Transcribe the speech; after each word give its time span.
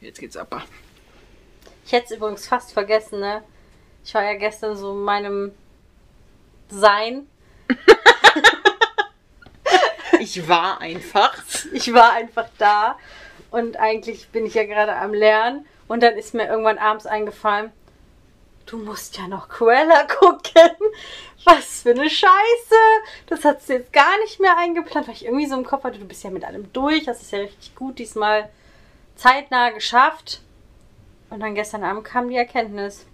Jetzt 0.00 0.20
geht's 0.20 0.36
ab. 0.36 0.64
Ich 1.84 1.92
hätte 1.92 2.06
es 2.06 2.10
übrigens 2.12 2.46
fast 2.46 2.72
vergessen, 2.72 3.20
ne? 3.20 3.42
Ich 4.04 4.14
war 4.14 4.22
ja 4.22 4.34
gestern 4.34 4.76
so 4.76 4.92
in 4.92 5.04
meinem 5.04 5.52
Sein. 6.68 7.26
Ich 10.20 10.48
war 10.48 10.80
einfach. 10.80 11.36
Ich 11.72 11.92
war 11.94 12.12
einfach 12.12 12.48
da 12.58 12.98
und 13.50 13.76
eigentlich 13.78 14.28
bin 14.28 14.46
ich 14.46 14.54
ja 14.54 14.64
gerade 14.64 14.94
am 14.96 15.14
Lernen 15.14 15.66
und 15.86 16.02
dann 16.02 16.16
ist 16.16 16.34
mir 16.34 16.48
irgendwann 16.48 16.78
abends 16.78 17.06
eingefallen, 17.06 17.72
du 18.66 18.78
musst 18.78 19.16
ja 19.16 19.28
noch 19.28 19.48
Cruella 19.48 20.04
gucken. 20.18 20.70
Was 21.44 21.82
für 21.82 21.90
eine 21.90 22.10
Scheiße. 22.10 22.74
Das 23.26 23.44
hat 23.44 23.66
du 23.66 23.74
jetzt 23.74 23.92
gar 23.92 24.18
nicht 24.18 24.40
mehr 24.40 24.58
eingeplant, 24.58 25.06
weil 25.06 25.14
ich 25.14 25.24
irgendwie 25.24 25.46
so 25.46 25.56
im 25.56 25.64
Kopf 25.64 25.84
hatte, 25.84 25.98
du 25.98 26.04
bist 26.04 26.24
ja 26.24 26.30
mit 26.30 26.44
allem 26.44 26.70
durch, 26.72 27.04
das 27.04 27.22
ist 27.22 27.32
ja 27.32 27.38
richtig 27.38 27.74
gut, 27.74 27.98
diesmal 27.98 28.50
zeitnah 29.18 29.70
geschafft. 29.70 30.40
Und 31.28 31.40
dann 31.40 31.54
gestern 31.54 31.84
Abend 31.84 32.04
kam 32.04 32.30
die 32.30 32.36
Erkenntnis. 32.36 33.04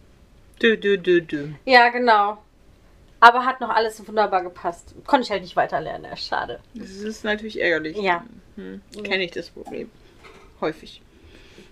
Dö, 0.62 0.76
dö, 0.76 0.96
dö, 0.96 1.20
dö. 1.20 1.48
Ja, 1.64 1.88
genau. 1.88 2.38
Aber 3.18 3.44
hat 3.44 3.60
noch 3.60 3.70
alles 3.70 4.06
wunderbar 4.06 4.42
gepasst. 4.42 4.94
Konnte 5.04 5.24
ich 5.24 5.30
halt 5.30 5.42
nicht 5.42 5.56
weiterlernen, 5.56 6.04
ja, 6.10 6.16
schade. 6.16 6.60
Das 6.74 6.90
ist 6.90 7.24
natürlich 7.24 7.60
ärgerlich. 7.60 7.96
Ja. 7.96 8.24
Hm. 8.56 8.82
Kenne 9.02 9.24
ich 9.24 9.32
das 9.32 9.50
Problem. 9.50 9.90
Häufig. 10.60 11.00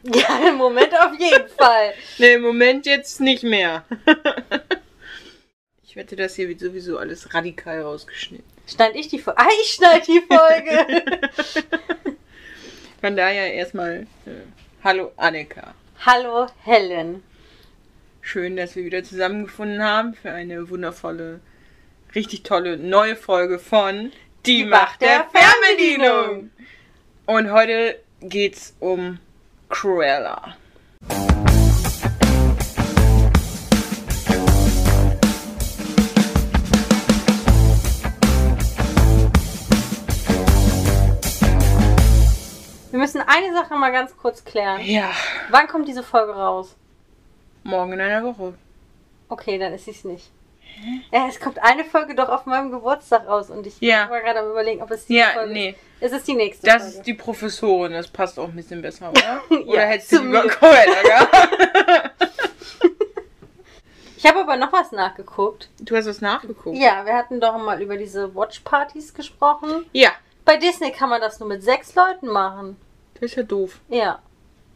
Ja, 0.05 0.49
im 0.49 0.57
Moment 0.57 0.93
auf 0.95 1.13
jeden 1.17 1.49
Fall. 1.49 1.95
Ne, 2.19 2.33
im 2.33 2.43
Moment 2.43 2.87
jetzt 2.87 3.21
nicht 3.21 3.45
mehr. 3.45 3.85
ich 5.85 5.95
wette, 5.95 6.17
das 6.17 6.35
hier 6.35 6.49
wird 6.49 6.59
sowieso 6.59 6.99
alles 6.99 7.33
radikal 7.33 7.83
rausgeschnitten. 7.83 8.45
Schneid 8.67 8.97
ich 8.97 9.07
die 9.07 9.21
Folge? 9.21 9.39
Ah, 9.39 9.49
ich 9.63 9.69
schneid 9.69 10.09
die 10.09 10.21
Folge. 10.23 11.21
Von 13.03 13.17
daher 13.17 13.53
erstmal 13.53 14.07
äh, 14.27 14.31
Hallo 14.85 15.11
Annika. 15.17 15.75
Hallo 16.07 16.47
Helen. 16.63 17.25
Schön, 18.21 18.57
dass 18.57 18.77
wir 18.77 18.85
wieder 18.85 19.03
zusammengefunden 19.03 19.83
haben 19.83 20.15
für 20.15 20.31
eine 20.31 20.71
wundervolle, 20.71 21.41
richtig 22.15 22.45
tolle 22.45 22.77
neue 22.77 23.17
Folge 23.17 23.59
von 23.59 24.13
Die, 24.47 24.65
Macht 24.65 25.03
der 25.03 25.27
Fernbedienung. 25.33 26.51
Und 27.27 27.51
heute 27.51 27.99
geht's 28.21 28.77
um 28.79 29.19
Cruella. 29.69 30.57
Müssen 43.15 43.29
eine 43.29 43.53
Sache 43.53 43.75
mal 43.77 43.93
ganz 43.93 44.17
kurz 44.17 44.45
klären. 44.45 44.81
Ja, 44.85 45.11
Wann 45.51 45.69
kommt 45.69 45.87
diese 45.89 46.03
Folge 46.03 46.33
raus? 46.35 46.77
morgen 47.65 47.93
in 47.93 48.01
einer 48.01 48.25
Woche. 48.25 48.55
Okay, 49.29 49.57
dann 49.59 49.73
ist 49.73 49.87
es 49.87 50.03
nicht. 50.05 50.31
Ja, 51.13 51.29
es 51.29 51.39
kommt 51.39 51.63
eine 51.63 51.85
Folge 51.85 52.15
doch 52.17 52.29
auf 52.29 52.45
meinem 52.47 52.73
Geburtstag 52.73 53.29
raus 53.29 53.51
und 53.51 53.67
ich 53.67 53.81
Ja. 53.81 54.11
war 54.11 54.21
gerade 54.21 54.41
am 54.41 54.51
überlegen, 54.51 54.83
ob 54.83 54.91
es 54.91 55.07
die 55.07 55.15
Ja, 55.17 55.29
Folge 55.35 55.53
nee. 55.53 55.69
ist. 56.01 56.13
Es 56.13 56.19
ist 56.19 56.27
die 56.29 56.35
nächste 56.35 56.67
Das 56.67 56.83
Folge. 56.83 56.97
ist 56.99 57.07
die 57.07 57.15
Professorin, 57.15 57.93
das 57.93 58.09
passt 58.09 58.37
auch 58.39 58.49
ein 58.49 58.57
bisschen 58.57 58.83
besser, 58.83 59.11
oder? 59.11 59.41
Oder 59.67 59.75
Ja, 59.81 59.87
hättest 59.87 60.11
du 60.13 60.23
lieber 60.25 60.43
mir. 60.43 60.49
Cruella 60.49 61.03
gehabt? 61.05 61.37
ich 64.17 64.27
habe 64.27 64.41
aber 64.41 64.57
noch 64.57 64.73
was 64.73 64.91
nachgeguckt. 64.93 65.69
Du 65.81 65.95
hast 65.97 66.07
was 66.07 66.21
nachgeguckt? 66.21 66.77
Ja, 66.77 67.05
wir 67.07 67.15
hatten 67.15 67.41
doch 67.41 67.57
mal 67.59 67.81
über 67.81 67.97
diese 67.97 68.35
Watchpartys 68.35 69.15
gesprochen. 69.15 69.87
Ja, 69.93 70.11
Bei 70.45 70.57
Disney 70.57 70.91
kann 70.91 71.11
man 71.11 71.21
das 71.21 71.39
nur 71.39 71.49
mit 71.49 71.63
sechs 71.63 71.95
Leuten 71.95 72.27
machen. 72.27 72.77
Das 73.23 73.31
ist 73.31 73.37
ja 73.37 73.43
doof. 73.45 73.81
Ja. 73.89 74.21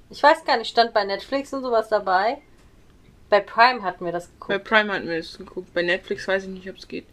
Ich 0.09 0.23
weiß 0.23 0.45
gar 0.45 0.57
nicht, 0.57 0.71
stand 0.71 0.95
bei 0.95 1.03
Netflix 1.03 1.53
und 1.53 1.63
sowas 1.63 1.89
dabei. 1.89 2.39
Bei 3.29 3.41
Prime 3.41 3.83
hatten 3.83 4.05
wir 4.05 4.13
das 4.13 4.29
Bei 4.29 4.55
geguckt. 4.55 4.69
Prime 4.69 4.93
hatten 4.93 5.09
wir 5.09 5.17
das 5.17 5.37
geguckt. 5.37 5.75
Bei 5.75 5.83
Netflix 5.83 6.29
weiß 6.29 6.45
ich 6.45 6.51
nicht, 6.51 6.71
ob 6.71 6.77
es 6.77 6.87
geht. 6.87 7.07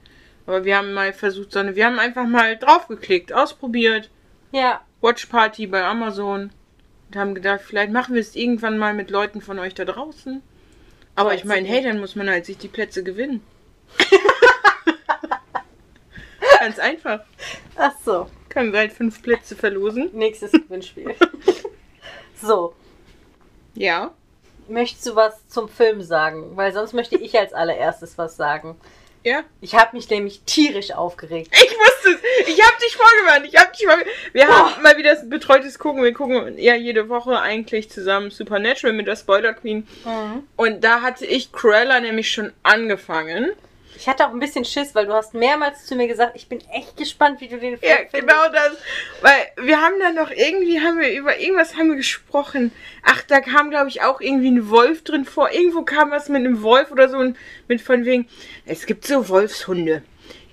Aber 0.45 0.63
wir 0.63 0.77
haben 0.77 0.93
mal 0.93 1.11
versucht, 1.11 1.51
so 1.51 1.57
eine, 1.57 1.75
wir 1.75 1.87
haben 1.87 1.97
einfach 1.97 2.27
mal 2.27 2.55
draufgeklickt, 2.55 3.33
ausprobiert. 3.33 4.11
Ja. 4.51 4.81
Watch 5.01 5.25
Party 5.25 5.65
bei 5.65 5.83
Amazon. 5.83 6.51
Und 7.07 7.15
haben 7.15 7.33
gedacht, 7.33 7.61
vielleicht 7.61 7.91
machen 7.91 8.13
wir 8.13 8.21
es 8.21 8.35
irgendwann 8.35 8.77
mal 8.77 8.93
mit 8.93 9.09
Leuten 9.09 9.41
von 9.41 9.57
euch 9.57 9.73
da 9.73 9.85
draußen. 9.85 10.43
Aber 11.15 11.33
ich 11.33 11.45
meine, 11.45 11.67
hey, 11.67 11.81
dann 11.81 11.99
muss 11.99 12.15
man 12.15 12.29
halt 12.29 12.45
sich 12.45 12.59
die 12.59 12.67
Plätze 12.67 13.03
gewinnen. 13.03 13.41
Ganz 16.63 16.79
einfach. 16.79 17.19
Ach 17.75 17.91
so. 18.05 18.29
Können 18.47 18.71
wir 18.71 18.79
halt 18.79 18.93
fünf 18.93 19.21
Plätze 19.21 19.53
verlosen. 19.53 20.11
Nächstes 20.13 20.53
Gewinnspiel. 20.53 21.13
so. 22.41 22.73
Ja. 23.73 24.13
Möchtest 24.69 25.05
du 25.07 25.15
was 25.17 25.45
zum 25.49 25.67
Film 25.67 26.01
sagen? 26.01 26.55
Weil 26.55 26.71
sonst 26.71 26.93
möchte 26.93 27.17
ich 27.17 27.37
als 27.37 27.51
allererstes 27.53 28.17
was 28.17 28.37
sagen. 28.37 28.77
Ja. 29.25 29.43
Ich 29.59 29.75
habe 29.75 29.97
mich 29.97 30.09
nämlich 30.09 30.43
tierisch 30.45 30.93
aufgeregt. 30.93 31.51
Ich 31.53 31.71
wusste 31.71 32.11
es. 32.11 32.47
Ich 32.47 32.65
hab 32.65 32.79
dich 32.79 32.95
vorgewarnt. 32.95 33.45
Ich 33.45 33.59
hab 33.59 33.73
dich 33.73 33.85
vorgewarnt. 33.85 34.09
Wir 34.31 34.47
haben 34.47 34.81
mal 34.83 34.95
wieder 34.97 35.15
das 35.15 35.29
betreutes 35.29 35.77
Gucken. 35.77 36.01
Wir 36.01 36.13
gucken 36.13 36.57
ja 36.57 36.75
jede 36.75 37.09
Woche 37.09 37.41
eigentlich 37.41 37.89
zusammen 37.89 38.31
Supernatural 38.31 38.95
mit 38.95 39.07
der 39.07 39.17
Spoiler 39.17 39.53
Queen. 39.53 39.85
Und 40.55 40.81
da 40.81 41.01
hatte 41.01 41.25
ich 41.25 41.51
Cruella 41.51 41.99
nämlich 41.99 42.31
schon 42.31 42.53
angefangen. 42.63 43.51
Ich 43.95 44.07
hatte 44.07 44.25
auch 44.27 44.31
ein 44.31 44.39
bisschen 44.39 44.65
Schiss, 44.65 44.93
weil 44.95 45.05
du 45.05 45.13
hast 45.13 45.33
mehrmals 45.33 45.85
zu 45.85 45.95
mir 45.95 46.07
gesagt, 46.07 46.35
ich 46.35 46.47
bin 46.47 46.59
echt 46.71 46.97
gespannt, 46.97 47.39
wie 47.41 47.47
du 47.47 47.57
den 47.57 47.77
Film 47.77 47.89
Ja, 47.91 47.97
findest. 48.09 48.13
genau 48.27 48.49
das. 48.51 48.71
Weil 49.21 49.65
wir 49.67 49.81
haben 49.81 49.99
dann 49.99 50.15
noch 50.15 50.31
irgendwie, 50.31 50.79
haben 50.81 50.99
wir 50.99 51.11
über 51.11 51.37
irgendwas 51.39 51.75
haben 51.75 51.89
wir 51.89 51.95
gesprochen. 51.95 52.71
Ach, 53.03 53.21
da 53.23 53.39
kam, 53.41 53.69
glaube 53.69 53.89
ich, 53.89 54.01
auch 54.01 54.19
irgendwie 54.21 54.51
ein 54.51 54.69
Wolf 54.69 55.03
drin 55.03 55.25
vor. 55.25 55.51
Irgendwo 55.51 55.83
kam 55.83 56.11
was 56.11 56.29
mit 56.29 56.39
einem 56.39 56.61
Wolf 56.63 56.91
oder 56.91 57.09
so. 57.09 57.17
Mit 57.67 57.81
von 57.81 58.05
wegen, 58.05 58.27
es 58.65 58.85
gibt 58.85 59.05
so 59.05 59.29
Wolfshunde. 59.29 60.03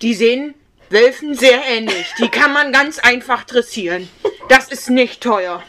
Die 0.02 0.14
sehen 0.14 0.54
Wölfen 0.90 1.34
sehr 1.34 1.62
ähnlich. 1.68 2.12
Die 2.18 2.28
kann 2.28 2.52
man 2.52 2.72
ganz 2.72 2.98
einfach 2.98 3.44
dressieren. 3.44 4.08
Das 4.48 4.68
ist 4.70 4.90
nicht 4.90 5.22
teuer. 5.22 5.62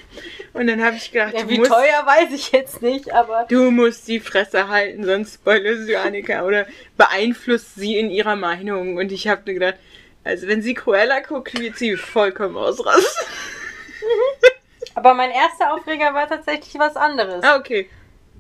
Und 0.54 0.68
dann 0.68 0.84
habe 0.84 0.98
ich 0.98 1.12
gedacht, 1.12 1.34
Ja, 1.34 1.48
wie 1.48 1.60
musst, 1.60 1.72
teuer 1.72 2.06
weiß 2.06 2.32
ich 2.34 2.52
jetzt 2.52 2.82
nicht, 2.82 3.14
aber 3.14 3.46
du 3.48 3.72
musst 3.72 4.08
die 4.08 4.20
Fresse 4.20 4.68
halten, 4.68 5.06
sonst 5.06 5.36
spoilerst 5.36 5.88
du 5.88 5.98
Annika 5.98 6.44
oder 6.44 6.66
beeinflusst 6.98 7.76
sie 7.76 7.98
in 7.98 8.10
ihrer 8.10 8.36
Meinung. 8.36 8.98
Und 8.98 9.12
ich 9.12 9.28
habe 9.28 9.42
mir 9.46 9.54
gedacht, 9.54 9.76
also 10.24 10.48
wenn 10.48 10.62
sie 10.62 10.74
Cruella 10.74 11.20
guckt, 11.22 11.58
wird 11.58 11.78
sie 11.78 11.96
vollkommen 11.96 12.58
ausrasten. 12.58 13.28
aber 14.96 15.14
mein 15.14 15.32
erster 15.32 15.74
Aufreger 15.74 16.14
war 16.14 16.28
tatsächlich 16.28 16.78
was 16.78 16.96
anderes. 16.96 17.44
Ah, 17.44 17.58
okay. 17.58 17.90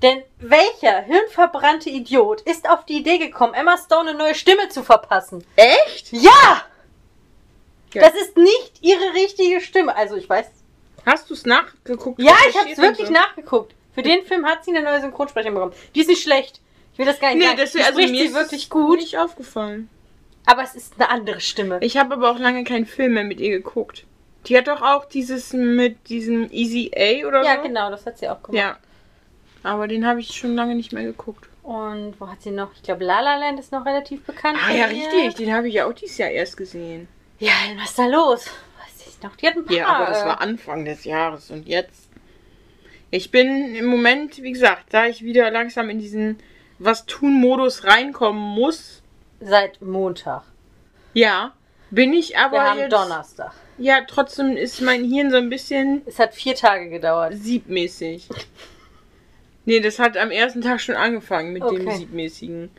Denn 0.01 0.23
welcher 0.39 1.01
hirnverbrannte 1.01 1.89
Idiot 1.89 2.41
ist 2.41 2.67
auf 2.67 2.85
die 2.85 2.97
Idee 2.97 3.19
gekommen, 3.19 3.53
Emma 3.53 3.77
Stone 3.77 4.09
eine 4.09 4.17
neue 4.17 4.35
Stimme 4.35 4.67
zu 4.69 4.83
verpassen? 4.83 5.45
Echt? 5.55 6.11
Ja! 6.11 6.66
Ja. 7.94 8.01
Das 8.01 8.13
ist 8.16 8.38
nicht 8.38 8.79
ihre 8.81 9.13
richtige 9.13 9.61
Stimme. 9.61 9.95
Also 9.95 10.16
ich 10.16 10.27
weiß. 10.27 10.47
Hast 11.06 11.29
du 11.29 11.34
es 11.34 11.45
nachgeguckt? 11.45 12.22
Ja, 12.22 12.34
ich 12.50 12.57
habe 12.57 12.69
es 12.72 12.78
wirklich 12.78 13.07
so? 13.07 13.13
nachgeguckt. 13.13 13.73
Für 13.94 14.01
den 14.03 14.23
Film 14.23 14.45
hat 14.45 14.63
sie 14.63 14.72
eine 14.75 14.84
neue 14.84 15.01
Synchronsprecherin 15.01 15.53
bekommen. 15.53 15.73
Die 15.95 16.01
ist 16.01 16.07
nicht 16.07 16.23
schlecht. 16.23 16.62
Ich 16.94 17.00
will 17.00 17.06
das 17.06 17.19
gar 17.19 17.29
nicht 17.29 17.39
Nee, 17.39 17.45
sagen. 17.45 17.57
wäre 17.57 17.85
also 17.85 17.91
spricht 18.00 18.12
mir 18.12 18.17
sie 18.19 18.25
ist 18.28 18.34
wirklich 18.34 18.69
gut, 18.69 19.00
nicht 19.00 19.17
aufgefallen. 19.17 19.89
aber 20.45 20.63
es 20.63 20.75
ist 20.75 20.94
eine 20.97 21.09
andere 21.09 21.39
Stimme. 21.41 21.79
Ich 21.81 21.97
habe 21.97 22.13
aber 22.16 22.31
auch 22.31 22.39
lange 22.39 22.63
keinen 22.63 22.85
Film 22.85 23.13
mehr 23.13 23.23
mit 23.23 23.39
ihr 23.39 23.51
geguckt. 23.51 24.06
Die 24.47 24.57
hat 24.57 24.67
doch 24.67 24.81
auch 24.81 25.06
dieses 25.06 25.53
mit 25.53 26.09
diesem 26.09 26.50
Easy 26.51 26.91
A 26.95 27.28
oder 27.28 27.44
ja, 27.44 27.57
so. 27.57 27.62
genau, 27.63 27.89
das 27.91 28.06
hat 28.06 28.18
sie 28.18 28.28
auch 28.29 28.41
gemacht. 28.41 28.57
Ja. 28.57 28.78
Aber 29.63 29.88
den 29.88 30.06
habe 30.07 30.19
ich 30.19 30.29
schon 30.35 30.56
lange 30.56 30.73
nicht 30.75 30.91
mehr 30.94 31.03
geguckt. 31.03 31.47
Und 31.63 32.16
wo 32.19 32.28
hat 32.28 32.41
sie 32.41 32.50
noch? 32.50 32.72
Ich 32.73 32.81
glaube, 32.81 33.03
La 33.06 33.19
La 33.22 33.38
Land 33.38 33.59
ist 33.59 33.72
noch 33.72 33.85
relativ 33.85 34.23
bekannt. 34.23 34.57
Ah 34.68 34.73
ja, 34.73 34.85
richtig. 34.85 35.35
Den 35.35 35.53
habe 35.53 35.68
ich 35.68 35.75
ja 35.75 35.85
auch 35.85 35.94
dieses 35.94 36.18
Jahr 36.18 36.29
erst 36.31 36.57
gesehen. 36.57 37.07
Ja, 37.39 37.51
was 37.78 37.89
ist 37.91 38.00
da 38.00 38.07
los? 38.07 38.45
Noch? 39.23 39.35
Die 39.35 39.47
hat 39.47 39.55
ein 39.55 39.65
paar. 39.65 39.75
Ja, 39.75 39.87
aber 39.87 40.05
das 40.07 40.21
äh, 40.23 40.25
war 40.25 40.41
Anfang 40.41 40.85
des 40.85 41.03
Jahres 41.03 41.51
und 41.51 41.67
jetzt. 41.67 42.09
Ich 43.09 43.29
bin 43.31 43.75
im 43.75 43.85
Moment, 43.85 44.41
wie 44.41 44.51
gesagt, 44.51 44.85
da 44.94 45.06
ich 45.07 45.21
wieder 45.23 45.51
langsam 45.51 45.89
in 45.89 46.00
diesen 46.00 46.38
was 46.79 47.06
tun 47.06 47.33
Modus 47.33 47.83
reinkommen 47.83 48.41
muss. 48.41 49.01
Seit 49.39 49.81
Montag. 49.81 50.44
Ja, 51.13 51.53
bin 51.89 52.13
ich 52.13 52.38
aber 52.38 52.53
Wir 52.57 52.63
haben 52.63 52.79
jetzt. 52.79 52.94
Donnerstag. 52.94 53.51
Ja, 53.77 54.01
trotzdem 54.07 54.56
ist 54.56 54.81
mein 54.81 55.03
Hirn 55.03 55.31
so 55.31 55.38
ein 55.38 55.50
bisschen 55.50 56.03
Es 56.06 56.19
hat 56.19 56.33
vier 56.35 56.56
Tage 56.56 56.89
gedauert. 56.89 57.33
siebmäßig. 57.35 58.29
Nee, 59.65 59.79
das 59.79 60.00
hat 60.00 60.17
am 60.17 60.31
ersten 60.31 60.62
Tag 60.62 60.81
schon 60.81 60.95
angefangen 60.95 61.53
mit 61.53 61.63
dem 61.63 61.81
Okay. 61.88 61.97
siebmäßigen. 61.97 62.69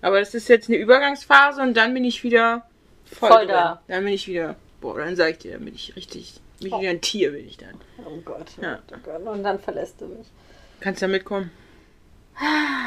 Aber 0.00 0.18
das 0.20 0.34
ist 0.34 0.48
jetzt 0.48 0.68
eine 0.68 0.78
Übergangsphase 0.78 1.62
und 1.62 1.76
dann 1.76 1.94
bin 1.94 2.04
ich 2.04 2.24
wieder 2.24 2.66
voll, 3.04 3.28
Voll 3.28 3.46
da. 3.46 3.80
Dann 3.88 4.04
bin 4.04 4.12
ich 4.12 4.26
wieder, 4.26 4.56
boah, 4.82 4.98
dann 4.98 5.16
sag 5.16 5.30
ich 5.30 5.38
dir, 5.38 5.52
dann 5.52 5.64
bin 5.64 5.74
ich 5.74 5.96
richtig, 5.96 6.34
bin 6.58 6.66
ich 6.68 6.72
Oh. 6.74 6.80
wieder 6.80 6.90
ein 6.90 7.00
Tier, 7.00 7.32
bin 7.32 7.48
ich 7.48 7.56
dann. 7.56 7.80
Oh 8.04 8.18
Gott, 8.24 8.50
oh 8.58 8.62
Ja. 8.62 8.78
Oh 8.92 8.96
Gott. 9.02 9.22
Und 9.26 9.42
dann 9.42 9.58
verlässt 9.58 9.98
du 10.00 10.04
mich. 10.06 10.26
Kannst 10.80 11.00
da 11.00 11.08
mitkommen? 11.08 11.50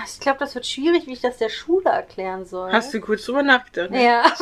Ich 0.05 0.19
glaube, 0.19 0.39
das 0.39 0.53
wird 0.55 0.65
schwierig, 0.67 1.05
wie 1.07 1.13
ich 1.13 1.21
das 1.21 1.37
der 1.37 1.49
Schule 1.49 1.89
erklären 1.89 2.45
soll. 2.45 2.71
Hast 2.71 2.93
du 2.93 2.99
kurz 2.99 3.25
drüber 3.25 3.41
nachgedacht? 3.43 3.91
Ne? 3.91 4.03
Ja. 4.03 4.23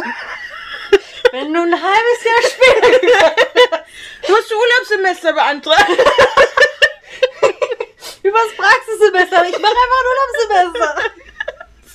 Wenn 1.31 1.53
du 1.53 1.61
ein 1.61 1.73
halbes 1.73 2.23
Jahr 2.25 2.41
später. 2.51 3.35
Du 4.27 4.35
hast 4.35 4.51
Urlaubssemester 4.53 5.33
beantragt. 5.33 5.89
übers 8.23 8.53
Praxissemester. 8.55 9.45
Ich 9.50 9.59
mache 9.59 9.71
einfach 9.71 10.00
ein 10.00 10.07
Urlaubssemester. 10.11 10.89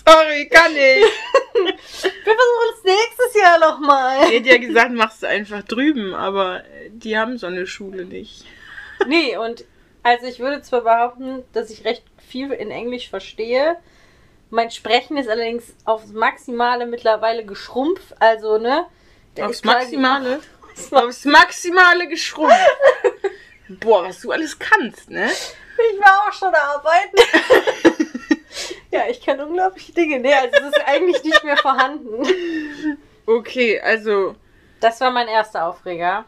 Sorry, 0.08 0.48
kann 0.48 0.72
ich. 0.72 1.04
Wir 1.54 2.34
versuchen 2.34 2.74
es 2.74 2.84
nächstes 2.84 3.42
Jahr 3.42 3.58
nochmal. 3.58 4.30
Die 4.30 4.38
hat 4.38 4.46
ja 4.46 4.58
gesagt, 4.58 4.92
machst 4.92 5.22
du 5.22 5.28
einfach 5.28 5.62
drüben, 5.62 6.14
aber 6.14 6.62
die 6.88 7.18
haben 7.18 7.36
so 7.36 7.46
eine 7.46 7.66
Schule 7.66 8.04
nicht. 8.04 8.44
Nee, 9.06 9.36
und 9.36 9.64
also 10.02 10.26
ich 10.26 10.38
würde 10.38 10.62
zwar 10.62 10.82
behaupten, 10.82 11.44
dass 11.52 11.70
ich 11.70 11.84
recht 11.84 12.04
viel 12.26 12.52
in 12.52 12.70
Englisch 12.70 13.10
verstehe. 13.10 13.76
Mein 14.50 14.70
Sprechen 14.70 15.18
ist 15.18 15.28
allerdings 15.28 15.74
aufs 15.84 16.12
Maximale 16.12 16.86
mittlerweile 16.86 17.44
geschrumpft. 17.44 18.14
Also, 18.18 18.56
ne? 18.56 18.86
Aufs 19.40 19.62
Maximale? 19.62 20.40
Aufs 20.92 21.26
Maximale 21.26 22.08
geschrumpft. 22.08 22.56
Boah, 23.68 24.04
was 24.04 24.20
du 24.20 24.30
alles 24.30 24.58
kannst, 24.58 25.10
ne? 25.10 25.28
Ich 25.30 26.00
war 26.00 26.26
auch 26.26 26.32
schon 26.32 26.54
arbeiten. 26.54 28.07
ja, 28.90 29.02
ich 29.10 29.24
kann 29.24 29.40
unglaubliche 29.40 29.92
Dinge. 29.92 30.18
Nee, 30.20 30.32
also 30.34 30.56
es 30.56 30.76
ist 30.76 30.86
eigentlich 30.86 31.22
nicht 31.24 31.44
mehr 31.44 31.56
vorhanden. 31.56 32.26
Okay, 33.26 33.80
also, 33.80 34.34
Das 34.80 35.00
war 35.00 35.10
mein 35.10 35.28
erster 35.28 35.66
Aufreger. 35.66 36.24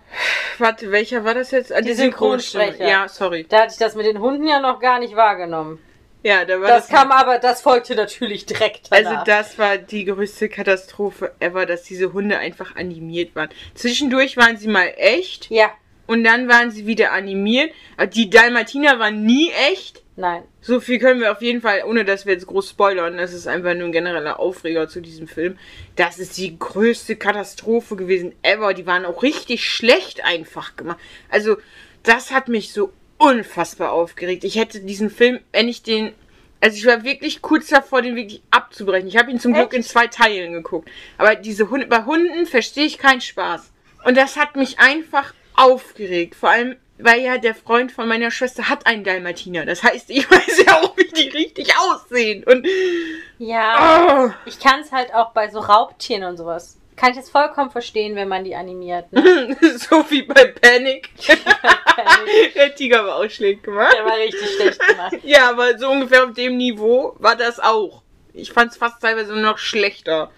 warte, 0.59 0.91
welcher 0.91 1.25
war 1.25 1.35
das 1.35 1.51
jetzt? 1.51 1.73
Ah, 1.73 1.81
Die 1.81 1.95
Synchronsprecher. 1.95 2.87
Ja, 2.87 3.09
sorry. 3.09 3.47
Da 3.49 3.63
hatte 3.63 3.73
ich 3.73 3.79
das 3.79 3.95
mit 3.95 4.07
den 4.07 4.21
Hunden 4.21 4.47
ja 4.47 4.61
noch 4.61 4.81
gar 4.81 4.99
nicht 4.99 5.17
wahrgenommen. 5.17 5.79
Ja, 6.23 6.45
da 6.45 6.61
war 6.61 6.69
Das 6.69 6.87
das. 6.89 6.95
kam 6.99 7.11
aber, 7.13 7.39
das 7.39 7.63
folgte 7.63 7.95
natürlich 7.95 8.45
direkt 8.45 8.93
also 8.93 9.09
danach. 9.09 9.25
das 9.25 9.59
war 9.59 9.79
die 9.79 10.05
größte 10.05 10.51
Katastrophe 10.51 11.35
ever, 11.41 11.65
dass 11.65 11.85
diese 11.85 12.13
Hunde 12.13 12.37
einfach 12.37 12.77
animiert 12.77 13.35
waren. 13.35 13.49
Zwischendurch 13.75 14.37
waren 14.37 14.59
sie 14.59 14.69
mal 14.69 14.93
echt 14.99 15.49
ja, 15.49 15.71
und 16.07 16.23
dann 16.25 16.47
waren 16.47 16.71
sie 16.73 16.87
wieder 16.87 17.13
animiert. 17.13 17.73
Die 18.13 18.29
Dalmatiner 18.29 18.99
waren 18.99 19.25
nie 19.25 19.51
echt. 19.73 20.03
Nein. 20.21 20.45
So 20.61 20.79
viel 20.81 20.99
können 20.99 21.21
wir 21.21 21.33
auf 21.33 21.43
jeden 21.43 21.61
Fall, 21.61 21.83
ohne 21.87 22.05
dass 22.05 22.27
wir 22.27 22.35
jetzt 22.35 22.47
groß 22.47 22.71
spoilern, 22.71 23.17
das 23.17 23.33
ist 23.33 23.47
einfach 23.47 23.75
nur 23.75 23.89
ein 23.89 23.93
genereller 23.93 24.39
Aufreger 24.39 24.89
zu 24.89 25.01
diesem 25.01 25.27
Film. 25.27 25.59
Das 25.97 26.19
ist 26.19 26.37
die 26.39 26.59
größte 26.59 27.17
Katastrophe 27.17 27.97
gewesen 27.97 28.35
ever. 28.43 28.75
Die 28.75 28.87
waren 28.87 29.05
auch 29.05 29.23
richtig 29.23 29.67
schlecht 29.67 30.25
einfach 30.25 30.77
gemacht. 30.77 30.99
Also, 31.29 31.57
das 32.03 32.31
hat 32.31 32.49
mich 32.49 32.73
so 32.73 32.93
unfassbar 33.19 33.93
aufgeregt. 33.93 34.45
Ich 34.45 34.57
hätte 34.57 34.81
diesen 34.81 35.11
Film, 35.11 35.41
wenn 35.53 35.69
ich 35.69 35.83
den. 35.83 36.13
Also 36.63 36.77
ich 36.77 36.87
war 36.87 37.05
wirklich 37.05 37.41
kurz 37.41 37.69
davor, 37.69 38.03
den 38.03 38.17
wirklich 38.17 38.43
abzubrechen. 38.51 39.09
Ich 39.09 39.17
habe 39.17 39.31
ihn 39.31 39.41
zum 39.41 39.55
Glück 39.55 39.73
in 39.73 39.83
zwei 39.83 40.09
Teilen 40.09 40.53
geguckt. 40.53 40.91
Aber 41.17 41.35
diese 41.35 41.71
Hunde, 41.71 41.87
bei 41.87 42.05
Hunden 42.05 42.45
verstehe 42.45 42.85
ich 42.85 42.99
keinen 42.99 43.23
Spaß. 43.23 43.73
Und 44.05 44.17
das 44.19 44.37
hat 44.37 44.57
mich 44.57 44.79
einfach 44.79 45.33
aufgeregt. 45.55 46.35
Vor 46.35 46.51
allem, 46.51 46.77
weil 47.03 47.21
ja 47.21 47.39
der 47.39 47.55
Freund 47.55 47.93
von 47.93 48.09
meiner 48.09 48.31
Schwester 48.31 48.69
hat 48.69 48.87
einen 48.87 49.05
Dalmatiner. 49.05 49.65
Das 49.67 49.83
heißt, 49.83 50.11
ich 50.11 50.31
weiß 50.31 50.65
ja 50.67 50.81
auch, 50.81 50.97
wie 50.97 51.05
die 51.09 51.29
richtig 51.29 51.73
aussehen. 51.79 52.45
Und 52.45 52.67
Ja, 53.39 54.27
oh, 54.29 54.33
ich 54.47 54.59
kann 54.61 54.81
es 54.81 54.93
halt 54.93 55.15
auch 55.15 55.33
bei 55.33 55.49
so 55.49 55.61
Raubtieren 55.61 56.25
und 56.25 56.37
sowas. 56.37 56.77
Kann 56.97 57.13
ich 57.13 57.19
es 57.19 57.31
vollkommen 57.31 57.71
verstehen, 57.71 58.15
wenn 58.15 58.29
man 58.29 58.45
die 58.45 58.55
animiert. 58.55 59.11
Ne? 59.13 59.57
so 59.79 60.05
wie 60.11 60.23
bei 60.23 60.45
Panic. 60.61 61.09
der 62.55 62.75
Tiger 62.75 63.05
war 63.07 63.17
auch 63.17 63.31
schlecht 63.31 63.63
gemacht. 63.63 63.95
Der 63.97 64.05
war 64.05 64.17
richtig 64.19 64.51
schlecht 64.57 64.87
gemacht. 64.87 65.17
Ja, 65.23 65.49
aber 65.51 65.79
so 65.79 65.89
ungefähr 65.89 66.25
auf 66.25 66.35
dem 66.35 66.57
Niveau 66.59 67.15
war 67.19 67.37
das 67.37 67.59
auch. 67.59 68.03
Ich 68.35 68.53
fand 68.53 68.73
es 68.73 68.77
fast 68.77 69.01
teilweise 69.01 69.35
noch 69.35 69.57
schlechter. 69.59 70.31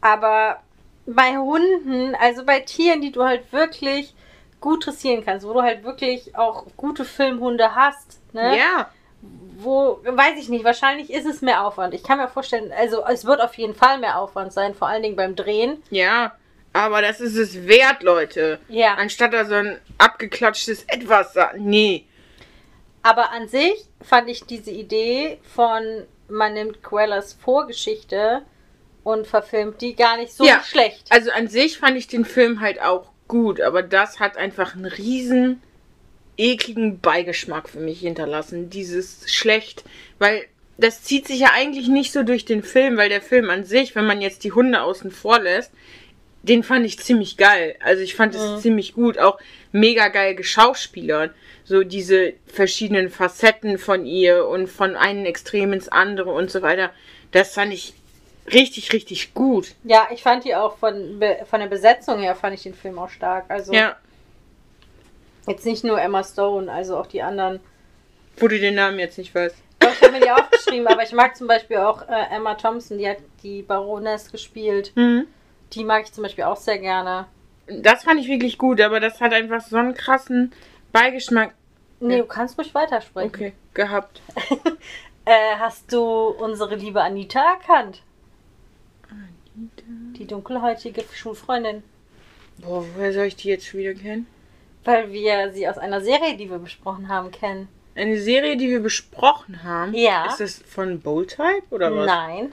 Aber 0.00 0.62
bei 1.06 1.36
Hunden, 1.36 2.14
also 2.14 2.44
bei 2.44 2.60
Tieren, 2.60 3.00
die 3.00 3.10
du 3.10 3.24
halt 3.24 3.52
wirklich 3.52 4.14
gut 4.60 4.86
dressieren 4.86 5.24
kannst, 5.24 5.46
wo 5.46 5.52
du 5.52 5.62
halt 5.62 5.84
wirklich 5.84 6.36
auch 6.36 6.66
gute 6.76 7.04
Filmhunde 7.04 7.74
hast, 7.74 8.20
ne? 8.32 8.56
Ja. 8.58 8.90
Wo, 9.60 9.98
weiß 10.04 10.38
ich 10.38 10.48
nicht, 10.48 10.64
wahrscheinlich 10.64 11.10
ist 11.12 11.26
es 11.26 11.42
mehr 11.42 11.64
Aufwand. 11.66 11.92
Ich 11.94 12.04
kann 12.04 12.18
mir 12.18 12.28
vorstellen, 12.28 12.72
also 12.76 13.04
es 13.06 13.24
wird 13.24 13.40
auf 13.40 13.54
jeden 13.54 13.74
Fall 13.74 13.98
mehr 13.98 14.18
Aufwand 14.18 14.52
sein, 14.52 14.74
vor 14.74 14.86
allen 14.88 15.02
Dingen 15.02 15.16
beim 15.16 15.34
Drehen. 15.34 15.82
Ja. 15.90 16.36
Aber 16.72 17.02
das 17.02 17.20
ist 17.20 17.34
es 17.36 17.66
wert, 17.66 18.02
Leute. 18.02 18.60
Ja. 18.68 18.94
Anstatt 18.94 19.32
da 19.32 19.44
so 19.44 19.54
ein 19.54 19.80
abgeklatschtes 19.96 20.84
Etwas. 20.84 21.34
Nee. 21.56 22.04
Aber 23.02 23.32
an 23.32 23.48
sich 23.48 23.86
fand 24.02 24.28
ich 24.28 24.44
diese 24.44 24.70
Idee 24.70 25.40
von, 25.54 25.82
man 26.28 26.52
nimmt 26.54 26.82
Quellas 26.84 27.32
Vorgeschichte 27.32 28.42
und 29.02 29.26
verfilmt 29.26 29.80
die 29.80 29.96
gar 29.96 30.18
nicht 30.18 30.32
so 30.32 30.44
Ja. 30.44 30.62
schlecht. 30.62 31.06
Also 31.10 31.30
an 31.32 31.48
sich 31.48 31.78
fand 31.78 31.96
ich 31.96 32.06
den 32.06 32.24
Film 32.24 32.60
halt 32.60 32.80
auch 32.80 33.10
gut, 33.28 33.60
aber 33.60 33.82
das 33.82 34.20
hat 34.20 34.36
einfach 34.36 34.74
einen 34.74 34.86
riesen 34.86 35.62
ekligen 36.36 37.00
Beigeschmack 37.00 37.68
für 37.68 37.80
mich 37.80 38.00
hinterlassen. 38.00 38.70
Dieses 38.70 39.30
schlecht, 39.30 39.84
weil 40.18 40.44
das 40.78 41.02
zieht 41.02 41.26
sich 41.26 41.40
ja 41.40 41.50
eigentlich 41.52 41.88
nicht 41.88 42.12
so 42.12 42.22
durch 42.22 42.44
den 42.44 42.62
Film, 42.62 42.96
weil 42.96 43.08
der 43.08 43.20
Film 43.20 43.50
an 43.50 43.64
sich, 43.64 43.94
wenn 43.94 44.06
man 44.06 44.20
jetzt 44.20 44.44
die 44.44 44.52
Hunde 44.52 44.80
außen 44.80 45.10
vor 45.10 45.40
lässt, 45.40 45.72
den 46.44 46.62
fand 46.62 46.86
ich 46.86 47.00
ziemlich 47.00 47.36
geil. 47.36 47.74
Also 47.80 48.02
ich 48.02 48.14
fand 48.14 48.34
es 48.34 48.62
ziemlich 48.62 48.94
gut, 48.94 49.18
auch 49.18 49.38
mega 49.72 50.08
geil 50.08 50.36
geschauspielert. 50.36 51.34
So 51.64 51.82
diese 51.82 52.32
verschiedenen 52.46 53.10
Facetten 53.10 53.76
von 53.76 54.06
ihr 54.06 54.46
und 54.46 54.68
von 54.68 54.96
einem 54.96 55.26
Extrem 55.26 55.72
ins 55.72 55.88
andere 55.88 56.30
und 56.30 56.50
so 56.50 56.62
weiter. 56.62 56.90
Das 57.32 57.54
fand 57.54 57.74
ich 57.74 57.92
richtig, 58.52 58.92
richtig 58.92 59.34
gut. 59.34 59.74
Ja, 59.84 60.08
ich 60.12 60.22
fand 60.22 60.44
die 60.44 60.54
auch 60.54 60.76
von, 60.78 61.20
von 61.48 61.60
der 61.60 61.66
Besetzung 61.66 62.20
her, 62.20 62.34
fand 62.34 62.54
ich 62.54 62.62
den 62.62 62.74
Film 62.74 62.98
auch 62.98 63.08
stark. 63.10 63.46
Also 63.48 63.72
Ja, 63.72 63.96
jetzt 65.46 65.64
nicht 65.64 65.84
nur 65.84 66.00
Emma 66.00 66.22
Stone, 66.24 66.70
also 66.70 66.96
auch 66.96 67.06
die 67.06 67.22
anderen. 67.22 67.60
wo 68.36 68.48
du 68.48 68.58
den 68.58 68.74
Namen 68.74 68.98
jetzt 68.98 69.18
nicht 69.18 69.34
weißt. 69.34 69.56
Doch, 69.80 69.90
ich 69.92 70.02
habe 70.02 70.12
mir 70.12 70.20
die 70.20 70.30
aufgeschrieben, 70.30 70.86
aber 70.88 71.02
ich 71.02 71.12
mag 71.12 71.36
zum 71.36 71.46
Beispiel 71.46 71.78
auch 71.78 72.02
äh, 72.08 72.34
Emma 72.34 72.54
Thompson, 72.54 72.98
die 72.98 73.08
hat 73.08 73.18
die 73.42 73.62
Baroness 73.62 74.30
gespielt. 74.30 74.92
Mhm. 74.96 75.26
Die 75.72 75.84
mag 75.84 76.04
ich 76.04 76.12
zum 76.12 76.22
Beispiel 76.24 76.44
auch 76.44 76.56
sehr 76.56 76.78
gerne. 76.78 77.26
Das 77.68 78.04
fand 78.04 78.20
ich 78.20 78.28
wirklich 78.28 78.58
gut, 78.58 78.80
aber 78.80 78.98
das 79.00 79.20
hat 79.20 79.32
einfach 79.32 79.60
so 79.60 79.76
einen 79.76 79.94
krassen 79.94 80.52
Beigeschmack. 80.92 81.54
Nee, 82.00 82.18
du 82.18 82.24
kannst 82.26 82.56
ruhig 82.58 82.74
weitersprechen. 82.74 83.28
Okay, 83.28 83.52
gehabt. 83.74 84.20
Äh, 85.24 85.56
hast 85.58 85.92
du 85.92 86.00
unsere 86.00 86.74
liebe 86.76 87.02
Anita 87.02 87.38
erkannt? 87.52 88.00
Die 90.18 90.26
dunkelhäutige 90.26 91.04
Schulfreundin. 91.14 91.82
Boah, 92.58 92.84
woher 92.94 93.12
soll 93.12 93.26
ich 93.26 93.36
die 93.36 93.48
jetzt 93.48 93.66
schon 93.66 93.80
wieder 93.80 93.94
kennen? 93.94 94.26
Weil 94.84 95.12
wir 95.12 95.52
sie 95.52 95.68
aus 95.68 95.78
einer 95.78 96.00
Serie, 96.00 96.36
die 96.36 96.50
wir 96.50 96.58
besprochen 96.58 97.08
haben, 97.08 97.30
kennen. 97.30 97.68
Eine 97.94 98.20
Serie, 98.20 98.56
die 98.56 98.68
wir 98.68 98.80
besprochen 98.80 99.62
haben. 99.64 99.94
Ja. 99.94 100.26
Ist 100.26 100.40
das 100.40 100.62
von 100.66 101.00
Bold 101.00 101.30
Type 101.30 101.64
oder 101.70 101.94
was? 101.94 102.06
Nein. 102.06 102.52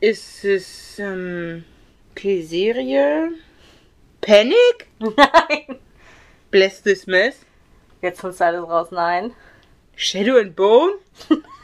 Ist 0.00 0.44
es, 0.44 0.98
ähm, 0.98 1.64
okay, 2.12 2.42
Serie. 2.42 3.32
Panic? 4.20 4.88
Nein. 4.98 5.78
Bless 6.50 6.82
this 6.82 7.06
mess? 7.06 7.40
Jetzt 8.02 8.22
holst 8.22 8.40
du 8.40 8.44
alles 8.44 8.62
raus. 8.62 8.88
Nein. 8.90 9.32
Shadow 9.94 10.38
and 10.38 10.56
Bone? 10.56 10.94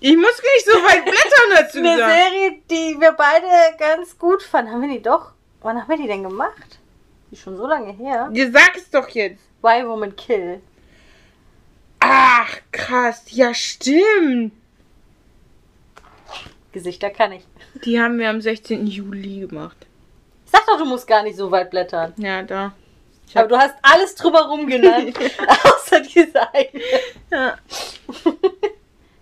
ich 0.00 0.16
muss 0.16 0.42
nicht 0.42 0.66
so 0.66 0.72
weit 0.72 1.04
blättern 1.04 1.50
dazu 1.56 1.78
Eine 1.78 1.98
sagen. 1.98 2.12
Serie, 2.12 2.62
die 2.70 3.00
wir 3.00 3.12
beide 3.12 3.46
ganz 3.78 4.18
gut 4.18 4.42
fanden. 4.42 4.72
Haben 4.72 4.82
wir 4.82 4.88
die 4.88 5.02
doch? 5.02 5.32
Wann 5.62 5.80
haben 5.80 5.88
wir 5.88 5.96
die 5.96 6.06
denn 6.06 6.22
gemacht? 6.22 6.78
Die 7.30 7.34
ist 7.36 7.42
schon 7.42 7.56
so 7.56 7.66
lange 7.66 7.92
her. 7.92 8.30
Ihr 8.32 8.50
sag 8.52 8.76
es 8.76 8.90
doch 8.90 9.08
jetzt. 9.08 9.42
Why 9.62 9.86
Woman 9.86 10.14
Kill. 10.14 10.60
Ach, 12.00 12.50
krass. 12.70 13.24
Ja, 13.30 13.54
stimmt. 13.54 14.52
Gesichter 16.72 17.10
kann 17.10 17.32
ich. 17.32 17.44
Die 17.84 17.98
haben 18.00 18.18
wir 18.18 18.28
am 18.28 18.40
16. 18.40 18.86
Juli 18.86 19.46
gemacht. 19.46 19.86
Sag 20.44 20.66
doch, 20.66 20.76
du 20.76 20.84
musst 20.84 21.06
gar 21.06 21.22
nicht 21.22 21.36
so 21.36 21.50
weit 21.50 21.70
blättern. 21.70 22.12
Ja, 22.16 22.42
da. 22.42 22.74
Ich 23.26 23.36
Aber 23.36 23.48
du 23.48 23.56
hast 23.56 23.74
alles 23.82 24.14
drumherum 24.16 24.66
genannt, 24.66 25.16
außer 25.64 26.00
diese 26.00 26.52
eine. 26.52 26.68
Ja. 27.30 27.58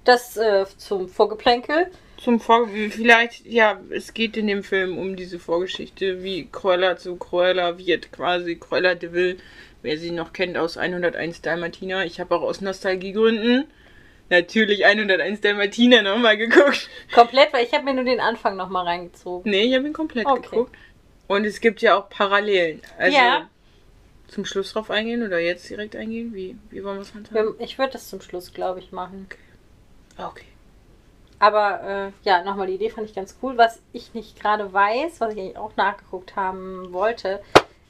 Das 0.05 0.37
äh, 0.37 0.65
zum 0.79 1.09
Vorgeplänkel. 1.09 1.91
Zum 2.17 2.39
Vor 2.41 2.69
vielleicht, 2.91 3.45
ja, 3.47 3.81
es 3.91 4.15
geht 4.15 4.37
in 4.37 4.47
dem 4.47 4.63
Film 4.63 4.97
um 4.97 5.17
diese 5.17 5.39
Vorgeschichte, 5.41 6.23
wie 6.23 6.49
Cruella 6.51 6.97
zu 6.97 7.17
Cruella 7.17 7.79
wird, 7.79 8.13
quasi 8.13 8.57
Cruella 8.57 8.95
de 8.95 9.13
Vil, 9.13 9.39
wer 9.83 9.99
sie 9.99 10.13
noch 10.13 10.33
kennt 10.33 10.57
aus 10.57 10.77
101 10.77 11.43
Dalmatiner. 11.43 12.05
Ich 12.05 12.21
habe 12.21 12.35
auch 12.37 12.43
aus 12.43 12.61
Nostalgiegründen 12.61 13.65
natürlich 14.31 14.87
101 14.87 15.41
Dalmatiner 15.41 16.03
nochmal 16.03 16.37
geguckt. 16.37 16.89
Komplett, 17.13 17.53
weil 17.53 17.65
ich 17.67 17.73
habe 17.73 17.85
mir 17.85 17.95
nur 17.95 18.05
den 18.05 18.21
Anfang 18.21 18.57
nochmal 18.57 18.87
reingezogen. 18.87 19.51
Nee, 19.51 19.65
ich 19.65 19.75
habe 19.75 19.87
ihn 19.87 19.93
komplett 19.93 20.27
Okay. 20.27 20.43
geguckt. 20.43 20.77
Und 21.27 21.45
es 21.45 21.61
gibt 21.61 21.83
ja 21.83 21.97
auch 21.99 22.09
Parallelen. 22.09 22.81
Also 22.99 23.17
Ja. 23.17 23.49
zum 24.29 24.45
Schluss 24.45 24.73
drauf 24.73 24.91
eingehen 24.91 25.25
oder 25.27 25.39
jetzt 25.41 25.69
direkt 25.69 25.97
eingehen? 25.97 26.33
Wie, 26.35 26.57
wie 26.71 26.83
wollen 26.85 26.97
wir 26.99 27.03
es 27.03 27.15
handhaben? 27.15 27.59
Wir- 27.59 27.65
Ich 27.65 27.79
würde 27.79 27.95
das 27.95 28.09
zum 28.09 28.21
Schluss, 28.21 28.55
glaube 28.55 28.79
ich, 28.79 28.93
machen. 28.93 29.27
Okay. 29.29 29.39
Aber 31.39 31.83
äh, 31.83 32.13
ja, 32.23 32.45
nochmal, 32.45 32.69
die 32.69 32.75
Idee 32.75 32.91
fand 32.91 33.09
ich 33.09 33.15
ganz 33.17 33.37
cool. 33.43 33.59
Was 33.59 33.81
ich 33.93 34.15
nicht 34.15 34.39
gerade 34.39 34.73
weiß, 34.73 35.21
was 35.21 35.35
ich 35.35 35.41
eigentlich 35.41 35.57
auch 35.57 35.75
nachgeguckt 35.77 36.37
haben 36.37 36.93
wollte, 36.93 37.43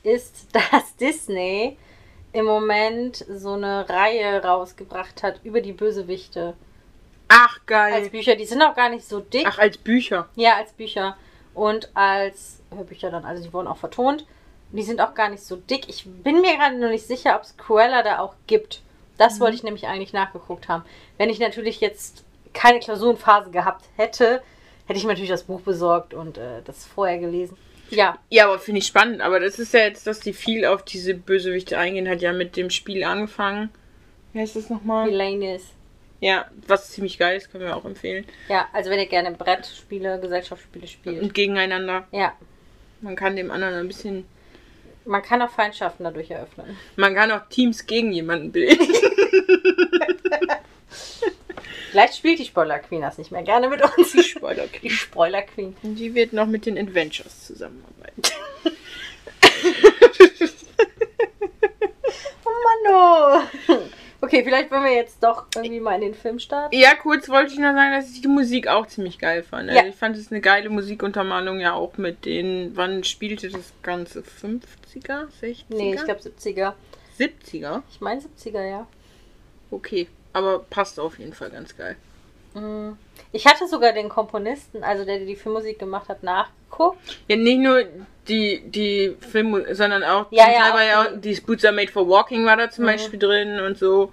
ist, 0.02 0.48
dass 0.54 0.96
Disney 0.96 1.76
im 2.32 2.46
Moment 2.46 3.26
so 3.28 3.52
eine 3.52 3.88
Reihe 3.88 4.42
rausgebracht 4.42 5.22
hat 5.22 5.40
über 5.44 5.60
die 5.60 5.72
Bösewichte 5.72 6.54
Ach, 7.28 7.56
als 7.56 7.66
geil. 7.66 8.10
Bücher. 8.10 8.36
Die 8.36 8.46
sind 8.46 8.62
auch 8.62 8.74
gar 8.74 8.88
nicht 8.88 9.06
so 9.06 9.20
dick. 9.20 9.46
Ach, 9.46 9.58
als 9.58 9.76
Bücher. 9.76 10.28
Ja, 10.34 10.56
als 10.56 10.72
Bücher. 10.72 11.16
Und 11.54 11.90
als 11.94 12.62
Hörbücher 12.74 13.10
dann. 13.10 13.24
Also 13.24 13.42
die 13.42 13.52
wurden 13.52 13.66
auch 13.66 13.76
vertont. 13.76 14.26
Die 14.70 14.82
sind 14.82 15.00
auch 15.02 15.14
gar 15.14 15.28
nicht 15.28 15.42
so 15.42 15.56
dick. 15.56 15.88
Ich 15.88 16.06
bin 16.06 16.40
mir 16.40 16.56
gerade 16.56 16.78
noch 16.78 16.88
nicht 16.88 17.06
sicher, 17.06 17.36
ob 17.36 17.42
es 17.42 17.56
Cruella 17.58 18.02
da 18.02 18.20
auch 18.20 18.34
gibt. 18.46 18.80
Das 19.18 19.40
wollte 19.40 19.56
ich 19.56 19.62
nämlich 19.62 19.86
eigentlich 19.86 20.12
nachgeguckt 20.12 20.68
haben. 20.68 20.84
Wenn 21.18 21.30
ich 21.30 21.38
natürlich 21.38 21.80
jetzt 21.80 22.24
keine 22.52 22.80
Klausurenphase 22.80 23.50
gehabt 23.50 23.84
hätte, 23.96 24.42
hätte 24.86 24.98
ich 24.98 25.04
mir 25.04 25.10
natürlich 25.10 25.30
das 25.30 25.44
Buch 25.44 25.60
besorgt 25.60 26.14
und 26.14 26.38
äh, 26.38 26.62
das 26.64 26.84
vorher 26.86 27.18
gelesen. 27.18 27.56
Ja, 27.90 28.18
Ja, 28.30 28.46
aber 28.46 28.58
finde 28.58 28.78
ich 28.78 28.86
spannend. 28.86 29.20
Aber 29.20 29.38
das 29.38 29.58
ist 29.58 29.74
ja 29.74 29.80
jetzt, 29.80 30.06
dass 30.06 30.20
die 30.20 30.32
viel 30.32 30.64
auf 30.64 30.82
diese 30.82 31.14
Bösewichte 31.14 31.78
eingehen, 31.78 32.08
hat 32.08 32.22
ja 32.22 32.32
mit 32.32 32.56
dem 32.56 32.70
Spiel 32.70 33.04
angefangen. 33.04 33.70
Wie 34.32 34.40
heißt 34.40 34.56
das 34.56 34.70
nochmal? 34.70 35.08
Elaine 35.08 35.56
ist. 35.56 35.68
Ja, 36.20 36.46
was 36.66 36.90
ziemlich 36.90 37.18
geil 37.18 37.36
ist, 37.36 37.50
können 37.50 37.64
wir 37.64 37.76
auch 37.76 37.84
empfehlen. 37.84 38.24
Ja, 38.48 38.66
also 38.72 38.90
wenn 38.90 38.98
ihr 38.98 39.06
gerne 39.06 39.32
Brettspiele, 39.32 40.20
Gesellschaftsspiele 40.20 40.86
spielt. 40.86 41.20
Und 41.20 41.34
gegeneinander. 41.34 42.06
Ja, 42.12 42.32
Man 43.00 43.16
kann 43.16 43.36
dem 43.36 43.50
anderen 43.50 43.74
ein 43.74 43.88
bisschen. 43.88 44.24
Man 45.04 45.22
kann 45.22 45.42
auch 45.42 45.50
Feindschaften 45.50 46.04
dadurch 46.04 46.30
eröffnen. 46.30 46.76
Man 46.96 47.14
kann 47.14 47.30
auch 47.30 47.48
Teams 47.48 47.86
gegen 47.86 48.12
jemanden 48.12 48.52
bilden. 48.52 48.86
Vielleicht 51.90 52.16
spielt 52.16 52.38
die 52.38 52.46
Spoiler 52.46 52.78
Queen 52.78 53.02
das 53.02 53.18
nicht 53.18 53.32
mehr 53.32 53.42
gerne 53.42 53.68
mit 53.68 53.82
uns. 53.82 54.12
Die 54.12 54.22
Spoiler 54.22 54.66
Die 54.82 54.88
Spoiler 54.88 55.42
Queen. 55.42 55.76
Die 55.82 56.14
wird 56.14 56.32
noch 56.32 56.46
mit 56.46 56.64
den 56.64 56.78
Adventures 56.78 57.46
zusammenarbeiten. 57.46 58.22
Oh 62.44 62.50
Mann, 62.88 63.46
oh. 63.68 63.78
Okay, 64.24 64.44
vielleicht 64.44 64.70
wollen 64.70 64.84
wir 64.84 64.94
jetzt 64.94 65.20
doch 65.20 65.46
irgendwie 65.56 65.80
mal 65.80 65.96
in 65.96 66.00
den 66.02 66.14
Film 66.14 66.38
starten. 66.38 66.74
Ja, 66.76 66.94
kurz 66.94 67.28
wollte 67.28 67.54
ich 67.54 67.58
noch 67.58 67.72
sagen, 67.72 67.92
dass 67.92 68.08
ich 68.12 68.20
die 68.22 68.28
Musik 68.28 68.68
auch 68.68 68.86
ziemlich 68.86 69.18
geil 69.18 69.42
fand. 69.42 69.68
Also 69.68 69.82
Ja. 69.82 69.88
ich 69.88 69.96
fand 69.96 70.16
es 70.16 70.30
eine 70.30 70.40
geile 70.40 70.70
Musikuntermalung, 70.70 71.58
ja 71.58 71.74
auch 71.74 71.98
mit 71.98 72.24
den, 72.24 72.70
wann 72.76 73.02
spielte 73.02 73.48
das 73.50 73.72
Ganze? 73.82 74.20
50er? 74.20 75.26
60er? 75.42 75.64
Nee, 75.70 75.94
ich 75.94 76.04
glaube 76.04 76.20
70er. 76.20 76.74
70er? 77.18 77.82
Ich 77.90 78.00
meine 78.00 78.20
70er, 78.20 78.62
ja. 78.62 78.86
Okay, 79.72 80.06
aber 80.32 80.60
passt 80.60 81.00
auf 81.00 81.18
jeden 81.18 81.32
Fall 81.32 81.50
ganz 81.50 81.76
geil. 81.76 81.96
Mm. 82.54 82.92
Ich 83.32 83.46
hatte 83.46 83.66
sogar 83.66 83.92
den 83.92 84.08
Komponisten, 84.08 84.84
also 84.84 85.04
der, 85.04 85.18
der 85.18 85.26
die 85.26 85.36
Filmmusik 85.36 85.78
gemacht 85.78 86.08
hat, 86.08 86.22
nachgeguckt. 86.22 86.98
Ja, 87.28 87.36
nicht 87.36 87.58
nur 87.60 87.84
die, 88.28 88.60
die 88.70 89.16
Film, 89.20 89.64
sondern 89.74 90.04
auch, 90.04 90.26
Ja, 90.30 90.50
ja, 90.50 90.72
auch 90.74 90.78
ja 90.78 91.04
die- 91.04 91.16
auch 91.16 91.20
die 91.20 91.40
Boots 91.40 91.64
are 91.64 91.74
made 91.74 91.90
for 91.90 92.06
walking 92.08 92.44
war 92.44 92.56
da 92.56 92.68
zum 92.70 92.84
Mhm. 92.84 92.88
Beispiel 92.88 93.18
drin 93.18 93.60
und 93.60 93.78
so. 93.78 94.12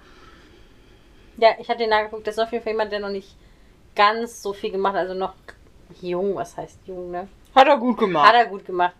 Ja, 1.36 1.50
ich 1.58 1.68
hatte 1.68 1.80
den 1.80 1.90
nachgeguckt. 1.90 2.26
Das 2.26 2.34
ist 2.36 2.40
auf 2.42 2.52
jeden 2.52 2.64
Fall 2.64 2.72
jemand, 2.72 2.92
der 2.92 3.00
noch 3.00 3.08
nicht 3.10 3.34
ganz 3.94 4.42
so 4.42 4.52
viel 4.52 4.70
gemacht 4.70 4.94
hat. 4.94 5.02
Also 5.02 5.14
noch 5.14 5.34
jung, 6.00 6.34
was 6.36 6.56
heißt 6.56 6.78
jung, 6.86 7.10
ne? 7.10 7.28
Hat 7.54 7.66
er 7.66 7.76
gut 7.78 7.98
gemacht. 7.98 8.28
Hat 8.28 8.34
er 8.34 8.46
gut 8.46 8.64
gemacht. 8.64 8.94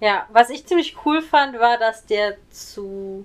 Ja, 0.00 0.26
was 0.32 0.50
ich 0.50 0.66
ziemlich 0.66 0.96
cool 1.04 1.22
fand, 1.22 1.58
war, 1.60 1.78
dass 1.78 2.04
der 2.06 2.36
zu 2.50 3.24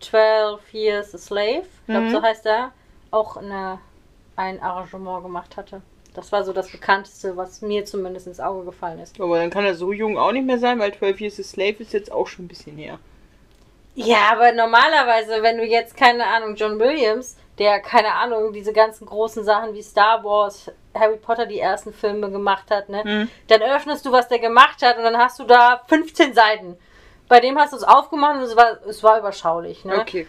12 0.00 0.60
Years 0.74 1.14
a 1.14 1.18
Slave, 1.18 1.62
ich 1.62 1.86
glaube, 1.86 2.06
Mhm. 2.06 2.10
so 2.10 2.22
heißt 2.22 2.46
er, 2.46 2.72
auch 3.12 3.36
eine, 3.36 3.78
ein 4.36 4.60
Arrangement 4.60 5.22
gemacht 5.22 5.56
hatte. 5.56 5.82
Das 6.14 6.30
war 6.30 6.44
so 6.44 6.52
das 6.52 6.70
bekannteste, 6.70 7.36
was 7.36 7.62
mir 7.62 7.84
zumindest 7.84 8.26
ins 8.26 8.40
Auge 8.40 8.66
gefallen 8.66 8.98
ist. 8.98 9.18
Aber 9.20 9.38
dann 9.38 9.50
kann 9.50 9.64
er 9.64 9.74
so 9.74 9.92
jung 9.92 10.18
auch 10.18 10.32
nicht 10.32 10.46
mehr 10.46 10.58
sein, 10.58 10.78
weil 10.78 10.92
12 10.92 11.20
Years 11.20 11.40
a 11.40 11.42
Slave 11.42 11.76
ist 11.78 11.92
jetzt 11.92 12.12
auch 12.12 12.26
schon 12.26 12.44
ein 12.44 12.48
bisschen 12.48 12.76
her. 12.76 12.98
Ja, 13.94 14.30
aber 14.32 14.52
normalerweise, 14.52 15.42
wenn 15.42 15.58
du 15.58 15.64
jetzt, 15.64 15.96
keine 15.96 16.26
Ahnung, 16.26 16.54
John 16.54 16.78
Williams, 16.78 17.36
der, 17.58 17.80
keine 17.80 18.12
Ahnung, 18.12 18.52
diese 18.52 18.72
ganzen 18.72 19.06
großen 19.06 19.44
Sachen 19.44 19.74
wie 19.74 19.82
Star 19.82 20.24
Wars, 20.24 20.70
Harry 20.94 21.16
Potter, 21.16 21.46
die 21.46 21.60
ersten 21.60 21.92
Filme 21.92 22.30
gemacht 22.30 22.70
hat, 22.70 22.88
ne? 22.88 23.04
Hm. 23.04 23.28
Dann 23.48 23.62
öffnest 23.62 24.04
du, 24.06 24.12
was 24.12 24.28
der 24.28 24.38
gemacht 24.38 24.82
hat 24.82 24.96
und 24.96 25.04
dann 25.04 25.18
hast 25.18 25.38
du 25.38 25.44
da 25.44 25.82
15 25.88 26.32
Seiten. 26.34 26.76
Bei 27.28 27.40
dem 27.40 27.58
hast 27.58 27.72
du 27.72 27.76
es 27.76 27.84
aufgemacht 27.84 28.36
und 28.36 28.42
es 28.42 28.56
war, 28.56 28.78
es 28.86 29.02
war 29.02 29.18
überschaulich, 29.18 29.84
ne? 29.84 30.00
Okay. 30.00 30.26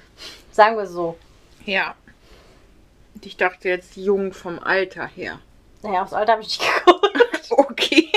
Sagen 0.51 0.77
wir 0.77 0.85
so. 0.85 1.17
Ja. 1.65 1.95
Und 3.23 3.27
Ich 3.27 3.37
dachte 3.37 3.69
jetzt 3.69 3.95
jung 3.95 4.33
vom 4.33 4.59
Alter 4.59 5.07
her. 5.07 5.39
Naja, 5.81 6.03
aufs 6.03 6.11
Alter 6.11 6.33
habe 6.33 6.41
ich 6.41 6.59
nicht 6.59 6.61
geguckt. 6.85 7.09
Okay. 7.55 8.09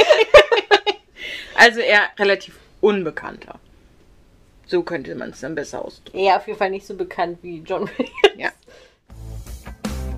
also 1.57 1.81
eher 1.81 2.03
relativ 2.19 2.59
unbekannter. 2.81 3.59
So 4.67 4.83
könnte 4.83 5.15
man 5.15 5.31
es 5.31 5.41
dann 5.41 5.55
besser 5.55 5.85
ausdrücken. 5.85 6.19
Ja, 6.19 6.37
auf 6.39 6.47
jeden 6.47 6.59
Fall 6.59 6.71
nicht 6.71 6.87
so 6.87 6.95
bekannt 6.95 7.39
wie 7.43 7.59
John 7.59 7.83
Williams. 7.83 8.13
Ja. 8.37 8.51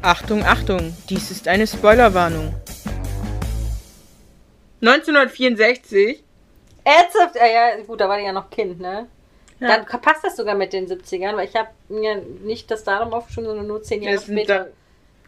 Achtung, 0.02 0.45
Achtung, 0.45 0.95
dies 1.09 1.30
ist 1.30 1.49
eine 1.49 1.66
Spoilerwarnung. 1.66 2.54
1964. 4.80 6.23
Ernsthaft? 6.85 7.35
Ja, 7.37 7.47
ja, 7.47 7.83
gut, 7.85 8.00
da 8.00 8.09
war 8.09 8.16
der 8.16 8.26
ja 8.26 8.33
noch 8.33 8.50
Kind, 8.50 8.78
ne? 8.78 9.09
Ja. 9.59 9.78
Dann 9.78 9.87
passt 10.00 10.23
das 10.23 10.37
sogar 10.37 10.54
mit 10.54 10.73
den 10.73 10.87
70ern, 10.87 11.37
weil 11.37 11.49
ich 11.49 11.57
habe 11.57 11.71
mir 11.88 12.16
nicht 12.16 12.71
das 12.71 12.85
Datum 12.85 13.12
aufgeschrieben, 13.12 13.49
sondern 13.49 13.66
nur 13.66 13.83
10 13.83 14.02
Jahre 14.02 14.16
Das 14.16 14.26
sind 14.26 14.38
später. 14.38 14.68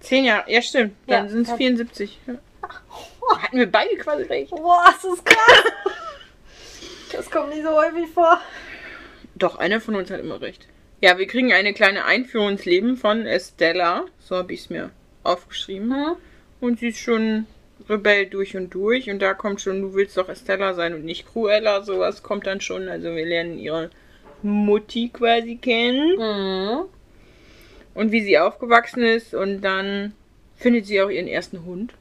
Zehn 0.01 0.25
Jahre. 0.25 0.51
Ja, 0.51 0.63
stimmt. 0.63 0.95
Dann 1.07 1.25
Ja. 1.27 1.31
sind 1.31 1.49
es 1.49 1.53
74. 1.55 2.19
Ja. 2.27 2.35
Hatten 3.43 3.59
wir 3.59 3.71
beide 3.71 3.97
quasi 3.97 4.25
recht. 4.25 4.51
Boah, 4.51 4.85
das 4.87 5.05
ist 5.05 5.25
krass. 5.25 5.65
das 7.13 7.31
kommt 7.31 7.51
nicht 7.51 7.63
so 7.63 7.71
häufig 7.71 8.09
vor. 8.13 8.41
Doch, 9.37 9.57
einer 9.57 9.81
von 9.81 9.95
uns 9.97 10.11
hat 10.11 10.21
immer 10.21 10.41
recht. 10.41 10.67
Ja, 11.01 11.17
wir 11.17 11.27
kriegen 11.27 11.53
eine 11.53 11.73
kleine 11.73 12.05
Einführung 12.05 12.51
ins 12.51 12.65
Leben 12.65 12.97
von 12.97 13.27
Estella. 13.27 14.05
So 14.19 14.37
habe 14.37 14.53
ich 14.53 14.61
es 14.61 14.71
mir 14.71 14.91
aufgeschrieben. 15.23 15.93
Hm? 15.95 16.17
Und 16.61 16.81
sie 16.81 16.89
ist 16.89 16.99
schon 16.99 17.47
Rebell 17.89 18.27
durch 18.27 18.57
und 18.57 18.75
durch. 18.75 19.09
Und 19.09 19.21
da 19.21 19.33
kommt 19.33 19.61
schon, 19.63 19.81
du 19.81 19.95
willst 19.95 20.17
doch 20.17 20.29
Estella 20.29 20.75
sein 20.75 20.93
und 20.93 21.05
nicht 21.05 21.27
Cruella. 21.27 21.83
Sowas 21.83 22.23
kommt 22.23 22.47
dann 22.47 22.61
schon. 22.61 22.89
Also 22.89 23.15
wir 23.15 23.25
lernen 23.25 23.59
ihre 23.59 23.91
Mutti 24.43 25.09
quasi 25.11 25.57
kennen. 25.57 26.17
Mhm. 26.19 26.85
Und 27.95 28.13
wie 28.13 28.23
sie 28.23 28.39
aufgewachsen 28.39 29.03
ist. 29.03 29.35
Und 29.35 29.63
dann 29.63 30.15
findet 30.57 30.87
sie 30.87 31.01
auch 31.03 31.09
ihren 31.09 31.27
ersten 31.27 31.65
Hund. 31.65 31.95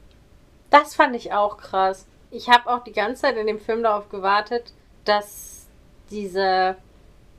Das 0.70 0.94
fand 0.94 1.16
ich 1.16 1.32
auch 1.32 1.58
krass. 1.58 2.06
Ich 2.30 2.48
habe 2.48 2.70
auch 2.70 2.84
die 2.84 2.92
ganze 2.92 3.22
Zeit 3.22 3.36
in 3.36 3.46
dem 3.46 3.58
Film 3.58 3.82
darauf 3.82 4.08
gewartet, 4.08 4.72
dass 5.04 5.66
diese, 6.10 6.76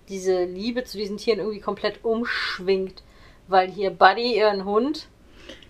diese 0.09 0.43
Liebe 0.43 0.83
zu 0.83 0.97
diesen 0.97 1.17
Tieren 1.17 1.39
irgendwie 1.39 1.61
komplett 1.61 2.03
umschwingt. 2.03 3.03
Weil 3.47 3.69
hier 3.69 3.91
Buddy, 3.91 4.35
ihren 4.35 4.65
Hund, 4.65 5.07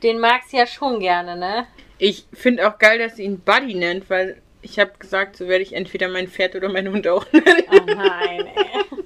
den 0.03 0.19
mag 0.19 0.41
sie 0.47 0.57
ja 0.57 0.65
schon 0.65 0.99
gerne, 0.99 1.35
ne? 1.35 1.67
Ich 1.97 2.25
finde 2.33 2.67
auch 2.67 2.79
geil, 2.79 2.97
dass 2.97 3.17
sie 3.17 3.23
ihn 3.23 3.39
Buddy 3.39 3.75
nennt, 3.75 4.09
weil 4.09 4.41
ich 4.61 4.79
habe 4.79 4.91
gesagt, 4.97 5.37
so 5.37 5.47
werde 5.47 5.63
ich 5.63 5.73
entweder 5.73 6.07
mein 6.07 6.27
Pferd 6.27 6.55
oder 6.55 6.69
meinen 6.69 6.93
Hund 6.93 7.07
auch 7.07 7.25
nennen. 7.31 7.63
Oh 7.71 7.85
nein, 7.85 8.47
ey. 8.47 8.97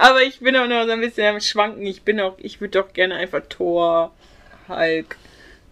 Aber 0.00 0.22
ich 0.22 0.40
bin 0.40 0.56
auch 0.56 0.66
noch 0.66 0.86
so 0.86 0.92
ein 0.92 1.00
bisschen 1.02 1.26
am 1.26 1.42
Schwanken. 1.42 1.84
Ich 1.84 2.04
bin 2.04 2.18
auch, 2.20 2.38
ich 2.38 2.58
würde 2.62 2.80
doch 2.80 2.94
gerne 2.94 3.16
einfach 3.16 3.42
Thor, 3.50 4.12
Hulk. 4.66 5.18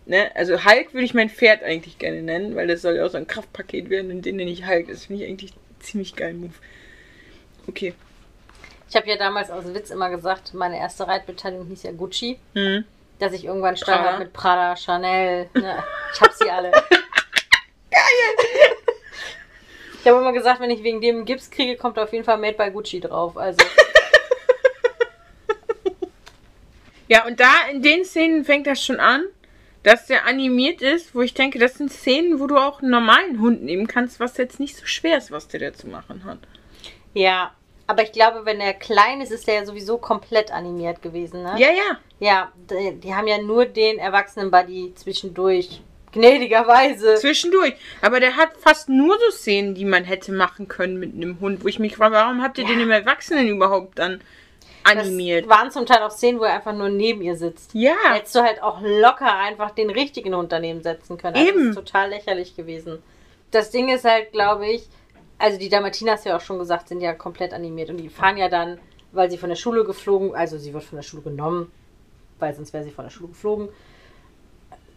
Ne? 0.05 0.31
Also 0.35 0.67
Hulk 0.67 0.93
würde 0.93 1.07
ich 1.07 1.15
mein 1.15 1.31
Pferd 1.31 1.63
eigentlich 1.63 1.99
gerne 1.99 2.21
nennen, 2.21 2.55
weil 2.55 2.67
das 2.67 2.83
soll 2.83 2.97
ja 2.97 3.07
auch 3.07 3.11
so 3.11 3.17
ein 3.17 3.27
Kraftpaket 3.27 3.89
werden 3.89 4.21
den 4.21 4.37
nenne 4.37 4.51
ich 4.51 4.67
Hulk. 4.67 4.89
Das 4.89 5.07
finde 5.07 5.25
ich 5.25 5.31
eigentlich 5.31 5.55
ziemlich 5.81 6.15
geilen 6.15 6.41
Move. 6.41 6.53
Okay. 7.69 7.95
Ich 8.91 8.97
habe 8.97 9.09
ja 9.09 9.17
damals 9.17 9.51
aus 9.51 9.73
Witz 9.73 9.89
immer 9.89 10.11
gesagt, 10.11 10.53
meine 10.53 10.79
erste 10.79 11.09
Reitbeteiligung 11.09 11.67
hieß 11.67 11.85
ja 11.85 11.93
Gucci. 11.93 12.39
Hm. 12.53 12.85
Dass 13.19 13.33
ich 13.33 13.47
irgendwann 13.47 13.79
stand 13.79 14.03
Prada. 14.03 14.19
mit 14.19 14.35
Prada, 14.35 14.77
Chanel. 14.77 15.49
Ne? 15.55 15.83
Ich 16.13 16.21
hab 16.21 16.33
sie 16.35 16.51
alle. 16.51 16.73
Ich 20.01 20.07
habe 20.07 20.23
immer 20.23 20.33
gesagt, 20.33 20.61
wenn 20.61 20.71
ich 20.71 20.83
wegen 20.85 21.01
dem 21.03 21.25
Gips 21.25 21.51
kriege, 21.51 21.77
kommt 21.77 21.99
auf 21.99 22.13
jeden 22.13 22.25
Fall 22.25 22.39
Made 22.39 22.57
by 22.57 22.71
Gucci 22.71 23.01
drauf. 23.01 23.37
Also, 23.37 23.59
Ja, 27.09 27.27
und 27.27 27.41
da 27.41 27.51
in 27.73 27.83
den 27.83 28.05
Szenen 28.05 28.45
fängt 28.45 28.67
das 28.67 28.85
schon 28.85 29.01
an, 29.01 29.25
dass 29.83 30.07
der 30.07 30.27
animiert 30.27 30.83
ist, 30.83 31.15
wo 31.15 31.23
ich 31.23 31.35
denke, 31.35 31.59
das 31.59 31.75
sind 31.75 31.91
Szenen, 31.93 32.41
wo 32.41 32.47
du 32.47 32.57
auch 32.57 32.83
einen 32.83 32.91
normalen 32.91 33.41
Hund 33.41 33.63
nehmen 33.63 33.87
kannst, 33.87 34.21
was 34.21 34.37
jetzt 34.37 34.61
nicht 34.61 34.77
so 34.77 34.85
schwer 34.87 35.17
ist, 35.19 35.31
was 35.31 35.49
der 35.49 35.61
da 35.61 35.73
zu 35.73 35.87
machen 35.89 36.25
hat. 36.25 36.39
ja. 37.15 37.53
Aber 37.91 38.03
ich 38.03 38.13
glaube, 38.13 38.45
wenn 38.45 38.61
er 38.61 38.75
klein 38.75 39.23
ist, 39.23 39.33
ist 39.33 39.49
der 39.49 39.55
ja 39.55 39.65
sowieso 39.65 39.97
komplett 39.97 40.53
animiert 40.53 41.01
gewesen, 41.01 41.43
ne? 41.43 41.55
Ja, 41.57 41.69
ja. 41.71 41.99
Ja, 42.21 42.53
die, 42.71 43.01
die 43.01 43.15
haben 43.15 43.27
ja 43.27 43.39
nur 43.41 43.65
den 43.65 43.99
erwachsenen 43.99 44.51
Buddy 44.51 44.93
zwischendurch. 44.95 45.81
Gnädigerweise. 46.13 47.15
Zwischendurch. 47.15 47.73
Aber 48.03 48.21
der 48.21 48.37
hat 48.37 48.51
fast 48.59 48.91
nur 48.91 49.19
so 49.19 49.31
Szenen, 49.31 49.75
die 49.75 49.87
man 49.87 50.05
hätte 50.05 50.33
machen 50.33 50.69
können 50.69 50.99
mit 50.99 51.15
einem 51.15 51.41
Hund, 51.41 51.65
wo 51.65 51.69
ich 51.69 51.79
mich 51.79 51.97
frage, 51.97 52.15
warum 52.15 52.43
habt 52.43 52.59
ihr 52.59 52.65
Ja. 52.65 52.71
den 52.71 52.81
im 52.81 52.91
Erwachsenen 52.91 53.49
überhaupt 53.49 53.99
dann 53.99 54.21
animiert? 54.89 55.45
Das 55.47 55.51
waren 55.59 55.71
zum 55.71 55.87
Teil 55.87 56.03
auch 56.03 56.11
Szenen, 56.11 56.41
wo 56.41 56.45
er 56.45 56.55
einfach 56.55 56.73
nur 56.75 56.89
neben 56.89 57.23
ihr 57.23 57.37
sitzt. 57.37 57.75
Ja. 57.75 57.95
Hättest 58.13 58.35
du 58.35 58.41
halt 58.43 58.63
auch 58.63 58.81
locker 58.83 59.37
einfach 59.37 59.71
den 59.73 59.91
richtigen 59.91 60.35
Hund 60.35 60.53
daneben 60.53 60.83
setzen 60.83 61.19
können. 61.19 61.37
Also 61.37 61.49
Eben. 61.49 61.59
Das 61.59 61.69
ist 61.69 61.75
total 61.87 62.11
lächerlich 62.11 62.57
gewesen. 62.57 63.03
Das 63.51 63.71
Ding 63.71 63.89
ist 63.89 64.05
halt, 64.05 64.33
glaube 64.33 64.67
ich, 64.69 64.87
also 65.39 65.59
die 65.59 65.69
Dalmatinas 65.69 66.25
ja 66.25 66.37
auch 66.37 66.41
schon 66.41 66.59
gesagt, 66.59 66.89
sind 66.89 67.01
ja 67.01 67.13
komplett 67.15 67.53
animiert 67.53 67.91
und 67.91 67.99
die 67.99 68.09
fahren 68.09 68.37
ja 68.37 68.49
dann 68.49 68.79
weil 69.11 69.31
sie 69.31 69.39
von 69.39 69.49
der 69.49 69.57
Schule 69.57 69.85
geflogen, 69.85 70.35
also 70.35 70.59
sie 70.59 70.75
wird 70.75 70.85
von 70.85 70.97
der 70.97 71.03
Schule 71.03 71.23
genommen, 71.23 71.73
weil 72.39 72.55
sonst 72.55 72.75
wäre 72.75 72.85
sie 72.85 72.91
von 72.91 73.07
der 73.07 73.11
Schule 73.11 73.31
geflogen. 73.31 73.71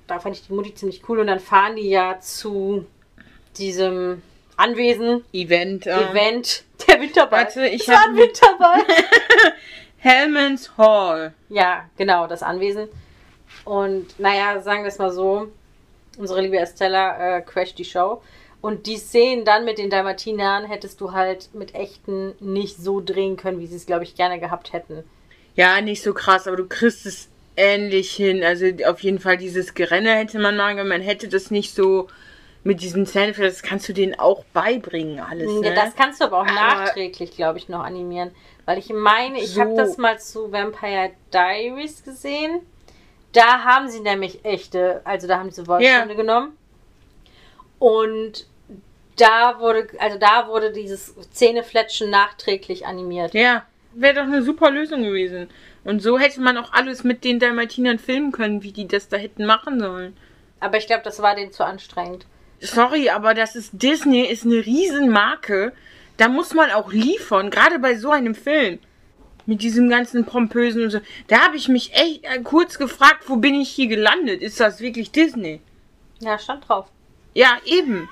Da 0.06 0.20
fand 0.20 0.36
ich 0.36 0.46
die 0.46 0.52
Mutti 0.52 0.76
ziemlich 0.76 1.02
cool 1.08 1.20
und 1.20 1.28
dann 1.28 1.40
fahren 1.40 1.78
die 1.78 1.90
ja 1.90 2.20
zu 2.20 2.86
diesem 3.58 4.22
Anwesen, 4.58 5.24
Event. 5.32 5.88
äh, 5.88 6.12
Event, 6.12 6.66
der 6.88 7.00
Winterball. 7.00 7.46
Warte, 7.46 7.66
ich 7.68 7.84
es 7.84 7.88
war 7.88 8.02
hab- 8.02 8.10
ein 8.10 8.18
Winterball. 8.18 8.84
Hellman's 10.04 10.72
Hall. 10.78 11.34
Ja, 11.50 11.86
genau, 11.96 12.26
das 12.26 12.42
Anwesen. 12.42 12.88
Und 13.66 14.20
naja, 14.20 14.60
sagen 14.62 14.82
wir 14.84 14.88
es 14.88 14.98
mal 14.98 15.12
so, 15.12 15.48
unsere 16.18 16.42
liebe 16.42 16.58
Estella 16.58 17.38
äh, 17.38 17.42
crasht 17.42 17.78
die 17.78 17.86
Show. 17.86 18.22
Und 18.62 18.88
die 18.88 18.98
Szenen 18.98 19.46
dann 19.46 19.64
mit 19.64 19.78
den 19.78 19.90
Dalmatinern 19.92 20.66
hättest 20.66 21.02
du 21.02 21.12
halt 21.14 21.50
mit 21.54 21.76
echten 21.76 22.34
nicht 22.40 22.78
so 22.78 23.00
drehen 23.00 23.38
können, 23.38 23.60
wie 23.60 23.68
sie 23.68 23.76
es, 23.76 23.86
glaube 23.86 24.04
ich, 24.04 24.16
gerne 24.16 24.40
gehabt 24.40 24.74
hätten. 24.74 25.04
Ja, 25.56 25.80
nicht 25.82 26.02
so 26.02 26.14
krass, 26.14 26.48
aber 26.48 26.58
du 26.58 26.68
kriegst 26.68 27.06
es 27.06 27.28
ähnlich 27.56 28.12
hin. 28.12 28.44
Also 28.44 28.68
auf 28.88 29.02
jeden 29.02 29.20
Fall 29.20 29.38
dieses 29.38 29.76
Gerenne 29.76 30.16
hätte 30.16 30.40
man 30.40 30.58
mal, 30.58 30.72
gemacht. 30.76 30.88
man 30.90 31.02
hätte 31.02 31.28
das 31.28 31.52
nicht 31.52 31.76
so 31.76 32.08
mit 32.64 32.82
diesem 32.82 33.08
Zähnefeld, 33.08 33.52
das 33.52 33.64
kannst 33.64 33.90
du 33.90 33.94
denen 33.94 34.18
auch 34.20 34.44
beibringen, 34.54 35.20
alles. 35.20 35.52
Ne? 35.52 35.70
Ja, 35.70 35.74
das 35.76 35.96
kannst 35.96 36.22
du 36.22 36.26
aber 36.26 36.38
auch 36.38 36.46
Aber- 36.46 36.52
nachträglich, 36.54 37.36
glaube 37.36 37.58
ich, 37.58 37.70
noch 37.70 37.84
animieren. 37.84 38.32
Weil 38.66 38.78
ich 38.78 38.90
meine, 38.90 39.40
ich 39.40 39.60
habe 39.60 39.72
So. 39.72 39.78
das 39.78 39.98
mal 39.98 40.20
zu 40.20 40.52
Vampire 40.52 41.12
Diaries 41.34 42.04
gesehen. 42.04 42.62
Da 43.34 43.64
haben 43.64 43.90
sie 43.90 44.02
nämlich 44.02 44.44
echte, 44.44 45.02
also 45.04 45.28
da 45.28 45.40
haben 45.40 45.52
sie 45.52 45.66
Wolfshunde 45.68 46.16
genommen. 46.16 46.58
Und 47.80 48.46
da 49.18 49.60
wurde, 49.60 49.88
also 50.00 50.18
da 50.18 50.48
wurde 50.48 50.72
dieses 50.72 51.16
Zähnefletschen 51.32 52.10
nachträglich 52.10 52.86
animiert. 52.86 53.34
Ja, 53.34 53.66
wäre 53.94 54.16
doch 54.16 54.24
eine 54.24 54.42
super 54.44 54.70
Lösung 54.70 55.04
gewesen. 55.04 55.50
Und 55.84 56.02
so 56.02 56.20
hätte 56.20 56.42
man 56.42 56.58
auch 56.58 56.74
alles 56.74 57.04
mit 57.04 57.24
den 57.24 57.40
Dalmatinern 57.40 58.00
filmen 58.00 58.32
können, 58.32 58.64
wie 58.64 58.72
die 58.72 58.88
das 58.88 59.08
da 59.10 59.18
hätten 59.18 59.46
machen 59.46 59.80
sollen. 59.80 60.16
Aber 60.60 60.78
ich 60.78 60.86
glaube, 60.86 61.04
das 61.04 61.22
war 61.22 61.36
denen 61.36 61.52
zu 61.52 61.66
anstrengend. 61.66 62.26
Sorry, 62.60 63.10
aber 63.10 63.34
das 63.34 63.56
ist 63.56 63.72
Disney, 63.74 64.22
ist 64.22 64.46
eine 64.46 64.64
Riesenmarke. 64.64 65.74
Da 66.22 66.30
muss 66.30 66.54
man 66.54 66.70
auch 66.70 66.92
liefern, 66.92 67.50
gerade 67.50 67.80
bei 67.80 67.96
so 67.96 68.12
einem 68.12 68.36
Film. 68.36 68.78
Mit 69.48 69.64
diesem 69.64 69.90
ganzen 69.90 70.24
pompösen 70.24 70.84
und 70.84 70.92
so. 70.92 71.00
Da 71.28 71.40
habe 71.40 71.58
ich 71.58 71.68
mich 71.68 71.96
echt 71.96 72.26
äh, 72.26 72.40
kurz 72.44 72.78
gefragt, 72.78 73.24
wo 73.26 73.38
bin 73.38 73.56
ich 73.56 73.70
hier 73.70 73.88
gelandet? 73.88 74.44
Ist 74.44 74.60
das 74.60 74.82
wirklich 74.82 75.10
Disney? 75.10 75.62
Ja, 76.20 76.38
stand 76.38 76.70
drauf. 76.70 76.86
Ja, 77.34 77.58
eben. 77.66 78.08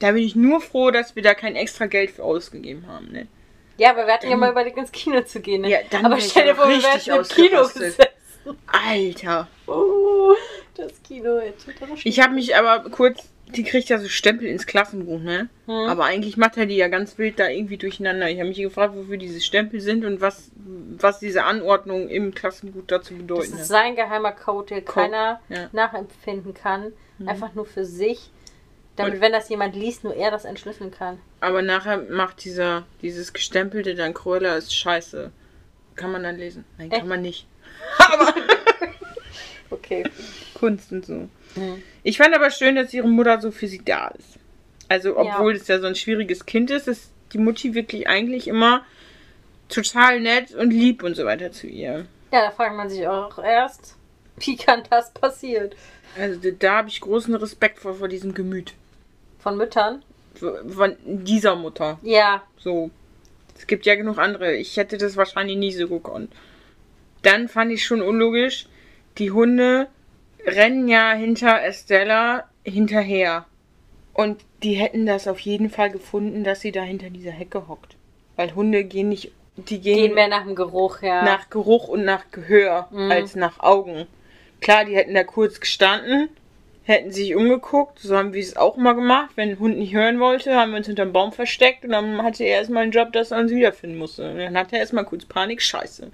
Da 0.00 0.10
bin 0.10 0.24
ich 0.24 0.34
nur 0.34 0.60
froh, 0.60 0.90
dass 0.90 1.14
wir 1.14 1.22
da 1.22 1.34
kein 1.34 1.54
extra 1.54 1.86
Geld 1.86 2.10
für 2.10 2.24
ausgegeben 2.24 2.84
haben. 2.88 3.12
Ne? 3.12 3.28
Ja, 3.76 3.90
aber 3.90 4.08
wir 4.08 4.14
hatten 4.14 4.28
ja 4.28 4.36
mal 4.36 4.50
überlegt, 4.50 4.76
ins 4.76 4.90
Kino 4.90 5.20
zu 5.20 5.38
gehen. 5.38 5.60
Ne? 5.60 5.70
Ja, 5.70 5.78
dann 5.88 6.04
aber 6.04 6.20
stell 6.20 6.46
dir 6.46 6.56
vor, 6.56 6.68
wir 6.68 6.82
wären 6.82 7.20
im 7.20 7.28
Kino 7.28 7.62
gesessen. 7.62 8.06
Alter. 8.66 9.46
Oh, 9.68 10.34
das 10.74 11.00
Kino 11.04 11.38
hätte 11.38 11.72
Ich 12.02 12.18
habe 12.18 12.34
mich 12.34 12.56
aber 12.56 12.90
kurz, 12.90 13.30
die 13.56 13.64
kriegt 13.64 13.88
ja 13.88 13.98
so 13.98 14.08
Stempel 14.08 14.46
ins 14.46 14.66
Klassenbuch, 14.66 15.20
ne? 15.20 15.48
Hm. 15.66 15.72
Aber 15.88 16.04
eigentlich 16.04 16.36
macht 16.36 16.56
er 16.56 16.66
die 16.66 16.76
ja 16.76 16.88
ganz 16.88 17.18
wild 17.18 17.38
da 17.38 17.48
irgendwie 17.48 17.76
durcheinander. 17.76 18.28
Ich 18.30 18.38
habe 18.38 18.48
mich 18.48 18.58
gefragt, 18.58 18.94
wofür 18.94 19.16
diese 19.16 19.40
Stempel 19.40 19.80
sind 19.80 20.04
und 20.04 20.20
was, 20.20 20.50
was 20.56 21.18
diese 21.18 21.44
Anordnung 21.44 22.08
im 22.08 22.34
Klassenbuch 22.34 22.82
dazu 22.86 23.14
Das 23.14 23.22
bedeuten. 23.22 23.52
ist 23.52 23.58
hat. 23.60 23.66
sein 23.66 23.96
geheimer 23.96 24.32
Code, 24.32 24.74
den 24.76 24.84
Code, 24.84 25.06
keiner 25.08 25.40
ja. 25.48 25.68
Nachempfinden 25.72 26.54
kann. 26.54 26.92
Einfach 27.24 27.54
nur 27.54 27.64
für 27.64 27.84
sich. 27.86 28.30
Damit, 28.96 29.20
wenn 29.20 29.32
das 29.32 29.48
jemand 29.48 29.74
liest, 29.74 30.04
nur 30.04 30.14
er 30.14 30.30
das 30.30 30.44
entschlüsseln 30.44 30.90
kann. 30.90 31.18
Aber 31.40 31.60
nachher 31.62 31.98
macht 32.10 32.44
dieser, 32.44 32.86
dieses 33.02 33.32
Gestempelte 33.32 33.94
dann 33.94 34.14
Cruella 34.14 34.56
ist 34.56 34.74
scheiße. 34.74 35.30
Kann 35.96 36.12
man 36.12 36.22
dann 36.22 36.36
lesen? 36.36 36.64
Nein, 36.78 36.90
Echt? 36.90 37.00
kann 37.00 37.08
man 37.08 37.22
nicht. 37.22 37.46
Okay. 39.70 40.04
Kunst 40.54 40.92
und 40.92 41.04
so. 41.04 41.28
Mhm. 41.56 41.82
Ich 42.02 42.18
fand 42.18 42.34
aber 42.34 42.50
schön, 42.50 42.76
dass 42.76 42.92
ihre 42.94 43.08
Mutter 43.08 43.40
so 43.40 43.50
für 43.50 43.66
sie 43.66 43.82
da 43.84 44.08
ist. 44.08 44.38
Also, 44.88 45.16
obwohl 45.18 45.54
Ja. 45.54 45.60
es 45.60 45.68
ja 45.68 45.80
so 45.80 45.86
ein 45.86 45.94
schwieriges 45.96 46.46
Kind 46.46 46.70
ist, 46.70 46.86
ist 46.86 47.10
die 47.32 47.38
Mutti 47.38 47.74
wirklich 47.74 48.08
eigentlich 48.08 48.46
immer 48.46 48.84
total 49.68 50.20
nett 50.20 50.54
und 50.54 50.70
lieb 50.70 51.02
und 51.02 51.16
so 51.16 51.24
weiter 51.24 51.50
zu 51.50 51.66
ihr. 51.66 52.06
Ja, 52.32 52.46
da 52.46 52.50
fragt 52.50 52.76
man 52.76 52.88
sich 52.88 53.06
auch 53.08 53.38
erst, 53.42 53.96
wie 54.38 54.56
kann 54.56 54.82
das 54.90 55.12
passieren? 55.12 55.70
Also, 56.18 56.50
da, 56.52 56.76
habe 56.78 56.88
ich 56.88 57.00
großen 57.00 57.34
Respekt 57.34 57.80
vor, 57.80 57.94
vor 57.94 58.08
diesem 58.08 58.32
Gemüt. 58.34 58.74
Von 59.40 59.56
Müttern? 59.56 60.02
Von 60.34 60.96
dieser 61.04 61.56
Mutter. 61.56 61.98
Ja. 62.02 62.42
So. 62.58 62.90
Es 63.58 63.66
gibt 63.66 63.86
ja 63.86 63.94
genug 63.94 64.18
andere. 64.18 64.54
Ich 64.54 64.76
hätte 64.76 64.98
das 64.98 65.16
wahrscheinlich 65.16 65.56
nie 65.56 65.72
so 65.72 65.88
gekonnt. 65.88 66.30
Dann 67.22 67.48
fand 67.48 67.72
ich 67.72 67.84
schon 67.84 68.02
unlogisch, 68.02 68.66
die 69.18 69.30
Hunde 69.30 69.88
rennen 70.46 70.88
ja 70.88 71.12
hinter 71.12 71.62
Estella 71.64 72.44
hinterher. 72.64 73.46
Und 74.12 74.42
die 74.62 74.74
hätten 74.74 75.04
das 75.04 75.28
auf 75.28 75.38
jeden 75.40 75.68
Fall 75.68 75.90
gefunden, 75.90 76.44
dass 76.44 76.60
sie 76.60 76.72
da 76.72 76.82
hinter 76.82 77.10
dieser 77.10 77.32
Hecke 77.32 77.68
hockt. 77.68 77.96
Weil 78.36 78.54
Hunde 78.54 78.84
gehen 78.84 79.10
nicht, 79.10 79.32
die 79.56 79.80
gehen, 79.80 79.96
Gehen 79.96 80.14
mehr 80.14 80.28
nach 80.28 80.44
dem 80.44 80.54
Geruch, 80.54 81.02
ja. 81.02 81.22
nach 81.22 81.50
Geruch 81.50 81.88
und 81.88 82.04
nach 82.04 82.30
Gehör 82.30 82.88
Mhm. 82.90 83.10
als 83.10 83.36
nach 83.36 83.60
Augen. 83.60 84.06
Klar, 84.60 84.84
die 84.86 84.96
hätten 84.96 85.14
da 85.14 85.24
kurz 85.24 85.60
gestanden, 85.60 86.30
hätten 86.84 87.12
sich 87.12 87.34
umgeguckt, 87.34 87.98
so 87.98 88.16
haben 88.16 88.32
wir 88.32 88.40
es 88.42 88.56
auch 88.56 88.76
mal 88.76 88.94
gemacht. 88.94 89.32
Wenn 89.36 89.50
ein 89.50 89.58
Hund 89.58 89.76
nicht 89.78 89.94
hören 89.94 90.18
wollte, 90.18 90.54
haben 90.54 90.70
wir 90.70 90.78
uns 90.78 90.86
hinterm 90.86 91.12
Baum 91.12 91.32
versteckt 91.32 91.84
und 91.84 91.90
dann 91.90 92.22
hatte 92.22 92.44
er 92.44 92.58
erstmal 92.58 92.84
einen 92.84 92.92
Job, 92.92 93.12
dass 93.12 93.32
er 93.32 93.38
uns 93.40 93.50
wiederfinden 93.50 93.98
musste. 93.98 94.30
Und 94.30 94.38
dann 94.38 94.56
hatte 94.56 94.76
er 94.76 94.80
erstmal 94.80 95.04
kurz 95.04 95.24
Panik, 95.26 95.60
scheiße. 95.60 96.10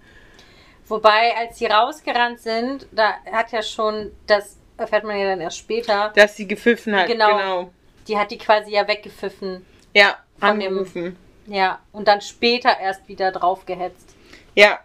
Wobei, 0.88 1.34
als 1.36 1.58
sie 1.58 1.66
rausgerannt 1.66 2.40
sind, 2.40 2.86
da 2.92 3.14
hat 3.30 3.52
ja 3.52 3.62
schon, 3.62 4.12
das 4.26 4.56
erfährt 4.76 5.04
man 5.04 5.18
ja 5.18 5.26
dann 5.26 5.40
erst 5.40 5.58
später, 5.58 6.12
Dass 6.16 6.36
sie 6.36 6.46
gepfiffen 6.48 6.94
hat, 6.96 7.06
Genau. 7.06 7.28
genau. 7.36 7.70
die 8.08 8.18
hat 8.18 8.30
die 8.30 8.38
quasi 8.38 8.72
ja 8.72 8.86
weggepfiffen. 8.86 9.64
Ja, 9.94 10.16
Von 10.38 10.58
dem- 10.58 10.68
angerufen. 10.72 11.16
Ja, 11.46 11.80
und 11.92 12.08
dann 12.08 12.20
später 12.20 12.78
erst 12.80 13.08
wieder 13.08 13.32
draufgehetzt. 13.32 14.14
Ja. 14.54 14.80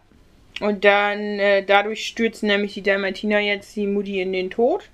Und 0.59 0.83
dann, 0.85 1.19
äh, 1.39 1.63
dadurch 1.63 2.07
stürzen 2.07 2.47
nämlich 2.47 2.73
die 2.73 2.81
Dalmatiner 2.81 3.39
jetzt 3.39 3.75
die 3.75 3.85
Mutti 3.85 4.21
in 4.21 4.33
den 4.33 4.49
Tod. 4.49 4.89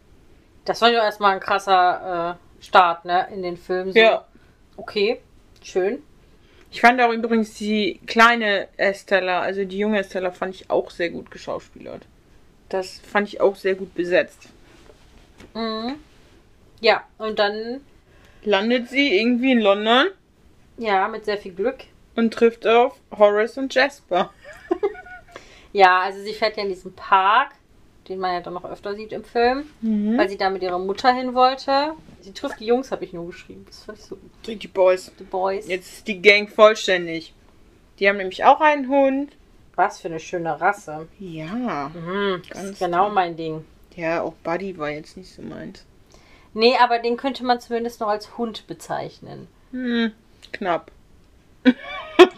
Das 0.65 0.81
war 0.81 0.89
ja 0.89 1.03
erstmal 1.03 1.35
ein 1.35 1.39
krasser 1.39 2.37
äh, 2.61 2.63
Start, 2.65 3.05
ne, 3.05 3.27
in 3.33 3.43
den 3.43 3.55
Film. 3.57 3.91
So. 3.93 3.99
Ja. 3.99 4.25
Okay, 4.75 5.21
schön. 5.61 6.03
Ich 6.73 6.81
fand 6.81 6.99
auch 6.99 7.11
übrigens 7.11 7.53
die 7.53 7.99
kleine 8.07 8.67
Estella, 8.77 9.41
also 9.41 9.63
die 9.63 9.77
junge 9.77 9.99
Estella, 9.99 10.31
fand 10.31 10.55
ich 10.55 10.71
auch 10.71 10.89
sehr 10.89 11.11
gut 11.11 11.29
geschauspielert. 11.29 12.01
Das 12.67 12.99
fand 12.99 13.27
ich 13.27 13.39
auch 13.39 13.55
sehr 13.55 13.75
gut 13.75 13.93
besetzt. 13.93 14.49
Mhm. 15.53 15.97
Ja, 16.81 17.03
und 17.19 17.37
dann, 17.37 17.81
Landet 18.43 18.89
sie 18.89 19.15
irgendwie 19.19 19.51
in 19.51 19.59
London 19.61 20.07
ja, 20.79 21.07
mit 21.07 21.25
sehr 21.25 21.37
viel 21.37 21.53
Glück. 21.53 21.83
und 22.15 22.33
trifft 22.33 22.65
auf 22.65 22.95
Horace 23.15 23.57
und 23.59 23.73
Jasper. 23.73 24.33
Ja, 25.73 26.01
also 26.01 26.21
sie 26.21 26.33
fährt 26.33 26.57
ja 26.57 26.63
in 26.63 26.69
diesen 26.69 26.93
Park, 26.93 27.51
den 28.09 28.19
man 28.19 28.33
ja 28.33 28.41
dann 28.41 28.53
noch 28.53 28.65
öfter 28.65 28.95
sieht 28.95 29.11
im 29.13 29.23
Film, 29.23 29.65
Mhm. 29.81 30.17
weil 30.17 30.29
sie 30.29 30.37
da 30.37 30.49
mit 30.49 30.61
ihrer 30.63 30.79
Mutter 30.79 31.13
hin 31.13 31.33
wollte. 31.33 31.93
Sie 32.21 32.33
trifft 32.33 32.59
die 32.59 32.65
Jungs, 32.65 32.91
habe 32.91 33.05
ich 33.05 33.13
nur 33.13 33.27
geschrieben. 33.27 33.65
Das 33.67 33.83
fand 33.83 33.97
ich 33.99 34.05
so 34.05 34.15
gut. 34.15 34.31
Die 34.45 34.67
Boys. 34.67 35.11
The 35.17 35.23
Boys. 35.23 35.67
Jetzt 35.67 35.93
ist 35.93 36.07
die 36.07 36.21
Gang 36.21 36.49
vollständig. 36.49 37.33
Die 37.99 38.07
haben 38.09 38.17
nämlich 38.17 38.43
auch 38.43 38.59
einen 38.61 38.87
Hund. 38.89 39.31
Was 39.75 40.01
für 40.01 40.07
eine 40.07 40.19
schöne 40.19 40.59
Rasse. 40.61 41.07
Ja. 41.19 41.89
Mhm, 41.93 42.41
das 42.47 42.57
Ganz 42.57 42.69
ist 42.71 42.79
genau 42.79 43.05
toll. 43.05 43.13
mein 43.13 43.35
Ding. 43.35 43.65
Ja, 43.95 44.21
auch 44.21 44.33
Buddy 44.43 44.77
war 44.77 44.89
jetzt 44.89 45.17
nicht 45.17 45.33
so 45.33 45.41
meins. 45.41 45.85
Nee, 46.53 46.75
aber 46.79 46.99
den 46.99 47.17
könnte 47.17 47.43
man 47.43 47.59
zumindest 47.59 47.99
noch 47.99 48.07
als 48.09 48.37
Hund 48.37 48.67
bezeichnen. 48.67 49.47
Hm, 49.71 50.11
knapp. 50.51 50.91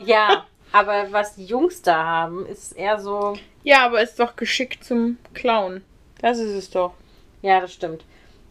Ja, 0.05 0.45
aber 0.75 1.07
was 1.11 1.35
die 1.35 1.45
Jungs 1.45 1.81
da 1.81 2.03
haben, 2.03 2.45
ist 2.47 2.73
eher 2.73 2.99
so. 2.99 3.37
Ja, 3.63 3.85
aber 3.85 4.01
ist 4.01 4.19
doch 4.19 4.35
geschickt 4.35 4.83
zum 4.83 5.17
Clown. 5.33 5.81
Das 6.19 6.37
ist 6.37 6.51
es 6.51 6.69
doch. 6.69 6.93
Ja, 7.41 7.61
das 7.61 7.73
stimmt. 7.73 8.03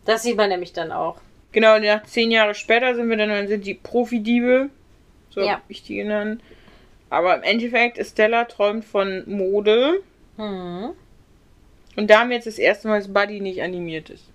Das 0.06 0.22
sieht 0.22 0.38
man 0.38 0.48
nämlich 0.48 0.72
dann 0.72 0.90
auch. 0.90 1.18
Genau, 1.52 1.78
nach 1.78 2.02
zehn 2.04 2.30
Jahre 2.30 2.54
später 2.54 2.94
sind 2.94 3.10
wir 3.10 3.18
dann, 3.18 3.28
dann 3.28 3.46
sind 3.46 3.66
die 3.66 3.74
Profidiebe. 3.74 4.70
So 5.28 5.42
Ja. 5.42 5.56
hab 5.56 5.62
ich 5.68 5.82
die 5.82 5.96
genannt. 5.96 6.42
Aber 7.10 7.36
im 7.36 7.42
Endeffekt, 7.42 7.98
Estella 7.98 8.46
träumt 8.46 8.86
von 8.86 9.22
Mode. 9.26 10.02
Hm. 10.36 10.92
Und 11.96 12.10
da 12.10 12.20
haben 12.20 12.30
wir 12.30 12.36
jetzt 12.36 12.46
das 12.46 12.58
erste 12.58 12.88
Mal, 12.88 13.00
dass 13.00 13.12
Buddy 13.12 13.40
nicht 13.40 13.62
animiert 13.62 14.08
ist. 14.08 14.30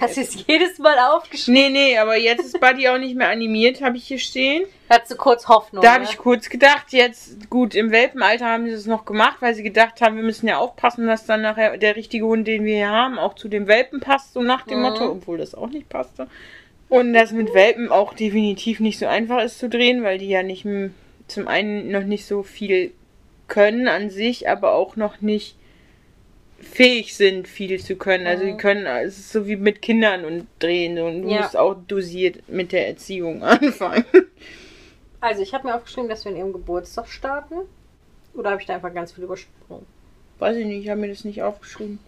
Hast 0.00 0.16
du 0.16 0.20
es 0.22 0.46
jedes 0.46 0.78
Mal 0.78 0.98
aufgeschrieben? 0.98 1.54
Nee, 1.54 1.70
nee, 1.70 1.98
aber 1.98 2.16
jetzt 2.16 2.44
ist 2.44 2.60
Buddy 2.60 2.88
auch 2.88 2.98
nicht 2.98 3.16
mehr 3.16 3.28
animiert, 3.28 3.80
habe 3.80 3.96
ich 3.96 4.06
hier 4.06 4.18
stehen. 4.18 4.64
Hattest 4.90 5.12
du 5.12 5.16
kurz 5.16 5.48
Hoffnung? 5.48 5.82
Da 5.82 5.92
habe 5.92 6.04
ne? 6.04 6.10
ich 6.10 6.18
kurz 6.18 6.48
gedacht, 6.48 6.92
jetzt, 6.92 7.48
gut, 7.48 7.74
im 7.74 7.90
Welpenalter 7.90 8.46
haben 8.46 8.66
sie 8.66 8.72
es 8.72 8.86
noch 8.86 9.04
gemacht, 9.04 9.36
weil 9.40 9.54
sie 9.54 9.62
gedacht 9.62 10.00
haben, 10.00 10.16
wir 10.16 10.24
müssen 10.24 10.48
ja 10.48 10.58
aufpassen, 10.58 11.06
dass 11.06 11.26
dann 11.26 11.42
nachher 11.42 11.76
der 11.78 11.96
richtige 11.96 12.26
Hund, 12.26 12.46
den 12.48 12.64
wir 12.64 12.74
hier 12.74 12.90
haben, 12.90 13.18
auch 13.18 13.34
zu 13.34 13.48
dem 13.48 13.66
Welpen 13.66 14.00
passt, 14.00 14.32
so 14.32 14.42
nach 14.42 14.66
dem 14.66 14.78
Mhm. 14.78 14.82
Motto, 14.82 15.10
obwohl 15.10 15.38
das 15.38 15.54
auch 15.54 15.70
nicht 15.70 15.88
passte. 15.88 16.28
Und 16.88 17.12
das 17.12 17.32
mit 17.32 17.54
Welpen 17.54 17.90
auch 17.90 18.14
definitiv 18.14 18.80
nicht 18.80 18.98
so 18.98 19.06
einfach 19.06 19.42
ist 19.42 19.58
zu 19.58 19.68
drehen, 19.68 20.02
weil 20.02 20.18
die 20.18 20.28
ja 20.28 20.42
nicht 20.42 20.66
zum 21.26 21.48
einen 21.48 21.90
noch 21.90 22.04
nicht 22.04 22.26
so 22.26 22.42
viel 22.42 22.92
können 23.48 23.88
an 23.88 24.10
sich, 24.10 24.48
aber 24.48 24.74
auch 24.74 24.96
noch 24.96 25.20
nicht 25.20 25.56
fähig 26.60 27.14
sind, 27.16 27.46
viel 27.48 27.80
zu 27.82 27.96
können. 27.96 28.26
Also 28.26 28.44
die 28.44 28.52
Mhm. 28.52 28.58
können, 28.58 28.86
es 28.86 29.18
ist 29.18 29.32
so 29.32 29.46
wie 29.46 29.56
mit 29.56 29.82
Kindern 29.82 30.24
und 30.24 30.46
drehen 30.58 30.98
und 30.98 31.22
du 31.22 31.28
Ja. 31.30 31.42
musst 31.42 31.56
auch 31.56 31.74
dosiert 31.86 32.48
mit 32.48 32.72
der 32.72 32.88
Erziehung 32.88 33.42
anfangen. 33.42 34.04
Also, 35.20 35.40
ich 35.42 35.54
habe 35.54 35.66
mir 35.66 35.74
aufgeschrieben, 35.74 36.08
dass 36.10 36.24
wir 36.24 36.32
in 36.32 36.38
ihrem 36.38 36.52
Geburtstag 36.52 37.08
starten. 37.08 37.54
Oder 38.34 38.50
habe 38.50 38.60
ich 38.60 38.66
da 38.66 38.74
einfach 38.74 38.92
ganz 38.92 39.12
viel 39.12 39.24
übersprungen? 39.24 39.86
Weiß 40.38 40.56
ich 40.56 40.66
nicht, 40.66 40.82
ich 40.84 40.90
habe 40.90 41.00
mir 41.00 41.08
das 41.08 41.24
nicht 41.24 41.42
aufgeschrieben. 41.42 41.98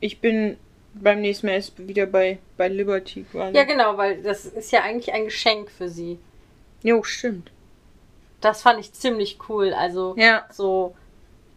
Ich 0.00 0.20
bin 0.20 0.56
beim 0.92 1.20
nächsten 1.20 1.46
Mal 1.46 1.54
erst 1.54 1.86
wieder 1.88 2.04
bei, 2.06 2.38
bei 2.58 2.68
Liberty 2.68 3.24
quasi. 3.30 3.56
Ja, 3.56 3.64
genau, 3.64 3.96
weil 3.96 4.20
das 4.22 4.44
ist 4.44 4.72
ja 4.72 4.82
eigentlich 4.82 5.12
ein 5.14 5.24
Geschenk 5.24 5.70
für 5.70 5.88
sie. 5.88 6.18
Jo, 6.82 7.02
stimmt. 7.02 7.50
Das 8.40 8.62
fand 8.62 8.80
ich 8.80 8.92
ziemlich 8.92 9.38
cool. 9.48 9.72
Also, 9.72 10.14
Ja. 10.18 10.44
so, 10.50 10.94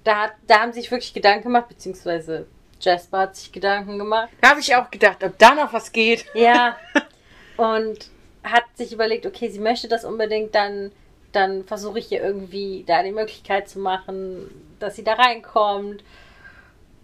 da, 0.04 0.32
da 0.48 0.62
haben 0.62 0.74
sie 0.74 0.82
sich 0.82 0.92
wirklich 0.92 1.14
Gedanken 1.14 1.44
gemacht, 1.44 1.70
beziehungsweise 1.70 2.48
Jasper 2.80 3.20
hat 3.20 3.36
sich 3.36 3.52
Gedanken 3.52 3.98
gemacht. 3.98 4.30
Da 4.42 4.50
habe 4.50 4.60
ich 4.60 4.76
auch 4.76 4.92
gedacht, 4.92 5.24
ob 5.24 5.38
da 5.38 5.56
noch 5.56 5.72
was 5.74 5.92
geht. 5.92 6.26
Ja. 6.34 6.78
Und 7.58 8.10
hat 8.44 8.64
sich 8.76 8.92
überlegt, 8.92 9.26
okay, 9.26 9.50
sie 9.50 9.60
möchte 9.60 9.88
das 9.88 10.04
unbedingt, 10.04 10.54
dann, 10.54 10.92
dann 11.32 11.64
versuche 11.64 12.00
ich 12.00 12.12
ihr 12.12 12.22
irgendwie 12.22 12.84
da 12.86 13.04
die 13.04 13.12
Möglichkeit 13.12 13.70
zu 13.70 13.80
machen, 13.80 14.50
dass 14.80 14.96
sie 14.96 15.04
da 15.04 15.14
reinkommt. 15.14 16.04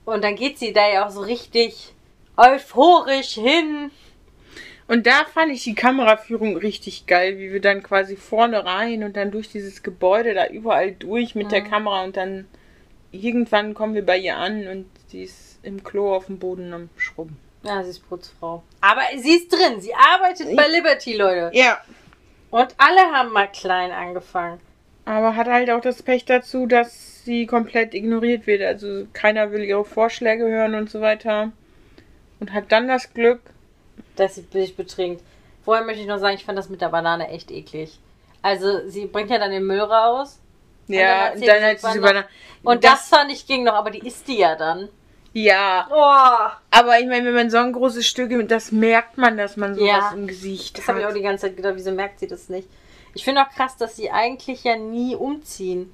Und 0.05 0.23
dann 0.23 0.35
geht 0.35 0.57
sie 0.59 0.73
da 0.73 0.89
ja 0.91 1.05
auch 1.05 1.11
so 1.11 1.21
richtig 1.21 1.93
euphorisch 2.35 3.33
hin. 3.35 3.91
Und 4.87 5.05
da 5.05 5.23
fand 5.25 5.51
ich 5.51 5.63
die 5.63 5.75
Kameraführung 5.75 6.57
richtig 6.57 7.05
geil, 7.05 7.37
wie 7.37 7.53
wir 7.53 7.61
dann 7.61 7.83
quasi 7.83 8.15
vorne 8.15 8.65
rein 8.65 9.03
und 9.03 9.15
dann 9.15 9.29
durch 9.29 9.49
dieses 9.49 9.83
Gebäude 9.83 10.33
da 10.33 10.47
überall 10.47 10.91
durch 10.93 11.35
mit 11.35 11.51
der 11.51 11.61
Mhm. 11.61 11.69
Kamera 11.69 12.03
und 12.03 12.17
dann 12.17 12.47
irgendwann 13.11 13.73
kommen 13.73 13.93
wir 13.95 14.05
bei 14.05 14.17
ihr 14.17 14.37
an 14.37 14.67
und 14.67 14.85
sie 15.07 15.23
ist 15.23 15.59
im 15.63 15.83
Klo 15.83 16.15
auf 16.15 16.27
dem 16.27 16.39
Boden 16.39 16.73
am 16.73 16.89
Schrubben. 16.97 17.37
Ja, 17.63 17.83
sie 17.83 17.89
ist 17.89 18.07
Putzfrau. 18.07 18.63
Aber 18.81 19.01
sie 19.17 19.35
ist 19.35 19.51
drin. 19.51 19.81
Sie 19.81 19.93
arbeitet 19.93 20.55
bei 20.55 20.67
Liberty, 20.67 21.15
Leute. 21.15 21.51
Ja. 21.53 21.79
Und 22.51 22.73
alle 22.77 23.01
haben 23.11 23.31
mal 23.31 23.47
klein 23.47 23.91
angefangen. 23.91 24.59
Aber 25.05 25.35
hat 25.35 25.47
halt 25.47 25.69
auch 25.69 25.81
das 25.81 26.01
Pech 26.03 26.25
dazu, 26.25 26.65
dass 26.67 27.23
sie 27.25 27.45
komplett 27.45 27.93
ignoriert 27.93 28.47
wird. 28.47 28.61
Also 28.61 29.07
keiner 29.13 29.51
will 29.51 29.63
ihre 29.63 29.83
Vorschläge 29.83 30.45
hören 30.45 30.75
und 30.75 30.89
so 30.89 31.01
weiter. 31.01 31.51
Und 32.39 32.53
hat 32.53 32.71
dann 32.71 32.87
das 32.87 33.13
Glück. 33.13 33.41
dass 34.15 34.35
sie 34.35 34.45
sich 34.51 34.75
betrinkt. 34.75 35.21
Vorher 35.63 35.85
möchte 35.85 36.01
ich 36.01 36.07
noch 36.07 36.19
sagen, 36.19 36.35
ich 36.35 36.45
fand 36.45 36.57
das 36.57 36.69
mit 36.69 36.81
der 36.81 36.89
Banane 36.89 37.29
echt 37.29 37.51
eklig. 37.51 37.99
Also, 38.41 38.87
sie 38.87 39.05
bringt 39.05 39.29
ja 39.29 39.37
dann 39.37 39.51
den 39.51 39.65
Müll 39.65 39.81
raus. 39.81 40.39
Ja, 40.95 41.31
und 41.33 41.45
dann 41.47 41.63
hat 41.63 41.79
sie 41.79 41.91
sie. 41.93 42.23
Und 42.63 42.83
das, 42.83 43.07
fand 43.07 43.31
ich 43.31 43.47
ging 43.47 43.63
noch, 43.63 43.73
aber 43.73 43.89
die 43.91 44.05
isst 44.05 44.27
die 44.27 44.39
ja 44.39 44.55
dann. 44.55 44.89
Ja. 45.31 45.87
Oh, 45.91 46.51
Aber 46.71 46.99
ich 46.99 47.05
meine, 47.05 47.25
wenn 47.27 47.35
man 47.35 47.49
so 47.51 47.57
ein 47.57 47.71
großes 47.71 48.05
Stück, 48.05 48.31
das 48.49 48.71
merkt 48.71 49.17
man, 49.17 49.37
dass 49.37 49.55
man 49.57 49.75
sowas 49.75 49.87
Ja. 49.87 50.11
im 50.13 50.25
Gesicht 50.27 50.77
das 50.77 50.83
hat. 50.87 50.89
habe 50.95 51.01
ich 51.01 51.05
auch 51.05 51.13
die 51.13 51.21
ganze 51.21 51.47
Zeit 51.47 51.55
gedacht, 51.55 51.75
wieso 51.75 51.91
merkt 51.91 52.19
sie 52.19 52.27
das 52.27 52.49
nicht? 52.49 52.67
Ich 53.13 53.23
finde 53.23 53.41
auch 53.41 53.49
krass, 53.49 53.77
dass 53.77 53.95
sie 53.95 54.09
eigentlich 54.11 54.63
ja 54.63 54.75
nie 54.75 55.15
umziehen. 55.15 55.93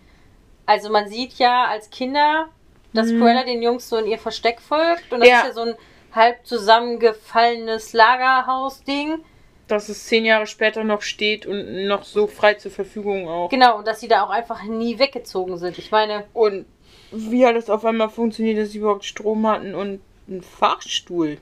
Also 0.66 0.90
man 0.90 1.08
sieht 1.10 1.34
ja 1.34 1.66
als 1.66 1.90
Kinder, 1.90 2.48
dass 2.94 3.08
Mhm. 3.08 3.20
Cruella 3.20 3.44
den 3.44 3.62
Jungs 3.62 3.88
so 3.90 3.98
in 3.98 4.08
ihr 4.08 4.18
Versteck 4.18 4.62
folgt. 4.62 5.12
Und 5.12 5.20
das 5.20 5.30
Ja. 5.30 5.40
ist 5.42 5.48
ja 5.48 5.54
so 5.54 5.62
ein 5.62 5.76
halb 6.14 6.46
zusammengefallenes 6.48 7.92
Lagerhaus-Ding. 7.94 9.24
Dass 9.68 9.90
es 9.90 10.06
zehn 10.06 10.26
Jahre 10.26 10.48
später 10.48 10.84
noch 10.84 11.02
steht 11.02 11.46
und 11.46 11.88
noch 11.88 12.04
so 12.04 12.28
frei 12.28 12.54
zur 12.56 12.72
Verfügung 12.72 13.28
auch. 13.28 13.50
Genau, 13.50 13.78
und 13.78 13.88
dass 13.88 14.00
sie 14.00 14.08
da 14.08 14.24
auch 14.24 14.30
einfach 14.30 14.64
nie 14.64 15.00
weggezogen 15.00 15.58
sind. 15.58 15.78
Ich 15.78 15.92
meine, 15.92 16.26
Und 16.34 16.66
wie 17.12 17.46
hat 17.46 17.56
es 17.56 17.70
auf 17.70 17.86
einmal 17.86 18.10
funktioniert, 18.10 18.58
dass 18.60 18.72
sie 18.72 18.80
überhaupt 18.80 19.06
Strom 19.06 19.48
hatten 19.48 19.74
und 19.74 20.02
einen 20.28 20.42
Fahrstuhl? 20.42 21.38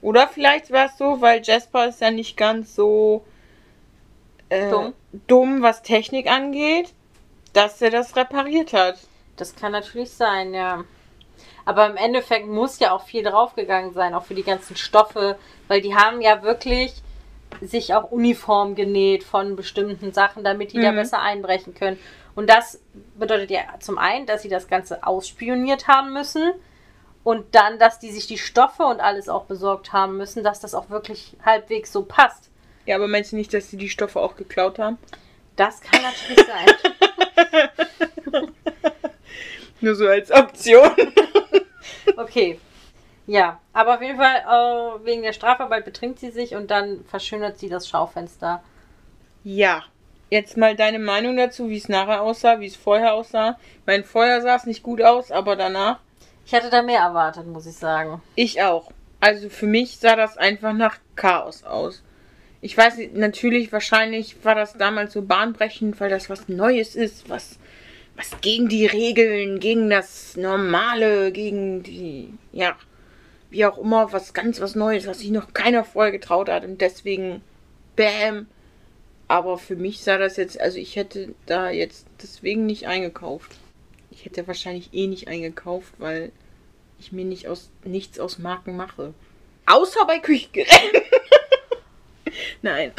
Oder 0.00 0.28
vielleicht 0.28 0.70
war 0.70 0.86
es 0.86 0.98
so, 0.98 1.20
weil 1.20 1.42
Jasper 1.42 1.88
ist 1.88 2.00
ja 2.00 2.10
nicht 2.10 2.36
ganz 2.36 2.74
so 2.74 3.24
äh, 4.48 4.70
Dumm. 4.70 4.92
dumm, 5.26 5.62
was 5.62 5.82
Technik 5.82 6.30
angeht, 6.30 6.92
dass 7.52 7.80
er 7.82 7.90
das 7.90 8.16
repariert 8.16 8.72
hat. 8.72 8.98
Das 9.36 9.54
kann 9.54 9.72
natürlich 9.72 10.10
sein, 10.10 10.54
ja. 10.54 10.84
Aber 11.64 11.86
im 11.86 11.96
Endeffekt 11.96 12.46
muss 12.46 12.78
ja 12.78 12.92
auch 12.92 13.02
viel 13.02 13.24
draufgegangen 13.24 13.92
sein, 13.92 14.14
auch 14.14 14.24
für 14.24 14.34
die 14.34 14.44
ganzen 14.44 14.76
Stoffe, 14.76 15.36
weil 15.66 15.80
die 15.80 15.96
haben 15.96 16.20
ja 16.20 16.42
wirklich 16.42 16.94
sich 17.62 17.94
auch 17.94 18.10
Uniform 18.10 18.74
genäht 18.74 19.24
von 19.24 19.56
bestimmten 19.56 20.12
Sachen, 20.12 20.44
damit 20.44 20.72
die 20.72 20.80
da 20.80 20.92
Mhm. 20.92 20.96
besser 20.96 21.20
einbrechen 21.20 21.74
können. 21.74 21.98
Und 22.34 22.50
das 22.50 22.80
bedeutet 23.14 23.50
ja 23.50 23.60
zum 23.80 23.98
einen, 23.98 24.26
dass 24.26 24.42
sie 24.42 24.48
das 24.48 24.68
Ganze 24.68 25.06
ausspioniert 25.06 25.88
haben 25.88 26.12
müssen 26.12 26.52
und 27.24 27.54
dann, 27.54 27.78
dass 27.78 27.98
die 27.98 28.10
sich 28.12 28.26
die 28.26 28.38
Stoffe 28.38 28.82
und 28.84 29.00
alles 29.00 29.28
auch 29.28 29.44
besorgt 29.44 29.92
haben 29.92 30.16
müssen, 30.16 30.44
dass 30.44 30.60
das 30.60 30.74
auch 30.74 30.90
wirklich 30.90 31.34
halbwegs 31.44 31.92
so 31.92 32.02
passt. 32.02 32.50
Ja, 32.84 32.96
aber 32.96 33.08
meinst 33.08 33.32
du 33.32 33.36
nicht, 33.36 33.52
dass 33.54 33.70
sie 33.70 33.76
die 33.78 33.88
Stoffe 33.88 34.20
auch 34.20 34.36
geklaut 34.36 34.78
haben? 34.78 34.98
Das 35.56 35.80
kann 35.80 36.02
natürlich 36.02 36.46
sein. 36.46 36.66
Nur 39.80 39.94
so 39.94 40.06
als 40.06 40.30
Option. 40.30 40.90
Okay. 42.18 42.58
Ja, 43.26 43.60
aber 43.72 43.94
auf 43.96 44.02
jeden 44.02 44.16
Fall 44.16 44.36
äh, 44.36 45.04
wegen 45.04 45.22
der 45.22 45.32
Strafarbeit 45.32 45.84
betrinkt 45.84 46.20
sie 46.20 46.30
sich 46.30 46.54
und 46.54 46.70
dann 46.70 47.04
verschönert 47.06 47.58
sie 47.58 47.68
das 47.68 47.88
Schaufenster. 47.88 48.62
Ja. 49.42 49.82
Jetzt 50.28 50.56
mal 50.56 50.74
deine 50.74 50.98
Meinung 50.98 51.36
dazu, 51.36 51.68
wie 51.68 51.76
es 51.76 51.88
nachher 51.88 52.20
aussah, 52.20 52.58
wie 52.58 52.66
es 52.66 52.74
vorher 52.74 53.14
aussah. 53.14 53.58
Mein 53.86 54.02
vorher 54.02 54.42
sah 54.42 54.56
es 54.56 54.66
nicht 54.66 54.82
gut 54.82 55.00
aus, 55.00 55.30
aber 55.30 55.54
danach 55.54 56.00
Ich 56.44 56.52
hatte 56.52 56.68
da 56.68 56.82
mehr 56.82 57.00
erwartet, 57.00 57.46
muss 57.46 57.66
ich 57.66 57.76
sagen. 57.76 58.20
Ich 58.34 58.60
auch. 58.60 58.90
Also 59.20 59.48
für 59.48 59.66
mich 59.66 59.98
sah 59.98 60.16
das 60.16 60.36
einfach 60.36 60.72
nach 60.72 60.98
Chaos 61.14 61.62
aus. 61.62 62.02
Ich 62.60 62.76
weiß 62.76 62.98
natürlich, 63.14 63.72
wahrscheinlich 63.72 64.44
war 64.44 64.56
das 64.56 64.72
damals 64.74 65.12
so 65.12 65.22
bahnbrechend, 65.22 66.00
weil 66.00 66.10
das 66.10 66.28
was 66.28 66.48
Neues 66.48 66.96
ist, 66.96 67.28
was, 67.28 67.58
was 68.16 68.40
gegen 68.40 68.68
die 68.68 68.86
Regeln, 68.86 69.60
gegen 69.60 69.90
das 69.90 70.36
Normale, 70.36 71.30
gegen 71.30 71.84
die, 71.84 72.34
ja, 72.50 72.76
wie 73.50 73.64
auch 73.64 73.78
immer, 73.78 74.12
was 74.12 74.34
ganz 74.34 74.60
was 74.60 74.74
Neues, 74.74 75.06
was 75.06 75.20
sich 75.20 75.30
noch 75.30 75.52
keiner 75.52 75.84
vorher 75.84 76.12
getraut 76.12 76.48
hat 76.48 76.64
und 76.64 76.80
deswegen, 76.80 77.42
bam. 77.94 78.46
Aber 79.28 79.58
für 79.58 79.76
mich 79.76 80.02
sah 80.02 80.18
das 80.18 80.36
jetzt, 80.36 80.60
also 80.60 80.78
ich 80.78 80.94
hätte 80.94 81.34
da 81.46 81.70
jetzt 81.70 82.06
deswegen 82.22 82.66
nicht 82.66 82.86
eingekauft. 82.86 83.56
Ich 84.10 84.24
hätte 84.24 84.46
wahrscheinlich 84.46 84.90
eh 84.92 85.08
nicht 85.08 85.26
eingekauft, 85.28 85.94
weil 85.98 86.30
ich 86.98 87.12
mir 87.12 87.24
nicht 87.24 87.48
aus 87.48 87.70
nichts 87.84 88.20
aus 88.20 88.38
Marken 88.38 88.76
mache. 88.76 89.14
Außer 89.66 90.06
bei 90.06 90.20
Küchengeräten. 90.20 91.02
Nein. 92.62 92.92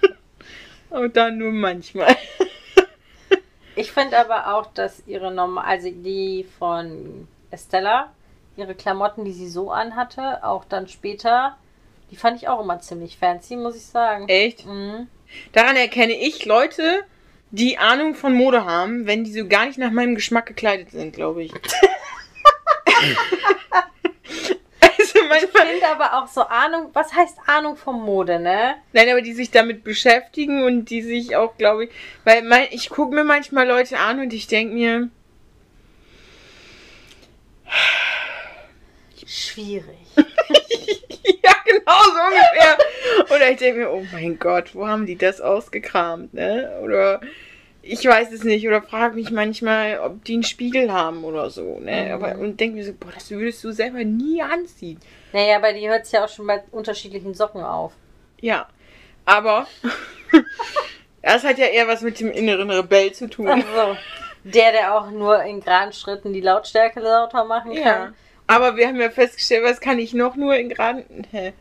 Und 0.90 1.16
dann 1.16 1.38
nur 1.38 1.52
manchmal. 1.52 2.16
Ich 3.76 3.92
finde 3.92 4.18
aber 4.18 4.56
auch, 4.56 4.72
dass 4.72 5.02
ihre 5.06 5.32
normal, 5.32 5.64
also 5.66 5.90
die 5.90 6.46
von 6.58 7.26
Estella, 7.50 8.12
ihre 8.56 8.74
Klamotten, 8.74 9.24
die 9.24 9.32
sie 9.32 9.48
so 9.48 9.70
anhatte, 9.70 10.44
auch 10.44 10.64
dann 10.64 10.88
später, 10.88 11.56
die 12.10 12.16
fand 12.16 12.36
ich 12.36 12.48
auch 12.48 12.60
immer 12.60 12.80
ziemlich 12.80 13.16
fancy, 13.18 13.56
muss 13.56 13.76
ich 13.76 13.86
sagen. 13.86 14.28
Echt? 14.28 14.64
Mhm. 14.66 15.08
Daran 15.52 15.76
erkenne 15.76 16.12
ich 16.14 16.44
Leute, 16.44 17.04
die 17.50 17.78
Ahnung 17.78 18.14
von 18.14 18.34
Mode 18.34 18.64
haben, 18.64 19.06
wenn 19.06 19.24
die 19.24 19.32
so 19.32 19.46
gar 19.48 19.66
nicht 19.66 19.78
nach 19.78 19.90
meinem 19.90 20.14
Geschmack 20.14 20.46
gekleidet 20.46 20.90
sind, 20.90 21.14
glaube 21.14 21.42
ich. 21.44 21.52
also 24.80 25.18
Ich 25.18 25.28
manchmal. 25.28 25.66
finde 25.66 25.88
aber 25.88 26.18
auch 26.22 26.28
so 26.28 26.42
Ahnung, 26.42 26.90
was 26.92 27.12
heißt 27.14 27.38
Ahnung 27.46 27.76
vom 27.76 28.02
Mode, 28.04 28.38
ne? 28.38 28.76
Nein, 28.92 29.08
aber 29.10 29.22
die 29.22 29.32
sich 29.34 29.50
damit 29.50 29.82
beschäftigen 29.84 30.64
und 30.64 30.86
die 30.90 31.02
sich 31.02 31.36
auch, 31.36 31.56
glaube 31.56 31.84
ich. 31.86 31.90
Weil 32.24 32.42
mein, 32.42 32.66
ich 32.70 32.90
gucke 32.90 33.14
mir 33.14 33.24
manchmal 33.24 33.66
Leute 33.66 33.98
an 33.98 34.20
und 34.20 34.32
ich 34.32 34.46
denke 34.46 34.74
mir, 34.74 35.08
Schwierig. 39.26 39.98
ja, 40.16 41.52
genau 41.64 42.02
so 42.02 42.20
ungefähr. 42.20 42.78
Oder 43.34 43.50
ich 43.50 43.58
denke 43.58 43.80
mir, 43.80 43.90
oh 43.90 44.04
mein 44.12 44.38
Gott, 44.38 44.74
wo 44.74 44.86
haben 44.86 45.06
die 45.06 45.16
das 45.16 45.40
ausgekramt, 45.40 46.34
ne? 46.34 46.78
Oder 46.82 47.20
ich 47.82 48.04
weiß 48.04 48.32
es 48.32 48.44
nicht. 48.44 48.66
Oder 48.66 48.82
frage 48.82 49.14
mich 49.14 49.30
manchmal, 49.30 49.98
ob 50.00 50.24
die 50.24 50.34
einen 50.34 50.42
Spiegel 50.42 50.92
haben 50.92 51.24
oder 51.24 51.50
so, 51.50 51.78
ne? 51.80 52.06
Mhm. 52.06 52.12
Aber, 52.12 52.38
und 52.38 52.58
denke 52.60 52.76
mir 52.76 52.84
so, 52.84 52.92
boah, 52.92 53.12
das 53.12 53.30
würdest 53.30 53.62
du 53.64 53.72
selber 53.72 54.04
nie 54.04 54.42
anziehen. 54.42 55.00
Naja, 55.32 55.58
bei 55.58 55.72
dir 55.72 55.90
hört 55.90 56.04
es 56.04 56.12
ja 56.12 56.24
auch 56.24 56.28
schon 56.28 56.46
bei 56.46 56.62
unterschiedlichen 56.70 57.34
Socken 57.34 57.62
auf. 57.62 57.92
Ja, 58.40 58.68
aber 59.24 59.66
das 61.22 61.44
hat 61.44 61.58
ja 61.58 61.66
eher 61.66 61.88
was 61.88 62.02
mit 62.02 62.20
dem 62.20 62.30
inneren 62.30 62.70
Rebell 62.70 63.12
zu 63.12 63.28
tun. 63.28 63.48
Also, 63.48 63.96
der, 64.44 64.72
der 64.72 64.94
auch 64.94 65.10
nur 65.10 65.42
in 65.42 65.60
geraden 65.60 65.92
Schritten 65.92 66.32
die 66.32 66.42
Lautstärke 66.42 67.00
lauter 67.00 67.44
machen 67.44 67.72
Ja. 67.72 68.12
Aber 68.46 68.76
wir 68.76 68.88
haben 68.88 69.00
ja 69.00 69.10
festgestellt, 69.10 69.64
was 69.64 69.80
kann 69.80 69.98
ich 69.98 70.12
noch 70.14 70.36
nur 70.36 70.54
in 70.56 70.68
geraden. 70.68 71.26
Hä? 71.30 71.52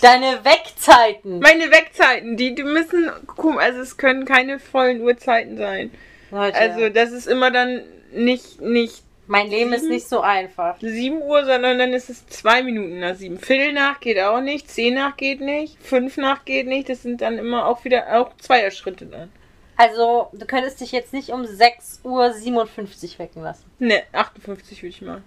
Deine 0.00 0.44
Wegzeiten. 0.44 1.40
Meine 1.40 1.70
Wegzeiten, 1.70 2.36
die, 2.36 2.54
die 2.54 2.62
müssen, 2.62 3.10
also 3.38 3.80
es 3.80 3.96
können 3.96 4.26
keine 4.26 4.58
vollen 4.58 5.00
Uhrzeiten 5.00 5.56
sein. 5.56 5.90
Leute, 6.30 6.58
Also 6.58 6.88
das 6.90 7.12
ist 7.12 7.26
immer 7.26 7.50
dann 7.50 7.82
nicht, 8.12 8.60
nicht 8.60 9.02
Mein 9.26 9.48
Leben 9.48 9.72
ist 9.72 9.82
Sieben? 9.82 9.94
nicht 9.94 10.08
so 10.08 10.20
einfach. 10.20 10.76
7 10.80 11.22
Uhr, 11.22 11.44
sondern 11.46 11.78
dann 11.78 11.92
ist 11.94 12.10
es 12.10 12.26
zwei 12.26 12.62
Minuten 12.62 13.00
nach 13.00 13.14
7. 13.14 13.38
Viertel 13.38 13.72
nach 13.72 14.00
geht 14.00 14.20
auch 14.20 14.40
nicht, 14.40 14.70
10 14.70 14.94
nach 14.94 15.16
geht 15.16 15.40
nicht, 15.40 15.82
5 15.82 16.18
nach 16.18 16.44
geht 16.44 16.66
nicht. 16.66 16.88
Das 16.90 17.02
sind 17.02 17.22
dann 17.22 17.38
immer 17.38 17.66
auch 17.66 17.84
wieder 17.84 18.20
auch 18.20 18.36
Zweierschritte 18.36 19.06
dann. 19.06 19.30
Also, 19.78 20.28
du 20.32 20.46
könntest 20.46 20.80
dich 20.80 20.92
jetzt 20.92 21.12
nicht 21.12 21.30
um 21.30 21.42
6.57 21.42 22.04
Uhr 22.04 23.18
wecken 23.18 23.42
lassen. 23.42 23.64
Ne, 23.78 24.02
58 24.12 24.82
würde 24.82 24.88
ich 24.88 25.02
machen. 25.02 25.24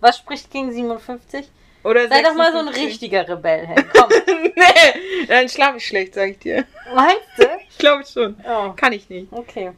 Was 0.00 0.18
spricht 0.18 0.50
gegen 0.50 0.72
57? 0.72 1.48
Oder 1.82 2.08
Sei 2.08 2.22
doch 2.22 2.34
mal 2.34 2.52
so 2.52 2.58
ein 2.58 2.66
56. 2.66 2.84
richtiger 2.86 3.28
Rebell, 3.28 3.66
Hen. 3.66 3.84
Komm, 3.94 4.08
nee, 4.54 5.26
dann 5.28 5.48
schlafe 5.48 5.78
ich 5.78 5.86
schlecht, 5.86 6.14
sag 6.14 6.30
ich 6.30 6.38
dir. 6.38 6.64
meinst 6.94 7.20
du? 7.38 7.44
Ich 7.70 7.78
glaube 7.78 8.04
schon. 8.04 8.36
Oh, 8.46 8.72
Kann 8.76 8.92
ich 8.92 9.08
nicht. 9.08 9.32
okay. 9.32 9.72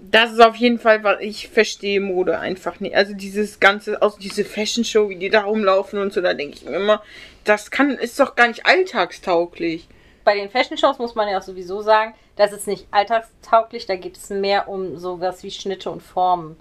Das 0.00 0.30
ist 0.30 0.40
auf 0.40 0.54
jeden 0.54 0.78
Fall, 0.78 1.02
was 1.02 1.20
ich 1.20 1.48
verstehe 1.48 2.00
Mode 2.00 2.38
einfach 2.38 2.78
nicht. 2.78 2.94
Also 2.94 3.14
dieses 3.14 3.58
ganze, 3.58 4.00
aus 4.00 4.16
diese 4.16 4.44
Fashion 4.44 4.84
Show, 4.84 5.08
wie 5.08 5.16
die 5.16 5.28
da 5.28 5.42
rumlaufen 5.42 5.98
und 5.98 6.12
so, 6.12 6.20
da 6.20 6.34
denke 6.34 6.54
ich 6.56 6.64
mir 6.64 6.76
immer, 6.76 7.02
das 7.42 7.72
kann, 7.72 7.90
ist 7.98 8.20
doch 8.20 8.36
gar 8.36 8.46
nicht 8.46 8.64
alltagstauglich. 8.64 9.88
Bei 10.24 10.34
den 10.34 10.50
Fashion-Shows 10.50 10.98
muss 10.98 11.14
man 11.14 11.26
ja 11.28 11.38
auch 11.38 11.42
sowieso 11.42 11.80
sagen, 11.80 12.14
das 12.36 12.52
ist 12.52 12.66
nicht 12.68 12.86
alltagstauglich, 12.90 13.86
da 13.86 13.96
geht 13.96 14.16
es 14.16 14.28
mehr 14.30 14.68
um 14.68 14.98
sowas 14.98 15.42
wie 15.42 15.50
Schnitte 15.50 15.90
und 15.90 16.02
Formen, 16.02 16.60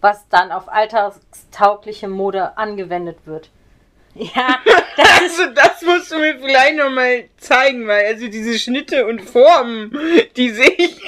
was 0.00 0.28
dann 0.28 0.52
auf 0.52 0.68
alltagstaugliche 0.68 2.08
Mode 2.08 2.56
angewendet 2.56 3.18
wird. 3.24 3.50
Ja, 4.14 4.58
das 4.96 5.08
Also 5.20 5.46
das 5.52 5.82
musst 5.82 6.10
du 6.12 6.18
mir 6.18 6.38
vielleicht 6.38 6.76
nochmal 6.76 7.24
zeigen, 7.38 7.86
weil 7.86 8.06
also 8.06 8.26
diese 8.28 8.58
Schnitte 8.58 9.06
und 9.06 9.20
Formen, 9.22 9.96
die 10.36 10.50
sehe 10.50 10.70
ich, 10.76 11.00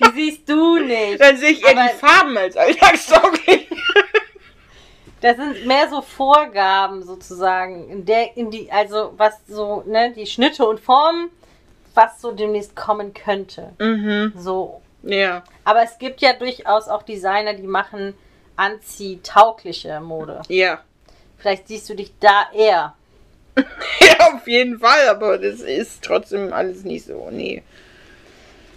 Die 0.00 0.10
siehst 0.14 0.48
du 0.48 0.78
nicht. 0.78 1.20
dann 1.20 1.36
sehe 1.36 1.50
ich 1.50 1.62
eher 1.64 1.76
Aber- 1.78 1.88
die 1.92 1.98
Farben 1.98 2.36
als 2.38 2.56
alltagstauglich. 2.56 3.68
Das 5.20 5.36
sind 5.36 5.66
mehr 5.66 5.88
so 5.90 6.00
Vorgaben 6.00 7.02
sozusagen, 7.02 7.90
in 7.90 8.04
der, 8.04 8.36
in 8.36 8.52
die, 8.52 8.70
also 8.70 9.14
was 9.16 9.34
so, 9.48 9.82
ne, 9.84 10.12
die 10.12 10.26
Schnitte 10.26 10.64
und 10.64 10.78
Formen, 10.78 11.30
was 11.94 12.20
so 12.20 12.30
demnächst 12.30 12.76
kommen 12.76 13.12
könnte. 13.14 13.72
Mhm, 13.80 14.32
So. 14.36 14.80
Ja. 15.02 15.42
Aber 15.64 15.82
es 15.82 15.98
gibt 15.98 16.20
ja 16.20 16.32
durchaus 16.32 16.88
auch 16.88 17.02
Designer, 17.02 17.54
die 17.54 17.66
machen 17.66 18.14
anziehtaugliche 18.56 20.00
Mode. 20.00 20.42
Ja. 20.48 20.82
Vielleicht 21.38 21.68
siehst 21.68 21.88
du 21.88 21.94
dich 21.94 22.12
da 22.20 22.46
eher. 22.54 22.94
Ja, 24.00 24.32
auf 24.34 24.46
jeden 24.46 24.78
Fall, 24.78 25.08
aber 25.08 25.36
das 25.38 25.60
ist 25.60 26.02
trotzdem 26.04 26.52
alles 26.52 26.84
nicht 26.84 27.04
so. 27.04 27.28
Nee. 27.30 27.62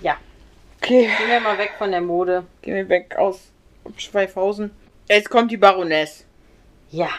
Ja. 0.01 0.17
Okay, 0.81 1.07
Gehen 1.17 1.29
wir 1.29 1.39
mal 1.39 1.57
weg 1.60 1.73
von 1.77 1.91
der 1.91 2.01
Mode. 2.01 2.45
gehen 2.63 2.75
wir 2.75 2.89
weg 2.89 3.15
aus 3.15 3.39
Schweifhausen. 3.97 4.71
Jetzt 5.07 5.29
kommt 5.29 5.51
die 5.51 5.57
Baroness. 5.57 6.25
Ja. 6.89 7.10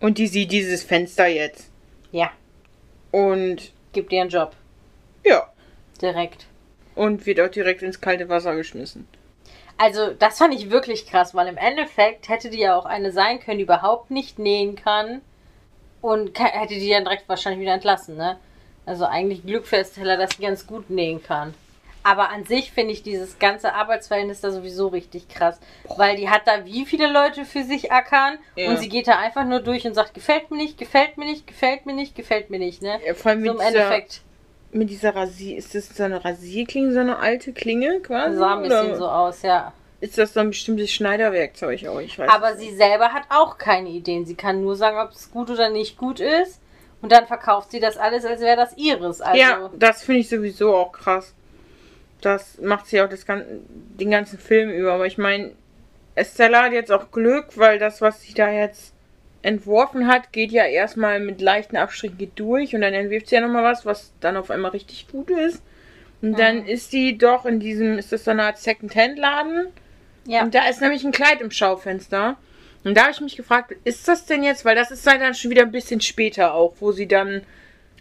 Und 0.00 0.16
die 0.18 0.26
sieht 0.26 0.50
dieses 0.52 0.82
Fenster 0.82 1.26
jetzt. 1.26 1.70
Ja. 2.12 2.30
Und 3.10 3.72
Gib 3.92 4.08
dir 4.08 4.22
einen 4.22 4.30
Job. 4.30 4.56
ja. 5.24 5.46
Direkt. 6.00 6.46
Und 6.94 7.26
wird 7.26 7.40
auch 7.40 7.48
direkt 7.48 7.82
ins 7.82 8.00
kalte 8.00 8.28
Wasser 8.28 8.54
geschmissen. 8.54 9.08
Also, 9.78 10.12
das 10.12 10.38
fand 10.38 10.54
ich 10.54 10.70
wirklich 10.70 11.06
krass, 11.06 11.34
weil 11.34 11.48
im 11.48 11.56
Endeffekt 11.56 12.28
hätte 12.28 12.50
die 12.50 12.60
ja 12.60 12.76
auch 12.76 12.84
eine 12.84 13.10
sein 13.12 13.40
können, 13.40 13.58
die 13.58 13.64
überhaupt 13.64 14.10
nicht 14.10 14.38
nähen 14.38 14.76
kann. 14.76 15.22
Und 16.00 16.38
hätte 16.38 16.74
die 16.74 16.90
dann 16.90 17.04
direkt 17.04 17.28
wahrscheinlich 17.28 17.60
wieder 17.60 17.74
entlassen, 17.74 18.16
ne? 18.16 18.36
Also 18.84 19.04
eigentlich 19.06 19.46
Glück 19.46 19.66
für 19.66 19.76
Estella, 19.76 20.16
dass 20.16 20.30
sie 20.36 20.42
ganz 20.42 20.66
gut 20.66 20.90
nähen 20.90 21.22
kann. 21.22 21.54
Aber 22.02 22.30
an 22.30 22.44
sich 22.44 22.72
finde 22.72 22.92
ich 22.92 23.04
dieses 23.04 23.38
ganze 23.38 23.74
Arbeitsverhältnis 23.74 24.40
da 24.40 24.50
sowieso 24.50 24.88
richtig 24.88 25.28
krass. 25.28 25.60
Weil 25.96 26.16
die 26.16 26.28
hat 26.28 26.42
da 26.46 26.64
wie 26.64 26.84
viele 26.84 27.06
Leute 27.06 27.44
für 27.44 27.62
sich 27.62 27.92
ackern 27.92 28.38
Ja. 28.56 28.70
und 28.70 28.78
sie 28.78 28.88
geht 28.88 29.06
da 29.06 29.18
einfach 29.18 29.44
nur 29.44 29.60
durch 29.60 29.86
und 29.86 29.94
sagt, 29.94 30.14
gefällt 30.14 30.50
mir 30.50 30.56
nicht, 30.56 30.78
gefällt 30.78 31.16
mir 31.16 31.24
nicht, 31.26 31.46
gefällt 31.46 31.86
mir 31.86 31.94
nicht, 31.94 32.16
gefällt 32.16 32.50
mir 32.50 32.58
nicht, 32.58 32.82
ne? 32.82 32.98
Ja, 33.06 33.14
vor 33.14 33.30
allem 33.30 33.44
So 33.44 33.52
im 33.52 33.60
Endeffekt 33.60 34.22
mit 34.72 34.90
dieser 34.90 35.14
Rasier... 35.14 35.58
Ist 35.58 35.74
das 35.74 35.88
so 35.94 36.02
eine 36.02 36.24
Rasierklinge, 36.24 36.92
so 36.92 37.00
eine 37.00 37.18
alte 37.18 37.52
Klinge 37.52 38.00
quasi? 38.00 38.36
sah 38.36 38.56
ein 38.56 38.62
bisschen 38.62 38.86
Oder 38.86 38.96
so 38.96 39.08
aus, 39.08 39.42
ja. 39.42 39.72
Ist 40.00 40.18
das 40.18 40.34
so 40.34 40.40
ein 40.40 40.48
bestimmtes 40.48 40.90
Schneiderwerkzeug 40.92 41.86
auch? 41.86 42.00
Ich 42.00 42.18
weiß 42.18 42.28
Aber 42.28 42.56
sie 42.56 42.74
selber 42.74 43.12
hat 43.12 43.22
auch 43.28 43.56
keine 43.56 43.88
Ideen. 43.88 44.26
Sie 44.26 44.34
kann 44.34 44.60
nur 44.60 44.74
sagen, 44.74 44.98
ob 44.98 45.12
es 45.12 45.30
gut 45.30 45.48
oder 45.48 45.70
nicht 45.70 45.96
gut 45.96 46.18
ist. 46.18 46.60
Und 47.02 47.12
dann 47.12 47.26
verkauft 47.26 47.70
sie 47.70 47.80
das 47.80 47.96
alles, 47.96 48.24
als 48.24 48.40
wäre 48.40 48.56
das 48.56 48.76
ihres. 48.76 49.20
Also, 49.20 49.38
Ja, 49.38 49.70
das 49.76 50.02
finde 50.02 50.20
ich 50.20 50.28
sowieso 50.28 50.74
auch 50.74 50.92
krass. 50.92 51.34
Das 52.20 52.58
macht 52.60 52.86
sie 52.86 53.00
auch 53.02 53.08
das 53.08 53.26
gan 53.26 53.44
den 53.68 54.10
ganzen 54.10 54.38
Film 54.38 54.70
über. 54.70 54.92
Aber 54.92 55.06
ich 55.06 55.18
meine, 55.18 55.52
Estella 56.14 56.64
hat 56.64 56.72
jetzt 56.72 56.92
auch 56.92 57.10
Glück, 57.10 57.56
weil 57.56 57.78
das, 57.78 58.00
was 58.00 58.22
sie 58.22 58.34
da 58.34 58.50
jetzt 58.50 58.92
entworfen 59.42 60.06
hat, 60.06 60.32
geht 60.32 60.52
ja 60.52 60.64
erstmal 60.64 61.20
mit 61.20 61.40
leichten 61.40 61.76
Abstrichen 61.76 62.18
geht 62.18 62.32
durch 62.36 62.74
und 62.74 62.80
dann 62.80 62.94
entwirft 62.94 63.28
sie 63.28 63.34
ja 63.34 63.40
nochmal 63.40 63.64
was, 63.64 63.84
was 63.84 64.12
dann 64.20 64.36
auf 64.36 64.50
einmal 64.50 64.70
richtig 64.70 65.08
gut 65.08 65.30
ist. 65.30 65.62
Und 66.22 66.38
dann 66.38 66.66
ist 66.66 66.92
sie 66.92 67.18
doch 67.18 67.44
in 67.44 67.58
diesem, 67.58 67.98
ist 67.98 68.12
das 68.12 68.24
so 68.24 68.30
eine 68.30 68.44
Art 68.44 68.58
Second-Hand-Laden? 68.58 69.66
ja. 70.26 70.42
Und 70.42 70.54
da 70.54 70.68
ist 70.68 70.80
nämlich 70.80 71.04
ein 71.04 71.12
Kleid 71.12 71.40
im 71.40 71.50
Schaufenster. 71.50 72.36
Und 72.84 72.96
da 72.96 73.02
habe 73.02 73.12
ich 73.12 73.20
mich 73.20 73.36
gefragt, 73.36 73.74
ist 73.84 74.06
das 74.08 74.26
denn 74.26 74.42
jetzt, 74.42 74.64
weil 74.64 74.74
das 74.74 74.90
ist 74.90 75.06
dann 75.06 75.34
schon 75.34 75.50
wieder 75.50 75.62
ein 75.62 75.72
bisschen 75.72 76.00
später 76.00 76.54
auch, 76.54 76.74
wo 76.80 76.92
sie 76.92 77.06
dann 77.06 77.42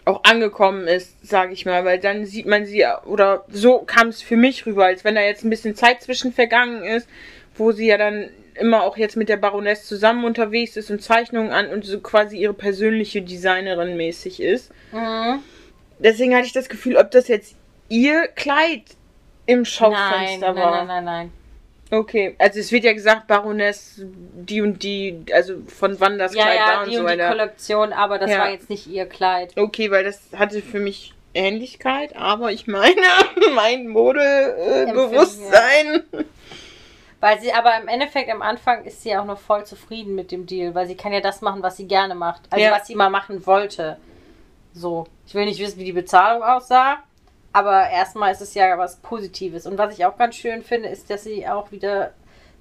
auch 0.05 0.23
angekommen 0.23 0.87
ist, 0.87 1.27
sage 1.27 1.53
ich 1.53 1.65
mal, 1.65 1.85
weil 1.85 1.99
dann 1.99 2.25
sieht 2.25 2.47
man 2.47 2.65
sie, 2.65 2.85
oder 3.05 3.45
so 3.49 3.79
kam 3.79 4.07
es 4.07 4.21
für 4.21 4.37
mich 4.37 4.65
rüber, 4.65 4.85
als 4.85 5.03
wenn 5.03 5.13
da 5.13 5.21
jetzt 5.21 5.43
ein 5.43 5.51
bisschen 5.51 5.75
Zeit 5.75 6.01
zwischen 6.01 6.33
vergangen 6.33 6.83
ist, 6.83 7.07
wo 7.55 7.71
sie 7.71 7.87
ja 7.87 7.97
dann 7.97 8.29
immer 8.55 8.83
auch 8.83 8.97
jetzt 8.97 9.15
mit 9.17 9.29
der 9.29 9.37
Baroness 9.37 9.85
zusammen 9.85 10.23
unterwegs 10.25 10.75
ist 10.77 10.89
und 10.91 11.01
Zeichnungen 11.01 11.51
an 11.51 11.67
und 11.69 11.85
so 11.85 11.99
quasi 11.99 12.37
ihre 12.37 12.53
persönliche 12.53 13.21
Designerin 13.21 13.97
mäßig 13.97 14.41
ist. 14.41 14.71
Mhm. 14.91 15.39
Deswegen 15.99 16.35
hatte 16.35 16.47
ich 16.47 16.53
das 16.53 16.69
Gefühl, 16.69 16.97
ob 16.97 17.11
das 17.11 17.27
jetzt 17.27 17.55
ihr 17.89 18.27
Kleid 18.35 18.83
im 19.45 19.59
Nein, 19.59 19.65
Schaufenster 19.65 20.53
nein, 20.53 20.63
war. 20.63 20.71
nein, 20.71 20.87
nein, 20.87 21.03
nein. 21.05 21.31
Okay, 21.93 22.35
also 22.39 22.57
es 22.59 22.71
wird 22.71 22.85
ja 22.85 22.93
gesagt, 22.93 23.27
Baroness, 23.27 23.99
die 24.01 24.61
und 24.61 24.81
die, 24.81 25.25
also 25.33 25.55
von 25.67 25.99
wann 25.99 26.17
das 26.17 26.33
Ja, 26.33 26.43
Kleid 26.43 26.55
ja, 26.57 26.67
war 26.67 26.79
und 26.83 26.89
die 26.89 26.95
so 26.95 27.01
und 27.01 27.07
die 27.07 27.11
weiter. 27.13 27.27
Kollektion, 27.29 27.91
aber 27.91 28.17
das 28.17 28.31
Ja. 28.31 28.39
war 28.39 28.49
jetzt 28.49 28.69
nicht 28.69 28.87
ihr 28.87 29.05
Kleid. 29.07 29.51
Okay, 29.57 29.91
weil 29.91 30.05
das 30.05 30.21
hatte 30.37 30.61
für 30.61 30.79
mich 30.79 31.13
Ähnlichkeit, 31.33 32.15
aber 32.15 32.53
ich 32.53 32.65
meine, 32.67 32.95
mein 33.55 33.89
Modebewusstsein. 33.89 35.95
Äh. 36.13 36.23
Weil 37.21 37.39
sie 37.39 37.53
aber 37.53 37.79
im 37.79 37.87
Endeffekt 37.87 38.29
am 38.29 38.41
Anfang 38.41 38.83
ist 38.83 39.03
sie 39.03 39.15
auch 39.15 39.25
noch 39.25 39.37
voll 39.37 39.63
zufrieden 39.65 40.15
mit 40.15 40.31
dem 40.31 40.47
Deal, 40.47 40.75
weil 40.75 40.87
sie 40.87 40.97
kann 40.97 41.13
ja 41.13 41.21
das 41.21 41.41
machen, 41.41 41.61
was 41.63 41.77
sie 41.77 41.87
gerne 41.87 42.15
macht. 42.15 42.41
Also 42.49 42.65
Ja. 42.65 42.71
was 42.71 42.87
sie 42.87 42.95
mal 42.95 43.09
machen 43.11 43.45
wollte. 43.45 43.97
So. 44.73 45.05
Ich 45.27 45.33
will 45.35 45.45
nicht 45.45 45.59
wissen, 45.59 45.79
wie 45.79 45.85
die 45.85 45.91
Bezahlung 45.93 46.41
aussah, 46.43 46.97
aber 47.53 47.89
erstmal 47.89 48.31
ist 48.31 48.41
es 48.41 48.53
ja 48.55 48.77
was 48.77 48.97
Positives. 48.97 49.65
Und 49.67 49.77
was 49.77 49.93
ich 49.97 50.05
auch 50.05 50.17
ganz 50.17 50.35
schön 50.35 50.63
finde, 50.63 50.89
ist, 50.89 51.09
dass 51.09 51.23
sie 51.23 51.47
auch 51.47 51.71
wieder 51.71 52.11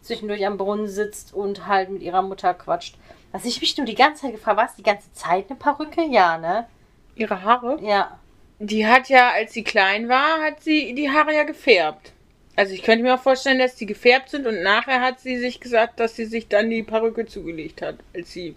zwischendurch 0.02 0.46
am 0.46 0.58
Brunnen 0.58 0.88
sitzt 0.88 1.32
und 1.32 1.66
halt 1.66 1.88
mit 1.90 2.02
ihrer 2.02 2.22
Mutter 2.22 2.52
quatscht. 2.54 2.96
Was 3.32 3.44
ich 3.46 3.60
mich 3.60 3.76
nur 3.78 3.86
die 3.86 3.94
ganze 3.94 4.22
Zeit 4.22 4.32
gefragt, 4.32 4.56
war 4.58 4.66
es 4.66 4.74
die 4.74 4.82
ganze 4.82 5.12
Zeit 5.12 5.46
eine 5.48 5.58
Perücke? 5.58 6.02
Ja, 6.02 6.36
ne? 6.36 6.66
Ihre 7.14 7.42
Haare? 7.42 7.78
Ja. 7.80 8.18
Die 8.58 8.86
hat 8.86 9.08
ja, 9.08 9.30
als 9.30 9.52
sie 9.54 9.64
klein 9.64 10.08
war, 10.10 10.42
hat 10.42 10.62
sie 10.62 10.94
die 10.94 11.10
Haare 11.10 11.34
ja 11.34 11.44
gefärbt. 11.44 12.12
Also 12.60 12.74
ich 12.74 12.82
könnte 12.82 13.02
mir 13.02 13.14
auch 13.14 13.22
vorstellen, 13.22 13.58
dass 13.58 13.76
die 13.76 13.86
gefärbt 13.86 14.28
sind 14.28 14.46
und 14.46 14.62
nachher 14.62 15.00
hat 15.00 15.18
sie 15.18 15.38
sich 15.38 15.60
gesagt, 15.60 15.98
dass 15.98 16.14
sie 16.14 16.26
sich 16.26 16.46
dann 16.46 16.68
die 16.68 16.82
Perücke 16.82 17.24
zugelegt 17.24 17.80
hat, 17.80 17.96
als 18.14 18.32
sie 18.32 18.54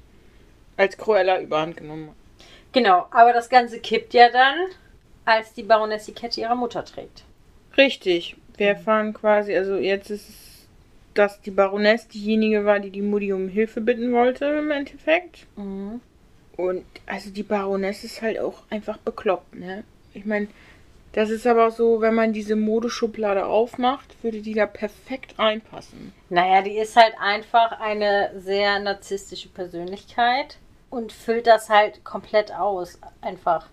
als 0.75 0.97
Cruella 0.97 1.39
überhand 1.39 1.77
genommen 1.77 2.09
hat. 2.09 2.15
Genau, 2.73 3.07
aber 3.11 3.31
das 3.31 3.47
Ganze 3.47 3.79
kippt 3.79 4.13
ja 4.13 4.29
dann, 4.29 4.57
als 5.23 5.53
die 5.53 5.63
Baroness 5.63 6.03
die 6.03 6.11
Kette 6.11 6.41
ihrer 6.41 6.55
Mutter 6.55 6.83
trägt. 6.83 7.23
Richtig. 7.77 8.35
Wir 8.57 8.67
erfahren 8.71 9.13
quasi, 9.13 9.55
also 9.55 9.77
jetzt 9.77 10.09
ist 10.09 10.27
es, 10.27 10.67
dass 11.13 11.39
die 11.39 11.51
Baroness 11.51 12.09
diejenige 12.09 12.65
war, 12.65 12.81
die 12.81 12.89
die 12.89 13.01
Mutti 13.01 13.31
um 13.31 13.47
Hilfe 13.47 13.79
bitten 13.79 14.11
wollte 14.11 14.43
im 14.47 14.69
Endeffekt. 14.71 15.47
Mhm. 15.55 16.01
Und 16.57 16.83
also 17.05 17.29
die 17.29 17.43
Baroness 17.43 18.03
ist 18.03 18.21
halt 18.21 18.37
auch 18.37 18.63
einfach 18.69 18.97
bekloppt, 18.97 19.55
ne? 19.55 19.85
Ich 20.13 20.25
meine, 20.25 20.49
das 21.13 21.29
ist 21.29 21.45
aber 21.45 21.67
auch 21.67 21.71
so, 21.71 22.01
wenn 22.01 22.15
man 22.15 22.33
diese 22.33 22.55
Modeschublade 22.55 23.45
aufmacht, 23.45 24.15
würde 24.23 24.41
die 24.41 24.55
da 24.55 24.65
perfekt 24.65 25.37
reinpassen. 25.37 26.11
Naja, 26.29 26.63
die 26.63 26.77
ist 26.77 26.95
halt 26.95 27.13
einfach 27.19 27.79
eine 27.79 28.31
sehr 28.39 28.79
narzisstische 28.79 29.49
Persönlichkeit 29.49 30.57
und 30.89 31.11
füllt 31.11 31.45
das 31.45 31.69
halt 31.69 32.03
komplett 32.03 32.51
aus. 32.51 32.99
Einfach. 33.21 33.67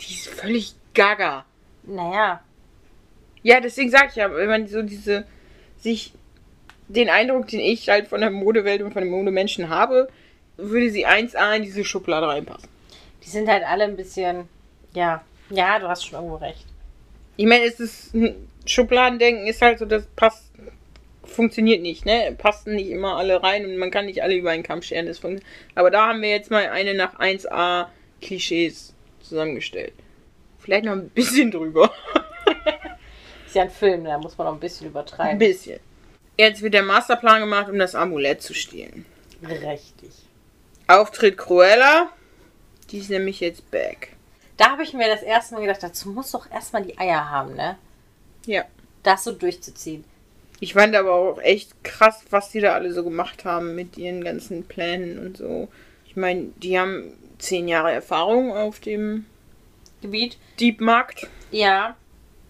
Die 0.00 0.14
ist 0.14 0.28
völlig 0.28 0.74
gaga. 0.94 1.44
Naja. 1.82 2.40
Ja, 3.42 3.60
deswegen 3.60 3.90
sag 3.90 4.08
ich 4.08 4.16
ja, 4.16 4.34
wenn 4.34 4.48
man 4.48 4.66
so 4.66 4.82
diese, 4.82 5.26
sich, 5.78 6.14
den 6.88 7.10
Eindruck, 7.10 7.48
den 7.48 7.60
ich 7.60 7.90
halt 7.90 8.08
von 8.08 8.20
der 8.20 8.30
Modewelt 8.30 8.80
und 8.80 8.92
von 8.92 9.02
den 9.02 9.10
Modemenschen 9.10 9.68
habe, 9.68 10.08
würde 10.56 10.90
sie 10.90 11.06
1A 11.06 11.56
in 11.56 11.62
diese 11.64 11.84
Schublade 11.84 12.28
reinpassen. 12.28 12.68
Die 13.24 13.28
sind 13.28 13.48
halt 13.48 13.64
alle 13.64 13.84
ein 13.84 13.96
bisschen. 13.96 14.48
Ja. 14.94 15.22
Ja, 15.52 15.78
du 15.78 15.88
hast 15.88 16.06
schon 16.06 16.18
irgendwo 16.18 16.36
recht. 16.36 16.66
Ich 17.36 17.46
meine, 17.46 17.64
es 17.64 17.80
ist 17.80 18.14
ein 18.14 18.48
Schubladendenken 18.66 19.46
ist 19.46 19.60
halt 19.62 19.78
so, 19.78 19.84
das 19.84 20.06
passt 20.16 20.52
funktioniert 21.24 21.82
nicht, 21.82 22.04
ne? 22.04 22.34
Passen 22.36 22.74
nicht 22.74 22.90
immer 22.90 23.16
alle 23.16 23.42
rein 23.42 23.64
und 23.64 23.76
man 23.76 23.90
kann 23.90 24.06
nicht 24.06 24.22
alle 24.22 24.34
über 24.34 24.50
einen 24.50 24.62
Kamm 24.62 24.82
scheren. 24.82 25.06
Das 25.06 25.20
Aber 25.74 25.90
da 25.90 26.08
haben 26.08 26.22
wir 26.22 26.30
jetzt 26.30 26.50
mal 26.50 26.68
eine 26.68 26.94
nach 26.94 27.18
1A 27.18 27.86
Klischees 28.20 28.94
zusammengestellt. 29.20 29.94
Vielleicht 30.58 30.84
noch 30.84 30.92
ein 30.92 31.08
bisschen 31.08 31.50
drüber. 31.50 31.92
Ist 33.46 33.56
ja 33.56 33.62
ein 33.62 33.70
Film, 33.70 34.04
da 34.04 34.18
muss 34.18 34.38
man 34.38 34.46
noch 34.46 34.54
ein 34.54 34.60
bisschen 34.60 34.86
Ein 34.86 34.90
übertreiben. 34.90 35.38
bisschen. 35.38 35.80
Jetzt 36.38 36.62
wird 36.62 36.74
der 36.74 36.82
Masterplan 36.82 37.40
gemacht, 37.40 37.68
um 37.68 37.78
das 37.78 37.94
Amulett 37.94 38.42
zu 38.42 38.54
stehlen. 38.54 39.04
Richtig. 39.42 40.10
Auftritt 40.86 41.36
Cruella. 41.36 42.08
Die 42.90 42.98
ist 42.98 43.10
nämlich 43.10 43.40
jetzt 43.40 43.70
back. 43.70 44.16
Da 44.56 44.70
habe 44.70 44.82
ich 44.82 44.92
mir 44.92 45.08
das 45.08 45.22
erste 45.22 45.54
Mal 45.54 45.62
gedacht, 45.62 45.82
dazu 45.82 46.10
muss 46.10 46.30
doch 46.32 46.50
erstmal 46.50 46.82
die 46.82 46.98
Eier 46.98 47.30
haben, 47.30 47.54
ne? 47.54 47.76
Ja. 48.46 48.64
Das 49.02 49.24
so 49.24 49.32
durchzuziehen. 49.32 50.04
Ich 50.60 50.74
fand 50.74 50.94
aber 50.94 51.12
auch 51.14 51.38
echt 51.40 51.82
krass, 51.82 52.22
was 52.30 52.50
die 52.50 52.60
da 52.60 52.74
alle 52.74 52.92
so 52.92 53.02
gemacht 53.02 53.44
haben 53.44 53.74
mit 53.74 53.96
ihren 53.98 54.22
ganzen 54.22 54.64
Plänen 54.64 55.18
und 55.18 55.36
so. 55.36 55.68
Ich 56.06 56.14
meine, 56.16 56.48
die 56.56 56.78
haben 56.78 57.12
zehn 57.38 57.66
Jahre 57.66 57.90
Erfahrung 57.92 58.56
auf 58.56 58.78
dem 58.78 59.26
Gebiet. 60.02 60.36
Diebmarkt. 60.60 61.26
Ja. 61.50 61.96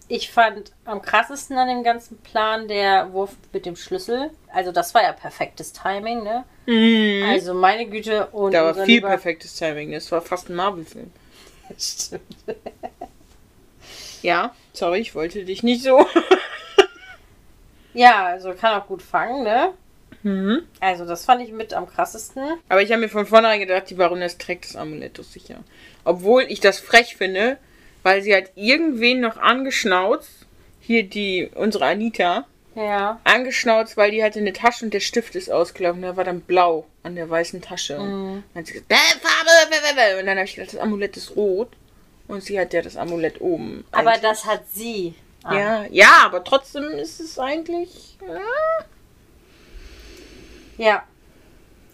Ich 0.09 0.31
fand 0.31 0.73
am 0.85 1.01
krassesten 1.01 1.57
an 1.57 1.69
dem 1.69 1.83
ganzen 1.83 2.17
Plan 2.19 2.67
der 2.67 3.11
Wurf 3.13 3.35
mit 3.51 3.65
dem 3.65 3.75
Schlüssel. 3.75 4.29
Also 4.53 4.71
das 4.71 4.93
war 4.93 5.01
ja 5.01 5.13
perfektes 5.13 5.73
Timing, 5.73 6.23
ne? 6.23 6.43
Mhm. 6.67 7.23
Also 7.29 7.53
meine 7.55 7.87
Güte 7.87 8.27
und 8.27 8.51
da 8.53 8.65
war 8.65 8.73
viel 8.85 8.95
lieber- 8.95 9.07
perfektes 9.07 9.55
Timing. 9.55 9.91
Das 9.93 10.11
war 10.11 10.21
fast 10.21 10.49
ein 10.49 10.55
Marvel-Film. 10.55 11.09
Stimmt. 11.77 12.23
Ja, 14.21 14.55
sorry, 14.73 14.99
ich 14.99 15.15
wollte 15.15 15.43
dich 15.45 15.63
nicht 15.63 15.83
so. 15.83 16.05
Ja, 17.93 18.25
also 18.25 18.53
kann 18.53 18.79
auch 18.79 18.87
gut 18.87 19.01
fangen, 19.01 19.43
ne? 19.43 19.73
Mhm. 20.23 20.63
Also 20.79 21.05
das 21.05 21.25
fand 21.25 21.41
ich 21.43 21.51
mit 21.51 21.73
am 21.73 21.87
krassesten. 21.87 22.43
Aber 22.69 22.81
ich 22.81 22.91
habe 22.91 23.01
mir 23.01 23.09
von 23.09 23.25
vornherein 23.25 23.59
gedacht, 23.59 23.89
die 23.89 23.95
Baroness 23.95 24.37
trägt 24.37 24.65
das 24.65 24.75
Amulett 24.75 25.19
doch 25.19 25.23
sicher. 25.23 25.63
Obwohl 26.03 26.43
ich 26.43 26.59
das 26.59 26.79
frech 26.79 27.15
finde, 27.15 27.57
weil 28.01 28.21
sie 28.21 28.35
hat 28.35 28.51
irgendwen 28.55 29.19
noch 29.19 29.37
angeschnauzt. 29.37 30.47
Hier 30.79 31.03
die, 31.03 31.49
unsere 31.53 31.85
Anita. 31.85 32.45
Ja. 32.75 33.19
Angeschnauzt, 33.23 33.97
weil 33.97 34.11
die 34.11 34.23
hatte 34.23 34.39
eine 34.39 34.53
Tasche 34.53 34.85
und 34.85 34.93
der 34.93 34.99
Stift 34.99 35.35
ist 35.35 35.51
ausgelaufen. 35.51 36.01
Der 36.01 36.17
war 36.17 36.23
dann 36.23 36.41
blau 36.41 36.85
an 37.03 37.15
der 37.15 37.29
weißen 37.29 37.61
Tasche. 37.61 37.99
Mhm. 37.99 38.43
Dann 38.53 38.61
hat 38.61 38.67
sie 38.67 38.73
gesagt, 38.73 38.89
"Bäh, 38.89 38.95
Farbe, 38.95 39.69
bäh, 39.69 39.75
bäh, 39.77 39.95
bäh." 40.15 40.19
Und 40.19 40.25
dann 40.25 40.37
habe 40.37 40.45
ich 40.45 40.55
gedacht, 40.55 40.73
das 40.73 40.79
Amulett 40.79 41.15
ist 41.17 41.35
rot. 41.35 41.69
Und 42.27 42.41
sie 42.43 42.59
hat 42.59 42.73
ja 42.73 42.81
das 42.81 42.95
Amulett 42.97 43.41
oben. 43.41 43.85
Aber 43.91 44.09
Eigentlich- 44.11 44.21
das 44.21 44.45
hat 44.45 44.63
sie. 44.71 45.13
an. 45.43 45.57
Ja, 45.57 45.85
ja, 45.91 46.21
aber 46.25 46.43
trotzdem 46.43 46.83
ist 46.85 47.19
es 47.19 47.37
eigentlich. 47.37 48.17
Ja. 48.27 48.85
Ja. 50.77 51.03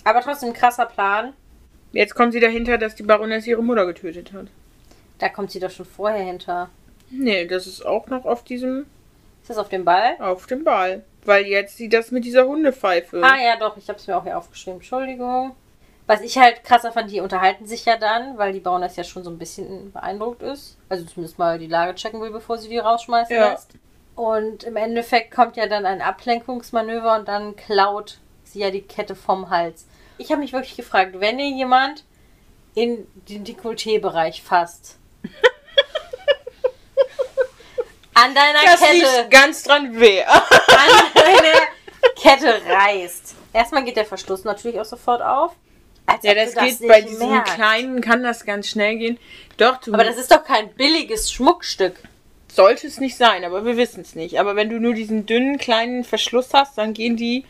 Aber 0.04 0.22
trotzdem 0.22 0.50
ein 0.50 0.54
krasser 0.54 0.86
Plan. 0.86 1.34
Jetzt 1.92 2.14
kommt 2.16 2.34
sie 2.34 2.40
dahinter, 2.40 2.78
dass 2.78 2.96
die 2.96 3.04
Baroness 3.04 3.48
ihre 3.48 3.64
Mutter 3.64 3.86
getötet 3.86 4.32
hat. 4.34 4.48
Da 5.18 5.30
kommt 5.30 5.52
sie 5.52 5.60
doch 5.60 5.72
schon 5.72 5.86
vorher 5.86 6.24
hinter. 6.24 6.70
Nee, 7.10 7.46
das 7.48 7.66
ist 7.68 7.84
auch 7.86 8.08
noch 8.08 8.26
auf 8.26 8.44
diesem, 8.44 8.86
Ist 9.50 9.56
das 9.58 9.58
auf 9.66 9.70
dem 9.70 9.84
Ball? 9.84 10.16
auf 10.20 10.46
dem 10.46 10.64
Ball. 10.64 11.04
Weil 11.26 11.46
jetzt 11.46 11.76
sie 11.78 11.90
das 11.90 12.12
mit 12.12 12.24
dieser 12.24 12.46
Hundepfeife. 12.46 13.22
Ah 13.24 13.36
ja, 13.42 13.58
doch, 13.58 13.76
ich 13.78 13.90
habe 13.90 13.98
es 14.00 14.06
mir 14.08 14.16
auch 14.16 14.24
hier 14.24 14.38
aufgeschrieben. 14.38 14.76
Entschuldigung. 14.80 15.56
Was 16.08 16.22
ich 16.22 16.38
halt 16.38 16.64
krasser 16.64 16.92
fand, 16.92 17.12
die 17.12 17.20
unterhalten 17.20 17.66
sich 17.66 17.86
ja 17.86 17.98
dann, 17.98 18.38
weil 18.38 18.54
die 18.54 18.60
Baroness 18.60 18.96
ja 18.96 19.04
schon 19.04 19.24
so 19.24 19.30
ein 19.30 19.38
bisschen 19.38 19.92
beeindruckt 19.92 20.42
ist. 20.44 20.78
Also 20.88 21.04
zumindest 21.06 21.38
mal 21.40 21.60
die 21.60 21.68
Lage 21.68 21.96
checken 21.96 22.22
will, 22.22 22.32
bevor 22.32 22.58
sie 22.58 22.70
die 22.70 22.78
rausschmeißen 22.78 23.36
Ja. 23.36 23.52
lässt. 23.52 23.72
Und 24.16 24.64
im 24.64 24.76
Endeffekt 24.76 25.32
kommt 25.32 25.56
ja 25.58 25.68
dann 25.68 25.86
ein 25.86 26.02
Ablenkungsmanöver 26.02 27.16
und 27.18 27.28
dann 27.28 27.56
klaut 27.56 28.20
sie 28.44 28.60
ja 28.60 28.70
die 28.72 28.82
Kette 28.82 29.16
vom 29.16 29.50
Hals. 29.50 29.88
Ich 30.18 30.32
habe 30.32 30.42
mich 30.42 30.54
wirklich 30.54 30.76
gefragt, 30.76 31.20
wenn 31.20 31.38
dir 31.38 31.50
jemand 31.50 32.04
in 32.76 33.08
den 33.30 33.44
Dekolleté-Bereich 33.46 34.42
fasst, 34.44 34.98
an 38.24 38.36
deiner 38.36 38.60
das 38.66 38.80
Kette 38.80 38.94
liegt 38.94 39.32
ganz 39.32 39.64
dran 39.64 40.00
weh. 40.00 40.24
an 40.24 40.40
deine 41.16 41.54
Kette 42.16 42.62
reißt. 42.70 43.36
Erstmal 43.54 43.84
geht 43.84 43.98
der 43.98 44.06
Verschluss 44.06 44.44
natürlich 44.44 44.80
auch 44.80 44.86
sofort 44.86 45.22
auf. 45.22 45.54
Ja, 46.24 46.34
das 46.34 46.56
geht 46.56 46.80
nicht 46.82 46.88
bei 46.88 47.02
diesen 47.02 47.30
merkst. 47.30 47.54
kleinen, 47.54 48.02
kann 48.02 48.24
das 48.24 48.44
ganz 48.46 48.68
schnell 48.68 48.98
gehen. 48.98 49.20
Doch, 49.58 49.78
du 49.78 49.94
Aber 49.94 50.04
das 50.04 50.18
ist 50.18 50.32
doch 50.32 50.44
kein 50.44 50.74
billiges 50.74 51.32
Schmuckstück. 51.32 52.02
sollte 52.52 52.88
es 52.88 53.00
nicht 53.00 53.16
sein, 53.16 53.44
aber 53.46 53.64
wir 53.64 53.78
wissen 53.78 54.02
es 54.02 54.16
nicht. 54.16 54.40
Aber 54.40 54.56
wenn 54.56 54.70
du 54.70 54.80
nur 54.80 54.96
diesen 54.96 55.28
dünnen, 55.28 55.60
kleinen 55.60 56.04
Verschluss 56.04 56.50
hast, 56.54 56.78
dann 56.80 56.94
gehen 56.94 57.16
die 57.16 57.46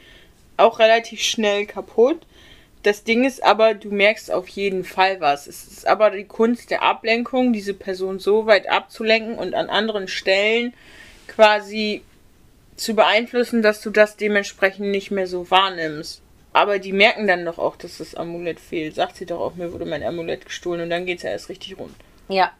auch 0.58 0.80
relativ 0.80 1.22
schnell 1.22 1.66
kaputt. 1.66 2.20
Das 2.84 3.04
Ding 3.04 3.26
ist 3.26 3.44
aber, 3.44 3.74
du 3.74 3.90
merkst 3.90 4.32
auf 4.32 4.48
jeden 4.48 4.86
Fall 4.86 5.20
was. 5.20 5.48
Es 5.48 5.68
ist 5.68 5.88
aber 5.88 6.12
die 6.12 6.26
Kunst 6.26 6.72
der 6.72 6.82
Ablenkung, 6.82 7.52
diese 7.52 7.74
Person 7.74 8.20
so 8.20 8.46
weit 8.46 8.70
abzulenken 8.70 9.38
und 9.38 9.54
an 9.54 9.70
anderen 9.70 10.08
Stellen 10.08 10.74
quasi 11.28 12.04
zu 12.78 12.96
beeinflussen, 12.96 13.62
dass 13.62 13.82
du 13.82 13.90
das 13.90 14.16
dementsprechend 14.16 14.88
nicht 14.88 15.12
mehr 15.12 15.28
so 15.28 15.52
wahrnimmst. 15.52 16.22
Aber 16.54 16.80
die 16.80 16.94
merken 16.94 17.28
dann 17.28 17.46
doch 17.46 17.60
auch, 17.60 17.76
dass 17.76 17.98
das 17.98 18.16
Amulett 18.16 18.60
fehlt. 18.60 18.96
Sagt 18.96 19.18
sie 19.18 19.26
doch 19.26 19.40
auch, 19.40 19.56
mir 19.56 19.72
wurde 19.72 19.86
mein 19.86 20.04
Amulett 20.04 20.46
gestohlen 20.46 20.82
und 20.82 20.90
dann 20.90 21.06
geht's 21.06 21.24
ja 21.24 21.30
erst 21.30 21.50
richtig 21.50 21.78
rund. 21.78 21.94
Ja. 22.28 22.52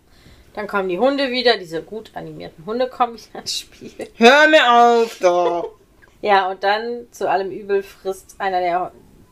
Dann 0.54 0.68
kommen 0.68 0.90
die 0.90 1.00
Hunde 1.00 1.32
wieder, 1.32 1.58
diese 1.58 1.82
gut 1.82 2.12
animierten 2.16 2.66
Hunde 2.66 2.88
kommen 2.88 3.16
wieder 3.16 3.40
ins 3.40 3.60
Spiel. 3.60 4.10
Hör 4.18 4.48
mir 4.48 4.72
auf, 4.72 5.18
doch! 5.20 5.76
Ja, 6.22 6.52
und 6.52 6.66
dann 6.66 7.08
zu 7.12 7.30
allem 7.30 7.50
Übel 7.50 7.82
frisst 7.82 8.36
einer 8.40 8.60
der, 8.60 8.92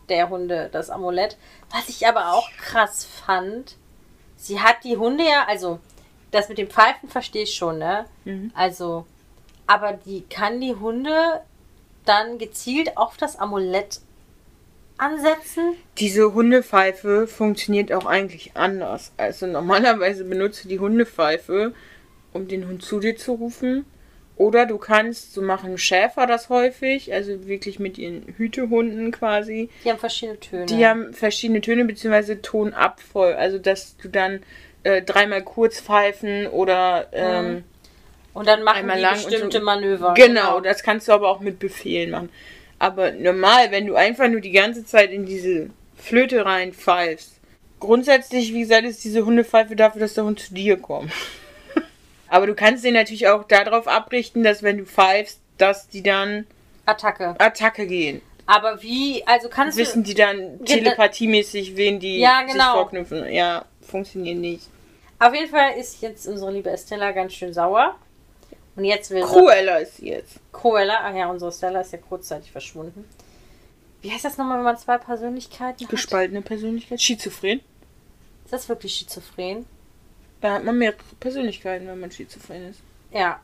der 0.10 0.30
Hunde 0.30 0.70
das 0.72 0.90
Amulett. 0.90 1.38
Was 1.72 1.90
ich 1.90 2.08
aber 2.08 2.34
auch 2.34 2.50
krass 2.58 3.06
fand, 3.06 3.76
sie 4.36 4.60
hat 4.60 4.84
die 4.84 4.98
Hunde 4.98 5.24
ja, 5.24 5.46
also 5.48 5.80
das 6.32 6.50
mit 6.50 6.58
dem 6.58 6.70
Pfeifen 6.70 7.10
verstehe 7.10 7.44
ich 7.44 7.56
schon, 7.56 7.78
ne? 7.78 8.06
Mhm. 8.26 8.52
Also, 8.54 9.06
aber 9.66 9.94
die 9.94 10.22
kann 10.30 10.62
die 10.62 10.76
Hunde 10.76 11.42
dann 12.06 12.38
gezielt 12.38 12.98
auf 12.98 13.18
das 13.18 13.38
Amulett 13.38 14.02
ansetzen. 14.98 15.76
Diese 15.98 16.34
Hundepfeife 16.34 17.28
funktioniert 17.28 17.94
auch 17.94 18.06
eigentlich 18.06 18.52
anders. 18.56 19.12
Also 19.18 19.46
normalerweise 19.46 20.24
benutze 20.24 20.68
die 20.68 20.80
Hundepfeife, 20.80 21.74
um 22.34 22.48
den 22.48 22.68
Hund 22.68 22.84
zu 22.84 23.00
dir 23.00 23.16
zu 23.16 23.34
rufen. 23.34 23.86
Oder 24.38 24.68
du 24.68 24.78
kannst, 24.78 25.34
so 25.34 25.42
machen 25.42 25.78
Schäfer 25.80 26.28
das 26.28 26.50
häufig, 26.50 27.12
also 27.12 27.48
wirklich 27.48 27.80
mit 27.80 27.98
ihren 27.98 28.24
Hütehunden 28.38 29.12
quasi. 29.12 29.70
Die 29.84 29.90
haben 29.90 29.98
verschiedene 29.98 30.40
Töne. 30.40 30.66
Die 30.68 30.86
haben 30.86 31.14
verschiedene 31.14 31.62
Töne 31.62 31.86
bzw. 31.86 32.36
Tonabfolge. 32.36 33.38
Also 33.38 33.58
dass 33.58 33.98
du 33.98 34.10
dann 34.10 34.42
äh, 34.84 35.02
dreimal 35.02 35.44
kurz 35.44 35.82
pfeifen 35.82 36.48
oder 36.48 37.08
ähm, 37.14 37.64
und 38.34 38.46
dann 38.48 38.62
machen 38.62 38.82
einmal 38.82 38.98
die 38.98 39.02
lang 39.02 39.16
bestimmte 39.16 39.58
so- 39.58 39.64
Manöver. 39.64 40.14
Genau, 40.16 40.60
das 40.60 40.84
kannst 40.84 41.08
du 41.08 41.14
aber 41.14 41.30
auch 41.30 41.40
mit 41.40 41.58
Befehlen 41.58 42.12
machen. 42.12 42.30
Aber 42.78 43.12
normal, 43.12 43.72
wenn 43.72 43.88
du 43.88 43.96
einfach 43.96 44.28
nur 44.30 44.42
die 44.42 44.52
ganze 44.52 44.86
Zeit 44.86 45.12
in 45.12 45.26
diese 45.26 45.72
Flöte 45.96 46.46
reinpfeifst. 46.46 47.34
Grundsätzlich, 47.80 48.54
wie 48.54 48.60
gesagt, 48.62 48.84
ist 48.86 49.04
diese 49.04 49.26
Hundepfeife 49.26 49.76
dafür, 49.76 50.02
dass 50.02 50.14
der 50.14 50.26
Hund 50.26 50.40
zu 50.40 50.54
dir 50.54 50.78
kommt. 50.78 51.12
Aber 52.30 52.48
du 52.48 52.56
kannst 52.56 52.84
den 52.84 52.94
natürlich 52.94 53.28
auch 53.28 53.44
darauf 53.46 53.88
abrichten, 53.88 54.44
dass 54.44 54.64
wenn 54.64 54.78
du 54.78 54.86
pfeifst, 54.86 55.40
dass 55.58 55.88
die 55.88 56.04
dann 56.04 56.46
Attacke. 56.86 57.36
Attacke 57.40 57.88
gehen. 57.88 58.22
Aber 58.46 58.82
wie, 58.82 59.26
also 59.28 59.50
kannst 59.50 59.78
Wissen 59.78 60.04
du. 60.04 60.10
die 60.10 60.16
dann 60.16 60.64
telepathiemäßig, 60.64 61.76
wen 61.76 62.00
die 62.00 62.20
Ja, 62.20 62.44
sich 62.46 62.54
genau. 62.54 62.74
vorknüpfen. 62.76 63.32
Ja, 63.32 63.66
funktioniert 63.82 64.38
nicht. 64.38 64.68
Auf 65.20 65.34
jeden 65.34 65.50
Fall 65.50 65.74
ist 65.78 66.02
jetzt 66.02 66.28
unsere 66.28 66.52
liebe 66.52 66.70
Estella 66.70 67.12
ganz 67.12 67.34
schön 67.34 67.54
sauer. 67.54 67.96
Und 68.76 68.86
jetzt 68.86 69.10
will 69.10 69.24
sie. 69.26 69.30
Cruella 69.34 69.78
ist 69.78 69.98
sie 69.98 70.10
jetzt. 70.10 70.40
Cruella, 70.54 71.00
ach 71.04 71.14
ja, 71.16 71.30
unsere 71.30 71.52
Stella 71.52 71.82
ist 71.82 71.92
ja 71.92 71.98
kurzzeitig 71.98 72.52
verschwunden. 72.52 73.06
Wie 74.02 74.12
heißt 74.12 74.24
das 74.24 74.38
nochmal, 74.38 74.58
wenn 74.60 74.66
man 74.66 74.78
zwei 74.78 75.00
Persönlichkeiten 75.00 75.84
hat? 75.84 75.90
Gespaltene 75.90 76.42
Persönlichkeit. 76.44 77.02
Schizophren. 77.02 77.60
Ist 78.46 78.54
das 78.54 78.70
wirklich 78.70 78.94
schizophren? 78.94 79.66
Da 80.42 80.54
hat 80.54 80.64
man 80.64 80.78
mehrere 80.78 80.98
Persönlichkeiten, 81.20 81.88
wenn 81.88 82.00
man 82.00 82.12
schizophren 82.12 82.70
ist. 82.70 82.82
Ja. 83.12 83.40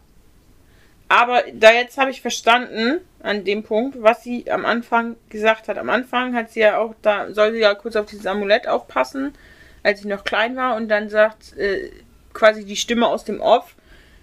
Aber 1.09 1.43
da 1.53 1.71
jetzt 1.71 1.97
habe 1.97 2.11
ich 2.11 2.21
verstanden, 2.21 3.01
an 3.19 3.45
dem 3.45 3.63
Punkt, 3.63 4.01
was 4.01 4.23
sie 4.23 4.49
am 4.51 4.65
Anfang 4.65 5.15
gesagt 5.29 5.67
hat. 5.67 5.77
Am 5.77 5.89
Anfang 5.89 6.35
hat 6.35 6.51
sie 6.51 6.61
ja 6.61 6.77
auch, 6.77 6.93
da 7.01 7.31
soll 7.31 7.53
sie 7.53 7.59
ja 7.59 7.73
kurz 7.73 7.95
auf 7.95 8.07
dieses 8.07 8.25
Amulett 8.25 8.67
aufpassen, 8.67 9.33
als 9.81 10.01
sie 10.01 10.07
noch 10.07 10.23
klein 10.23 10.55
war. 10.55 10.75
Und 10.75 10.89
dann 10.89 11.09
sagt 11.09 11.57
äh, 11.57 11.91
quasi 12.33 12.65
die 12.65 12.75
Stimme 12.75 13.07
aus 13.07 13.23
dem 13.23 13.41
Off, 13.41 13.75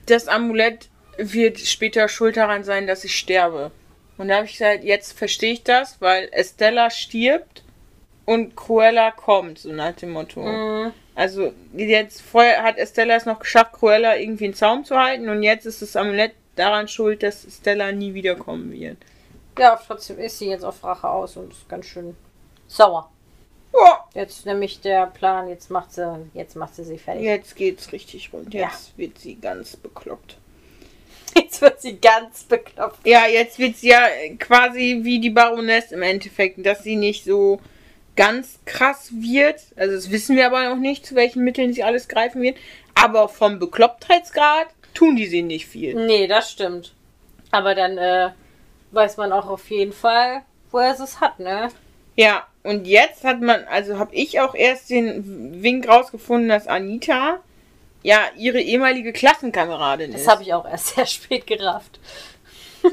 das 0.06 0.28
Amulett 0.28 0.88
wird 1.16 1.58
später 1.58 2.08
schuld 2.08 2.36
daran 2.36 2.64
sein, 2.64 2.86
dass 2.86 3.04
ich 3.04 3.16
sterbe. 3.16 3.70
Und 4.18 4.28
da 4.28 4.36
habe 4.36 4.46
ich 4.46 4.52
gesagt, 4.52 4.84
jetzt 4.84 5.16
verstehe 5.16 5.52
ich 5.52 5.62
das, 5.62 6.00
weil 6.00 6.28
Estella 6.32 6.90
stirbt 6.90 7.62
und 8.30 8.54
Cruella 8.54 9.10
kommt, 9.10 9.58
so 9.58 9.72
nach 9.72 9.96
dem 9.96 10.10
Motto. 10.10 10.40
Mhm. 10.40 10.92
Also 11.16 11.52
jetzt 11.76 12.22
vorher 12.22 12.62
hat 12.62 12.78
Estella 12.78 13.16
es 13.16 13.26
noch 13.26 13.40
geschafft, 13.40 13.72
Cruella 13.72 14.16
irgendwie 14.16 14.44
einen 14.44 14.54
Zaum 14.54 14.84
zu 14.84 14.96
halten 14.96 15.28
und 15.28 15.42
jetzt 15.42 15.66
ist 15.66 15.82
das 15.82 15.96
Amulett 15.96 16.34
daran 16.54 16.86
schuld, 16.86 17.24
dass 17.24 17.44
Stella 17.50 17.90
nie 17.90 18.14
wiederkommen 18.14 18.70
wird. 18.70 18.98
Ja, 19.58 19.80
trotzdem 19.84 20.20
ist 20.20 20.38
sie 20.38 20.46
jetzt 20.46 20.62
auf 20.62 20.84
Rache 20.84 21.08
aus 21.08 21.36
und 21.36 21.50
ist 21.50 21.68
ganz 21.68 21.86
schön 21.86 22.16
sauer. 22.68 23.10
Ja, 23.74 24.04
Jetzt 24.14 24.46
nämlich 24.46 24.80
der 24.80 25.06
Plan, 25.06 25.48
jetzt 25.48 25.68
macht 25.68 25.92
sie, 25.92 26.30
jetzt 26.32 26.54
macht 26.54 26.76
sie 26.76 26.84
sie 26.84 26.98
fertig. 26.98 27.24
jetzt 27.24 27.56
geht's 27.56 27.90
richtig 27.90 28.32
rund. 28.32 28.54
Ja. 28.54 28.68
Jetzt 28.68 28.96
wird 28.96 29.18
sie 29.18 29.34
ganz 29.34 29.76
bekloppt. 29.76 30.36
Jetzt 31.36 31.60
wird 31.62 31.80
sie 31.80 31.98
ganz 32.00 32.42
beklopft. 32.44 33.06
Ja, 33.06 33.26
jetzt 33.28 33.60
wird 33.60 33.76
sie 33.76 33.90
ja 33.90 34.04
quasi 34.38 35.00
wie 35.02 35.20
die 35.20 35.30
Baroness 35.30 35.92
im 35.92 36.02
Endeffekt, 36.02 36.66
dass 36.66 36.82
sie 36.82 36.96
nicht 36.96 37.22
so 37.24 37.60
ganz 38.20 38.58
krass 38.66 39.10
wird. 39.14 39.62
Also 39.76 39.94
das 39.94 40.10
wissen 40.10 40.36
wir 40.36 40.44
aber 40.44 40.68
noch 40.68 40.76
nicht, 40.76 41.06
zu 41.06 41.14
welchen 41.14 41.42
Mitteln 41.42 41.72
sie 41.72 41.82
alles 41.82 42.06
greifen 42.06 42.42
wird. 42.42 42.58
Aber 42.94 43.30
vom 43.30 43.58
Beklopptheitsgrad 43.58 44.66
tun 44.92 45.16
die 45.16 45.26
sie 45.26 45.40
nicht 45.40 45.66
viel. 45.66 45.94
Nee, 45.94 46.26
das 46.26 46.50
stimmt. 46.50 46.92
Aber 47.50 47.74
dann 47.74 47.96
äh, 47.96 48.28
weiß 48.90 49.16
man 49.16 49.32
auch 49.32 49.48
auf 49.48 49.70
jeden 49.70 49.94
Fall, 49.94 50.42
wo 50.70 50.78
er 50.80 50.92
es 51.00 51.20
hat, 51.22 51.40
ne? 51.40 51.70
Ja, 52.14 52.46
und 52.62 52.86
jetzt 52.86 53.24
hat 53.24 53.40
man, 53.40 53.64
also 53.64 53.98
habe 53.98 54.14
ich 54.14 54.38
auch 54.38 54.54
erst 54.54 54.90
den 54.90 55.62
Wink 55.62 55.88
rausgefunden, 55.88 56.50
dass 56.50 56.66
Anita 56.66 57.38
ja 58.02 58.20
ihre 58.36 58.60
ehemalige 58.60 59.14
Klassenkameradin 59.14 60.12
Das 60.12 60.22
ist. 60.22 60.28
habe 60.28 60.42
ich 60.42 60.52
auch 60.52 60.68
erst 60.68 60.88
sehr 60.94 61.06
spät 61.06 61.46
gerafft. 61.46 61.98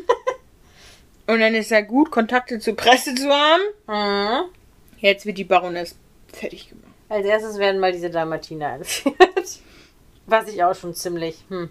Und 1.27 1.41
dann 1.41 1.53
ist 1.53 1.71
ja 1.71 1.81
gut, 1.81 2.11
Kontakte 2.11 2.59
zur 2.59 2.77
Presse 2.77 3.13
zu 3.13 3.27
haben. 3.29 3.61
Mhm. 3.87 4.49
Jetzt 4.97 5.25
wird 5.25 5.37
die 5.37 5.43
Baroness 5.43 5.95
fertig 6.33 6.69
gemacht. 6.69 6.87
Als 7.09 7.25
erstes 7.25 7.57
werden 7.57 7.79
mal 7.79 7.91
diese 7.91 8.09
Dalmatiner 8.09 8.75
entführt. 8.75 9.15
Was 10.25 10.47
ich 10.49 10.63
auch 10.63 10.75
schon 10.75 10.93
ziemlich. 10.93 11.45
Hm. 11.49 11.69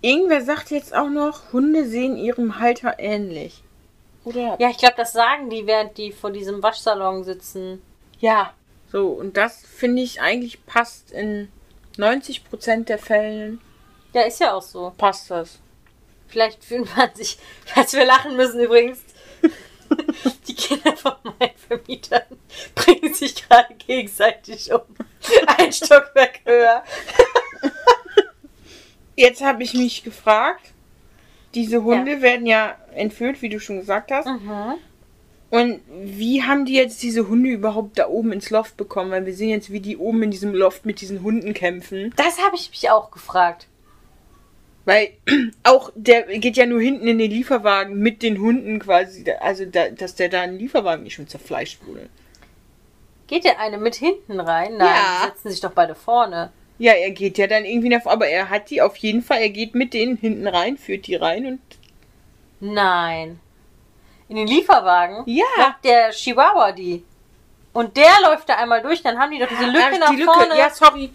Irgendwer 0.00 0.42
sagt 0.42 0.70
jetzt 0.70 0.94
auch 0.94 1.08
noch, 1.08 1.52
Hunde 1.52 1.86
sehen 1.86 2.16
ihrem 2.16 2.58
Halter 2.58 2.98
ähnlich. 2.98 3.62
Oder? 4.24 4.56
Ja, 4.58 4.70
ich 4.70 4.78
glaube, 4.78 4.94
das 4.96 5.12
sagen 5.12 5.50
die, 5.50 5.66
während 5.66 5.96
die 5.96 6.12
vor 6.12 6.30
diesem 6.30 6.62
Waschsalon 6.62 7.24
sitzen. 7.24 7.82
Ja. 8.18 8.52
So, 8.90 9.08
und 9.08 9.36
das 9.36 9.64
finde 9.64 10.02
ich 10.02 10.20
eigentlich 10.20 10.64
passt 10.66 11.12
in 11.12 11.48
90% 11.98 12.84
der 12.84 12.98
Fällen 12.98 13.60
Ja, 14.12 14.22
ist 14.22 14.40
ja 14.40 14.54
auch 14.54 14.62
so. 14.62 14.92
passt 14.96 15.30
das. 15.30 15.60
Vielleicht 16.28 16.64
fühlt 16.64 16.94
man 16.96 17.14
sich, 17.14 17.38
falls 17.66 17.92
wir 17.92 18.04
lachen 18.04 18.36
müssen 18.36 18.60
übrigens, 18.60 19.00
die 20.48 20.54
Kinder 20.54 20.96
von 20.96 21.14
meinen 21.24 21.56
Vermietern 21.56 22.22
bringen 22.74 23.14
sich 23.14 23.48
gerade 23.48 23.74
gegenseitig 23.74 24.72
um. 24.72 24.82
Ein 25.58 25.72
Stockwerk 25.72 26.40
höher. 26.44 26.84
Jetzt 29.16 29.42
habe 29.42 29.62
ich 29.62 29.74
mich 29.74 30.02
gefragt, 30.02 30.72
diese 31.54 31.84
Hunde 31.84 32.20
werden 32.20 32.46
ja 32.46 32.76
entführt, 32.94 33.42
wie 33.42 33.48
du 33.48 33.60
schon 33.60 33.78
gesagt 33.78 34.10
hast. 34.10 34.26
Mhm. 34.26 34.74
Und 35.50 35.80
wie 35.88 36.42
haben 36.42 36.64
die 36.64 36.74
jetzt 36.74 37.00
diese 37.02 37.28
Hunde 37.28 37.50
überhaupt 37.50 37.96
da 37.98 38.08
oben 38.08 38.32
ins 38.32 38.50
Loft 38.50 38.76
bekommen? 38.76 39.12
Weil 39.12 39.24
wir 39.24 39.34
sehen 39.34 39.50
jetzt, 39.50 39.70
wie 39.70 39.78
die 39.78 39.96
oben 39.96 40.24
in 40.24 40.32
diesem 40.32 40.52
Loft 40.52 40.84
mit 40.84 41.00
diesen 41.00 41.22
Hunden 41.22 41.54
kämpfen. 41.54 42.12
Das 42.16 42.38
habe 42.44 42.56
ich 42.56 42.70
mich 42.70 42.90
auch 42.90 43.12
gefragt. 43.12 43.68
Weil 44.84 45.10
auch 45.62 45.90
der 45.94 46.22
geht 46.38 46.56
ja 46.56 46.66
nur 46.66 46.80
hinten 46.80 47.06
in 47.08 47.18
den 47.18 47.30
Lieferwagen 47.30 47.98
mit 47.98 48.22
den 48.22 48.38
Hunden 48.40 48.78
quasi. 48.78 49.24
Also, 49.40 49.64
da, 49.66 49.88
dass 49.88 50.14
der 50.14 50.28
da 50.28 50.44
in 50.44 50.52
den 50.52 50.58
Lieferwagen 50.60 51.04
nicht 51.04 51.14
schon 51.14 51.28
zerfleischt 51.28 51.84
wurde. 51.86 52.08
Geht 53.26 53.44
der 53.44 53.58
eine 53.60 53.78
mit 53.78 53.94
hinten 53.94 54.38
rein? 54.40 54.76
Nein, 54.76 54.86
Ja. 54.86 55.20
die 55.22 55.28
setzen 55.30 55.50
sich 55.50 55.60
doch 55.60 55.72
beide 55.72 55.94
vorne. 55.94 56.50
Ja, 56.78 56.92
er 56.92 57.10
geht 57.12 57.38
ja 57.38 57.46
dann 57.46 57.64
irgendwie 57.64 57.88
nach. 57.88 58.04
Aber 58.04 58.26
er 58.26 58.50
hat 58.50 58.68
die 58.68 58.82
auf 58.82 58.96
jeden 58.96 59.22
Fall. 59.22 59.40
Er 59.40 59.48
geht 59.50 59.74
mit 59.74 59.94
denen 59.94 60.16
hinten 60.16 60.46
rein, 60.46 60.76
führt 60.76 61.06
die 61.06 61.14
rein 61.14 61.46
und. 61.46 61.60
Nein. 62.60 63.40
In 64.28 64.36
den 64.36 64.46
Lieferwagen 64.46 65.22
Ja. 65.26 65.44
macht 65.58 65.84
der 65.84 66.10
Chihuahua 66.10 66.72
die. 66.72 67.04
Und 67.72 67.96
der 67.96 68.10
läuft 68.22 68.48
da 68.48 68.54
einmal 68.56 68.82
durch, 68.82 69.02
dann 69.02 69.18
haben 69.18 69.32
die 69.32 69.38
doch 69.38 69.48
diese 69.48 69.66
Lücke 69.66 69.84
Ach, 69.94 69.98
nach 69.98 70.10
die 70.10 70.16
Lücke. 70.16 70.32
vorne. 70.32 70.56
Ja, 70.58 70.70
sorry. 70.70 71.10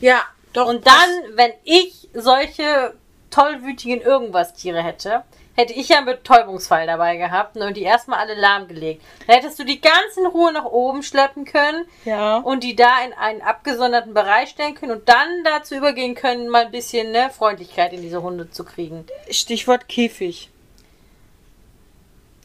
Ja, 0.00 0.22
doch. 0.56 0.66
Und 0.68 0.86
dann, 0.86 1.10
wenn 1.34 1.52
ich 1.64 2.08
solche 2.14 2.94
tollwütigen 3.30 4.00
irgendwas 4.00 4.54
Tiere 4.54 4.82
hätte, 4.82 5.24
hätte 5.54 5.72
ich 5.72 5.88
ja 5.88 5.96
einen 5.98 6.06
Betäubungsfall 6.06 6.86
dabei 6.86 7.16
gehabt 7.16 7.56
ne, 7.56 7.66
und 7.66 7.76
die 7.76 7.82
erstmal 7.82 8.18
alle 8.18 8.34
lahmgelegt. 8.34 9.02
Dann 9.26 9.36
hättest 9.36 9.58
du 9.58 9.64
die 9.64 9.80
ganz 9.80 10.16
in 10.16 10.26
Ruhe 10.26 10.52
nach 10.52 10.66
oben 10.66 11.02
schleppen 11.02 11.44
können 11.46 11.86
Ja. 12.04 12.38
und 12.38 12.62
die 12.62 12.76
da 12.76 13.02
in 13.04 13.12
einen 13.14 13.40
abgesonderten 13.40 14.12
Bereich 14.12 14.50
stellen 14.50 14.74
können 14.74 14.92
und 14.92 15.08
dann 15.08 15.44
dazu 15.44 15.74
übergehen 15.74 16.14
können, 16.14 16.48
mal 16.50 16.66
ein 16.66 16.70
bisschen 16.70 17.10
ne, 17.10 17.30
Freundlichkeit 17.30 17.92
in 17.94 18.02
diese 18.02 18.22
Hunde 18.22 18.50
zu 18.50 18.64
kriegen. 18.64 19.06
Stichwort 19.30 19.88
Käfig. 19.88 20.50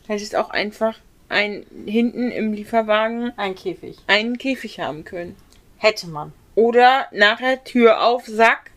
Hättest 0.07 0.35
auch 0.35 0.49
einfach 0.49 0.95
ein 1.29 1.65
hinten 1.85 2.31
im 2.31 2.53
Lieferwagen 2.53 3.33
Ein 3.37 3.55
Käfig. 3.55 3.97
einen 4.07 4.37
Käfig 4.37 4.79
haben 4.79 5.03
können. 5.05 5.35
Hätte 5.77 6.07
man. 6.07 6.33
Oder 6.55 7.07
nachher 7.11 7.63
Tür 7.63 8.03
auf, 8.03 8.25
Sack. 8.25 8.71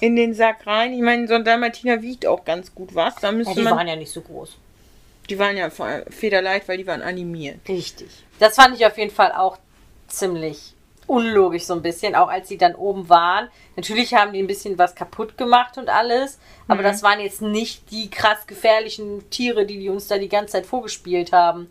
In 0.00 0.14
den 0.14 0.32
Sack 0.34 0.66
rein. 0.66 0.92
Ich 0.92 1.00
meine, 1.00 1.26
so 1.26 1.34
ein 1.34 1.44
Dalmatiner 1.44 2.02
wiegt 2.02 2.26
auch 2.26 2.44
ganz 2.44 2.74
gut 2.74 2.94
was. 2.94 3.14
Da 3.16 3.32
Ja, 3.32 3.52
die 3.54 3.62
man. 3.62 3.76
waren 3.76 3.88
ja 3.88 3.96
nicht 3.96 4.12
so 4.12 4.20
groß. 4.20 4.56
die 5.28 5.38
waren 5.38 5.56
ja 5.58 5.68
federleicht, 5.70 6.68
weil 6.68 6.78
die 6.78 6.86
waren 6.86 7.02
animiert. 7.02 7.58
Richtig. 7.68 8.08
Das 8.38 8.54
fand 8.54 8.74
ich 8.76 8.86
auf 8.86 8.96
jeden 8.96 9.10
Fall 9.10 9.32
auch 9.32 9.58
ziemlich 10.06 10.72
unlogisch 11.06 11.64
so 11.64 11.74
ein 11.74 11.82
bisschen, 11.82 12.14
auch 12.14 12.28
als 12.28 12.48
sie 12.48 12.56
dann 12.58 12.74
oben 12.74 13.08
waren. 13.10 13.48
Natürlich 13.76 14.14
haben 14.14 14.32
die 14.32 14.38
ein 14.42 14.46
bisschen 14.46 14.78
was 14.78 14.94
kaputt 14.94 15.36
gemacht 15.36 15.76
und 15.78 15.88
alles, 15.90 16.38
aber 16.66 16.80
Mhm. 16.80 16.84
das 16.84 17.02
waren 17.02 17.20
jetzt 17.20 17.42
nicht 17.42 17.90
die 17.90 18.08
krass 18.10 18.46
gefährlichen 18.46 19.28
Tiere, 19.30 19.66
die 19.66 19.78
die 19.80 19.88
uns 19.90 20.06
da 20.06 20.16
die 20.18 20.28
ganze 20.30 20.52
Zeit 20.52 20.66
vorgespielt 20.66 21.32
haben. 21.32 21.68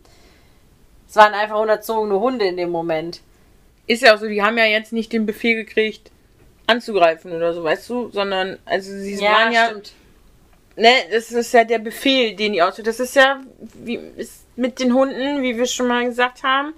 Es 1.09 1.15
waren 1.15 1.33
einfach 1.33 1.59
unerzogene 1.59 2.19
Hunde 2.19 2.45
in 2.45 2.57
dem 2.57 2.69
Moment. 2.71 3.21
Ist 3.87 4.03
ja 4.03 4.13
auch 4.13 4.19
so, 4.19 4.27
die 4.27 4.41
haben 4.41 4.57
ja 4.57 4.65
jetzt 4.65 4.93
nicht 4.93 5.11
den 5.13 5.25
Befehl 5.25 5.55
gekriegt, 5.55 6.11
anzugreifen 6.67 7.31
oder 7.31 7.53
so, 7.53 7.63
weißt 7.63 7.89
du? 7.89 8.09
Sondern, 8.11 8.59
also 8.65 8.91
sie 8.91 9.19
waren 9.21 9.51
ja. 9.51 9.67
stimmt. 9.67 9.93
Ne, 10.75 10.91
das 11.11 11.31
ist 11.31 11.53
ja 11.53 11.63
der 11.63 11.79
Befehl, 11.79 12.35
den 12.35 12.53
die 12.53 12.61
ausführen. 12.61 12.85
Das 12.85 12.99
ist 12.99 13.15
ja 13.15 13.41
wie 13.73 13.95
ist 13.95 14.43
mit 14.55 14.79
den 14.79 14.93
Hunden, 14.93 15.41
wie 15.41 15.57
wir 15.57 15.65
schon 15.65 15.87
mal 15.87 16.05
gesagt 16.05 16.43
haben. 16.43 16.73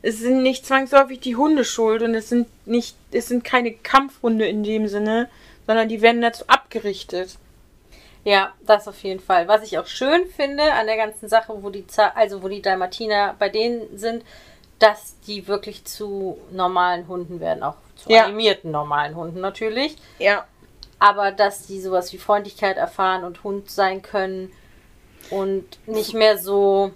Es 0.00 0.18
sind 0.18 0.42
nicht 0.42 0.64
zwangsläufig 0.64 1.20
die 1.20 1.36
Hunde 1.36 1.64
schuld 1.64 2.02
und 2.02 2.14
es 2.14 2.28
sind 2.28 2.48
nicht, 2.66 2.96
es 3.12 3.28
sind 3.28 3.44
keine 3.44 3.72
Kampfhunde 3.72 4.46
in 4.46 4.64
dem 4.64 4.88
Sinne, 4.88 5.28
sondern 5.66 5.88
die 5.88 6.00
werden 6.00 6.22
dazu 6.22 6.44
abgerichtet. 6.46 7.36
Ja, 8.24 8.52
das 8.66 8.88
auf 8.88 9.02
jeden 9.02 9.20
Fall. 9.20 9.48
Was 9.48 9.64
ich 9.64 9.78
auch 9.78 9.86
schön 9.86 10.26
finde 10.34 10.72
an 10.72 10.86
der 10.86 10.96
ganzen 10.96 11.28
Sache, 11.28 11.62
wo 11.62 11.70
die, 11.70 11.84
also 12.14 12.42
wo 12.42 12.48
die 12.48 12.62
Dalmatiner 12.62 13.34
bei 13.38 13.48
denen 13.48 13.98
sind, 13.98 14.24
dass 14.82 15.14
die 15.26 15.46
wirklich 15.46 15.84
zu 15.84 16.38
normalen 16.50 17.06
Hunden 17.06 17.38
werden, 17.40 17.62
auch 17.62 17.76
zu 17.96 18.10
Ja. 18.10 18.24
animierten 18.24 18.70
normalen 18.70 19.14
Hunden 19.14 19.40
natürlich. 19.40 19.96
Ja. 20.18 20.44
aber 20.98 21.32
dass 21.32 21.66
die 21.66 21.80
sowas 21.80 22.12
wie 22.12 22.18
Freundlichkeit 22.18 22.76
erfahren 22.76 23.24
und 23.24 23.42
Hund 23.42 23.68
sein 23.70 24.02
können 24.02 24.52
und 25.30 25.64
nicht 25.86 26.14
mehr 26.14 26.38
so 26.38 26.92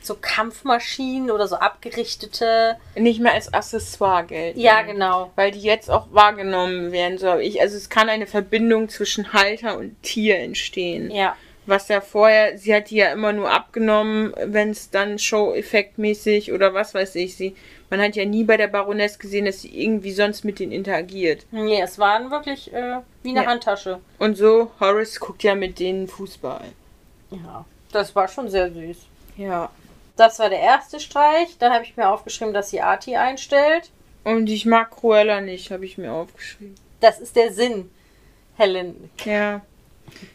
so 0.00 0.16
Kampfmaschinen 0.20 1.30
oder 1.30 1.46
so 1.46 1.56
abgerichtete. 1.56 2.76
Nicht 2.96 3.20
mehr 3.20 3.34
als 3.34 3.52
Accessoire 3.52 4.24
gelten. 4.24 4.58
Ja, 4.58 4.82
genau. 4.82 5.30
Weil 5.36 5.50
die 5.50 5.60
jetzt 5.60 5.90
auch 5.90 6.06
wahrgenommen 6.10 6.92
werden, 6.92 7.18
so 7.18 7.36
ich. 7.36 7.60
Also 7.60 7.76
es 7.76 7.88
kann 7.90 8.08
eine 8.08 8.26
Verbindung 8.26 8.88
zwischen 8.88 9.32
Halter 9.32 9.76
und 9.76 10.02
Tier 10.02 10.38
entstehen. 10.38 11.10
Ja, 11.10 11.36
Was 11.68 11.88
ja 11.88 12.00
vorher, 12.00 12.56
sie 12.56 12.74
hat 12.74 12.88
die 12.88 12.96
ja 12.96 13.12
immer 13.12 13.32
nur 13.34 13.50
abgenommen, 13.50 14.32
wenn 14.42 14.70
es 14.70 14.88
dann 14.88 15.18
Show-Effektmäßig 15.18 16.52
oder 16.52 16.72
was 16.72 16.94
weiß 16.94 17.14
ich, 17.16 17.36
sie. 17.36 17.54
Man 17.90 18.00
hat 18.00 18.16
ja 18.16 18.24
nie 18.24 18.44
bei 18.44 18.56
der 18.56 18.68
Baroness 18.68 19.18
gesehen, 19.18 19.44
dass 19.44 19.60
sie 19.60 19.82
irgendwie 19.82 20.12
sonst 20.12 20.44
mit 20.44 20.58
denen 20.60 20.72
interagiert. 20.72 21.44
nee, 21.50 21.80
es 21.80 21.98
waren 21.98 22.30
wirklich 22.30 22.72
äh, 22.72 23.00
wie 23.22 23.30
eine 23.30 23.42
Ja. 23.42 23.46
Handtasche. 23.46 24.00
Und 24.18 24.36
so, 24.36 24.70
Horace 24.80 25.20
guckt 25.20 25.42
ja 25.42 25.54
mit 25.54 25.78
denen 25.78 26.08
Fußball. 26.08 26.64
Ja, 27.30 27.64
das 27.92 28.14
war 28.16 28.28
schon 28.28 28.48
sehr 28.48 28.70
süß. 28.72 28.96
Ja. 29.36 29.70
Das 30.16 30.38
war 30.38 30.48
der 30.48 30.60
erste 30.60 30.98
Streich. 31.00 31.56
Dann 31.58 31.72
habe 31.72 31.84
ich 31.84 31.96
mir 31.96 32.08
aufgeschrieben, 32.08 32.52
dass 32.54 32.70
sie 32.70 32.80
Arti 32.80 33.16
einstellt. 33.16 33.90
Und 34.24 34.48
ich 34.48 34.64
mag 34.66 34.90
Cruella 34.90 35.40
nicht, 35.42 35.70
habe 35.70 35.84
ich 35.84 35.96
mir 35.98 36.12
aufgeschrieben. 36.12 36.74
Das 37.00 37.20
ist 37.20 37.36
der 37.36 37.52
Sinn, 37.52 37.90
Helen. 38.56 39.10
Ja. 39.24 39.60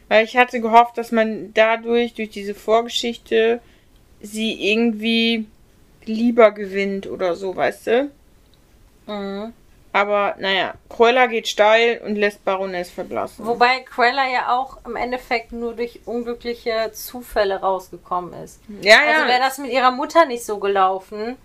Weil 0.07 0.25
ich 0.25 0.37
hatte 0.37 0.61
gehofft, 0.61 0.97
dass 0.97 1.11
man 1.11 1.53
dadurch, 1.53 2.13
durch 2.13 2.29
diese 2.29 2.55
Vorgeschichte, 2.55 3.61
sie 4.21 4.71
irgendwie 4.71 5.47
lieber 6.05 6.51
gewinnt 6.51 7.07
oder 7.07 7.35
so, 7.35 7.55
weißt 7.55 7.87
du? 7.87 8.11
Mhm. 9.07 9.53
Aber 9.95 10.35
naja, 10.39 10.73
Cruella 10.89 11.27
geht 11.27 11.47
steil 11.47 12.01
und 12.03 12.15
lässt 12.15 12.43
Baroness 12.43 12.89
verblassen. 12.89 13.45
Wobei 13.45 13.81
Cruella 13.81 14.27
ja 14.27 14.57
auch 14.57 14.77
im 14.85 14.95
Endeffekt 14.95 15.51
nur 15.51 15.75
durch 15.75 15.99
unglückliche 16.05 16.91
Zufälle 16.93 17.61
rausgekommen 17.61 18.33
ist. 18.43 18.59
ja, 18.81 18.97
Also 18.97 19.27
wäre 19.27 19.39
ja. 19.39 19.39
das 19.39 19.59
mit 19.59 19.71
ihrer 19.71 19.91
Mutter 19.91 20.25
nicht 20.25 20.43
so 20.43 20.57
gelaufen, 20.57 21.37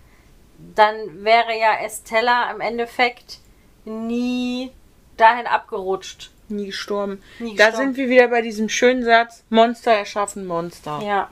dann 0.75 1.23
wäre 1.23 1.57
ja 1.59 1.75
Estella 1.85 2.49
im 2.49 2.59
Endeffekt 2.59 3.37
nie 3.85 4.71
dahin 5.15 5.45
abgerutscht, 5.45 6.31
Nie 6.49 6.67
gestorben. 6.67 7.21
Nie 7.39 7.55
Da 7.55 7.71
sind 7.71 7.95
wir 7.97 8.09
wieder 8.09 8.27
bei 8.27 8.41
diesem 8.41 8.69
schönen 8.69 9.03
Satz, 9.03 9.43
Monster 9.49 9.91
erschaffen 9.91 10.45
Monster. 10.45 11.01
Ja. 11.03 11.29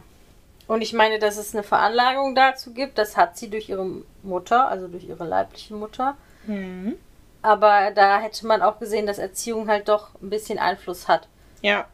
Und 0.67 0.81
ich 0.81 0.93
meine, 0.93 1.17
dass 1.17 1.37
es 1.37 1.53
eine 1.53 1.63
Veranlagung 1.63 2.35
dazu 2.35 2.73
gibt, 2.73 2.97
das 2.97 3.15
hat 3.15 3.37
sie 3.37 3.49
durch 3.49 3.69
ihre 3.69 3.87
Mutter, 4.21 4.67
also 4.67 4.87
durch 4.87 5.05
ihre 5.05 5.25
leibliche 5.25 5.73
Mutter. 5.73 6.17
Mhm. 6.45 6.95
Aber 7.41 7.91
da 7.95 8.19
hätte 8.19 8.45
man 8.45 8.61
auch 8.61 8.79
gesehen, 8.79 9.07
dass 9.07 9.19
Erziehung 9.19 9.69
halt 9.69 9.87
doch 9.87 10.09
ein 10.21 10.29
bisschen 10.29 10.59
Einfluss 10.59 11.07
hat. 11.07 11.27
Ja. 11.61 11.87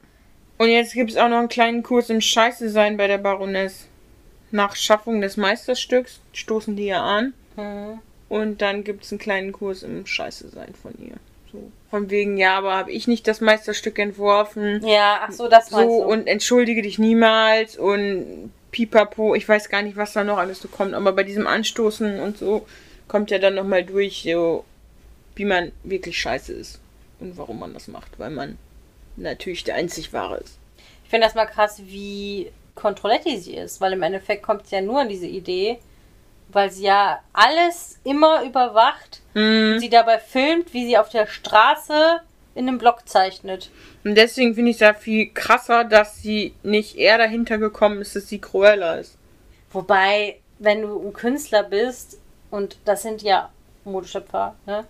Und 0.58 0.70
jetzt 0.70 0.94
gibt 0.94 1.12
es 1.12 1.18
auch 1.18 1.30
noch 1.30 1.38
einen 1.38 1.50
kleinen 1.50 1.84
Kurs 1.84 2.10
im 2.10 2.22
Scheiße 2.22 2.70
sein 2.70 2.98
bei 2.98 3.08
der 3.08 3.18
Baroness. 3.20 3.88
Nach 4.52 4.76
Schaffung 4.76 5.22
des 5.22 5.38
Meisterstücks 5.38 6.20
stoßen 6.32 6.76
die 6.76 6.86
ja 6.86 7.04
an. 7.04 7.34
Mhm. 7.56 8.00
Und 8.30 8.62
dann 8.64 8.84
gibt 8.84 9.04
es 9.04 9.12
einen 9.12 9.20
kleinen 9.20 9.52
Kurs 9.52 9.84
im 9.84 10.06
Scheiße 10.06 10.50
sein 10.50 10.74
von 10.82 10.94
ihr. 11.00 11.18
So. 11.54 11.72
Von 11.90 12.10
wegen, 12.10 12.38
ja, 12.38 12.58
aber 12.58 12.76
habe 12.76 12.92
ich 12.92 13.08
nicht 13.08 13.28
das 13.28 13.40
Meisterstück 13.40 14.00
entworfen? 14.00 14.86
Ja, 14.86 15.22
ach 15.24 15.32
so, 15.32 15.48
das 15.48 15.70
meinst 15.72 15.88
So, 15.90 16.04
du. 16.04 16.10
und 16.10 16.28
entschuldige 16.28 16.82
dich 16.82 16.98
niemals 17.00 17.78
und 17.78 18.52
pipapo, 18.72 19.36
ich 19.36 19.48
weiß 19.48 19.70
gar 19.70 19.84
nicht, 19.84 19.96
was 19.96 20.14
da 20.14 20.24
noch 20.24 20.40
alles 20.40 20.60
so 20.60 20.68
kommt, 20.68 20.96
aber 20.96 21.14
bei 21.14 21.24
diesem 21.24 21.46
Anstoßen 21.46 22.20
und 22.20 22.38
so 22.40 22.66
kommt 23.08 23.30
ja 23.30 23.38
dann 23.38 23.54
nochmal 23.54 23.84
durch, 23.84 24.24
so, 24.28 24.66
wie 25.36 25.46
man 25.46 25.72
wirklich 25.84 26.20
scheiße 26.20 26.52
ist 26.54 26.80
und 27.20 27.38
warum 27.38 27.60
man 27.60 27.74
das 27.76 27.88
macht, 27.88 28.18
weil 28.18 28.32
man 28.32 28.58
natürlich 29.16 29.64
der 29.64 29.76
einzig 29.76 30.12
wahre 30.12 30.38
ist. 30.38 30.58
Ich 31.04 31.12
finde 31.12 31.28
das 31.28 31.36
mal 31.36 31.46
krass, 31.46 31.84
wie 31.86 32.52
Controletti 32.74 33.38
sie 33.38 33.56
ist, 33.56 33.80
weil 33.80 33.94
im 33.94 34.02
Endeffekt 34.02 34.42
kommt 34.42 34.66
sie 34.66 34.76
ja 34.76 34.82
nur 34.82 35.02
an 35.02 35.10
diese 35.10 35.28
Idee, 35.28 35.78
weil 36.54 36.72
sie 36.72 36.86
ja 36.86 37.20
alles 37.34 38.00
immer 38.04 38.44
überwacht, 38.44 39.22
Mhm. 39.34 39.80
sie 39.80 39.90
dabei 39.90 40.20
filmt, 40.20 40.74
wie 40.74 40.86
sie 40.86 40.98
auf 40.98 41.10
der 41.10 41.26
Straße 41.28 42.22
in 42.56 42.68
einem 42.68 42.78
Block 42.78 43.08
zeichnet. 43.10 43.72
Und 44.04 44.16
deswegen 44.16 44.54
finde 44.54 44.70
ich 44.72 44.78
es 44.78 44.82
ja 44.82 44.94
viel 44.94 45.32
krasser, 45.34 45.84
dass 45.84 46.22
sie 46.22 46.54
nicht 46.62 46.98
eher 46.98 47.18
dahinter 47.18 47.58
gekommen 47.58 48.02
ist, 48.02 48.16
dass 48.16 48.28
sie 48.28 48.40
Cruella 48.40 48.96
ist. 48.96 49.18
Wobei, 49.72 50.40
wenn 50.60 50.84
du 50.84 51.08
ein 51.08 51.14
Künstler 51.14 51.64
bist, 51.64 52.20
und 52.52 52.78
das 52.86 53.02
sind 53.02 53.24
ja 53.24 53.50
Modeschöpfer, 53.86 54.56
ne? 54.66 54.86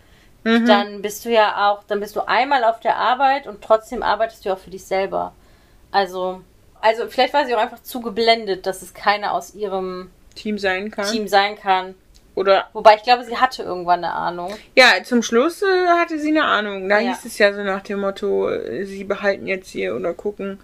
Mhm. 0.45 0.65
dann 0.65 1.01
bist 1.01 1.23
du 1.23 1.29
ja 1.29 1.69
auch, 1.71 1.83
dann 1.85 2.01
bist 2.01 2.17
du 2.17 2.27
einmal 2.27 2.65
auf 2.65 2.81
der 2.81 2.97
Arbeit 2.97 3.47
und 3.47 3.61
trotzdem 3.63 4.03
arbeitest 4.03 4.43
du 4.45 4.51
auch 4.51 4.57
für 4.59 4.71
dich 4.71 4.83
selber. 4.83 5.31
Also, 5.89 6.41
also 6.81 7.07
vielleicht 7.07 7.33
war 7.33 7.45
sie 7.45 7.55
auch 7.55 7.59
einfach 7.61 7.81
zu 7.81 8.01
geblendet, 8.01 8.65
dass 8.67 8.81
es 8.81 8.93
keiner 8.93 9.31
aus 9.31 9.55
ihrem 9.55 10.11
Team 10.35 10.57
sein 10.57 10.91
kann. 10.91 11.05
Team 11.11 11.27
sein 11.27 11.55
kann. 11.57 11.95
Oder 12.35 12.67
Wobei 12.73 12.95
ich 12.95 13.03
glaube, 13.03 13.23
sie 13.25 13.37
hatte 13.37 13.61
irgendwann 13.63 14.03
eine 14.03 14.11
Ahnung. 14.13 14.53
ja, 14.75 14.87
zum 15.03 15.21
Schluss 15.21 15.61
äh, 15.61 15.87
hatte 15.99 16.17
sie 16.19 16.29
eine 16.29 16.45
Ahnung. 16.45 16.89
Da 16.89 16.99
Ja. 16.99 17.09
hieß 17.11 17.25
es 17.25 17.37
ja 17.37 17.53
so 17.53 17.61
nach 17.61 17.81
dem 17.81 17.99
Motto, 17.99 18.49
äh, 18.49 18.85
sie 18.85 19.03
behalten 19.03 19.45
jetzt 19.45 19.69
hier 19.69 19.95
oder 19.95 20.13
gucken, 20.13 20.59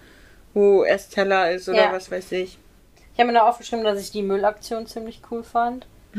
wo 0.52 0.82
Estella 0.82 1.50
ist 1.50 1.68
oder 1.68 1.84
Ja. 1.84 1.92
was 1.92 2.10
weiß 2.10 2.32
ich. 2.32 2.58
Ich 3.14 3.20
habe 3.20 3.28
mir 3.32 3.38
noch 3.38 3.46
aufgeschrieben, 3.46 3.84
dass 3.84 4.00
ich 4.00 4.10
die 4.10 4.22
Müllaktion 4.22 4.86
ziemlich 4.86 5.20
cool 5.30 5.44
fand. 5.44 5.86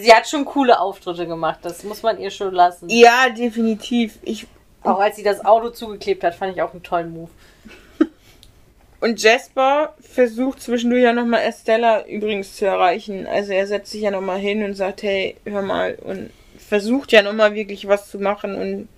Sie 0.00 0.12
hat 0.14 0.28
schon 0.28 0.44
coole 0.44 0.78
Auftritte 0.78 1.26
gemacht, 1.26 1.58
das 1.62 1.82
muss 1.82 2.02
man 2.04 2.20
ihr 2.20 2.30
schon 2.30 2.54
lassen. 2.54 2.88
Ja, 2.88 3.28
definitiv. 3.28 4.18
Ich 4.22 4.46
Auch 4.84 5.00
als 5.00 5.16
sie 5.16 5.24
das 5.24 5.44
Auto 5.44 5.70
zugeklebt 5.70 6.22
hat, 6.22 6.34
fand 6.36 6.54
ich 6.54 6.62
auch 6.62 6.72
einen 6.72 6.82
tollen 6.84 7.12
Move. 7.12 7.30
Und 9.00 9.22
Jasper 9.22 9.94
versucht 10.00 10.62
zwischendurch 10.62 11.02
ja 11.02 11.12
nochmal 11.12 11.42
Estella 11.42 12.06
übrigens 12.06 12.56
zu 12.56 12.66
erreichen. 12.66 13.26
Also 13.26 13.52
er 13.52 13.66
setzt 13.66 13.92
sich 13.92 14.02
ja 14.02 14.10
nochmal 14.10 14.38
hin 14.38 14.62
und 14.62 14.74
sagt, 14.74 15.02
hey, 15.02 15.36
hör 15.44 15.62
mal 15.62 15.94
und 16.02 16.30
versucht 16.58 17.12
ja 17.12 17.22
nochmal 17.22 17.54
wirklich 17.54 17.88
was 17.88 18.10
zu 18.10 18.18
machen 18.18 18.54
und 18.54 18.88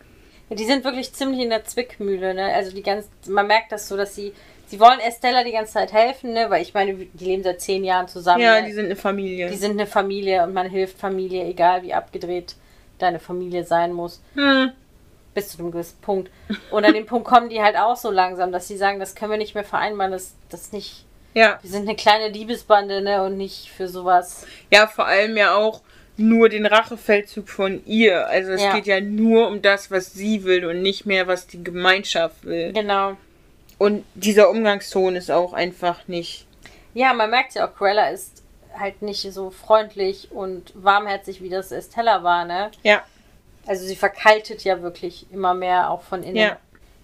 Ja, 0.50 0.56
Die 0.56 0.64
sind 0.64 0.84
wirklich 0.84 1.12
ziemlich 1.12 1.40
in 1.40 1.50
der 1.50 1.64
Zwickmühle, 1.64 2.34
ne? 2.34 2.52
Also 2.54 2.74
die 2.74 2.82
ganz, 2.82 3.08
man 3.28 3.46
merkt 3.46 3.72
das 3.72 3.88
so, 3.88 3.96
dass 3.96 4.14
sie, 4.14 4.32
sie 4.66 4.80
wollen 4.80 5.00
Estella 5.00 5.44
die 5.44 5.52
ganze 5.52 5.74
Zeit 5.74 5.92
helfen, 5.92 6.32
ne? 6.32 6.50
Weil 6.50 6.62
ich 6.62 6.74
meine, 6.74 6.94
die 6.94 7.24
leben 7.24 7.42
seit 7.42 7.60
zehn 7.60 7.84
Jahren 7.84 8.08
zusammen. 8.08 8.42
ja, 8.42 8.60
ne? 8.60 8.66
die 8.66 8.72
sind 8.72 8.86
eine 8.86 8.96
Familie. 8.96 9.48
die 9.48 9.56
sind 9.56 9.72
eine 9.72 9.86
Familie 9.86 10.42
und 10.42 10.52
man 10.52 10.68
hilft 10.68 10.98
Familie, 10.98 11.44
egal 11.44 11.82
wie 11.82 11.94
abgedreht 11.94 12.56
deine 12.98 13.20
Familie 13.20 13.64
sein 13.64 13.92
muss. 13.92 14.20
hm. 14.34 14.72
Bis 15.34 15.48
zu 15.48 15.58
einem 15.58 15.70
gewissen 15.72 15.98
Punkt. 16.02 16.30
Und 16.70 16.84
an 16.84 16.92
dem 16.92 17.06
Punkt 17.06 17.26
kommen 17.26 17.48
die 17.48 17.62
halt 17.62 17.76
auch 17.76 17.96
so 17.96 18.10
langsam, 18.10 18.52
dass 18.52 18.68
sie 18.68 18.76
sagen, 18.76 19.00
das 19.00 19.14
können 19.14 19.30
wir 19.30 19.38
nicht 19.38 19.54
mehr 19.54 19.64
vereinbaren, 19.64 20.12
das, 20.12 20.34
das 20.50 20.72
nicht. 20.72 21.04
Ja. 21.34 21.58
Wir 21.62 21.70
sind 21.70 21.88
eine 21.88 21.96
kleine 21.96 22.28
Liebesbande, 22.28 23.00
ne? 23.00 23.22
Und 23.22 23.38
nicht 23.38 23.70
für 23.70 23.88
sowas. 23.88 24.46
Ja, 24.70 24.86
vor 24.86 25.06
allem 25.06 25.36
ja 25.38 25.54
auch 25.54 25.80
nur 26.18 26.50
den 26.50 26.66
Rachefeldzug 26.66 27.48
von 27.48 27.82
ihr. 27.86 28.26
Also 28.26 28.52
es 28.52 28.62
Ja. 28.62 28.74
geht 28.74 28.86
ja 28.86 29.00
nur 29.00 29.48
um 29.48 29.62
das, 29.62 29.90
was 29.90 30.12
sie 30.12 30.44
will 30.44 30.66
und 30.66 30.82
nicht 30.82 31.06
mehr, 31.06 31.26
was 31.26 31.46
die 31.46 31.64
Gemeinschaft 31.64 32.44
will. 32.44 32.72
Genau. 32.74 33.16
Und 33.78 34.04
dieser 34.14 34.50
Umgangston 34.50 35.16
ist 35.16 35.30
auch 35.30 35.54
einfach 35.54 36.06
nicht. 36.08 36.46
Ja, 36.92 37.14
man 37.14 37.30
merkt 37.30 37.54
ja 37.54 37.66
auch, 37.66 37.74
Cruella 37.74 38.10
ist 38.10 38.42
halt 38.78 39.00
nicht 39.02 39.22
so 39.32 39.50
freundlich 39.50 40.28
und 40.30 40.72
warmherzig, 40.74 41.42
wie 41.42 41.48
das 41.48 41.72
Estella 41.72 42.22
war, 42.22 42.44
ne? 42.44 42.70
Ja, 42.82 43.02
Also 43.66 43.84
sie 43.86 43.96
verkaltet 43.96 44.64
ja 44.64 44.82
wirklich 44.82 45.30
immer 45.32 45.54
mehr 45.54 45.90
auch 45.90 46.02
von 46.02 46.22
innen. 46.22 46.36
ja. 46.36 46.56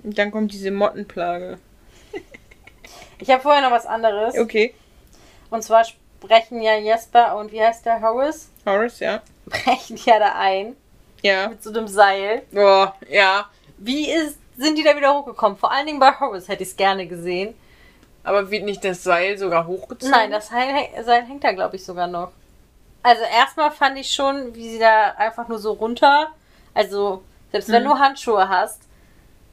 Und 0.02 0.16
dann 0.18 0.30
kommt 0.30 0.52
diese 0.52 0.70
Mottenplage. 0.70 1.58
Ich 3.20 3.30
habe 3.30 3.42
vorher 3.42 3.62
noch 3.62 3.72
was 3.72 3.84
anderes. 3.86 4.38
Okay. 4.38 4.74
Und 5.50 5.62
zwar 5.62 5.84
sprechen 5.84 6.62
ja 6.62 6.76
Jesper 6.76 7.36
und 7.36 7.50
wie 7.50 7.60
heißt 7.60 7.84
der 7.84 8.00
Horace? 8.00 8.48
Horace, 8.64 9.00
ja. 9.00 9.22
Brechen 9.46 9.98
ja 10.04 10.18
da 10.20 10.34
ein 10.36 10.76
Ja. 11.22 11.48
mit 11.48 11.62
so 11.62 11.70
einem 11.70 11.88
Seil. 11.88 12.42
Boah, 12.52 12.94
ja. 13.08 13.48
Wie 13.78 14.10
ist, 14.10 14.38
sind 14.56 14.78
die 14.78 14.84
da 14.84 14.96
wieder 14.96 15.12
hochgekommen? 15.14 15.58
Vor 15.58 15.72
allen 15.72 15.86
Dingen 15.86 15.98
bei 15.98 16.12
Horace 16.12 16.46
hätte 16.48 16.62
ich 16.62 16.70
es 16.70 16.76
gerne 16.76 17.06
gesehen. 17.08 17.54
Aber 18.22 18.50
wird 18.50 18.64
nicht 18.64 18.84
das 18.84 19.02
Seil 19.02 19.36
sogar 19.38 19.66
hochgezogen? 19.66 20.10
Nein, 20.10 20.30
das 20.30 20.48
Seil, 20.48 20.88
Seil 21.04 21.24
hängt 21.24 21.42
da, 21.42 21.52
glaube 21.52 21.76
ich, 21.76 21.84
sogar 21.84 22.06
noch. 22.06 22.30
Also 23.02 23.22
erstmal 23.24 23.70
fand 23.70 23.98
ich 23.98 24.12
schon, 24.12 24.54
wie 24.54 24.68
sie 24.70 24.78
da 24.78 25.12
einfach 25.16 25.48
nur 25.48 25.58
so 25.58 25.72
runter. 25.72 26.28
Also, 26.78 27.22
selbst 27.52 27.68
wenn 27.70 27.82
Mhm. 27.82 27.88
du 27.88 27.98
Handschuhe 27.98 28.48
hast, 28.48 28.82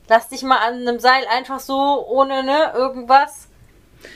lass 0.08 0.30
dich 0.30 0.44
mal 0.44 0.58
an 0.58 0.76
einem 0.88 1.00
Seil 1.00 1.26
einfach 1.28 1.60
so 1.60 2.06
ohne 2.08 2.44
ne, 2.44 2.72
irgendwas 2.76 3.48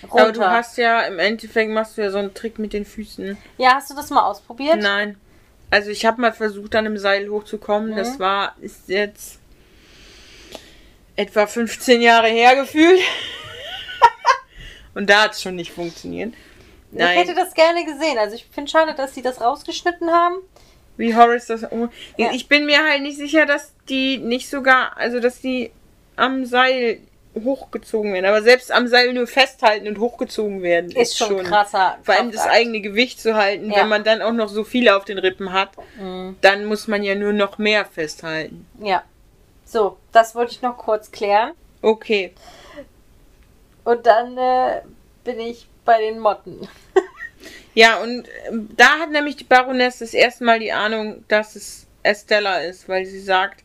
runter. 0.03 0.21
Aber 0.23 0.31
du 0.31 0.41
hast 0.47 0.77
ja, 0.77 1.01
im 1.01 1.17
Endeffekt 1.17 1.71
machst 1.71 1.97
du 1.97 2.03
ja 2.03 2.11
so 2.11 2.19
einen 2.19 2.33
Trick 2.35 2.59
mit 2.59 2.73
den 2.73 2.85
Füßen. 2.85 3.37
ja, 3.57 3.73
hast 3.75 3.89
du 3.89 3.95
das 3.95 4.09
mal 4.11 4.21
ausprobiert? 4.23 4.77
Nein. 4.81 5.17
Also 5.71 5.89
ich 5.89 6.05
habe 6.05 6.21
mal 6.21 6.33
versucht, 6.33 6.75
an 6.75 6.85
einem 6.85 6.97
Seil 6.97 7.29
hochzukommen. 7.29 7.91
Mhm. 7.91 7.95
Das 7.95 8.19
war, 8.19 8.55
ist 8.61 8.87
jetzt 8.89 9.39
etwa 11.15 11.47
15 11.47 12.01
Jahre 12.01 12.27
her 12.27 12.55
gefühlt. 12.55 13.01
Und 14.93 15.09
da 15.09 15.23
hat 15.23 15.33
es 15.33 15.41
schon 15.41 15.55
nicht 15.55 15.71
funktioniert. 15.71 16.33
Ich 16.91 16.99
hätte 17.01 17.35
das 17.35 17.53
gerne 17.53 17.85
gesehen. 17.85 18.17
Also 18.17 18.35
ich 18.35 18.45
finde 18.51 18.69
schade, 18.71 18.95
dass 18.95 19.13
sie 19.13 19.21
das 19.21 19.41
rausgeschnitten 19.41 20.09
haben. 20.11 20.37
Wie 20.99 21.15
Horace 21.15 21.47
das. 21.47 21.63
um- 21.63 21.89
Ja. 22.17 22.31
Ich 22.33 22.47
bin 22.49 22.65
mir 22.65 22.83
halt 22.83 23.01
nicht 23.01 23.17
sicher, 23.17 23.45
dass 23.45 23.73
die 23.87 24.17
nicht 24.17 24.49
sogar, 24.49 24.97
also 24.97 25.19
dass 25.21 25.39
die 25.39 25.71
am 26.17 26.45
Seil 26.45 26.99
hochgezogen 27.41 28.11
werden. 28.11 28.25
Aber 28.25 28.41
selbst 28.41 28.69
am 28.69 28.87
Seil 28.87 29.13
nur 29.13 29.25
festhalten 29.25 29.87
und 29.87 29.97
hochgezogen 29.99 30.61
werden. 30.61 30.91
Ist 30.91 31.17
schon, 31.17 31.41
krasser. 31.43 31.97
Vor 32.03 32.15
allem 32.15 32.31
das 32.31 32.45
eigene 32.47 32.81
Gewicht 32.81 33.21
zu 33.21 33.35
halten, 33.35 33.71
Ja. 33.71 33.77
wenn 33.77 33.87
man 33.87 34.03
dann 34.03 34.21
auch 34.21 34.33
noch 34.33 34.49
so 34.49 34.65
viele 34.65 34.97
auf 34.97 35.05
den 35.05 35.17
Rippen 35.19 35.53
hat, 35.53 35.69
Mhm. 35.97 36.35
dann 36.41 36.65
muss 36.65 36.87
man 36.89 37.01
ja 37.01 37.15
nur 37.15 37.31
noch 37.31 37.57
mehr 37.59 37.85
festhalten. 37.85 38.65
Ja. 38.81 39.03
So, 39.63 39.95
das 40.11 40.35
wollte 40.35 40.51
ich 40.51 40.61
noch 40.61 40.77
kurz 40.77 41.11
klären. 41.11 41.51
Okay. 41.81 42.33
Und 43.85 44.05
dann 44.05 44.37
äh, 44.37 44.81
bin 45.23 45.39
ich 45.39 45.65
bei 45.85 45.97
den 46.01 46.19
Motten. 46.19 46.67
Ja, 47.75 48.01
und 48.01 48.27
ähm, 48.47 48.69
da 48.75 48.99
hat 48.99 49.11
nämlich 49.11 49.35
die 49.37 49.43
Baroness 49.43 49.99
das 49.99 50.13
erste 50.13 50.43
Mal 50.43 50.59
die 50.59 50.71
Ahnung, 50.71 51.23
dass 51.27 51.55
es 51.55 51.85
Estella 52.03 52.59
ist, 52.59 52.89
weil 52.89 53.05
sie 53.05 53.19
sagt, 53.19 53.63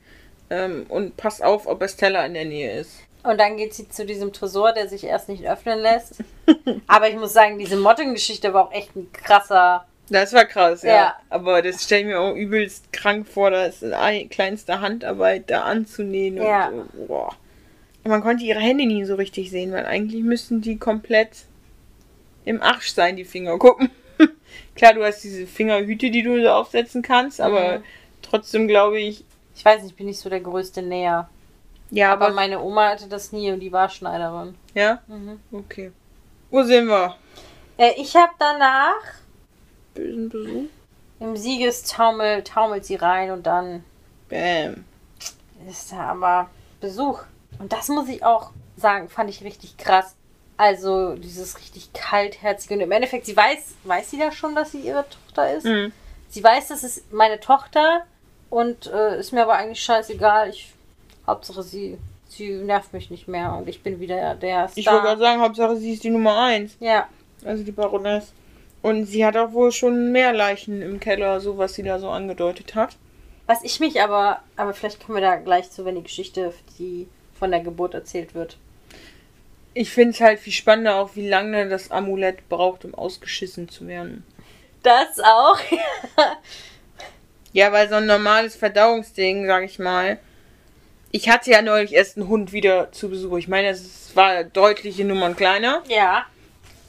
ähm, 0.50 0.86
und 0.88 1.16
pass 1.16 1.40
auf, 1.40 1.66
ob 1.66 1.82
Estella 1.82 2.24
in 2.26 2.34
der 2.34 2.44
Nähe 2.44 2.78
ist. 2.80 2.92
Und 3.22 3.38
dann 3.40 3.56
geht 3.56 3.72
sie 3.72 3.88
zu 3.88 4.04
diesem 4.04 4.32
Tresor, 4.32 4.72
der 4.74 4.86
sich 4.88 5.04
erst 5.04 5.28
nicht 5.30 5.46
öffnen 5.48 5.78
lässt. 5.78 6.16
Aber 6.86 7.08
ich 7.08 7.16
muss 7.16 7.32
sagen, 7.32 7.58
diese 7.58 7.76
Mottengeschichte 7.78 8.52
war 8.52 8.66
auch 8.68 8.72
echt 8.72 8.94
ein 8.94 9.10
krasser. 9.12 9.86
Das 10.10 10.34
war 10.34 10.44
krass, 10.44 10.82
ja. 10.82 10.94
Ja. 10.94 11.16
Aber 11.30 11.62
das 11.62 11.82
stelle 11.82 12.02
ich 12.02 12.06
mir 12.08 12.20
auch 12.20 12.34
übelst 12.34 12.92
krank 12.92 13.26
vor, 13.26 13.50
das 13.50 13.82
in 13.82 13.94
ein- 13.94 14.28
kleinster 14.28 14.82
Handarbeit 14.82 15.48
da 15.48 15.62
anzunähen. 15.62 16.36
Ja. 16.36 16.68
Und, 16.68 17.08
boah. 17.08 17.34
Man 18.06 18.20
konnte 18.20 18.44
ihre 18.44 18.60
Hände 18.60 18.84
nie 18.84 19.06
so 19.06 19.14
richtig 19.14 19.50
sehen, 19.50 19.72
weil 19.72 19.86
eigentlich 19.86 20.22
müssten 20.22 20.60
die 20.60 20.76
komplett 20.76 21.30
im 22.44 22.62
Arsch 22.62 22.92
sein, 22.92 23.16
die 23.16 23.24
Finger. 23.24 23.58
Gucken. 23.58 23.90
Klar, 24.76 24.94
du 24.94 25.04
hast 25.04 25.22
diese 25.24 25.46
Fingerhüte, 25.46 26.10
die 26.10 26.22
du 26.22 26.40
so 26.42 26.48
aufsetzen 26.50 27.02
kannst, 27.02 27.40
aber 27.40 27.78
Mhm. 27.78 27.84
trotzdem 28.22 28.68
glaube 28.68 29.00
ich, 29.00 29.24
Ich 29.56 29.64
weiß 29.64 29.82
nicht, 29.82 29.92
ich 29.92 29.96
bin 29.96 30.06
nicht 30.06 30.18
so 30.18 30.28
der 30.28 30.40
größte 30.40 30.82
Näher. 30.82 31.28
ja, 31.90 32.12
Aber 32.12 32.26
aber, 32.26 32.34
meine 32.34 32.60
Oma 32.60 32.88
hatte 32.90 33.08
das 33.08 33.30
nie 33.32 33.52
und 33.52 33.60
die 33.60 33.72
war 33.72 33.88
Schneiderin. 33.88 34.54
ja, 34.74 35.00
Mhm. 35.06 35.40
okay. 35.52 35.92
Wo 36.50 36.62
sind 36.62 36.86
wir? 36.88 37.16
Äh, 37.78 37.92
ich 37.96 38.14
habe 38.16 38.32
danach 38.38 38.94
Bösen 39.94 40.28
Besuch. 40.28 40.64
im 41.20 41.36
Siegestaumel 41.36 42.42
taumelt 42.44 42.84
sie 42.84 42.96
rein 42.96 43.30
und 43.30 43.44
dann 43.46 43.84
Bam. 44.28 44.84
ist 45.68 45.92
da 45.92 46.00
aber 46.10 46.50
Besuch. 46.80 47.20
Und 47.58 47.72
das 47.72 47.88
muss 47.88 48.08
ich 48.08 48.24
auch 48.24 48.50
sagen, 48.76 49.08
fand 49.08 49.30
ich 49.30 49.42
richtig 49.44 49.76
krass. 49.76 50.14
Also 50.56 51.14
dieses 51.16 51.58
richtig 51.58 51.92
kaltherzige. 51.92 52.74
Und 52.74 52.80
im 52.80 52.92
Endeffekt, 52.92 53.26
sie 53.26 53.36
weiß, 53.36 53.74
weiß 53.84 54.10
sie 54.10 54.18
da 54.18 54.30
schon, 54.30 54.54
dass 54.54 54.72
sie 54.72 54.80
ihre 54.80 55.04
Tochter 55.08 55.52
ist. 55.52 55.64
Mhm. 55.66 55.92
Sie 56.28 56.42
weiß, 56.42 56.68
das 56.68 56.84
ist 56.84 57.12
meine 57.12 57.40
Tochter 57.40 58.04
und 58.50 58.86
äh, 58.86 59.18
ist 59.18 59.32
mir 59.32 59.42
aber 59.42 59.54
eigentlich 59.54 59.82
scheißegal. 59.82 60.50
Ich, 60.50 60.72
Hauptsache 61.26 61.62
sie, 61.62 61.98
sie 62.28 62.50
nervt 62.50 62.92
mich 62.92 63.10
nicht 63.10 63.26
mehr 63.28 63.54
und 63.54 63.68
ich 63.68 63.82
bin 63.82 63.98
wieder 64.00 64.34
der 64.34 64.68
Star. 64.68 64.78
Ich 64.78 64.86
wollte 64.86 65.02
gerade 65.02 65.20
sagen, 65.20 65.40
Hauptsache 65.40 65.76
sie 65.76 65.92
ist 65.92 66.04
die 66.04 66.10
Nummer 66.10 66.38
eins. 66.38 66.76
ja, 66.80 67.08
Also 67.44 67.64
die 67.64 67.72
Baroness. 67.72 68.32
Und 68.82 69.06
sie 69.06 69.24
hat 69.24 69.36
auch 69.36 69.52
wohl 69.52 69.72
schon 69.72 70.12
mehr 70.12 70.32
Leichen 70.32 70.82
im 70.82 71.00
Keller, 71.00 71.40
so 71.40 71.56
was 71.56 71.74
sie 71.74 71.82
da 71.82 71.98
so 71.98 72.10
angedeutet 72.10 72.74
hat. 72.74 72.96
was 73.46 73.64
ich 73.64 73.80
mich 73.80 74.00
aber, 74.02 74.40
aber 74.56 74.74
vielleicht 74.74 75.04
kommen 75.04 75.16
wir 75.16 75.22
da 75.22 75.36
gleich 75.36 75.70
zu, 75.70 75.84
wenn 75.84 75.94
die 75.96 76.02
Geschichte, 76.02 76.52
die 76.78 77.08
von 77.38 77.50
der 77.50 77.60
Geburt 77.60 77.94
erzählt 77.94 78.34
wird. 78.34 78.56
Ich 79.74 79.90
finde 79.90 80.10
es 80.10 80.20
halt 80.20 80.38
viel 80.38 80.52
spannender 80.52 80.96
auch, 80.96 81.10
wie 81.14 81.28
lange 81.28 81.68
das 81.68 81.90
Amulett 81.90 82.48
braucht, 82.48 82.84
um 82.84 82.94
ausgeschissen 82.94 83.68
zu 83.68 83.86
werden. 83.86 84.24
Das 84.82 85.20
auch. 85.20 85.58
Ja, 87.54 87.70
weil 87.70 87.88
so 87.88 87.94
ein 87.94 88.06
normales 88.06 88.56
Verdauungsding, 88.56 89.46
sag 89.46 89.62
ich 89.62 89.78
mal. 89.78 90.18
Ich 91.12 91.28
hatte 91.28 91.52
ja 91.52 91.62
neulich 91.62 91.94
erst 91.94 92.16
einen 92.16 92.26
Hund 92.26 92.52
wieder 92.52 92.90
zu 92.90 93.08
Besuch. 93.08 93.38
Ich 93.38 93.46
meine, 93.46 93.68
es 93.68 94.10
war 94.16 94.42
deutliche 94.42 95.04
Nummern 95.04 95.36
kleiner. 95.36 95.82
ja. 95.88 96.26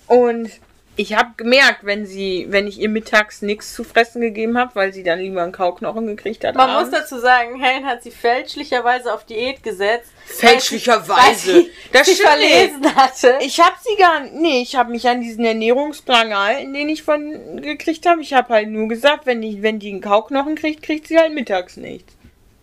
Und 0.07 0.49
ich 0.97 1.13
habe 1.13 1.31
gemerkt, 1.35 1.83
wenn 1.83 2.05
sie, 2.05 2.47
wenn 2.49 2.67
ich 2.67 2.79
ihr 2.79 2.89
mittags 2.89 3.41
nichts 3.41 3.73
zu 3.73 3.83
fressen 3.83 4.21
gegeben 4.21 4.57
habe, 4.57 4.75
weil 4.75 4.93
sie 4.93 5.03
dann 5.03 5.19
lieber 5.19 5.43
einen 5.43 5.51
Kauknochen 5.51 6.07
gekriegt 6.07 6.45
hat. 6.45 6.55
Man 6.55 6.69
muss 6.69 6.83
abends. 6.83 6.99
dazu 6.99 7.19
sagen, 7.19 7.61
Helen 7.61 7.85
hat 7.85 8.01
sie 8.01 8.11
fälschlicherweise 8.11 9.13
auf 9.13 9.25
Diät 9.25 9.61
gesetzt. 9.61 10.11
Fälschlicherweise. 10.25 11.21
Weil 11.21 11.35
sie, 11.35 11.71
Das 11.91 12.07
sie 12.07 12.15
verlesen 12.15 12.95
hatte. 12.95 13.37
Ich 13.41 13.59
habe 13.59 13.75
sie 13.83 13.95
gar 13.97 14.21
nee, 14.21 14.61
ich 14.61 14.75
habe 14.75 14.91
mich 14.91 15.07
an 15.07 15.21
diesen 15.21 15.43
Ernährungsplan 15.43 16.29
gehalten, 16.29 16.73
den 16.73 16.87
ich 16.87 17.03
von 17.03 17.61
gekriegt 17.61 18.05
habe. 18.05 18.21
Ich 18.21 18.33
habe 18.33 18.53
halt 18.53 18.69
nur 18.69 18.87
gesagt, 18.87 19.25
wenn 19.25 19.41
die, 19.41 19.61
wenn 19.61 19.79
die 19.79 19.89
einen 19.89 20.01
Kauknochen 20.01 20.55
kriegt, 20.55 20.81
kriegt 20.81 21.07
sie 21.07 21.17
halt 21.17 21.33
mittags 21.33 21.75
nichts. 21.75 22.13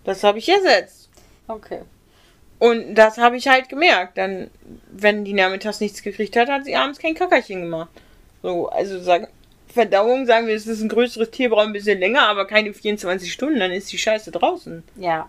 Das 0.04 0.24
habe 0.24 0.38
ich 0.38 0.48
ersetzt. 0.48 1.10
Okay. 1.48 1.82
Und 2.58 2.94
das 2.94 3.18
habe 3.18 3.36
ich 3.36 3.48
halt 3.48 3.68
gemerkt. 3.68 4.16
Dann, 4.16 4.50
wenn 4.90 5.24
die 5.24 5.34
nachmittags 5.34 5.80
nichts 5.80 6.02
gekriegt 6.02 6.36
hat, 6.36 6.48
hat 6.48 6.64
sie 6.64 6.76
abends 6.76 6.98
kein 6.98 7.14
Kackerchen 7.14 7.62
gemacht. 7.62 7.90
So, 8.42 8.68
also 8.68 9.00
sagen, 9.00 9.28
Verdauung, 9.72 10.26
sagen 10.26 10.46
wir, 10.46 10.54
es 10.54 10.66
ist 10.66 10.82
ein 10.82 10.88
größeres 10.88 11.30
Tier, 11.30 11.48
braucht 11.48 11.66
ein 11.66 11.72
bisschen 11.72 11.98
länger, 11.98 12.28
aber 12.28 12.46
keine 12.46 12.74
24 12.74 13.32
Stunden, 13.32 13.58
dann 13.58 13.70
ist 13.70 13.90
die 13.90 13.98
Scheiße 13.98 14.30
draußen. 14.30 14.82
Ja. 14.96 15.28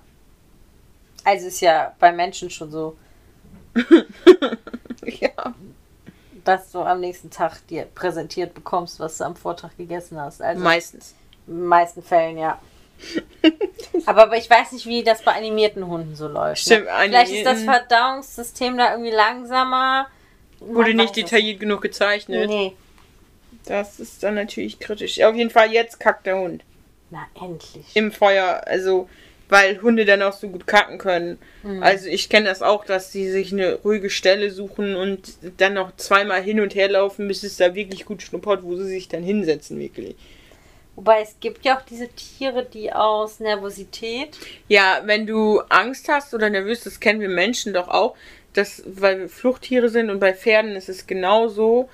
Also 1.24 1.48
ist 1.48 1.62
ja 1.62 1.96
bei 2.00 2.12
Menschen 2.12 2.50
schon 2.50 2.70
so, 2.70 2.98
ja. 5.06 5.56
dass 6.44 6.72
du 6.72 6.80
am 6.82 7.00
nächsten 7.00 7.30
Tag 7.30 7.66
dir 7.68 7.84
präsentiert 7.96 8.54
bekommst, 8.54 9.00
was 9.00 9.18
du 9.18 9.24
am 9.24 9.36
Vortag 9.36 9.78
gegessen 9.78 10.20
hast. 10.20 10.42
Also 10.42 10.62
Meistens. 10.62 11.16
in 11.48 11.54
den 11.54 11.68
meisten 11.68 12.04
Fällen, 12.04 12.38
ja. 12.38 12.60
aber, 14.06 14.24
aber 14.24 14.38
ich 14.38 14.50
weiß 14.50 14.74
nicht, 14.74 14.86
wie 14.86 15.04
das 15.04 15.22
bei 15.24 15.34
animierten 15.34 15.88
Hunden 15.88 16.16
so 16.16 16.28
läuft. 16.28 16.62
Stimmt, 16.62 16.86
ne? 16.86 16.92
Vielleicht 17.04 17.32
ist 17.32 17.46
das 17.46 17.64
Verdauungssystem 17.64 18.78
da 18.78 18.92
irgendwie 18.92 19.12
langsamer. 19.12 20.08
Wurde 20.60 20.94
nicht 20.94 21.16
detailliert 21.16 21.62
genug 21.62 21.82
gezeichnet. 21.82 22.50
Nee. 22.50 22.76
Das 23.66 24.00
ist 24.00 24.24
dann 24.24 24.36
natürlich 24.36 24.80
kritisch. 24.80 25.22
Auf 25.22 25.36
jeden 25.36 25.50
Fall 25.50 25.72
jetzt 25.72 26.00
kackt 26.00 26.26
der 26.26 26.38
Hund. 26.38 26.64
Na, 27.12 27.28
endlich. 27.40 27.86
Im 27.94 28.12
Feuer, 28.12 28.62
also, 28.66 29.08
weil 29.50 29.82
Hunde 29.82 30.06
dann 30.06 30.22
auch 30.22 30.34
so 30.34 30.50
gut 30.50 30.68
kacken 30.68 30.98
können. 30.98 31.38
Mhm. 31.64 31.84
Also 31.84 32.08
ich 32.08 32.28
kenne 32.30 32.48
das 32.48 32.62
auch, 32.62 32.86
dass 32.86 33.12
sie 33.12 33.30
sich 33.30 33.54
eine 33.54 33.76
ruhige 33.76 34.10
Stelle 34.10 34.52
suchen 34.52 34.96
und 34.96 35.38
dann 35.58 35.76
noch 35.76 35.96
zweimal 35.96 36.42
hin 36.42 36.60
und 36.60 36.76
her 36.76 36.90
laufen, 36.90 37.28
bis 37.28 37.44
es 37.44 37.58
da 37.58 37.76
wirklich 37.76 38.06
gut 38.06 38.22
schnuppert, 38.22 38.64
wo 38.64 38.76
sie 38.76 38.88
sich 38.88 39.08
dann 39.08 39.24
hinsetzen, 39.24 39.80
wirklich. 39.80 40.16
Wobei 40.96 41.22
es 41.22 41.36
gibt 41.40 41.66
ja 41.66 41.78
auch 41.78 41.82
diese 41.82 42.08
Tiere, 42.10 42.66
die 42.66 42.94
aus 42.94 43.40
Nervosität. 43.40 44.38
Ja, 44.68 45.02
wenn 45.06 45.26
du 45.26 45.62
Angst 45.70 46.08
hast 46.08 46.34
oder 46.34 46.50
nervös, 46.50 46.84
das 46.84 47.00
kennen 47.00 47.20
wir 47.20 47.30
Menschen 47.30 47.74
doch 47.74 47.88
auch, 47.88 48.16
dass, 48.54 48.84
weil 48.86 49.20
wir 49.20 49.30
Fluchttiere 49.30 49.90
sind 49.90 50.12
und 50.12 50.20
bei 50.20 50.34
Pferden 50.34 50.76
ist 50.76 50.90
es 50.90 51.08
genauso, 51.08 51.90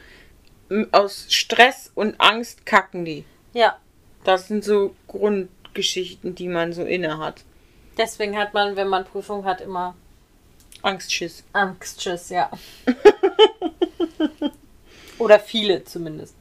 aus 0.91 1.25
Stress 1.29 1.91
und 1.95 2.19
Angst 2.19 2.65
kacken 2.65 3.05
die. 3.05 3.25
Ja. 3.53 3.77
Das 4.23 4.47
sind 4.47 4.63
so 4.63 4.95
Grundgeschichten, 5.07 6.35
die 6.35 6.47
man 6.47 6.73
so 6.73 6.83
inne 6.83 7.17
hat. 7.17 7.43
Deswegen 7.97 8.37
hat 8.37 8.53
man, 8.53 8.75
wenn 8.75 8.87
man 8.87 9.05
Prüfung 9.05 9.45
hat, 9.45 9.61
immer 9.61 9.95
Angstschiss. 10.81 11.43
Angstschiss, 11.53 12.29
ja. 12.29 12.49
Oder 15.17 15.39
viele 15.39 15.83
zumindest. 15.83 16.35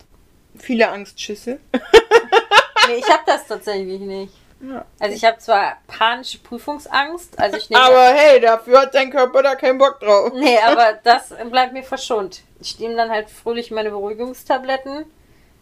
Viele 0.57 0.89
Angstschüsse. 0.89 1.59
Nee, 1.73 2.97
ich 2.97 3.09
habe 3.09 3.23
das 3.27 3.47
tatsächlich 3.47 4.01
nicht. 4.01 4.33
Ja. 4.61 4.85
Also 4.99 5.15
ich 5.15 5.25
habe 5.25 5.39
zwar 5.39 5.79
panische 5.87 6.39
Prüfungsangst, 6.39 7.39
also 7.39 7.57
ich 7.57 7.71
nehme. 7.71 7.83
Aber 7.83 8.09
hey, 8.09 8.41
dafür 8.41 8.81
hat 8.83 8.95
dein 8.95 9.11
Körper 9.11 9.43
da 9.43 9.55
keinen 9.55 9.79
Bock 9.79 10.01
drauf. 10.01 10.33
nee, 10.35 10.59
aber 10.59 10.99
das 11.05 11.33
bleibt 11.51 11.73
mir 11.73 11.85
verschont. 11.85 12.43
Ich 12.61 12.79
nehme 12.79 12.97
dann 12.97 13.11
halt 13.11 13.31
fröhlich 13.31 13.71
meine 13.71 13.91
Beruhigungstabletten. 13.91 15.05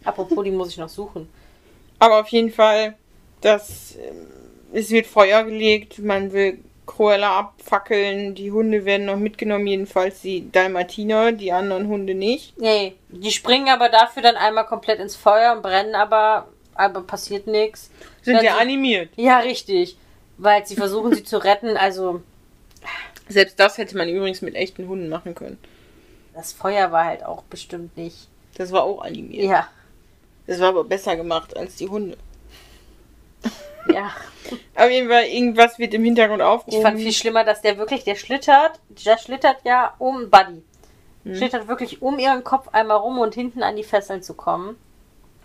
Apropos, 0.04 0.44
die 0.44 0.50
muss 0.50 0.70
ich 0.70 0.78
noch 0.78 0.88
suchen. 0.88 1.28
Aber 1.98 2.20
auf 2.20 2.28
jeden 2.28 2.50
Fall, 2.50 2.94
das, 3.40 3.96
ähm, 3.96 4.28
es 4.72 4.90
wird 4.90 5.06
Feuer 5.06 5.44
gelegt, 5.44 5.98
man 5.98 6.32
will 6.32 6.58
Cruella 6.86 7.38
abfackeln, 7.38 8.34
die 8.34 8.52
Hunde 8.52 8.84
werden 8.84 9.06
noch 9.06 9.16
mitgenommen, 9.16 9.66
jedenfalls 9.66 10.22
die 10.22 10.50
Dalmatiner, 10.50 11.32
die 11.32 11.52
anderen 11.52 11.88
Hunde 11.88 12.14
nicht. 12.14 12.56
Nee, 12.58 12.94
die 13.08 13.32
springen 13.32 13.68
aber 13.68 13.88
dafür 13.88 14.22
dann 14.22 14.36
einmal 14.36 14.66
komplett 14.66 15.00
ins 15.00 15.16
Feuer 15.16 15.52
und 15.52 15.62
brennen, 15.62 15.94
aber, 15.94 16.48
aber 16.78 17.02
passiert 17.02 17.46
nichts. 17.46 17.90
Sind 18.22 18.42
ja 18.42 18.56
animiert. 18.56 19.10
Ja, 19.16 19.38
richtig. 19.40 19.96
Weil 20.38 20.66
sie 20.66 20.76
versuchen, 20.76 21.14
sie 21.14 21.24
zu 21.24 21.38
retten. 21.38 21.76
Also, 21.76 22.22
Selbst 23.28 23.58
das 23.58 23.78
hätte 23.78 23.96
man 23.96 24.08
übrigens 24.08 24.42
mit 24.42 24.54
echten 24.54 24.86
Hunden 24.88 25.08
machen 25.08 25.34
können. 25.34 25.58
das 26.34 26.52
Feuer 26.52 26.92
war 26.92 27.04
halt 27.06 27.24
auch 27.24 27.42
bestimmt 27.44 27.96
nicht. 27.96 28.28
Das 28.56 28.72
war 28.72 28.84
auch 28.84 29.02
animiert. 29.02 29.44
Ja, 29.44 29.68
Das 30.46 30.60
war 30.60 30.68
aber 30.68 30.84
besser 30.84 31.16
gemacht 31.16 31.56
als 31.56 31.76
die 31.76 31.88
Hunde. 31.88 32.16
ja. 33.92 34.10
Auf 34.74 34.90
jeden 34.90 35.08
Fall, 35.08 35.24
irgendwas 35.24 35.78
wird 35.78 35.94
im 35.94 36.04
Hintergrund 36.04 36.40
Ich 36.40 36.46
aufgehoben. 36.46 36.82
fand 36.82 36.98
viel 37.00 37.12
schlimmer, 37.12 37.44
dass 37.44 37.62
der 37.62 37.78
wirklich, 37.78 38.04
der 38.04 38.14
schlittert, 38.14 38.78
der 39.04 39.18
schlittert 39.18 39.56
ja 39.64 39.94
um 39.98 40.30
Buddy. 40.30 40.62
Hm. 41.24 41.34
Schlittert 41.34 41.66
wirklich 41.68 42.00
um 42.02 42.18
ihren 42.18 42.44
Kopf 42.44 42.68
einmal 42.72 42.98
rum 42.98 43.18
und 43.18 43.34
hinten 43.34 43.62
an 43.62 43.74
die 43.76 43.82
Fesseln 43.84 44.22
zu 44.22 44.34
kommen. 44.34 44.76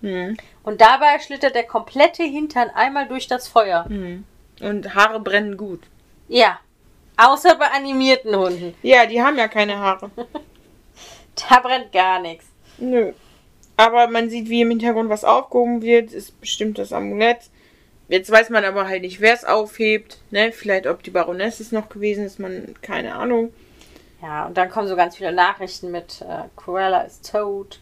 Hm. 0.02 0.38
Und 0.64 0.82
dabei 0.82 1.20
schlittert 1.20 1.56
der 1.56 1.64
komplette 1.64 2.24
Hintern 2.24 2.70
einmal 2.70 3.08
durch 3.08 3.28
das 3.28 3.48
Feuer. 3.48 3.86
Hm. 3.86 4.24
Und 4.62 4.96
Haare 4.96 5.20
brennen 5.20 5.58
gut. 5.58 5.82
Ja. 6.28 6.60
Außer 7.18 7.56
bei 7.56 7.68
animierten 7.68 8.36
Hunden. 8.36 8.74
Ja, 8.82 9.06
die 9.06 9.22
haben 9.22 9.38
ja 9.38 9.48
keine 9.48 9.78
Haare. 9.78 10.12
Da 11.50 11.60
brennt 11.62 11.94
gar 11.94 12.20
nichts. 12.20 12.46
Nö. 12.78 13.14
Aber 13.78 14.08
man 14.08 14.30
sieht, 14.30 14.50
wie 14.50 14.62
im 14.62 14.70
Hintergrund 14.70 15.10
was 15.10 15.24
aufgehoben 15.24 15.82
wird. 15.82 16.12
Ist 16.12 16.40
bestimmt 16.42 16.78
das 16.78 16.92
Amulett. 16.92 17.50
Jetzt 18.10 18.30
weiß 18.30 18.50
man 18.50 18.66
aber 18.66 18.88
halt 18.88 19.02
nicht, 19.02 19.22
wer 19.22 19.34
es 19.34 19.46
aufhebt. 19.46 20.20
Ne? 20.30 20.52
Vielleicht, 20.52 20.88
ob 20.88 21.02
die 21.04 21.10
Baroness 21.10 21.62
es 21.62 21.72
noch 21.72 21.88
gewesen 21.88 22.26
ist. 22.26 22.38
Man, 22.38 22.76
keine 22.82 23.16
Ahnung. 23.16 23.54
Ja, 24.22 24.46
und 24.46 24.58
dann 24.58 24.70
kommen 24.70 24.88
so 24.88 24.96
ganz 24.96 25.16
viele 25.16 25.32
Nachrichten 25.32 25.90
mit 25.90 26.22
äh, 26.22 26.44
Cruella 26.56 27.02
ist 27.02 27.32
tot, 27.32 27.80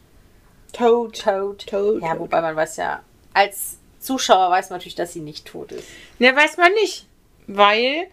Tot. 0.73 1.19
tot. 1.21 1.65
Tot. 1.67 2.01
Ja, 2.01 2.17
wobei 2.19 2.41
man 2.41 2.55
weiß 2.55 2.77
ja, 2.77 3.01
als 3.33 3.77
Zuschauer 3.99 4.49
weiß 4.51 4.69
man 4.69 4.77
natürlich, 4.79 4.95
dass 4.95 5.13
sie 5.13 5.19
nicht 5.21 5.45
tot 5.45 5.71
ist. 5.71 5.87
Ne, 6.19 6.35
weiß 6.35 6.57
man 6.57 6.71
nicht. 6.73 7.07
Weil 7.47 8.07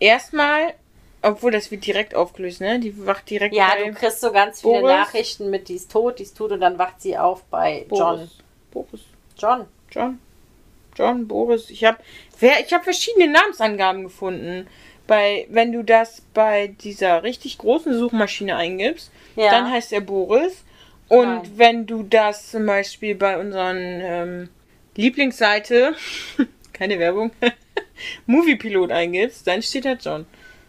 erstmal, 0.00 0.74
obwohl 1.22 1.50
das 1.52 1.70
wird 1.70 1.86
direkt 1.86 2.14
aufgelöst, 2.14 2.60
ne? 2.60 2.78
Die 2.80 3.06
wacht 3.06 3.28
direkt 3.30 3.54
Ja, 3.54 3.72
bei 3.76 3.84
du 3.90 3.94
kriegst 3.94 4.20
so 4.20 4.32
ganz 4.32 4.60
viele 4.62 4.80
Boris? 4.80 4.96
Nachrichten 4.96 5.50
mit, 5.50 5.68
die 5.68 5.74
ist 5.76 5.90
tot, 5.92 6.18
die 6.18 6.22
ist 6.24 6.36
tot 6.36 6.52
und 6.52 6.60
dann 6.60 6.78
wacht 6.78 7.00
sie 7.02 7.16
auf 7.18 7.44
bei 7.44 7.86
John. 7.90 8.16
Boris. 8.16 8.30
Boris. 8.70 9.00
John. 9.36 9.66
John. 9.90 10.18
John, 10.96 11.28
Boris. 11.28 11.70
Ich 11.70 11.84
habe 11.84 11.98
ich 12.40 12.72
hab 12.72 12.82
verschiedene 12.84 13.28
Namensangaben 13.30 14.02
gefunden. 14.04 14.66
Bei, 15.06 15.46
wenn 15.48 15.72
du 15.72 15.82
das 15.82 16.22
bei 16.34 16.66
dieser 16.82 17.22
richtig 17.22 17.58
großen 17.58 17.96
Suchmaschine 17.98 18.56
eingibst, 18.56 19.10
Ja. 19.36 19.50
dann 19.50 19.70
heißt 19.70 19.92
er 19.92 20.00
Boris. 20.00 20.64
Und 21.08 21.26
Nein. 21.26 21.52
wenn 21.56 21.86
du 21.86 22.02
das 22.02 22.50
zum 22.50 22.66
Beispiel 22.66 23.14
bei 23.14 23.38
unseren 23.38 23.78
ähm, 23.78 24.48
Lieblingsseite, 24.96 25.94
keine 26.72 26.98
Werbung, 26.98 27.30
Moviepilot 28.26 28.90
eingibst, 28.90 29.46
dann 29.46 29.62
steht 29.62 29.84
da 29.84 29.92
John. 29.92 30.26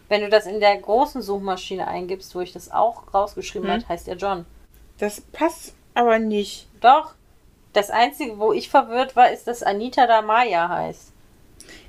Wenn 0.07 0.21
du 0.21 0.29
das 0.29 0.47
in 0.47 0.59
der 0.59 0.75
großen 0.77 1.21
Suchmaschine 1.21 1.87
eingibst, 1.87 2.33
wo 2.33 2.41
ich 2.41 2.53
das 2.53 2.71
auch 2.71 3.13
rausgeschrieben 3.13 3.67
Hm. 3.69 3.75
habe, 3.75 3.89
heißt 3.89 4.07
er 4.07 4.15
John. 4.15 4.45
Das 4.97 5.21
passt 5.21 5.75
aber 5.93 6.19
nicht. 6.19 6.67
Doch. 6.81 7.13
Das 7.73 7.91
Einzige, 7.91 8.39
wo 8.39 8.51
ich 8.51 8.69
verwirrt 8.69 9.15
war, 9.15 9.31
ist, 9.31 9.45
dass 9.47 9.61
Anita 9.61 10.07
da 10.07 10.21
Maya 10.23 10.67
heißt. 10.69 11.11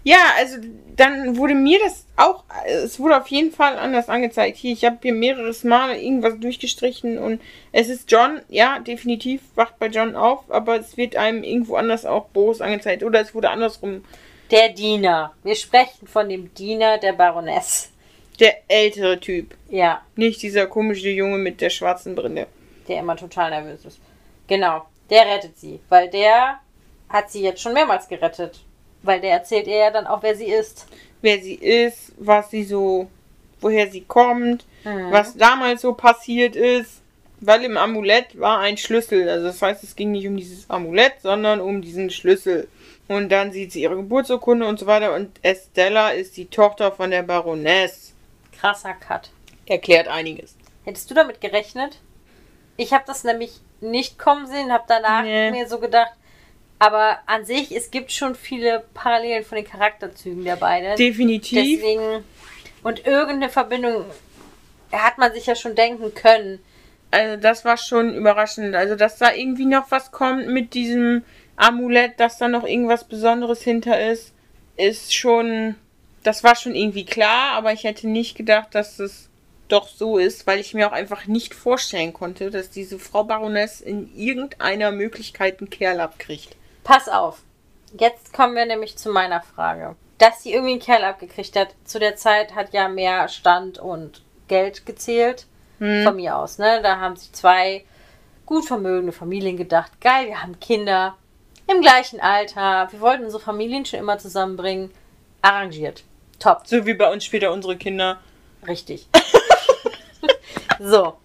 Ja, 0.03 0.17
also 0.39 0.57
dann 0.97 1.37
wurde 1.37 1.55
mir 1.55 1.79
das 1.79 2.07
auch, 2.17 2.45
es 2.67 2.99
wurde 2.99 3.19
auf 3.19 3.27
jeden 3.29 3.53
Fall 3.53 3.79
anders 3.79 4.09
angezeigt. 4.09 4.57
Hier, 4.57 4.73
ich 4.73 4.85
habe 4.85 4.99
hier 5.03 5.13
mehreres 5.13 5.63
Mal 5.63 5.97
irgendwas 5.97 6.39
durchgestrichen 6.39 7.19
und 7.19 7.41
es 7.73 7.89
ist 7.91 8.11
John, 8.11 8.41
ja, 8.49 8.79
definitiv 8.79 9.43
wacht 9.57 9.79
bei 9.79 9.87
John 9.89 10.17
auf, 10.17 10.51
aber 10.51 10.79
es 10.81 10.97
wird 10.97 11.17
einem 11.17 11.43
irgendwo 11.45 11.77
anders 11.77 12.07
auch 12.07 12.27
Boris 12.27 12.61
angezeigt 12.63 13.03
oder 13.03 13.21
es 13.21 13.35
wurde 13.35 13.51
andersrum. 13.51 14.05
Der 14.51 14.71
Diener. 14.71 15.35
Wir 15.45 15.55
sprechen 15.55 16.07
von 16.07 16.29
dem 16.29 16.53
Diener 16.55 16.99
der 16.99 17.13
Baroness. 17.13 17.91
Der 18.41 18.57
ältere 18.69 19.21
Typ, 19.21 19.55
Ja, 19.69 20.01
nicht 20.17 20.41
dieser 20.43 20.67
komische 20.67 21.11
Junge 21.11 21.37
mit 21.37 21.61
der 21.61 21.69
schwarzen 21.69 22.15
Brille. 22.15 22.47
der 22.89 23.01
immer 23.01 23.17
total 23.17 23.51
nervös 23.51 23.85
ist. 23.85 24.01
Genau, 24.49 24.87
der 25.11 25.27
rettet 25.27 25.59
sie, 25.59 25.79
weil 25.91 26.09
der 26.09 26.59
hat 27.11 27.31
sie 27.31 27.43
jetzt 27.43 27.61
schon 27.61 27.75
mehrmals 27.75 28.09
gerettet. 28.09 28.61
Weil 29.03 29.21
der 29.21 29.33
erzählt 29.33 29.67
ihr 29.67 29.77
ja 29.77 29.91
dann 29.91 30.07
auch, 30.07 30.23
wer 30.23 30.35
sie 30.35 30.47
ist. 30.51 30.87
Wer 31.23 31.39
sie 31.41 31.55
ist, 31.55 32.13
was 32.19 32.51
sie 32.51 32.65
so, 32.65 33.09
woher 33.61 33.91
sie 33.91 34.03
kommt, 34.03 34.65
Mhm. 34.85 35.11
was 35.13 35.37
damals 35.37 35.83
so 35.83 35.93
passiert 35.95 36.57
ist. 36.57 37.01
Weil 37.43 37.65
im 37.65 37.77
Amulett 37.79 38.39
war 38.39 38.59
ein 38.61 38.77
Schlüssel. 38.77 39.29
Also 39.29 39.47
das 39.47 39.63
heißt, 39.63 39.83
es 39.83 39.97
ging 39.97 40.11
nicht 40.13 40.27
um 40.27 40.37
dieses 40.37 40.69
Amulett, 40.69 41.15
sondern 41.23 41.61
um 41.63 41.81
diesen 41.81 42.11
Schlüssel. 42.11 42.69
Und 43.09 43.31
dann 43.31 43.51
sieht 43.51 43.73
sie 43.73 43.83
ihre 43.83 43.97
Geburtsurkunde 43.97 44.67
und 44.67 44.79
so 44.79 44.87
weiter. 44.87 45.15
Und 45.15 45.39
Estella 45.43 46.11
ist 46.11 46.37
die 46.37 46.47
Tochter 46.47 46.93
von 46.93 47.11
der 47.11 47.23
Baroness. 47.23 48.13
Krasser 48.59 48.93
Cut. 48.93 49.31
Erklärt 49.67 50.09
einiges. 50.09 50.55
Hättest 50.85 51.11
du 51.11 51.15
damit 51.15 51.41
gerechnet? 51.41 51.99
Ich 52.77 52.93
habe 52.93 53.05
das 53.07 53.25
nämlich 53.25 53.53
nicht 53.81 54.19
kommen 54.19 54.47
sehen, 54.47 54.71
habe 54.73 54.85
danach 54.87 55.23
Nee. 55.23 55.51
mir 55.51 55.67
so 55.67 55.79
gedacht, 55.79 56.13
aber 56.81 57.19
an 57.27 57.45
sich, 57.45 57.77
es 57.77 57.91
gibt 57.91 58.11
schon 58.11 58.35
viele 58.35 58.83
Parallelen 58.95 59.45
von 59.45 59.57
den 59.57 59.67
Charakterzügen 59.67 60.45
der 60.45 60.57
beiden. 60.57 60.97
Definitiv. 60.97 61.79
Deswegen, 61.79 62.25
und 62.83 63.07
irgendeine 63.07 63.51
Verbindung 63.51 64.07
hat 64.91 65.19
man 65.19 65.33
sich 65.33 65.45
ja 65.45 65.55
schon 65.55 65.75
denken 65.75 66.15
können. 66.15 66.59
Also 67.11 67.37
das 67.37 67.67
war 67.67 67.77
schon 67.77 68.15
überraschend. 68.15 68.75
Also 68.75 68.97
dass 68.97 69.19
da 69.19 69.33
irgendwie 69.33 69.67
noch 69.67 69.91
was 69.91 70.11
kommt 70.11 70.49
mit 70.49 70.73
diesem 70.73 71.23
Amulett, 71.57 72.19
dass 72.19 72.39
da 72.39 72.49
noch 72.49 72.65
irgendwas 72.65 73.05
Besonderes 73.05 73.63
hinter 73.63 74.01
ist, 74.11 74.33
ist 74.77 75.15
schon. 75.15 75.75
Das 76.23 76.45
war 76.45 76.57
schon 76.57 76.75
irgendwie 76.75 77.05
klar, 77.05 77.53
aber 77.53 77.73
ich 77.75 77.85
hätte 77.85 78.09
nicht 78.09 78.37
gedacht, 78.37 78.75
dass 78.75 78.99
es 78.99 79.29
doch 79.69 79.89
so 79.89 80.19
ist, 80.19 80.47
weil 80.47 80.61
ich 80.61 80.75
mir 80.75 80.89
auch 80.89 80.93
einfach 80.93 81.27
nicht 81.27 81.55
vorstellen 81.55 82.15
konnte, 82.15 82.51
dass 82.51 82.71
diese 82.71 82.99
Frau 82.99 83.25
Baroness 83.25 83.81
in 83.81 84.15
irgendeiner 84.17 84.93
Möglichkeit 84.93 85.61
einen 85.61 85.71
Kerl 85.71 86.01
abkriegt. 86.01 86.57
Pass 86.85 87.09
auf. 87.09 87.43
Jetzt 87.99 88.33
kommen 88.33 88.55
wir 88.55 88.67
nämlich 88.67 88.97
zu 88.97 89.11
meiner 89.11 89.43
Frage. 89.43 89.97
Dass 90.19 90.43
sie 90.43 90.53
irgendwie 90.53 90.73
einen 90.73 90.81
Kerl 90.81 91.05
abgekriegt 91.05 91.57
hat, 91.57 91.75
zu 91.85 91.99
der 91.99 92.17
Zeit 92.17 92.55
hat 92.55 92.73
ja 92.73 92.89
mehr 92.89 93.29
Stand 93.29 93.79
und 93.79 94.23
Geld 94.49 94.87
gezählt. 94.87 95.47
Von 96.05 96.17
mir 96.17 96.37
aus, 96.37 96.59
ne? 96.59 96.81
Da 96.83 96.99
haben 96.99 97.17
sich 97.17 97.33
zwei 97.33 97.87
gut 98.45 98.67
vermögende 98.67 99.13
Familien 99.13 99.57
gedacht, 99.57 99.99
geil, 100.03 100.27
wir 100.27 100.43
haben 100.43 100.61
Kinder 100.61 101.17
im 101.67 101.81
gleichen 101.81 102.21
Alter. 102.21 102.89
Wir 102.91 103.01
wollten 103.01 103.25
unsere 103.25 103.43
Familien 103.43 103.87
schon 103.87 104.01
immer 104.01 104.19
zusammenbringen. 104.19 104.91
Arrangiert. 105.41 106.05
Top. 106.39 106.67
So 106.67 106.85
wie 106.85 106.93
bei 106.93 107.11
uns 107.11 107.25
später 107.25 107.51
unsere 107.51 107.79
Kinder. 107.79 108.21
Richtig. 108.67 109.09
so. 110.81 111.17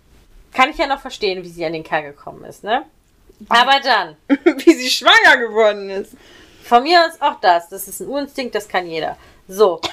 Kann 0.53 0.69
ich 0.69 0.77
ja 0.77 0.87
noch 0.87 1.01
verstehen, 1.01 1.43
wie 1.43 1.49
sie 1.49 1.65
an 1.65 1.73
den 1.73 1.83
Kerl 1.83 2.03
gekommen 2.03 2.45
ist, 2.45 2.63
ne? 2.63 2.83
Aber 3.49 3.79
dann, 3.81 4.15
wie 4.57 4.73
sie 4.73 4.89
schwanger 4.89 5.37
geworden 5.37 5.89
ist. 5.89 6.13
von 6.63 6.83
mir 6.83 7.05
aus 7.05 7.19
auch 7.21 7.39
das. 7.41 7.69
Das 7.69 7.87
ist 7.87 7.99
ein 8.01 8.07
Urinstinkt, 8.07 8.55
das 8.55 8.67
kann 8.67 8.87
jeder. 8.87 9.17
So. 9.47 9.79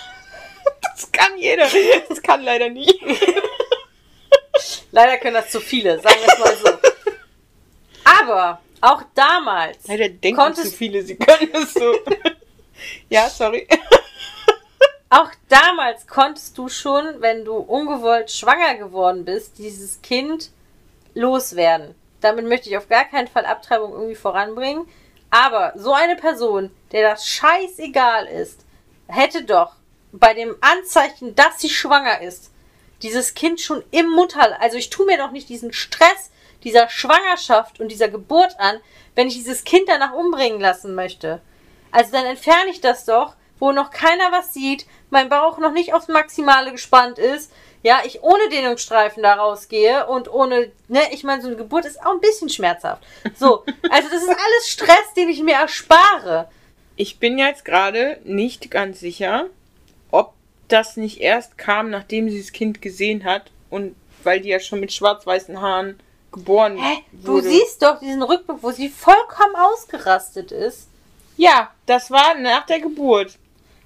Das 0.95 1.11
kann 1.11 1.37
jeder. 1.39 1.67
Das 2.09 2.23
kann 2.23 2.43
leider 2.43 2.69
nicht. 2.69 2.95
Leider 4.93 5.17
können 5.19 5.35
das 5.35 5.51
zu 5.51 5.59
viele, 5.61 5.99
sagen 6.01 6.17
wir 6.25 6.33
es 6.33 6.39
mal 6.39 6.57
so. 6.57 6.79
Aber 8.05 8.61
auch 8.81 9.03
damals 9.15 9.79
Leider 9.89 10.09
denken 10.09 10.41
Konntest- 10.41 10.71
zu 10.73 10.77
viele, 10.77 11.03
sie 11.03 11.17
können 11.17 11.51
es 11.55 11.75
so. 11.75 11.95
ja, 13.09 13.29
sorry. 13.29 13.67
Auch 15.11 15.31
damals 15.49 16.07
konntest 16.07 16.57
du 16.59 16.69
schon, 16.69 17.21
wenn 17.21 17.45
du 17.45 17.55
ungewollt 17.57 18.31
schwanger 18.31 18.77
geworden 18.77 19.25
bist, 19.25 19.59
dieses 19.59 20.01
Kind 20.03 20.51
loswerden. 21.15 21.95
Damit 22.23 22.47
möchte 22.47 22.71
ich 22.71 22.77
auf 22.79 22.89
gar 22.89 23.05
keinen 23.05 23.29
Fall 23.29 23.45
Abtreibung 23.45 23.93
irgendwie 23.93 24.15
voranbringen. 24.15 24.89
Aber 25.31 25.73
so 25.77 25.93
eine 25.93 26.17
Person, 26.17 26.71
der 26.93 27.11
das 27.11 27.27
scheißegal 27.27 28.27
ist, 28.27 28.65
hätte 29.09 29.45
doch 29.45 29.75
bei 30.13 30.35
dem 30.35 30.57
Anzeichen, 30.61 31.35
dass 31.35 31.61
sie 31.61 31.71
schwanger 31.71 32.21
ist, 32.21 32.51
dieses 33.03 33.35
Kind 33.35 33.61
schon 33.61 33.83
im 33.91 34.11
Mutterleib. 34.11 34.61
Also 34.61 34.77
ich 34.77 34.91
tue 34.91 35.07
mir 35.07 35.19
doch 35.19 35.31
nicht 35.31 35.49
diesen 35.49 35.73
Stress 35.73 36.31
dieser 36.65 36.89
Schwangerschaft 36.89 37.81
und 37.81 37.89
dieser 37.89 38.09
Geburt 38.09 38.59
an, 38.59 38.79
wenn 39.15 39.29
ich 39.29 39.35
dieses 39.35 39.65
Kind 39.65 39.89
danach 39.89 40.13
umbringen 40.13 40.61
lassen 40.61 40.95
möchte. 40.95 41.41
Also 41.91 42.13
dann 42.13 42.25
entferne 42.25 42.71
ich 42.71 42.81
das 42.81 43.05
doch, 43.05 43.35
wo 43.59 43.73
noch 43.73 43.91
keiner 43.91 44.33
was 44.33 44.53
sieht, 44.53 44.87
mein 45.11 45.29
Bauch 45.29 45.59
noch 45.59 45.73
nicht 45.73 45.95
aufs 45.95 46.09
Maximale 46.09 46.73
gespannt 46.73 47.19
ist, 47.19 47.53
ja, 47.83 48.01
ich 48.05 48.23
ohne 48.23 48.49
Dehnungsstreifen 48.49 49.23
da 49.23 49.35
rausgehe 49.35 50.07
und 50.07 50.33
ohne, 50.33 50.71
ne, 50.89 51.01
ich 51.13 51.25
meine, 51.25 51.43
so 51.43 51.49
eine 51.49 51.57
Geburt 51.57 51.85
ist 51.85 52.01
auch 52.01 52.13
ein 52.13 52.21
bisschen 52.21 52.49
schmerzhaft. 52.49 53.03
So, 53.37 53.65
also 53.91 54.09
das 54.09 54.23
ist 54.23 54.29
alles 54.29 54.69
Stress, 54.69 55.15
den 55.17 55.29
ich 55.29 55.43
mir 55.43 55.55
erspare. 55.55 56.49
Ich 56.97 57.19
bin 57.19 57.39
jetzt 57.39 57.65
gerade 57.65 58.19
nicht 58.25 58.71
ganz 58.71 59.01
sicher, 59.01 59.47
ob 60.11 60.35
das 60.69 60.97
nicht 60.97 61.21
erst 61.21 61.59
kam, 61.59 61.91
nachdem 61.91 62.29
sie 62.31 62.41
das 62.41 62.53
Kind 62.53 62.83
gesehen 62.83 63.25
hat 63.25 63.51
und 63.71 63.97
weil 64.25 64.41
die 64.41 64.51
ja 64.51 64.61
schon 64.61 64.81
mit 64.81 64.93
schwarz-weißen 64.93 65.61
Haaren 65.61 65.99
geboren 66.31 66.77
Hä? 66.79 66.99
Du 67.13 67.33
wurde. 67.35 67.49
siehst 67.49 67.83
doch 67.83 67.99
diesen 67.99 68.23
Rückblick, 68.23 68.59
wo 68.63 68.71
sie 68.71 68.89
vollkommen 68.89 69.55
ausgerastet 69.57 70.53
ist. 70.53 70.89
Ja, 71.37 71.71
das 71.87 72.11
war 72.11 72.35
nach 72.39 72.67
der 72.67 72.81
Geburt. 72.81 73.37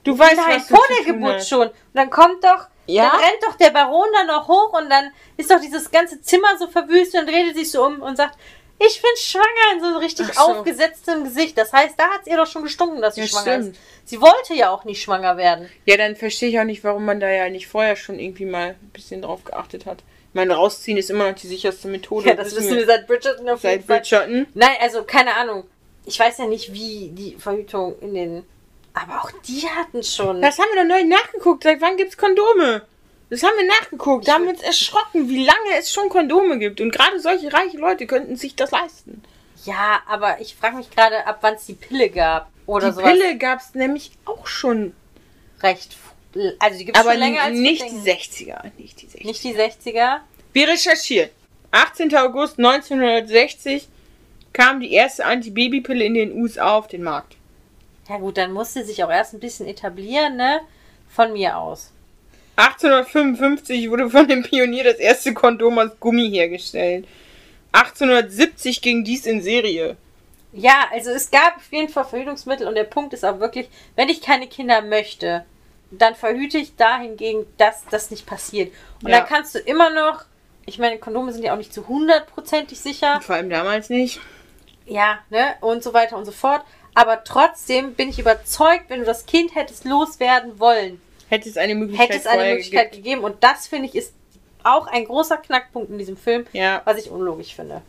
Du 0.04 0.18
weißt, 0.18 0.36
Nein, 0.36 0.56
was 0.56 0.68
du 0.68 0.76
vor 0.76 0.84
der 0.98 1.12
Geburt 1.14 1.34
hast. 1.36 1.48
schon. 1.48 1.68
Und 1.68 1.72
dann 1.94 2.10
kommt 2.10 2.44
doch, 2.44 2.66
Ja? 2.86 3.10
dann 3.10 3.20
rennt 3.20 3.42
doch 3.42 3.56
der 3.56 3.70
Baron 3.70 4.08
dann 4.14 4.26
noch 4.28 4.48
hoch 4.48 4.72
und 4.78 4.88
dann 4.90 5.10
ist 5.36 5.50
doch 5.50 5.60
dieses 5.60 5.90
ganze 5.90 6.20
Zimmer 6.22 6.56
so 6.58 6.66
verwüstet 6.68 7.22
und 7.22 7.28
redet 7.28 7.56
sich 7.56 7.70
so 7.70 7.84
um 7.84 8.00
und 8.00 8.16
sagt, 8.16 8.38
ich 8.78 9.00
bin 9.00 9.10
schwanger 9.16 9.72
in 9.74 9.80
so 9.80 9.98
richtig 9.98 10.34
so. 10.34 10.40
aufgesetztem 10.40 11.24
Gesicht. 11.24 11.56
Das 11.56 11.72
heißt, 11.72 11.94
da 11.98 12.08
hat 12.10 12.20
es 12.22 12.26
ihr 12.26 12.36
doch 12.36 12.46
schon 12.46 12.62
gestunken, 12.62 13.00
dass 13.00 13.14
sie 13.14 13.22
Ja, 13.22 13.26
schwanger 13.26 13.42
stimmt. 13.62 13.74
ist. 13.76 13.80
Sie 14.04 14.20
wollte 14.20 14.54
ja 14.54 14.70
auch 14.70 14.84
nicht 14.84 15.00
schwanger 15.02 15.36
werden. 15.38 15.70
Ja, 15.86 15.96
dann 15.96 16.14
verstehe 16.14 16.50
ich 16.50 16.60
auch 16.60 16.64
nicht, 16.64 16.84
warum 16.84 17.04
man 17.06 17.18
da 17.18 17.30
ja 17.30 17.48
nicht 17.48 17.68
vorher 17.68 17.96
schon 17.96 18.18
irgendwie 18.18 18.44
mal 18.44 18.76
ein 18.80 18.90
bisschen 18.92 19.22
drauf 19.22 19.44
geachtet 19.44 19.86
hat. 19.86 20.00
Ich 20.28 20.34
meine, 20.34 20.54
rausziehen 20.54 20.98
ist 20.98 21.08
immer 21.08 21.30
noch 21.30 21.34
die 21.36 21.46
sicherste 21.46 21.88
Methode. 21.88 22.28
Ja, 22.28 22.34
das 22.34 22.54
wissen 22.54 22.76
wir 22.76 22.84
seit 22.84 23.06
Bridgerton 23.06 23.48
auf 23.48 23.62
jeden 23.64 23.82
seit 23.82 23.86
Fall. 23.86 23.96
Bridgerton. 24.26 24.46
Nein, 24.52 24.76
also 24.80 25.04
keine 25.04 25.34
Ahnung. 25.36 25.64
Ich 26.04 26.20
weiß 26.20 26.36
ja 26.38 26.46
nicht, 26.46 26.72
wie 26.74 27.08
die 27.12 27.36
Verhütung 27.38 27.98
in 28.00 28.14
den. 28.14 28.46
Aber 28.98 29.22
auch 29.22 29.30
die 29.46 29.68
hatten 29.68 30.02
schon. 30.02 30.40
Das 30.40 30.58
haben 30.58 30.68
wir 30.72 30.82
doch 30.82 30.88
neu 30.88 31.04
nachgeguckt. 31.04 31.64
Seit 31.64 31.82
wann 31.82 31.98
gibt's 31.98 32.16
Kondome? 32.16 32.86
Das 33.28 33.42
haben 33.42 33.56
wir 33.58 33.66
nachgeguckt. 33.66 34.26
Da 34.26 34.34
haben 34.34 34.44
wir 34.44 34.50
uns 34.52 34.62
erschrocken, 34.62 35.28
wie 35.28 35.44
lange 35.44 35.78
es 35.78 35.92
schon 35.92 36.08
Kondome 36.08 36.58
gibt. 36.58 36.80
Und 36.80 36.92
gerade 36.92 37.20
solche 37.20 37.52
reiche 37.52 37.76
Leute 37.76 38.06
könnten 38.06 38.36
sich 38.36 38.56
das 38.56 38.70
leisten. 38.70 39.22
Ja, 39.66 40.00
aber 40.08 40.40
ich 40.40 40.56
frage 40.56 40.76
mich 40.76 40.90
gerade, 40.90 41.26
ab 41.26 41.38
wann 41.42 41.54
es 41.54 41.66
die 41.66 41.74
Pille 41.74 42.08
gab. 42.08 42.50
Oder 42.64 42.88
die 42.88 42.94
sowas. 42.96 43.10
Pille 43.12 43.36
gab's 43.36 43.74
nämlich 43.74 44.12
auch 44.24 44.46
schon. 44.46 44.94
recht. 45.62 45.96
Also 46.58 46.78
die 46.78 46.84
gibt 46.86 46.96
es 46.96 47.02
Aber 47.02 47.12
schon 47.12 47.20
länger 47.20 47.42
als 47.42 47.54
wir 47.54 47.60
nicht 47.60 47.84
die 47.84 48.02
denken. 48.02 48.08
60er. 48.08 48.70
Nicht 48.78 49.02
die 49.02 49.06
60er. 49.08 49.26
Nicht 49.26 49.44
die 49.44 49.54
60er. 49.54 50.16
Wir 50.52 50.68
recherchieren. 50.68 51.30
18. 51.70 52.16
August 52.16 52.58
1960 52.58 53.88
kam 54.52 54.80
die 54.80 54.92
erste 54.92 55.26
Antibabypille 55.26 56.04
in 56.04 56.14
den 56.14 56.32
USA 56.40 56.76
auf 56.76 56.86
den 56.88 57.02
Markt. 57.02 57.35
Ja 58.08 58.18
gut, 58.18 58.36
dann 58.36 58.52
musste 58.52 58.84
sich 58.84 59.02
auch 59.02 59.10
erst 59.10 59.34
ein 59.34 59.40
bisschen 59.40 59.66
etablieren, 59.66 60.36
ne? 60.36 60.60
Von 61.08 61.32
mir 61.32 61.56
aus. 61.56 61.92
1855 62.56 63.90
wurde 63.90 64.08
von 64.08 64.28
dem 64.28 64.42
Pionier 64.42 64.84
das 64.84 64.96
erste 64.96 65.34
Kondom 65.34 65.78
aus 65.78 65.90
Gummi 66.00 66.30
hergestellt. 66.30 67.06
1870 67.72 68.80
ging 68.80 69.04
dies 69.04 69.26
in 69.26 69.42
Serie. 69.42 69.96
Ja, 70.52 70.86
also 70.90 71.10
es 71.10 71.30
gab 71.30 71.56
auf 71.56 71.70
jeden 71.70 71.90
Fall 71.90 72.04
Verhütungsmittel 72.04 72.66
und 72.66 72.74
der 72.76 72.84
Punkt 72.84 73.12
ist 73.12 73.24
auch 73.24 73.40
wirklich, 73.40 73.68
wenn 73.94 74.08
ich 74.08 74.22
keine 74.22 74.46
Kinder 74.46 74.80
möchte, 74.80 75.44
dann 75.90 76.14
verhüte 76.14 76.56
ich 76.58 76.76
dahingegen, 76.76 77.44
dass 77.58 77.84
das 77.90 78.10
nicht 78.10 78.26
passiert. 78.26 78.72
Und 79.02 79.10
Ja. 79.10 79.18
dann 79.18 79.28
kannst 79.28 79.54
du 79.54 79.58
immer 79.58 79.90
noch, 79.90 80.24
ich 80.64 80.78
meine, 80.78 80.98
Kondome 80.98 81.32
sind 81.32 81.44
ja 81.44 81.52
auch 81.52 81.58
nicht 81.58 81.74
zu 81.74 81.86
hundertprozentig 81.86 82.80
sicher. 82.80 83.20
Vor 83.20 83.36
allem 83.36 83.50
damals 83.50 83.90
nicht. 83.90 84.20
Ja, 84.86 85.18
ne? 85.30 85.56
Und 85.60 85.82
so 85.82 85.92
weiter 85.92 86.16
und 86.16 86.24
so 86.24 86.32
fort. 86.32 86.64
Aber 86.96 87.24
trotzdem 87.24 87.92
bin 87.94 88.08
ich 88.08 88.18
überzeugt, 88.18 88.84
wenn 88.88 89.00
du 89.00 89.04
das 89.06 89.26
Kind 89.26 89.54
hättest 89.54 89.84
loswerden 89.84 90.58
wollen, 90.58 91.00
Hätte 91.28 91.48
es 91.48 91.56
eine 91.56 91.74
Möglichkeit 91.74 92.08
hätte 92.08 92.18
es 92.20 92.26
eine 92.26 92.44
Möglichkeit 92.54 92.92
gegeben. 92.92 93.20
gegeben. 93.20 93.24
Und 93.24 93.42
das 93.44 93.66
finde 93.66 93.88
ich 93.88 93.94
ist 93.96 94.12
auch 94.62 94.86
ein 94.86 95.04
großer 95.04 95.36
Knackpunkt 95.36 95.90
in 95.90 95.98
diesem 95.98 96.16
Film, 96.16 96.46
Ja. 96.52 96.82
was 96.84 96.98
ich 96.98 97.10
unlogisch 97.10 97.54
finde. 97.54 97.82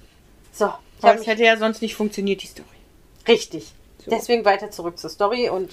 So, 0.51 0.73
ich 0.97 1.03
Aber 1.05 1.15
es 1.19 1.25
hätte 1.27 1.43
ja 1.43 1.55
sonst 1.57 1.81
nicht 1.81 1.95
funktioniert, 1.95 2.41
die 2.43 2.47
Story. 2.47 2.67
richtig. 3.27 3.67
So. 4.03 4.11
Deswegen 4.11 4.43
weiter 4.45 4.71
zurück 4.71 4.97
zur 4.99 5.09
Story 5.09 5.49
und 5.49 5.71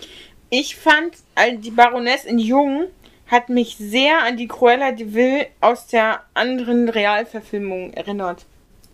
Ich 0.51 0.77
fand, 0.77 1.17
die 1.59 1.71
Baroness 1.73 2.25
in 2.25 2.39
Jung 2.39 2.87
hat 3.27 3.49
mich 3.49 3.77
sehr 3.79 4.23
an 4.23 4.37
die 4.37 4.47
Cruella 4.47 4.93
de 4.93 5.13
Vil 5.15 5.47
aus 5.61 5.87
der 5.89 6.23
anderen 6.35 6.89
Realverfilmung 6.89 7.93
erinnert. 7.95 8.45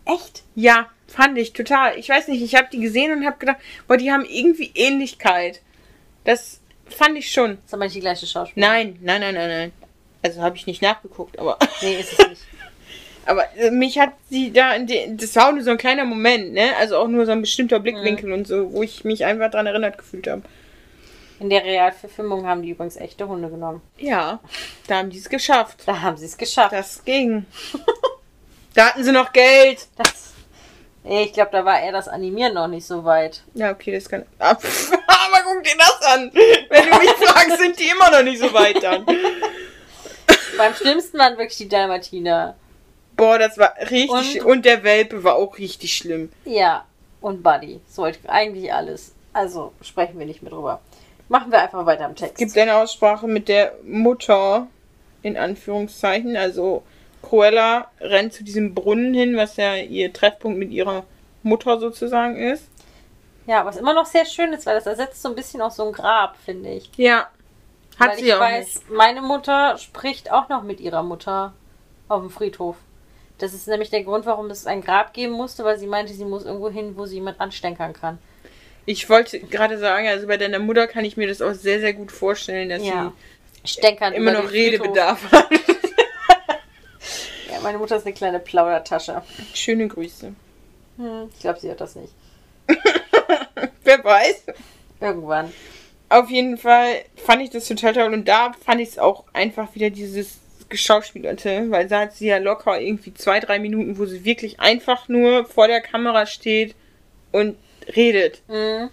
Echt? 0.04 0.42
Ja, 0.54 0.88
fand 1.06 1.38
ich 1.38 1.52
total. 1.52 1.98
Ich 1.98 2.08
weiß 2.08 2.28
nicht, 2.28 2.42
ich 2.42 2.54
habe 2.54 2.68
die 2.72 2.80
gesehen 2.80 3.12
und 3.12 3.26
habe 3.26 3.38
gedacht, 3.38 3.58
boah, 3.86 3.96
die 3.96 4.10
haben 4.10 4.24
irgendwie 4.24 4.70
Ähnlichkeit. 4.74 5.60
Das 6.24 6.60
fand 6.86 7.16
ich 7.18 7.30
schon. 7.32 7.58
Ist 7.64 7.74
aber 7.74 7.84
nicht 7.84 7.96
die 7.96 8.00
gleiche 8.00 8.26
Schauspielerin. 8.26 8.74
Nein, 8.74 8.98
nein, 9.00 9.20
nein, 9.20 9.34
nein, 9.34 9.48
nein. 9.48 9.72
Also 10.22 10.42
habe 10.42 10.56
ich 10.56 10.66
nicht 10.66 10.82
nachgeguckt, 10.82 11.38
aber 11.38 11.58
Nee, 11.82 12.00
ist 12.00 12.12
es 12.12 12.28
nicht. 12.28 12.42
aber 13.26 13.44
äh, 13.56 13.70
mich 13.70 13.98
hat 13.98 14.12
sie 14.28 14.52
da 14.52 14.74
in 14.74 14.86
de, 14.86 15.16
das 15.16 15.34
war 15.36 15.48
auch 15.48 15.52
nur 15.52 15.62
so 15.62 15.70
ein 15.70 15.78
kleiner 15.78 16.04
Moment, 16.04 16.52
ne? 16.52 16.76
Also 16.78 16.96
auch 16.98 17.08
nur 17.08 17.24
so 17.26 17.32
ein 17.32 17.40
bestimmter 17.40 17.80
Blickwinkel 17.80 18.32
und 18.32 18.46
so, 18.46 18.72
wo 18.72 18.82
ich 18.82 19.04
mich 19.04 19.24
einfach 19.24 19.50
dran 19.50 19.66
erinnert 19.66 19.96
gefühlt 19.98 20.26
habe. 20.28 20.42
In 21.38 21.48
der 21.48 21.64
Realverfilmung 21.64 22.46
haben 22.46 22.60
die 22.62 22.70
übrigens 22.70 22.96
echte 22.96 23.26
Hunde 23.26 23.48
genommen. 23.48 23.80
Ja, 23.96 24.40
da 24.88 24.98
haben 24.98 25.08
die 25.08 25.16
es 25.16 25.30
geschafft. 25.30 25.84
Da 25.86 26.02
haben 26.02 26.18
sie 26.18 26.26
es 26.26 26.36
geschafft. 26.36 26.72
Das 26.72 27.02
ging. 27.04 27.46
da 28.74 28.86
hatten 28.86 29.04
sie 29.04 29.12
noch 29.12 29.32
Geld. 29.32 29.86
Das, 29.96 30.30
Nee, 31.02 31.24
ich 31.24 31.32
glaube, 31.32 31.50
da 31.52 31.64
war 31.64 31.80
eher 31.80 31.92
das 31.92 32.08
Animieren 32.08 32.52
noch 32.54 32.68
nicht 32.68 32.86
so 32.86 33.04
weit. 33.04 33.42
Ja, 33.54 33.70
okay, 33.70 33.92
das 33.92 34.08
kann. 34.08 34.26
Ah, 34.38 34.54
pff, 34.60 34.92
Aber 34.92 35.38
guck 35.44 35.62
dir 35.64 35.76
das 35.78 36.02
an. 36.02 36.30
Wenn 36.34 36.90
du 36.90 36.98
mich 36.98 37.10
fragst, 37.12 37.58
sind 37.58 37.78
die 37.78 37.88
immer 37.88 38.10
noch 38.10 38.22
nicht 38.22 38.38
so 38.38 38.52
weit 38.52 38.82
dann. 38.82 39.06
Beim 40.58 40.74
schlimmsten 40.74 41.18
waren 41.18 41.38
wirklich 41.38 41.56
die 41.56 41.68
Dalmatiner. 41.68 42.54
Boah, 43.16 43.38
das 43.38 43.56
war 43.56 43.74
richtig. 43.78 44.10
Und- 44.10 44.24
schlimm. 44.24 44.46
Und 44.46 44.64
der 44.66 44.82
Welpe 44.84 45.24
war 45.24 45.36
auch 45.36 45.56
richtig 45.56 45.96
schlimm. 45.96 46.30
Ja, 46.44 46.84
und 47.22 47.42
Buddy. 47.42 47.80
So 47.88 48.06
eigentlich 48.26 48.72
alles. 48.72 49.12
Also 49.32 49.72
sprechen 49.80 50.18
wir 50.18 50.26
nicht 50.26 50.42
mehr 50.42 50.50
drüber. 50.52 50.80
Machen 51.28 51.50
wir 51.50 51.62
einfach 51.62 51.86
weiter 51.86 52.06
im 52.06 52.16
Text. 52.16 52.36
gibt 52.36 52.58
eine 52.58 52.76
Aussprache 52.76 53.26
mit 53.26 53.48
der 53.48 53.74
Mutter, 53.84 54.66
in 55.22 55.36
Anführungszeichen. 55.38 56.36
Also 56.36 56.82
Cruella 57.22 57.90
rennt 58.00 58.32
zu 58.32 58.44
diesem 58.44 58.74
Brunnen 58.74 59.14
hin, 59.14 59.36
was 59.36 59.56
ja 59.56 59.76
ihr 59.76 60.12
Treffpunkt 60.12 60.58
mit 60.58 60.70
ihrer 60.70 61.04
Mutter 61.42 61.78
sozusagen 61.78 62.36
ist. 62.36 62.64
ja, 63.46 63.64
was 63.64 63.76
immer 63.76 63.94
noch 63.94 64.06
sehr 64.06 64.24
schön 64.26 64.52
ist, 64.52 64.66
weil 64.66 64.74
das 64.76 64.86
ersetzt 64.86 65.22
so 65.22 65.28
ein 65.28 65.34
bisschen 65.34 65.60
auch 65.60 65.70
so 65.70 65.86
ein 65.86 65.92
Grab, 65.92 66.36
finde 66.44 66.70
ich. 66.70 66.90
Ja. 66.96 67.28
Hat 67.98 68.10
weil 68.10 68.18
sie 68.18 68.26
ich 68.26 68.34
auch 68.34 68.40
weiß, 68.40 68.74
nicht. 68.74 68.90
meine 68.90 69.22
Mutter 69.22 69.76
spricht 69.78 70.30
auch 70.32 70.48
noch 70.48 70.62
mit 70.62 70.80
ihrer 70.80 71.02
Mutter 71.02 71.52
auf 72.08 72.20
dem 72.22 72.30
Friedhof. 72.30 72.76
Das 73.38 73.54
ist 73.54 73.66
nämlich 73.68 73.90
der 73.90 74.04
Grund, 74.04 74.26
warum 74.26 74.50
es 74.50 74.66
ein 74.66 74.82
Grab 74.82 75.14
geben 75.14 75.32
musste, 75.32 75.64
weil 75.64 75.78
sie 75.78 75.86
meinte, 75.86 76.12
sie 76.12 76.24
muss 76.24 76.44
irgendwo 76.44 76.70
hin, 76.70 76.94
wo 76.96 77.06
sie 77.06 77.16
jemand 77.16 77.40
anstenkern 77.40 77.92
kann. 77.92 78.18
Ich 78.86 79.08
wollte 79.08 79.38
gerade 79.40 79.78
sagen, 79.78 80.06
also 80.08 80.26
bei 80.26 80.36
deiner 80.36 80.58
Mutter 80.58 80.86
kann 80.86 81.04
ich 81.04 81.16
mir 81.16 81.26
das 81.28 81.40
auch 81.42 81.54
sehr, 81.54 81.80
sehr 81.80 81.92
gut 81.94 82.12
vorstellen, 82.12 82.68
dass 82.68 82.82
Ja. 82.84 83.12
Stänkern 83.64 84.12
sie 84.12 84.16
immer 84.18 84.32
über 84.32 84.42
noch. 84.42 84.52
Redebedarf 84.52 85.30
hat. 85.32 85.48
Meine 87.62 87.78
Mutter 87.78 87.96
ist 87.96 88.06
eine 88.06 88.14
kleine 88.14 88.40
Plaudertasche. 88.40 89.22
Schöne 89.54 89.88
Grüße. 89.88 90.32
Hm, 90.96 91.30
ich 91.32 91.40
glaube, 91.40 91.60
sie 91.60 91.68
hört 91.68 91.80
das 91.80 91.94
nicht. 91.94 92.12
Wer 93.84 94.04
weiß. 94.04 94.44
Irgendwann. 95.00 95.52
Auf 96.08 96.30
jeden 96.30 96.56
Fall 96.56 97.04
fand 97.16 97.42
ich 97.42 97.50
das 97.50 97.68
total 97.68 97.92
toll 97.92 98.12
und 98.12 98.26
da 98.26 98.52
fand 98.64 98.80
ich 98.80 98.90
es 98.90 98.98
auch 98.98 99.24
einfach 99.32 99.74
wieder 99.74 99.90
dieses 99.90 100.38
Geschauspielerte, 100.68 101.70
weil 101.70 101.88
da 101.88 102.00
hat 102.00 102.14
sie 102.14 102.28
ja 102.28 102.38
locker 102.38 102.80
irgendwie 102.80 103.14
zwei, 103.14 103.40
drei 103.40 103.58
Minuten, 103.58 103.98
wo 103.98 104.06
sie 104.06 104.24
wirklich 104.24 104.60
einfach 104.60 105.08
nur 105.08 105.44
vor 105.44 105.68
der 105.68 105.80
Kamera 105.80 106.26
steht 106.26 106.74
und 107.32 107.56
redet. 107.94 108.42
Mhm. 108.48 108.90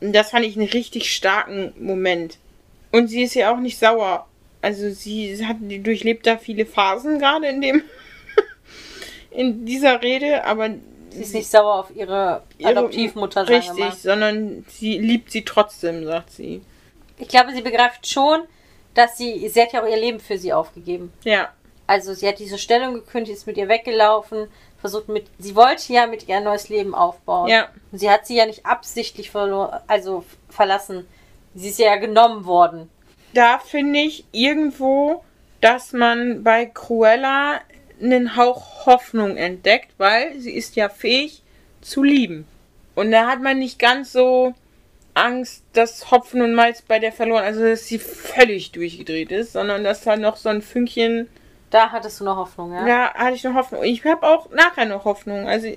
Und 0.00 0.12
das 0.12 0.30
fand 0.30 0.44
ich 0.44 0.56
einen 0.56 0.68
richtig 0.68 1.14
starken 1.14 1.72
Moment. 1.78 2.38
Und 2.92 3.08
sie 3.08 3.22
ist 3.22 3.34
ja 3.34 3.52
auch 3.52 3.58
nicht 3.58 3.78
sauer. 3.78 4.26
Also 4.64 4.90
sie 4.90 5.44
hat, 5.46 5.56
die 5.60 5.82
durchlebt 5.82 6.26
da 6.26 6.36
viele 6.38 6.66
Phasen 6.66 7.18
gerade 7.18 7.48
in 7.48 7.60
dem, 7.60 7.82
in 9.30 9.64
dieser 9.66 10.02
Rede, 10.02 10.44
aber 10.44 10.70
Sie 11.10 11.20
ist 11.22 11.34
nicht 11.34 11.48
sauer 11.50 11.74
auf 11.80 11.94
ihre 11.94 12.42
ihre- 12.58 12.70
Adoptivmutter, 12.70 13.46
sagen 13.46 13.78
Richtig, 13.78 13.94
sondern 14.02 14.64
sie 14.68 14.98
liebt 14.98 15.30
sie 15.30 15.44
trotzdem, 15.44 16.04
sagt 16.04 16.32
sie. 16.32 16.60
Ich 17.18 17.28
glaube, 17.28 17.52
sie 17.52 17.62
begreift 17.62 18.08
schon, 18.08 18.42
dass 18.94 19.16
sie, 19.16 19.48
sie 19.48 19.62
hat 19.62 19.72
ja 19.72 19.82
auch 19.84 19.88
ihr 19.88 19.96
Leben 19.96 20.18
für 20.18 20.38
sie 20.38 20.52
aufgegeben. 20.52 21.12
Ja, 21.22 21.50
Also 21.86 22.14
sie 22.14 22.26
hat 22.26 22.40
diese 22.40 22.58
Stellung 22.58 22.94
gekündigt, 22.94 23.36
ist 23.38 23.46
mit 23.46 23.56
ihr 23.56 23.68
weggelaufen, 23.68 24.48
versucht 24.80 25.08
mit, 25.08 25.26
sie 25.38 25.54
wollte 25.54 25.92
ja 25.92 26.08
mit 26.08 26.26
ihr 26.26 26.38
ein 26.38 26.44
neues 26.44 26.68
Leben 26.68 26.94
aufbauen. 26.96 27.48
ja. 27.48 27.68
Und 27.92 27.98
sie 27.98 28.10
hat 28.10 28.26
sie 28.26 28.36
ja 28.36 28.46
nicht 28.46 28.66
absichtlich 28.66 29.30
verloren, 29.30 29.80
also 29.86 30.24
verlassen. 30.48 31.06
Sie 31.54 31.68
ist 31.68 31.78
ja 31.78 31.94
genommen 31.96 32.44
worden. 32.44 32.90
Da 33.36 33.58
finde 33.58 34.00
ich 34.00 34.24
irgendwo, 34.32 35.24
dass 35.60 35.92
man 35.92 36.42
bei 36.42 36.66
Cruella 36.66 37.60
einen 38.02 38.36
Hauch 38.36 38.86
Hoffnung 38.86 39.36
entdeckt, 39.36 39.90
weil 39.98 40.38
sie 40.40 40.52
ist 40.52 40.76
ja 40.76 40.88
fähig 40.88 41.42
zu 41.80 42.02
lieben. 42.02 42.46
Und 42.94 43.10
da 43.10 43.26
hat 43.28 43.40
man 43.40 43.58
nicht 43.58 43.78
ganz 43.78 44.12
so 44.12 44.54
Angst, 45.14 45.62
dass 45.72 46.10
Hopfen 46.10 46.42
und 46.42 46.54
Malz 46.54 46.82
bei 46.82 46.98
der 46.98 47.12
verloren, 47.12 47.44
also 47.44 47.62
dass 47.62 47.86
sie 47.86 47.98
völlig 47.98 48.72
durchgedreht 48.72 49.30
ist, 49.30 49.52
sondern 49.52 49.84
dass 49.84 50.02
da 50.02 50.16
noch 50.16 50.36
so 50.36 50.48
ein 50.48 50.60
Fünkchen, 50.62 51.28
Da 51.70 51.90
hattest 51.92 52.20
du 52.20 52.24
noch 52.24 52.36
Hoffnung, 52.36 52.72
ja? 52.72 52.84
da 52.84 53.14
hatte 53.14 53.34
ich 53.36 53.44
noch 53.44 53.54
Hoffnung. 53.54 53.82
Ich 53.84 54.04
habe 54.04 54.26
auch 54.26 54.50
nachher 54.50 54.86
noch 54.86 55.04
Hoffnung. 55.04 55.46
Also 55.48 55.68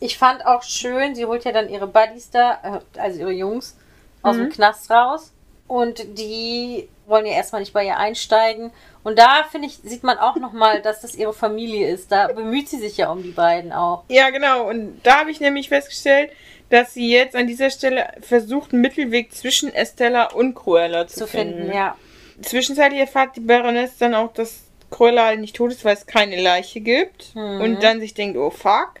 Ich 0.00 0.18
fand 0.18 0.44
auch 0.46 0.62
schön, 0.62 1.14
sie 1.14 1.26
holt 1.26 1.44
ja 1.44 1.52
dann 1.52 1.68
ihre 1.68 1.86
Buddies 1.86 2.30
da, 2.30 2.80
äh, 2.94 3.00
also 3.00 3.20
ihre 3.20 3.32
Jungs, 3.32 3.76
aus 4.22 4.36
Mhm. 4.36 4.40
dem 4.44 4.50
Knast 4.50 4.90
raus. 4.90 5.32
Und 5.72 6.18
die 6.18 6.90
wollen 7.06 7.24
ja 7.24 7.32
erstmal 7.32 7.62
nicht 7.62 7.72
bei 7.72 7.86
ihr 7.86 7.96
einsteigen. 7.96 8.72
Und 9.04 9.18
da, 9.18 9.44
finde 9.50 9.68
ich, 9.68 9.78
sieht 9.82 10.02
man 10.02 10.18
auch 10.18 10.36
nochmal, 10.36 10.82
dass 10.82 11.00
das 11.00 11.14
ihre 11.14 11.32
Familie 11.32 11.88
ist. 11.88 12.12
Da 12.12 12.26
bemüht 12.26 12.68
sie 12.68 12.76
sich 12.76 12.98
ja 12.98 13.10
um 13.10 13.22
die 13.22 13.30
beiden 13.30 13.72
auch. 13.72 14.04
Ja, 14.08 14.28
genau. 14.28 14.68
Und 14.68 15.00
da 15.02 15.20
habe 15.20 15.30
ich 15.30 15.40
nämlich 15.40 15.70
festgestellt, 15.70 16.30
dass 16.68 16.92
sie 16.92 17.10
jetzt 17.10 17.34
an 17.34 17.46
dieser 17.46 17.70
Stelle 17.70 18.12
versucht, 18.20 18.74
einen 18.74 18.82
Mittelweg 18.82 19.32
zwischen 19.32 19.74
Estella 19.74 20.26
und 20.34 20.54
Cruella 20.54 21.06
zu, 21.06 21.20
Zu 21.20 21.26
finden, 21.26 21.72
ja. 21.72 21.96
Zwischenzeitlich 22.42 23.00
erfahrt 23.00 23.36
die 23.36 23.40
Baroness 23.40 23.96
dann 23.96 24.14
auch, 24.14 24.30
dass 24.34 24.64
Cruella 24.90 25.24
halt 25.24 25.40
nicht 25.40 25.56
tot 25.56 25.70
ist, 25.70 25.86
weil 25.86 25.94
es 25.94 26.06
keine 26.06 26.38
Leiche 26.38 26.82
gibt. 26.82 27.34
Mhm. 27.34 27.62
Und 27.62 27.82
dann 27.82 27.98
sich 27.98 28.12
denkt, 28.12 28.36
oh 28.36 28.50
fuck. 28.50 28.96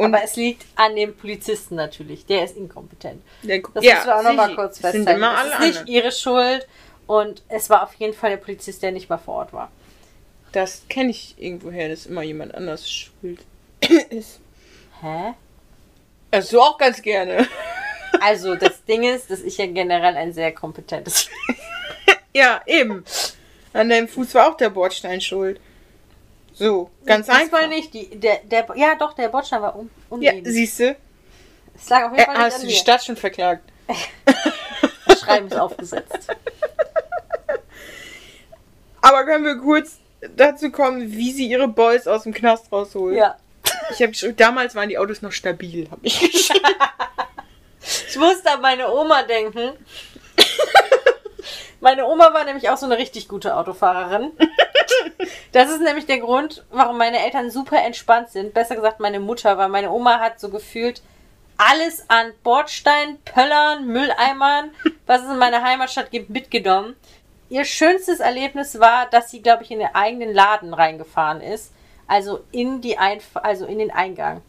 Und 0.00 0.14
Aber 0.14 0.24
es 0.24 0.36
liegt 0.36 0.64
an 0.76 0.96
dem 0.96 1.14
Polizisten 1.16 1.74
natürlich. 1.74 2.24
Der 2.26 2.44
ist 2.44 2.56
inkompetent. 2.56 3.22
der, 3.42 3.60
Das 3.74 3.84
müssen 3.84 4.06
wir 4.06 4.16
auch 4.18 4.22
nochmal 4.22 4.54
kurz 4.54 4.76
Es 4.76 4.92
sind 4.92 4.92
festhalten. 5.04 5.18
immer 5.20 5.32
Es 5.34 5.38
alle 5.40 5.52
ist 5.52 5.60
nicht 5.60 5.78
anderen. 5.80 5.86
ihre 5.94 6.12
Schuld. 6.12 6.68
Und 7.06 7.42
es 7.48 7.68
war 7.70 7.82
auf 7.82 7.94
jeden 7.94 8.14
Fall 8.14 8.30
der 8.30 8.36
Polizist, 8.38 8.82
der 8.82 8.92
nicht 8.92 9.08
mal 9.10 9.18
vor 9.18 9.34
Ort 9.34 9.52
war. 9.52 9.70
Das 10.52 10.82
kenne 10.88 11.10
ich 11.10 11.34
irgendwoher, 11.38 11.88
dass 11.88 12.06
immer 12.06 12.22
jemand 12.22 12.54
anders 12.54 12.90
schuld 12.90 13.40
ist. 14.10 14.40
Hä? 15.00 15.34
Also 16.30 16.56
du 16.56 16.62
auch 16.62 16.78
ganz 16.78 17.02
gerne. 17.02 17.46
Also, 18.22 18.56
das 18.56 18.84
Ding 18.84 19.04
ist, 19.04 19.30
dass 19.30 19.40
ich 19.40 19.56
ja 19.56 19.66
generell 19.66 20.16
ein 20.16 20.32
sehr 20.34 20.52
kompetentes 20.52 21.30
ja, 22.34 22.60
eben. 22.66 23.04
An 23.72 23.88
deinem 23.88 24.08
Fuß 24.08 24.34
war 24.34 24.50
auch 24.50 24.56
der 24.56 24.68
Bordstein 24.70 25.20
schuld. 25.20 25.60
So, 26.60 26.90
ganz 27.06 27.26
Diesmal 27.26 27.42
einfach. 27.64 27.68
nicht. 27.68 27.94
Die, 27.94 28.20
der, 28.20 28.40
der, 28.44 28.66
ja, 28.76 28.94
doch, 28.94 29.14
der 29.14 29.28
Bordstein 29.30 29.62
war 29.62 29.74
un, 29.76 29.88
Ja, 30.20 30.32
uneben. 30.32 30.52
siehst 30.52 30.78
du? 30.80 30.94
es 31.74 31.88
lag 31.88 32.04
auf 32.04 32.10
jeden 32.12 32.20
Äh, 32.20 32.24
Fall 32.26 32.34
nicht 32.34 32.44
hast 32.54 32.62
du 32.62 32.66
die. 32.66 32.74
Stadt 32.74 33.02
schon 33.02 33.16
verklagt? 33.16 33.62
Das 35.06 35.20
Schreiben 35.20 35.46
ist 35.46 35.56
aufgesetzt. 35.58 36.28
Aber 39.00 39.24
können 39.24 39.46
wir 39.46 39.56
kurz 39.56 39.96
dazu 40.36 40.70
kommen, 40.70 41.10
wie 41.12 41.32
sie 41.32 41.48
ihre 41.48 41.66
Boys 41.66 42.06
aus 42.06 42.24
dem 42.24 42.34
Knast 42.34 42.70
rausholt? 42.70 43.16
Ja. 43.16 43.36
Ich 43.92 44.02
habe 44.02 44.12
damals 44.34 44.74
waren 44.74 44.90
die 44.90 44.98
Autos 44.98 45.22
noch 45.22 45.32
stabil, 45.32 45.88
habe 45.90 46.06
ich 46.06 46.20
geschrieben. 46.32 46.66
Ich 48.08 48.16
musste 48.18 48.50
an 48.50 48.60
meine 48.60 48.92
Oma 48.92 49.22
denken. 49.22 49.72
Meine 51.80 52.06
Oma 52.06 52.32
war 52.34 52.44
nämlich 52.44 52.68
auch 52.68 52.76
so 52.76 52.86
eine 52.86 52.98
richtig 52.98 53.28
gute 53.28 53.56
Autofahrerin. 53.56 54.32
Das 55.52 55.70
ist 55.70 55.80
nämlich 55.80 56.06
der 56.06 56.18
Grund, 56.18 56.64
warum 56.70 56.98
meine 56.98 57.24
Eltern 57.24 57.50
super 57.50 57.82
entspannt 57.82 58.30
sind. 58.30 58.54
Besser 58.54 58.76
gesagt, 58.76 59.00
meine 59.00 59.20
Mutter, 59.20 59.58
weil 59.58 59.68
meine 59.68 59.90
Oma 59.90 60.20
hat 60.20 60.38
so 60.38 60.48
gefühlt 60.48 61.02
alles 61.56 62.08
an 62.08 62.32
Bordstein, 62.42 63.18
Pöllern, 63.24 63.86
Mülleimern, 63.86 64.70
was 65.06 65.22
es 65.22 65.30
in 65.30 65.38
meiner 65.38 65.62
Heimatstadt 65.62 66.10
gibt, 66.10 66.30
mitgenommen. 66.30 66.96
Ihr 67.50 67.64
schönstes 67.64 68.20
Erlebnis 68.20 68.78
war, 68.78 69.06
dass 69.10 69.30
sie, 69.30 69.42
glaube 69.42 69.64
ich, 69.64 69.70
in 69.70 69.80
den 69.80 69.94
eigenen 69.94 70.32
Laden 70.32 70.72
reingefahren 70.72 71.40
ist. 71.40 71.72
Also 72.06 72.44
in 72.52 72.80
die 72.80 72.96
Einf 72.96 73.24
also 73.34 73.66
in 73.66 73.78
den 73.78 73.90
Eingang. 73.90 74.42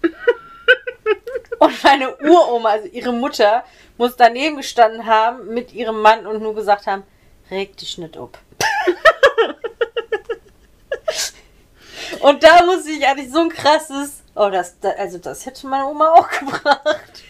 Und 1.61 1.83
meine 1.83 2.15
Uroma, 2.17 2.69
also 2.69 2.87
ihre 2.87 3.13
Mutter, 3.13 3.63
muss 3.97 4.15
daneben 4.15 4.57
gestanden 4.57 5.05
haben 5.05 5.53
mit 5.53 5.73
ihrem 5.73 6.01
Mann 6.01 6.25
und 6.25 6.41
nur 6.41 6.55
gesagt 6.55 6.87
haben, 6.87 7.03
reg 7.51 7.77
dich 7.77 7.99
nicht 7.99 8.17
ab. 8.17 8.39
und 12.21 12.41
da 12.41 12.65
muss 12.65 12.87
ich 12.87 13.05
eigentlich 13.05 13.31
so 13.31 13.41
ein 13.41 13.49
krasses, 13.49 14.23
oh, 14.33 14.49
das, 14.49 14.79
da- 14.79 14.95
also 14.97 15.19
das 15.19 15.45
hätte 15.45 15.67
meine 15.67 15.85
Oma 15.85 16.09
auch 16.09 16.27
gebracht. 16.31 17.23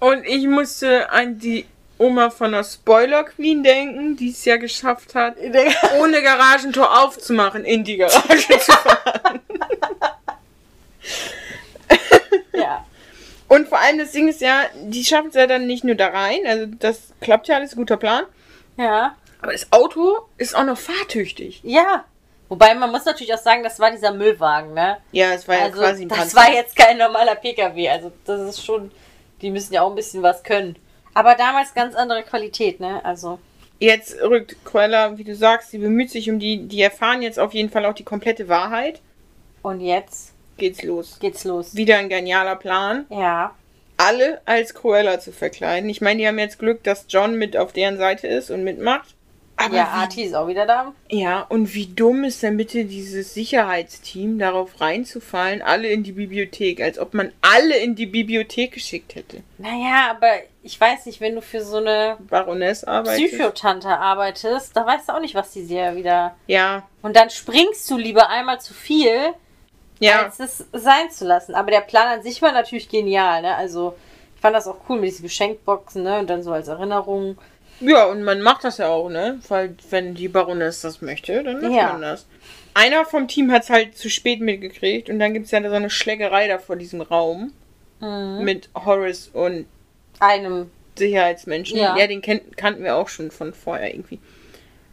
Und 0.00 0.24
ich 0.24 0.46
musste 0.46 1.10
an 1.10 1.38
die 1.38 1.66
Oma 1.98 2.30
von 2.30 2.52
der 2.52 2.64
Spoiler 2.64 3.24
Queen 3.24 3.62
denken, 3.62 4.16
die 4.16 4.30
es 4.30 4.46
ja 4.46 4.56
geschafft 4.56 5.14
hat, 5.14 5.36
ohne 6.00 6.22
Garagentor 6.22 7.02
aufzumachen, 7.04 7.66
in 7.66 7.84
die 7.84 7.98
Garage 7.98 8.48
zu 8.60 8.72
fahren. 8.72 9.40
ja. 12.54 12.86
Und 13.52 13.68
vor 13.68 13.78
allem 13.80 13.98
das 13.98 14.12
Ding 14.12 14.28
ist 14.28 14.40
ja, 14.40 14.62
die 14.82 15.04
schaffen 15.04 15.28
es 15.28 15.34
ja 15.34 15.46
dann 15.46 15.66
nicht 15.66 15.84
nur 15.84 15.94
da 15.94 16.08
rein, 16.08 16.38
also 16.46 16.64
das 16.66 17.12
klappt 17.20 17.48
ja 17.48 17.56
alles, 17.56 17.76
guter 17.76 17.98
Plan. 17.98 18.24
Ja. 18.78 19.14
Aber 19.42 19.52
das 19.52 19.70
Auto 19.72 20.20
ist 20.38 20.56
auch 20.56 20.64
noch 20.64 20.78
fahrtüchtig. 20.78 21.60
Ja. 21.62 22.04
Wobei 22.48 22.74
man 22.74 22.90
muss 22.90 23.04
natürlich 23.04 23.34
auch 23.34 23.38
sagen, 23.42 23.62
das 23.62 23.78
war 23.78 23.90
dieser 23.90 24.12
Müllwagen, 24.12 24.72
ne? 24.72 24.96
Ja, 25.10 25.32
es 25.34 25.46
war 25.48 25.56
ja 25.56 25.64
Also 25.64 25.80
quasi 25.80 26.02
ein 26.04 26.08
das 26.08 26.18
Panzer. 26.18 26.36
war 26.38 26.50
jetzt 26.52 26.76
kein 26.76 26.96
normaler 26.96 27.34
PKW. 27.34 27.88
Also 27.90 28.10
das 28.24 28.40
ist 28.40 28.64
schon, 28.64 28.90
die 29.42 29.50
müssen 29.50 29.74
ja 29.74 29.82
auch 29.82 29.90
ein 29.90 29.96
bisschen 29.96 30.22
was 30.22 30.42
können. 30.42 30.76
Aber 31.12 31.34
damals 31.34 31.74
ganz 31.74 31.94
andere 31.94 32.22
Qualität, 32.22 32.80
ne? 32.80 33.04
Also 33.04 33.38
Jetzt 33.80 34.14
rückt 34.22 34.56
Cruella, 34.64 35.18
wie 35.18 35.24
du 35.24 35.34
sagst, 35.34 35.72
sie 35.72 35.78
bemüht 35.78 36.10
sich 36.10 36.30
um 36.30 36.38
die, 36.38 36.68
die 36.68 36.80
erfahren 36.80 37.20
jetzt 37.20 37.38
auf 37.38 37.52
jeden 37.52 37.68
Fall 37.68 37.84
auch 37.84 37.94
die 37.94 38.04
komplette 38.04 38.48
Wahrheit. 38.48 39.00
und 39.62 39.80
jetzt 39.80 40.31
Geht's 40.56 40.82
los. 40.82 41.18
geht's 41.20 41.44
los. 41.44 41.74
Wieder 41.74 41.98
ein 41.98 42.08
genialer 42.08 42.56
Plan. 42.56 43.06
Ja. 43.10 43.54
alle 43.96 44.40
als 44.46 44.74
Cruella 44.74 45.20
zu 45.20 45.32
verkleiden. 45.32 45.88
Ich 45.88 46.00
meine, 46.00 46.20
die 46.20 46.26
haben 46.26 46.38
jetzt 46.38 46.58
Glück, 46.58 46.82
dass 46.82 47.06
John 47.08 47.36
mit 47.36 47.56
auf 47.56 47.72
deren 47.72 47.98
Seite 47.98 48.26
ist 48.26 48.50
und 48.50 48.64
mitmacht. 48.64 49.14
Aber 49.56 49.76
ja, 49.76 49.84
wie, 49.84 50.00
Arti 50.00 50.22
ist 50.24 50.34
auch 50.34 50.48
wieder 50.48 50.66
da. 50.66 50.92
ja, 51.08 51.42
und 51.48 51.74
wie 51.74 51.86
dumm 51.86 52.24
ist 52.24 52.42
denn 52.42 52.56
bitte 52.56 52.84
dieses 52.86 53.34
Sicherheitsteam, 53.34 54.38
darauf 54.38 54.80
reinzufallen, 54.80 55.62
alle 55.62 55.88
in 55.88 56.02
die 56.02 56.12
Bibliothek, 56.12 56.80
als 56.80 56.98
ob 56.98 57.14
man 57.14 57.32
alle 57.42 57.76
in 57.76 57.94
die 57.94 58.06
Bibliothek 58.06 58.72
geschickt 58.72 59.14
hätte. 59.14 59.42
Naja, 59.58 60.10
aber 60.10 60.30
ich 60.64 60.80
weiß 60.80 61.06
nicht, 61.06 61.20
wenn 61.20 61.34
du 61.36 61.42
für 61.42 61.62
so 61.62 61.76
eine 61.76 62.16
Baroness 62.28 62.82
arbeitet. 62.82 63.28
Psychotante 63.28 63.88
arbeitest, 63.88 64.76
da 64.76 64.84
weißt 64.86 65.08
du 65.10 65.12
auch 65.14 65.20
nicht, 65.20 65.34
was 65.34 65.52
die 65.52 65.66
dir 65.66 65.94
wieder. 65.94 66.34
Ja, 66.46 66.88
Und 67.02 67.14
dann 67.14 67.30
springst 67.30 67.88
du 67.90 67.98
lieber 67.98 68.30
einmal 68.30 68.60
zu 68.60 68.74
viel, 68.74 69.34
ja. 70.04 70.22
als 70.24 70.40
es 70.40 70.64
sein 70.72 71.10
zu 71.10 71.24
lassen. 71.26 71.54
Aber 71.54 71.70
der 71.70 71.80
Plan 71.80 72.06
an 72.18 72.22
sich 72.22 72.40
war 72.42 72.52
natürlich 72.52 72.88
genial, 72.88 73.42
ne? 73.42 73.54
Also, 73.56 73.94
ich 74.34 74.40
fand 74.40 74.54
das 74.56 74.66
auch 74.66 74.76
cool 74.88 74.98
mit 75.00 75.10
diesen 75.10 75.22
Geschenkboxen, 75.24 76.02
ne? 76.02 76.18
Und 76.18 76.28
dann 76.30 76.42
so 76.42 76.52
als 76.52 76.68
Erinnerung. 76.68 77.38
Ja, 77.80 78.04
und 78.06 78.22
man 78.22 78.40
macht 78.42 78.64
das 78.64 78.78
ja 78.78 78.88
auch, 78.88 79.08
ne? 79.08 79.40
Weil, 79.48 79.74
wenn 79.90 80.14
die 80.14 80.28
Baroness 80.28 80.82
das 80.82 81.00
möchte, 81.02 81.42
dann 81.42 81.60
macht 81.60 81.72
Ja. 81.72 81.92
man 81.92 82.02
das. 82.02 82.26
Einer 82.74 83.04
vom 83.04 83.28
Team 83.28 83.52
hat 83.52 83.64
es 83.64 83.70
halt 83.70 83.96
zu 83.98 84.08
spät 84.08 84.40
mitgekriegt 84.40 85.10
und 85.10 85.18
dann 85.18 85.34
gibt 85.34 85.46
es 85.46 85.50
ja 85.52 85.60
so 85.68 85.74
eine 85.74 85.90
Schlägerei 85.90 86.48
da 86.48 86.58
vor 86.58 86.76
diesem 86.76 87.00
Raum 87.02 87.52
Mhm. 88.00 88.44
mit 88.44 88.68
Horace 88.74 89.28
und 89.32 89.66
Einem. 90.20 90.70
Sicherheitsmenschen. 90.96 91.78
Ja. 91.78 91.96
Ja, 91.96 92.06
den 92.06 92.20
kennt, 92.22 92.56
kannten 92.56 92.84
wir 92.84 92.96
auch 92.96 93.08
schon 93.08 93.30
von 93.30 93.52
vorher 93.54 93.94
irgendwie. 93.94 94.20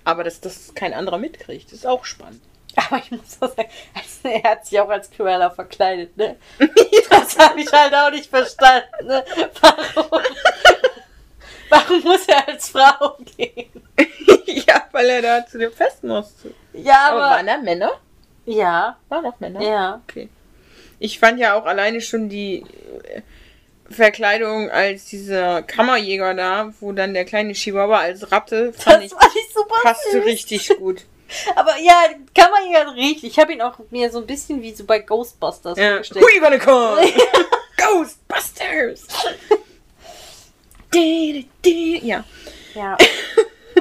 Aber 0.06 0.24
dass 0.24 0.42
das 0.42 0.74
kein 0.76 0.94
anderer 0.94 1.18
mitkriegt, 1.18 1.72
ist 1.72 1.86
auch 1.86 2.06
spannend. 2.06 2.42
Aber 2.88 2.98
ich 3.04 3.12
muss 3.12 3.38
auch 3.42 3.56
sagen, 3.56 3.70
also 3.94 4.30
er 4.30 4.52
hat 4.52 4.66
sich 4.66 4.80
auch 4.80 4.90
als 4.90 5.10
Cruella 5.12 5.50
verkleidet, 5.50 6.16
ne? 6.18 6.38
Das 7.10 7.38
habe 7.38 7.60
ich 7.62 7.72
halt 7.72 7.94
auch 7.94 8.12
nicht 8.12 8.30
verstanden, 8.30 8.88
ne? 9.08 9.24
Warum? 9.62 10.22
Warum 11.70 12.02
muss 12.04 12.28
er 12.28 12.48
als 12.48 12.70
Frau 12.70 13.18
gehen? 13.38 13.70
ja, 14.46 14.88
weil 14.92 15.08
er 15.10 15.22
da 15.22 15.46
zu 15.46 15.58
dem 15.60 15.72
Fest 15.72 16.04
musste. 16.04 16.54
Ja, 16.74 17.10
Aber 17.10 17.24
aber. 17.24 17.36
waren 17.36 17.48
da 17.48 17.58
Männer? 17.58 17.92
Ja, 18.46 18.98
Waren 19.10 19.24
doch 19.26 19.40
Männer? 19.40 19.62
ja. 19.62 20.02
Okay. 20.08 20.30
Ich 21.00 21.20
fand 21.20 21.40
ja 21.40 21.54
auch 21.54 21.66
alleine 21.66 22.02
schon 22.02 22.28
die 22.30 22.66
äh, 23.04 23.22
Verkleidung 23.90 24.70
als 24.70 25.06
dieser 25.06 25.62
Kammerjäger 25.62 26.34
da, 26.34 26.74
wo 26.80 26.92
dann 26.92 27.14
der 27.14 27.26
kleine 27.26 27.54
Chihuahua 27.54 28.00
als 28.00 28.32
Ratte, 28.32 28.74
fand 28.74 29.04
ich, 29.04 29.12
Das 29.12 29.20
fand 29.24 29.34
ich 29.36 29.54
super 29.54 29.76
passte 29.84 30.12
süß. 30.12 30.26
richtig 30.26 30.70
gut. 30.78 31.06
Aber 31.56 31.78
ja, 31.78 31.94
kann 32.36 32.52
man 32.52 32.72
ja 32.72 32.82
richtig. 32.90 33.32
Ich 33.32 33.40
habe 33.40 33.54
ihn 33.54 33.62
auch 33.62 33.76
mir 33.90 34.12
so 34.12 34.20
ein 34.20 34.26
bisschen 34.28 34.62
wie 34.62 34.74
so 34.74 34.84
bei 34.86 35.00
Ghostbusters 35.00 35.78
Ja. 35.78 35.90
vorgestellt. 35.92 36.24
Who 36.26 36.30
you 36.36 36.42
gonna 36.42 36.58
call? 36.58 36.98
Ghostbusters! 37.78 39.08
Ja. 40.94 42.24
Ja. 42.76 42.98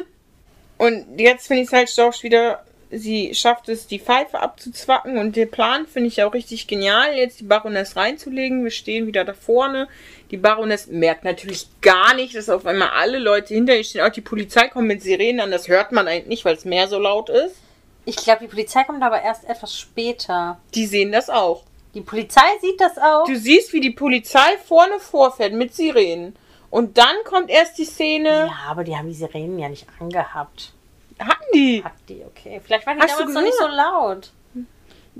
Und 0.79 1.19
jetzt 1.19 1.47
finde 1.49 1.63
ich 1.63 1.69
es 1.69 1.73
halt 1.73 1.99
doch 1.99 2.23
wieder, 2.23 2.65
sie 2.91 3.35
schafft 3.35 3.69
es, 3.69 3.87
die 3.87 3.99
Pfeife 3.99 4.41
abzuzwacken 4.41 5.19
und 5.19 5.37
der 5.37 5.47
Plan 5.47 5.87
finde 5.87 6.09
ich 6.09 6.23
auch 6.23 6.33
richtig 6.35 6.67
genial, 6.67 7.15
jetzt 7.15 7.41
die 7.41 7.45
Baroness 7.45 7.97
reinzulegen. 7.97 8.65
Wir 8.65 8.71
stehen 8.71 9.07
wieder 9.07 9.25
da 9.25 9.35
vorne. 9.35 9.89
Die 10.31 10.37
Baroness 10.37 10.87
merkt 10.87 11.25
natürlich 11.25 11.67
gar 11.81 12.15
nicht, 12.15 12.35
dass 12.35 12.49
auf 12.49 12.67
einmal 12.67 12.91
alle 12.91 13.19
Leute 13.19 13.55
hinter 13.55 13.77
ihr 13.77 13.85
stehen. 13.85 14.03
Auch 14.03 14.13
die 14.13 14.21
Polizei 14.21 14.69
kommt 14.69 14.89
mit 14.89 15.03
Sirenen 15.03 15.41
an, 15.41 15.51
das 15.51 15.69
hört 15.69 15.93
man 15.93 16.09
eigentlich 16.09 16.27
nicht, 16.27 16.45
weil 16.45 16.57
es 16.57 16.65
mehr 16.65 16.89
so 16.89 16.99
laut 16.99 17.29
ist. 17.29 17.57
Ich 18.05 18.17
glaube, 18.17 18.41
die 18.43 18.49
Polizei 18.49 18.85
kommt 18.85 19.03
aber 19.03 19.21
erst 19.23 19.45
etwas 19.45 19.79
später. 19.79 20.59
Die 20.75 20.87
sehen 20.87 21.13
das 21.13 21.29
auch. 21.29 21.65
Die 21.95 22.01
Polizei 22.01 22.41
sieht 22.61 22.81
das 22.81 22.97
auch. 22.97 23.27
Du 23.27 23.37
siehst, 23.37 23.73
wie 23.73 23.81
die 23.81 23.91
Polizei 23.91 24.57
vorne 24.65 24.99
vorfährt 24.99 25.53
mit 25.53 25.75
Sirenen. 25.75 26.37
Und 26.71 26.99
dann 26.99 27.17
kommt 27.25 27.51
erst 27.51 27.79
die 27.79 27.85
Szene. 27.85 28.29
Ja, 28.29 28.71
aber 28.71 28.85
die 28.85 28.97
haben 28.97 29.09
die 29.09 29.15
Sirenen 29.15 29.59
ja 29.59 29.69
nicht 29.69 29.87
angehabt. 29.99 30.73
Hatten 31.19 31.45
die? 31.55 31.83
Hat 31.85 31.93
die, 32.09 32.23
okay. 32.25 32.61
Vielleicht 32.65 32.87
waren 32.87 32.97
die 32.99 33.03
Hast 33.03 33.19
damals 33.19 33.35
noch 33.35 33.43
nicht 33.43 33.59
so 33.59 33.67
laut. 33.67 34.31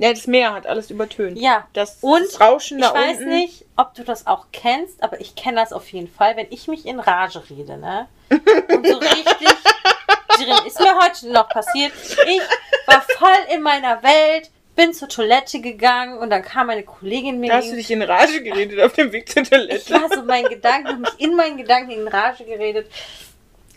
Ja, 0.01 0.11
das 0.13 0.29
Meer 0.29 0.55
hat 0.55 0.67
alles 0.69 0.91
übertönt. 0.93 1.39
Ja. 1.39 1.67
Das, 1.73 1.99
Und 2.03 2.41
Rauschen 2.41 2.79
Ich 2.79 2.85
da 2.85 2.95
weiß 2.95 3.19
unten. 3.19 3.31
nicht, 3.31 3.65
ob 3.77 3.95
du 3.95 4.05
das 4.05 4.29
auch 4.29 4.47
kennst, 4.53 5.03
aber 5.03 5.21
ich 5.21 5.35
kenne 5.35 5.57
das 5.61 5.73
auf 5.73 5.89
jeden 5.93 6.07
Fall, 6.09 6.37
wenn 6.37 6.47
ich 6.51 6.69
mich 6.69 6.87
in 6.87 7.01
Rage 7.01 7.43
rede, 7.51 7.77
ne? 7.79 8.07
Und 8.31 8.87
so 8.87 8.97
richtig. 8.99 9.49
Shirin, 10.37 10.67
ist 10.67 10.79
mir 10.79 10.97
heute 11.03 11.33
noch 11.33 11.49
passiert. 11.49 11.93
Ich 12.29 12.41
war 12.87 13.03
voll 13.19 13.53
in 13.53 13.61
meiner 13.61 14.01
Welt, 14.05 14.51
bin 14.77 14.95
zur 14.95 15.09
Toilette 15.09 15.61
gegangen 15.61 16.19
und 16.19 16.31
dann 16.31 16.43
kam 16.43 16.71
eine 16.71 16.85
Kollegin 16.85 17.41
mir 17.41 17.49
Da 17.49 17.57
hast 17.57 17.73
du 17.73 17.75
dich 17.75 17.91
in 17.91 18.03
Rage 18.03 18.41
geredet 18.45 18.79
auf 18.81 18.93
dem 18.93 19.11
Weg 19.11 19.29
zur 19.29 19.43
Ich 19.43 19.49
Toilette. 19.51 19.91
war 19.95 20.09
so 20.17 20.23
mein 20.23 20.45
Gedanken, 20.45 21.01
mich 21.01 21.11
in 21.19 21.35
meinen 21.35 21.57
Gedanken 21.57 21.91
in 21.91 22.07
Rage 22.07 22.45
geredet. 22.45 22.89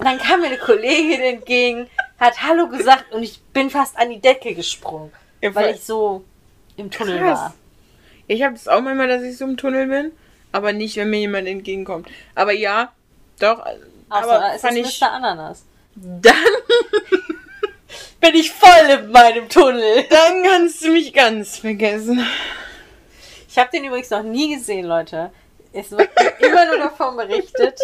Und 0.01 0.07
dann 0.07 0.17
kam 0.17 0.39
mir 0.41 0.47
eine 0.47 0.57
Kollegin 0.57 1.21
entgegen, 1.21 1.87
hat 2.19 2.41
Hallo 2.41 2.67
gesagt 2.67 3.11
und 3.13 3.21
ich 3.21 3.39
bin 3.53 3.69
fast 3.69 3.95
an 3.99 4.09
die 4.09 4.19
Decke 4.19 4.55
gesprungen, 4.55 5.11
Ja, 5.41 5.53
weil 5.53 5.75
ich 5.75 5.83
so 5.83 6.23
im 6.75 6.89
Tunnel 6.89 7.19
Krass. 7.19 7.39
war. 7.39 7.53
Ich 8.25 8.41
habe 8.41 8.55
das 8.55 8.67
auch 8.67 8.81
manchmal, 8.81 9.07
dass 9.07 9.21
ich 9.21 9.37
so 9.37 9.45
im 9.45 9.57
Tunnel 9.57 9.85
bin, 9.85 10.11
aber 10.51 10.73
nicht, 10.73 10.97
wenn 10.97 11.11
mir 11.11 11.19
jemand 11.19 11.47
entgegenkommt. 11.47 12.07
Aber 12.33 12.51
ja, 12.51 12.91
doch. 13.39 13.59
Außer 13.59 13.75
aber 14.09 14.55
es 14.55 14.61
fand 14.61 14.75
ist 14.79 14.89
ich 14.89 15.01
Mr. 15.01 15.11
Ananas. 15.11 15.65
dann, 15.93 16.33
Bin 18.19 18.33
ich 18.33 18.51
voll 18.51 18.89
in 18.89 19.11
meinem 19.11 19.49
Tunnel. 19.49 20.03
dann 20.09 20.43
kannst 20.43 20.83
du 20.83 20.89
mich 20.93 21.13
ganz 21.13 21.57
vergessen. 21.59 22.25
Ich 23.47 23.59
habe 23.59 23.69
den 23.71 23.83
übrigens 23.85 24.09
noch 24.09 24.23
nie 24.23 24.55
gesehen, 24.55 24.87
Leute. 24.87 25.31
Es 25.73 25.91
wird 25.91 26.09
immer 26.39 26.65
nur 26.65 26.77
davon 26.79 27.17
berichtet. 27.17 27.79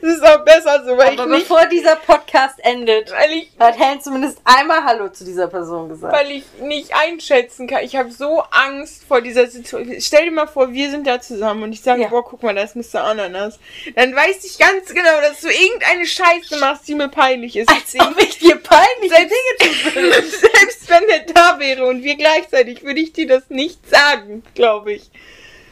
Das 0.00 0.10
ist 0.16 0.22
auch 0.24 0.44
besser 0.44 0.84
so, 0.84 0.96
weil 0.96 1.08
Aber 1.18 1.24
ich 1.24 1.28
nicht, 1.30 1.48
bevor 1.48 1.66
dieser 1.66 1.96
Podcast 1.96 2.54
endet, 2.62 3.10
weil 3.10 3.32
ich, 3.32 3.50
hat 3.58 3.76
Helen 3.78 4.00
zumindest 4.00 4.38
einmal 4.44 4.84
Hallo 4.84 5.08
zu 5.08 5.24
dieser 5.24 5.48
Person 5.48 5.88
gesagt. 5.88 6.12
weil 6.14 6.30
ich 6.30 6.44
nicht 6.60 6.94
einschätzen 6.94 7.66
kann. 7.66 7.82
Ich 7.82 7.96
habe 7.96 8.10
so 8.12 8.44
Angst 8.52 9.02
vor 9.08 9.20
dieser 9.20 9.46
Situation. 9.48 10.00
Stell 10.00 10.26
dir 10.26 10.30
mal 10.30 10.46
vor, 10.46 10.72
wir 10.72 10.90
sind 10.90 11.06
da 11.06 11.20
zusammen 11.20 11.64
und 11.64 11.72
ich 11.72 11.80
sage, 11.82 12.02
Ja. 12.02 12.08
boah, 12.08 12.24
guck 12.24 12.42
mal, 12.44 12.54
da 12.54 12.62
ist 12.62 12.76
Mr. 12.76 13.02
Ananas. 13.02 13.58
Dann 13.96 14.14
weiß 14.14 14.44
ich 14.44 14.56
ganz 14.58 14.88
genau, 14.94 15.20
dass 15.20 15.40
du 15.40 15.48
irgendeine 15.48 16.06
Scheiße 16.06 16.58
machst, 16.60 16.86
die 16.86 16.94
mir 16.94 17.08
peinlich 17.08 17.56
ist. 17.56 17.68
Als 17.68 17.94
ob 17.98 18.16
ich 18.22 18.38
dir 18.38 18.56
peinliche 18.56 19.14
Selbst, 19.16 19.96
Dinge 19.96 20.12
selbst 20.22 20.88
wenn 20.88 21.08
er 21.08 21.20
da 21.32 21.58
wäre 21.58 21.86
und 21.86 22.04
wir 22.04 22.14
gleichzeitig, 22.14 22.84
würde 22.84 23.00
ich 23.00 23.12
dir 23.12 23.26
das 23.26 23.42
nicht 23.48 23.88
sagen, 23.88 24.44
glaube 24.54 24.92
ich. 24.92 25.10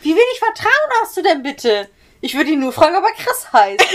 Wie 0.02 0.10
wenig 0.10 0.38
Vertrauen 0.38 0.90
hast 1.00 1.16
du 1.16 1.22
denn 1.22 1.42
bitte? 1.42 1.88
Ich 2.24 2.34
würde 2.34 2.48
ihn 2.52 2.60
nur 2.60 2.72
fragen, 2.72 2.96
ob 2.96 3.04
er 3.04 3.12
Chris 3.12 3.52
heißt. 3.52 3.84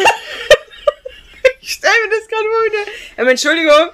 Ich 1.62 1.74
stelle 1.74 1.94
mir 2.08 2.16
das 2.18 2.28
gerade 2.28 2.44
mal 2.48 2.66
wieder. 2.66 2.92
Ähm, 3.18 3.28
Entschuldigung. 3.28 3.90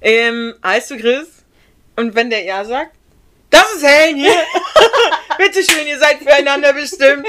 Ähm, 0.00 0.54
heißt 0.64 0.90
du 0.90 0.98
Chris? 0.98 1.28
Und 1.96 2.14
wenn 2.14 2.28
der 2.28 2.42
Ja 2.44 2.64
sagt, 2.64 2.92
das 3.50 3.74
ist 3.74 3.86
Helen 3.86 4.16
hier. 4.16 4.34
Bitte 5.38 5.62
schön, 5.62 5.86
ihr 5.86 5.98
seid 5.98 6.18
füreinander 6.18 6.72
bestimmt. 6.72 7.26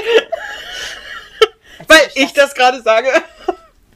Weil 1.86 2.10
ich 2.14 2.32
das 2.32 2.54
gerade 2.54 2.82
sage. 2.82 3.10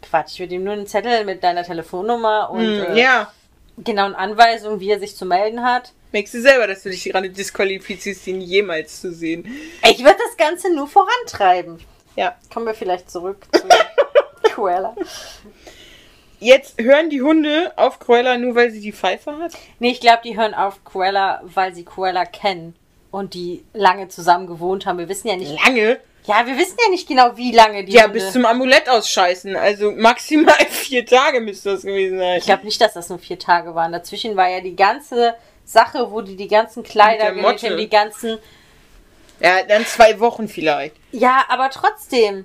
Quatsch, 0.03 0.35
ich 0.35 0.41
würde 0.41 0.55
ihm 0.55 0.65
nur 0.65 0.75
einen 0.75 0.87
Zettel 0.87 1.25
mit 1.25 1.43
deiner 1.43 1.65
Telefonnummer 1.65 2.51
und 2.51 2.61
Hm, 2.61 2.97
äh, 2.97 3.25
genauen 3.79 4.15
Anweisungen, 4.15 4.81
wie 4.81 4.91
er 4.91 5.01
sich 5.01 5.17
zu 5.17 5.27
melden 5.27 5.65
hat. 5.65 5.93
Merkst 6.15 6.33
du 6.35 6.41
selber, 6.43 6.69
dass 6.69 6.85
du 6.85 6.91
dich 6.91 7.03
gerade 7.03 7.29
disqualifizierst, 7.29 8.29
ihn 8.29 8.41
jemals 8.41 9.01
zu 9.01 9.12
sehen. 9.12 9.53
Ich 9.83 9.99
würde 9.99 10.17
das 10.25 10.37
Ganze 10.37 10.73
nur 10.73 10.87
vorantreiben. 10.87 11.81
Ja. 12.15 12.37
Kommen 12.53 12.67
wir 12.67 12.75
vielleicht 12.75 13.11
zurück 13.11 13.39
zu 13.53 13.67
Cruella. 14.45 14.95
Jetzt 16.39 16.81
hören 16.81 17.11
die 17.11 17.21
Hunde 17.21 17.73
auf 17.75 17.99
Cruella 17.99 18.39
nur, 18.39 18.55
weil 18.55 18.71
sie 18.71 18.79
die 18.81 18.93
Pfeife 18.93 19.37
hat. 19.39 19.55
Nee, 19.81 19.91
ich 19.91 20.01
glaube, 20.01 20.21
die 20.25 20.37
hören 20.37 20.55
auf 20.55 20.85
Cruella, 20.85 21.43
weil 21.47 21.75
sie 21.75 21.85
Cruella 21.85 22.27
kennen 22.27 22.77
und 23.11 23.35
die 23.35 23.65
lange 23.73 24.07
zusammen 24.07 24.47
gewohnt 24.47 24.87
haben. 24.87 24.99
Wir 24.99 25.09
wissen 25.09 25.27
ja 25.27 25.35
nicht. 25.35 25.53
Lange. 25.65 25.99
Ja, 26.27 26.47
wir 26.47 26.57
wissen 26.57 26.77
ja 26.81 26.91
nicht 26.91 27.09
genau, 27.09 27.37
wie 27.37 27.51
lange 27.51 27.83
die 27.85 27.91
Ja, 27.91 28.05
Hunde... 28.05 28.21
bis 28.21 28.33
zum 28.33 28.47
Amulett 28.47 28.89
ausscheißen. 28.89 29.57
Also 29.57 29.91
maximal 29.91 30.55
vier 30.71 31.05
Tage 31.05 31.41
müsste 31.41 31.73
das 31.73 31.83
gewesen 31.83 32.19
sein. 32.19 32.39
Ich 32.39 32.45
glaube 32.45 32.65
nicht, 32.65 32.81
dass 32.81 32.93
das 32.95 33.09
nur 33.09 33.19
vier 33.19 33.41
Tage 33.41 33.75
waren. 33.75 33.91
Dazwischen 33.91 34.37
war 34.37 34.49
ja 34.49 34.61
die 34.61 34.77
ganze 34.77 35.35
Sache, 35.65 36.11
wo 36.11 36.21
die 36.21 36.37
die 36.37 36.49
ganzen 36.49 36.83
Kleider 36.83 37.33
genäht 37.33 37.62
haben, 37.62 37.77
die 37.79 37.89
ganzen... 37.89 38.39
Ja, 39.41 39.62
dann 39.65 39.85
zwei 39.87 40.21
Wochen 40.21 40.49
vielleicht. 40.49 40.95
Ja, 41.11 41.45
aber 41.49 41.71
trotzdem. 41.71 42.45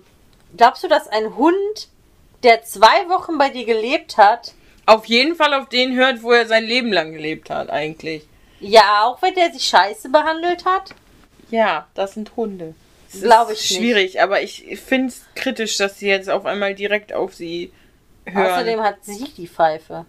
Glaubst 0.58 0.84
du, 0.84 0.88
dass 0.88 1.08
ein 1.08 1.36
Hund, 1.36 1.88
der 2.44 2.64
zwei 2.64 3.08
Wochen 3.10 3.38
bei 3.38 3.50
dir 3.50 3.66
gelebt 3.66 4.18
hat, 4.18 4.54
Auf 4.86 5.06
jeden 5.06 5.36
Fall 5.36 5.54
auf 5.54 5.70
den 5.70 5.96
hört, 5.96 6.24
wo 6.24 6.32
er 6.32 6.48
sein 6.48 6.64
Leben 6.64 6.92
lang 6.92 7.14
gelebt 7.14 7.50
hat, 7.52 7.70
eigentlich. 7.70 8.24
ja, 8.60 9.04
auch 9.04 9.22
wenn 9.22 9.36
der 9.36 9.52
sich 9.54 9.64
scheiße 9.68 10.10
behandelt 10.10 10.66
hat? 10.66 10.96
Ja, 11.52 11.88
das 11.94 12.14
sind 12.16 12.36
Hunde. 12.36 12.74
Es 13.12 13.22
Glaube 13.22 13.54
ist 13.54 13.66
ich 13.66 13.72
nicht. 13.72 13.80
Schwierig, 13.80 14.22
aber 14.22 14.42
ich 14.42 14.80
finde 14.84 15.10
es 15.10 15.22
kritisch, 15.36 15.78
dass 15.78 16.00
sie 16.00 16.08
jetzt 16.08 16.30
auf 16.30 16.46
einmal 16.46 16.74
direkt 16.76 17.14
auf 17.14 17.34
sie 17.36 17.72
hören. 18.26 18.52
Außerdem 18.52 18.82
hat 18.82 18.98
sie 19.04 19.26
die 19.38 19.48
Pfeife. 19.48 20.06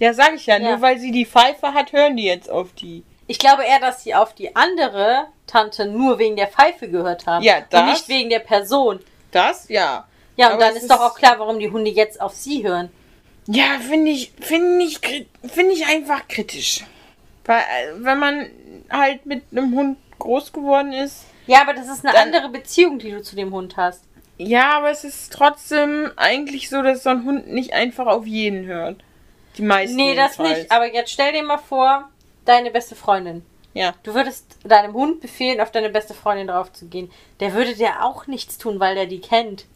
Ja, 0.00 0.12
sag 0.14 0.34
ich 0.34 0.46
ja, 0.46 0.58
Ja. 0.58 0.70
nur 0.70 0.80
weil 0.82 0.98
sie 0.98 1.12
die 1.12 1.24
Pfeife 1.26 1.72
hat, 1.72 1.92
hören 1.92 2.16
die 2.16 2.24
jetzt 2.24 2.50
auf 2.50 2.72
die. 2.72 3.04
Ich 3.28 3.38
glaube 3.38 3.62
eher, 3.64 3.78
dass 3.78 4.02
sie 4.02 4.14
auf 4.16 4.34
die 4.34 4.56
andere 4.56 5.26
Tante 5.46 5.86
nur 5.86 6.18
wegen 6.18 6.34
der 6.34 6.48
Pfeife 6.48 6.88
gehört 6.88 7.26
haben. 7.26 7.44
Ja, 7.44 7.60
das- 7.70 7.80
Und 7.82 7.86
nicht 7.90 8.08
wegen 8.08 8.28
der 8.30 8.40
Person. 8.40 8.98
Das, 9.30 9.68
ja. 9.68 10.08
Ja, 10.36 10.48
und 10.48 10.54
Aber 10.54 10.64
dann 10.64 10.76
es 10.76 10.82
ist 10.82 10.90
doch 10.90 11.00
auch 11.00 11.14
klar, 11.14 11.38
warum 11.38 11.60
die 11.60 11.70
Hunde 11.70 11.90
jetzt 11.90 12.20
auf 12.20 12.34
sie 12.34 12.66
hören. 12.66 12.90
Ja, 13.46 13.78
finde 13.80 14.10
ich, 14.10 14.32
finde 14.40 14.84
ich, 14.84 14.98
finde 15.00 15.72
ich 15.72 15.86
einfach 15.86 16.26
kritisch. 16.28 16.80
Weil, 17.44 17.58
äh, 17.60 17.94
wenn 18.04 18.18
man 18.18 18.50
halt 18.90 19.26
mit 19.26 19.42
einem 19.52 19.74
Hund 19.74 19.98
groß 20.18 20.52
geworden 20.52 20.92
ist. 20.92 21.24
Ja, 21.46 21.62
aber 21.62 21.74
das 21.74 21.88
ist 21.88 22.04
eine 22.06 22.16
andere 22.18 22.48
Beziehung, 22.48 22.98
die 22.98 23.10
du 23.10 23.22
zu 23.22 23.34
dem 23.36 23.52
Hund 23.52 23.76
hast. 23.76 24.02
Ja, 24.38 24.76
aber 24.78 24.90
es 24.90 25.04
ist 25.04 25.32
trotzdem 25.32 26.10
eigentlich 26.16 26.68
so, 26.70 26.82
dass 26.82 27.02
so 27.02 27.10
ein 27.10 27.24
Hund 27.24 27.48
nicht 27.48 27.72
einfach 27.74 28.06
auf 28.06 28.26
jeden 28.26 28.66
hört. 28.66 28.96
Die 29.56 29.62
meisten. 29.62 29.96
Nee, 29.96 30.14
das 30.14 30.36
jedenfalls. 30.36 30.58
nicht. 30.58 30.72
Aber 30.72 30.92
jetzt 30.92 31.10
stell 31.10 31.32
dir 31.32 31.42
mal 31.42 31.58
vor, 31.58 32.08
deine 32.44 32.70
beste 32.70 32.94
Freundin. 32.94 33.44
Ja. 33.74 33.94
Du 34.02 34.14
würdest 34.14 34.58
deinem 34.64 34.94
Hund 34.94 35.20
befehlen, 35.20 35.60
auf 35.60 35.70
deine 35.70 35.90
beste 35.90 36.14
Freundin 36.14 36.48
drauf 36.48 36.72
zu 36.72 36.86
gehen. 36.86 37.10
Der 37.38 37.54
würde 37.54 37.74
dir 37.74 38.02
auch 38.04 38.26
nichts 38.26 38.58
tun, 38.58 38.80
weil 38.80 38.94
der 38.94 39.06
die 39.06 39.20
kennt. 39.20 39.66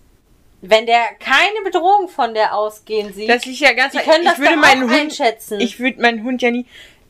Wenn 0.61 0.87
der 0.87 1.03
keine 1.20 1.61
Bedrohung 1.62 2.09
von 2.09 2.35
der 2.35 2.57
ausgehen 2.57 3.12
sieht, 3.12 3.29
Das 3.29 3.45
liegt 3.45 3.61
ja 3.61 3.72
ganz 3.75 3.93
die 3.93 3.99
können 3.99 4.25
das 4.25 4.35
ich 4.35 4.39
würde 4.41 4.55
doch 4.55 4.61
meinen 4.61 4.83
Hund, 4.85 4.93
einschätzen. 4.93 5.61
Ich 5.61 5.79
würde 5.79 6.01
meinen 6.01 6.25
Hund 6.25 6.41
ja 6.41 6.51
nie. 6.51 6.66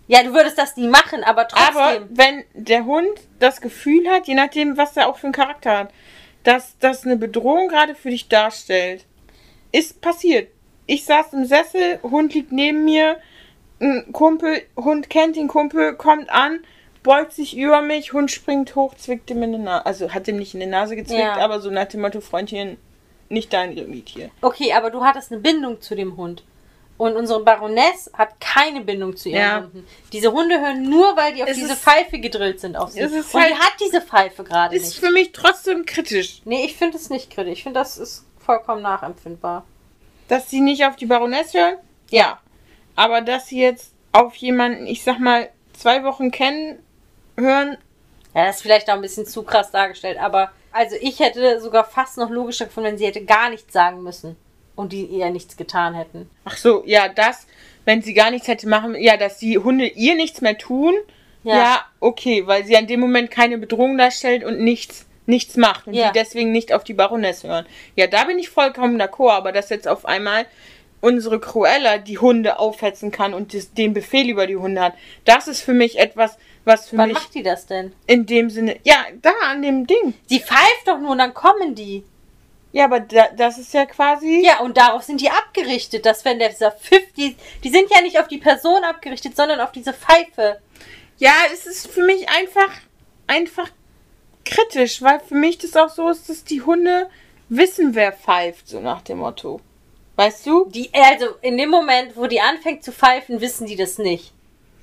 ja, 0.08 0.22
du 0.24 0.34
würdest 0.34 0.58
das 0.58 0.76
nie 0.76 0.88
machen, 0.88 1.22
aber 1.22 1.46
trotzdem. 1.46 1.76
Aber 1.76 2.06
wenn 2.10 2.44
der 2.52 2.84
Hund 2.84 3.20
das 3.38 3.60
Gefühl 3.60 4.10
hat, 4.10 4.26
je 4.26 4.34
nachdem, 4.34 4.76
was 4.76 4.96
er 4.96 5.08
auch 5.08 5.18
für 5.18 5.28
einen 5.28 5.32
Charakter 5.34 5.78
hat, 5.78 5.90
dass 6.42 6.76
das 6.80 7.04
eine 7.04 7.16
Bedrohung 7.16 7.68
gerade 7.68 7.94
für 7.94 8.10
dich 8.10 8.28
darstellt, 8.28 9.04
ist 9.72 10.00
passiert. 10.00 10.48
Ich 10.86 11.04
saß 11.04 11.32
im 11.32 11.44
Sessel, 11.46 11.98
Hund 12.02 12.34
liegt 12.34 12.52
neben 12.52 12.84
mir, 12.84 13.16
ein 13.80 14.12
Kumpel, 14.12 14.62
Hund 14.76 15.08
kennt 15.10 15.36
den 15.36 15.48
Kumpel, 15.48 15.94
kommt 15.96 16.30
an, 16.30 16.60
beugt 17.02 17.32
sich 17.32 17.56
über 17.56 17.82
mich, 17.82 18.12
Hund 18.12 18.30
springt 18.30 18.74
hoch, 18.76 18.94
zwickt 18.94 19.30
ihm 19.30 19.42
in 19.42 19.52
die 19.52 19.58
Nase. 19.58 19.86
Also 19.86 20.12
hat 20.14 20.28
ihm 20.28 20.36
nicht 20.36 20.54
in 20.54 20.60
die 20.60 20.66
Nase 20.66 20.96
gezwickt, 20.96 21.20
Ja. 21.20 21.36
aber 21.36 21.60
so 21.60 21.70
nach 21.70 21.86
dem 21.86 22.00
Motto, 22.02 22.20
Freundchen, 22.20 22.76
nicht 23.28 23.52
dein 23.52 23.74
Gebiet 23.74 24.08
hier. 24.10 24.30
Okay, 24.42 24.72
aber 24.72 24.90
du 24.90 25.02
hattest 25.04 25.32
eine 25.32 25.40
Bindung 25.40 25.80
zu 25.80 25.94
dem 25.94 26.16
Hund. 26.16 26.44
Und 26.96 27.16
unsere 27.16 27.42
Baroness 27.42 28.08
hat 28.14 28.38
keine 28.40 28.80
Bindung 28.82 29.16
zu 29.16 29.28
ihren 29.28 29.40
Ja. 29.40 29.56
Hunden. 29.62 29.84
Diese 30.12 30.30
Hunde 30.30 30.60
hören 30.60 30.88
nur, 30.88 31.16
weil 31.16 31.34
die 31.34 31.42
auf 31.42 31.48
Es 31.48 31.56
diese 31.56 31.72
ist- 31.72 31.82
Pfeife 31.82 32.20
gedrillt 32.20 32.60
sind 32.60 32.76
auf 32.76 32.90
sie. 32.90 33.00
Ist 33.00 33.34
Und 33.34 33.40
halt- 33.42 33.50
die 33.52 33.56
hat 33.58 33.72
diese 33.84 34.00
Pfeife 34.00 34.44
gerade 34.44 34.76
Ist 34.76 34.84
nicht. 34.86 34.98
für 35.00 35.10
mich 35.10 35.32
trotzdem 35.32 35.84
kritisch, 35.86 36.42
Nee, 36.44 36.64
ich 36.64 36.76
finde 36.76 36.96
es 36.96 37.10
nicht 37.10 37.30
kritisch. 37.30 37.54
Ich 37.54 37.62
finde, 37.64 37.80
das 37.80 37.98
ist 37.98 38.24
vollkommen 38.38 38.82
nachempfindbar. 38.82 39.64
Dass 40.28 40.50
sie 40.50 40.60
nicht 40.60 40.84
auf 40.84 40.96
die 40.96 41.06
Baroness 41.06 41.54
hören. 41.54 41.76
Ja. 42.10 42.40
Aber 42.96 43.20
dass 43.20 43.48
sie 43.48 43.60
jetzt 43.60 43.92
auf 44.12 44.34
jemanden, 44.36 44.86
ich 44.86 45.02
sag 45.02 45.18
mal, 45.18 45.48
zwei 45.72 46.04
Wochen 46.04 46.30
kennen, 46.30 46.78
hören, 47.36 47.76
Ja, 48.34 48.46
das 48.46 48.56
ist 48.56 48.62
vielleicht 48.62 48.88
auch 48.90 48.94
ein 48.94 49.00
bisschen 49.00 49.26
zu 49.26 49.42
krass 49.42 49.70
dargestellt, 49.70 50.18
aber 50.18 50.52
also 50.72 50.96
ich 51.00 51.20
hätte 51.20 51.60
sogar 51.60 51.84
fast 51.84 52.16
noch 52.18 52.30
logischer 52.30 52.66
gefunden, 52.66 52.90
wenn 52.90 52.98
sie 52.98 53.06
hätte 53.06 53.24
gar 53.24 53.50
nichts 53.50 53.72
sagen 53.72 54.02
müssen 54.02 54.36
und 54.76 54.92
die 54.92 55.04
ihr 55.06 55.30
nichts 55.30 55.56
getan 55.56 55.94
hätten. 55.94 56.28
ach 56.44 56.56
so, 56.56 56.82
ja, 56.86 57.08
das, 57.08 57.46
wenn 57.84 58.02
sie 58.02 58.14
gar 58.14 58.30
nichts 58.30 58.48
hätte 58.48 58.68
machen, 58.68 58.94
ja, 58.96 59.16
dass 59.16 59.38
die 59.38 59.58
Hunde 59.58 59.86
ihr 59.86 60.14
nichts 60.16 60.40
mehr 60.40 60.56
tun, 60.58 60.94
Ja. 61.42 61.56
ja, 61.56 61.84
okay, 62.00 62.46
weil 62.46 62.64
sie 62.64 62.76
an 62.76 62.86
dem 62.86 63.00
Moment 63.00 63.30
keine 63.30 63.58
Bedrohung 63.58 63.98
darstellt 63.98 64.44
und 64.44 64.60
nichts, 64.60 65.06
nichts 65.26 65.56
macht 65.56 65.86
und 65.86 65.94
Ja. 65.94 66.08
die 66.10 66.18
deswegen 66.18 66.52
nicht 66.52 66.72
auf 66.72 66.84
die 66.84 66.94
Baroness 66.94 67.44
hören. 67.44 67.66
Ja, 67.96 68.06
da 68.06 68.24
bin 68.24 68.38
ich 68.38 68.50
vollkommen 68.50 69.00
d'accord, 69.00 69.32
aber 69.32 69.52
dass 69.52 69.70
jetzt 69.70 69.88
auf 69.88 70.04
einmal 70.06 70.46
unsere 71.00 71.38
Cruella 71.38 71.98
die 71.98 72.18
Hunde 72.18 72.58
aufhetzen 72.58 73.10
kann 73.10 73.34
und 73.34 73.52
das, 73.54 73.72
den 73.74 73.92
Befehl 73.92 74.28
über 74.30 74.46
die 74.46 74.56
Hunde 74.56 74.80
hat, 74.80 74.94
das 75.24 75.48
ist 75.48 75.60
für 75.60 75.74
mich 75.74 75.98
etwas, 75.98 76.38
was 76.64 76.88
für 76.88 76.96
Wann 76.96 77.08
mich 77.08 77.18
macht 77.18 77.34
die 77.34 77.42
das 77.42 77.66
denn? 77.66 77.92
in 78.06 78.24
dem 78.26 78.48
Sinne, 78.48 78.78
ja, 78.84 78.96
da 79.20 79.32
an 79.44 79.60
dem 79.60 79.86
Ding. 79.86 80.14
Sie 80.26 80.40
pfeift 80.40 80.86
doch 80.86 80.98
nur 80.98 81.10
und 81.10 81.18
dann 81.18 81.34
kommen 81.34 81.74
die. 81.74 82.04
Ja, 82.72 82.86
aber 82.86 83.00
da, 83.00 83.28
das 83.36 83.58
ist 83.58 83.72
ja 83.74 83.84
quasi. 83.86 84.42
Ja, 84.44 84.60
und 84.60 84.76
darauf 84.78 85.02
sind 85.04 85.20
die 85.20 85.30
abgerichtet, 85.30 86.06
dass 86.06 86.24
wenn 86.24 86.38
der 86.38 86.48
dieser 86.48 86.72
Pfiff, 86.72 87.04
die, 87.16 87.36
die 87.62 87.68
sind 87.70 87.88
ja 87.90 88.00
nicht 88.00 88.18
auf 88.18 88.26
die 88.26 88.38
Person 88.38 88.82
abgerichtet, 88.82 89.36
sondern 89.36 89.60
auf 89.60 89.70
diese 89.72 89.92
Pfeife. 89.92 90.58
Ja, 91.18 91.32
es 91.52 91.66
ist 91.66 91.86
für 91.86 92.02
mich 92.02 92.28
einfach, 92.30 92.70
einfach 93.28 93.68
kritisch, 94.44 95.02
weil 95.02 95.20
für 95.20 95.34
mich 95.34 95.58
das 95.58 95.76
auch 95.76 95.88
so 95.88 96.08
ist, 96.08 96.28
dass 96.28 96.44
die 96.44 96.62
Hunde 96.62 97.08
wissen, 97.48 97.94
wer 97.94 98.12
pfeift, 98.12 98.68
so 98.68 98.80
nach 98.80 99.02
dem 99.02 99.18
Motto. 99.18 99.60
Weißt 100.16 100.46
du? 100.46 100.66
Die, 100.66 100.90
also 100.92 101.26
in 101.42 101.58
dem 101.58 101.70
Moment, 101.70 102.16
wo 102.16 102.26
die 102.26 102.40
anfängt 102.40 102.84
zu 102.84 102.92
pfeifen, 102.92 103.40
wissen 103.40 103.66
die 103.66 103.76
das 103.76 103.98
nicht. 103.98 104.32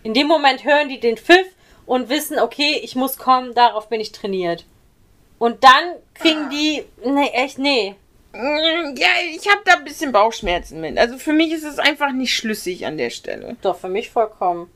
In 0.04 0.14
dem 0.14 0.28
Moment 0.28 0.64
hören 0.64 0.90
die 0.90 1.00
den 1.00 1.18
Pfiff 1.18 1.48
und 1.86 2.10
wissen, 2.10 2.40
okay, 2.40 2.80
ich 2.84 2.96
muss 2.96 3.18
kommen, 3.18 3.54
darauf 3.54 3.88
bin 3.90 4.02
ich 4.02 4.12
trainiert. 4.12 4.66
Und 5.40 5.64
dann 5.64 5.96
kriegen 6.14 6.50
die, 6.50 6.84
nee, 7.04 7.30
echt, 7.34 7.58
nee. 7.58 7.96
Ja, 8.34 9.08
ich 9.36 9.50
habe 9.50 9.62
da 9.66 9.74
ein 9.74 9.84
bisschen 9.84 10.12
Bauchschmerzen 10.12 10.80
mit. 10.80 10.98
Also 10.98 11.18
für 11.18 11.34
mich 11.34 11.52
ist 11.52 11.64
es 11.64 11.80
einfach 11.80 12.12
nicht 12.12 12.34
schlüssig 12.34 12.86
an 12.86 12.98
der 12.98 13.10
Stelle. 13.10 13.58
Doch, 13.62 13.78
für 13.78 13.90
mich 13.90 14.10
vollkommen. 14.10 14.70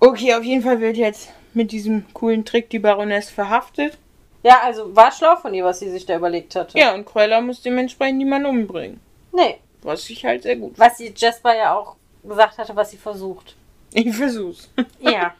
Okay, 0.00 0.34
auf 0.34 0.44
jeden 0.44 0.62
Fall 0.62 0.80
wird 0.80 0.96
jetzt 0.96 1.30
mit 1.54 1.72
diesem 1.72 2.04
coolen 2.12 2.44
Trick 2.44 2.70
die 2.70 2.78
Baroness 2.78 3.30
verhaftet. 3.30 3.96
Ja, 4.44 4.60
also 4.62 4.94
war 4.94 5.10
schlau 5.10 5.34
von 5.36 5.52
ihr, 5.54 5.64
was 5.64 5.80
sie 5.80 5.90
sich 5.90 6.06
da 6.06 6.14
überlegt 6.16 6.54
hatte. 6.54 6.78
Ja, 6.78 6.94
und 6.94 7.04
Cruella 7.06 7.40
muss 7.40 7.62
dementsprechend 7.62 8.18
niemanden 8.18 8.46
umbringen. 8.46 9.00
Nee, 9.32 9.58
Was 9.82 10.08
ich 10.10 10.24
halt 10.24 10.44
sehr 10.44 10.54
gut 10.56 10.78
was 10.78 10.98
sie 10.98 11.12
Jasper 11.16 11.56
ja 11.56 11.74
auch 11.76 11.96
gesagt 12.22 12.58
hatte, 12.58 12.76
was 12.76 12.90
sie 12.90 12.96
versucht. 12.98 13.56
Ich 13.92 14.14
versuch's. 14.14 14.68
Ja. 15.00 15.34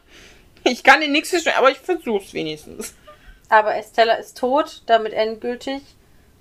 Ich 0.63 0.83
kann 0.83 0.99
dir 1.01 1.07
nichts 1.07 1.29
verstehen, 1.29 1.53
aber 1.57 1.69
ich 1.71 1.77
versuch's 1.77 2.33
wenigstens. 2.33 2.95
Aber 3.49 3.75
Estella 3.75 4.13
ist 4.15 4.37
tot, 4.37 4.81
damit 4.87 5.13
endgültig. 5.13 5.81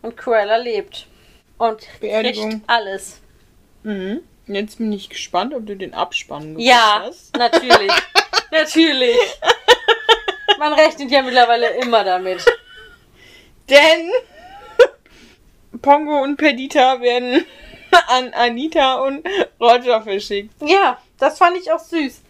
Und 0.00 0.16
Cruella 0.16 0.56
lebt. 0.56 1.06
Und 1.58 1.86
Beerdigung. 2.00 2.50
kriegt 2.50 2.62
alles. 2.70 3.20
Mhm. 3.82 4.20
Jetzt 4.46 4.78
bin 4.78 4.92
ich 4.92 5.10
gespannt, 5.10 5.52
ob 5.54 5.66
du 5.66 5.76
den 5.76 5.92
Abspann 5.94 6.58
Ja, 6.58 7.02
hast. 7.06 7.36
natürlich. 7.36 7.92
natürlich. 8.50 9.16
Man 10.58 10.72
rechnet 10.74 11.10
ja 11.10 11.22
mittlerweile 11.22 11.68
immer 11.80 12.04
damit. 12.04 12.44
Denn 13.68 14.10
Pongo 15.82 16.22
und 16.22 16.36
Perdita 16.36 17.00
werden 17.00 17.44
an 18.08 18.32
Anita 18.34 18.94
und 18.96 19.26
Roger 19.60 20.02
verschickt. 20.02 20.54
Ja, 20.62 20.98
das 21.18 21.38
fand 21.38 21.56
ich 21.56 21.70
auch 21.72 21.78
süß. 21.80 22.20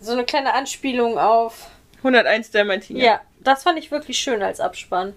So 0.00 0.12
eine 0.12 0.24
kleine 0.24 0.52
Anspielung 0.54 1.18
auf. 1.18 1.68
101 1.98 2.50
der 2.50 2.64
Martina. 2.64 3.02
Ja, 3.04 3.20
das 3.40 3.62
fand 3.62 3.78
ich 3.78 3.90
wirklich 3.90 4.18
schön 4.18 4.42
als 4.42 4.60
Abspann. 4.60 5.14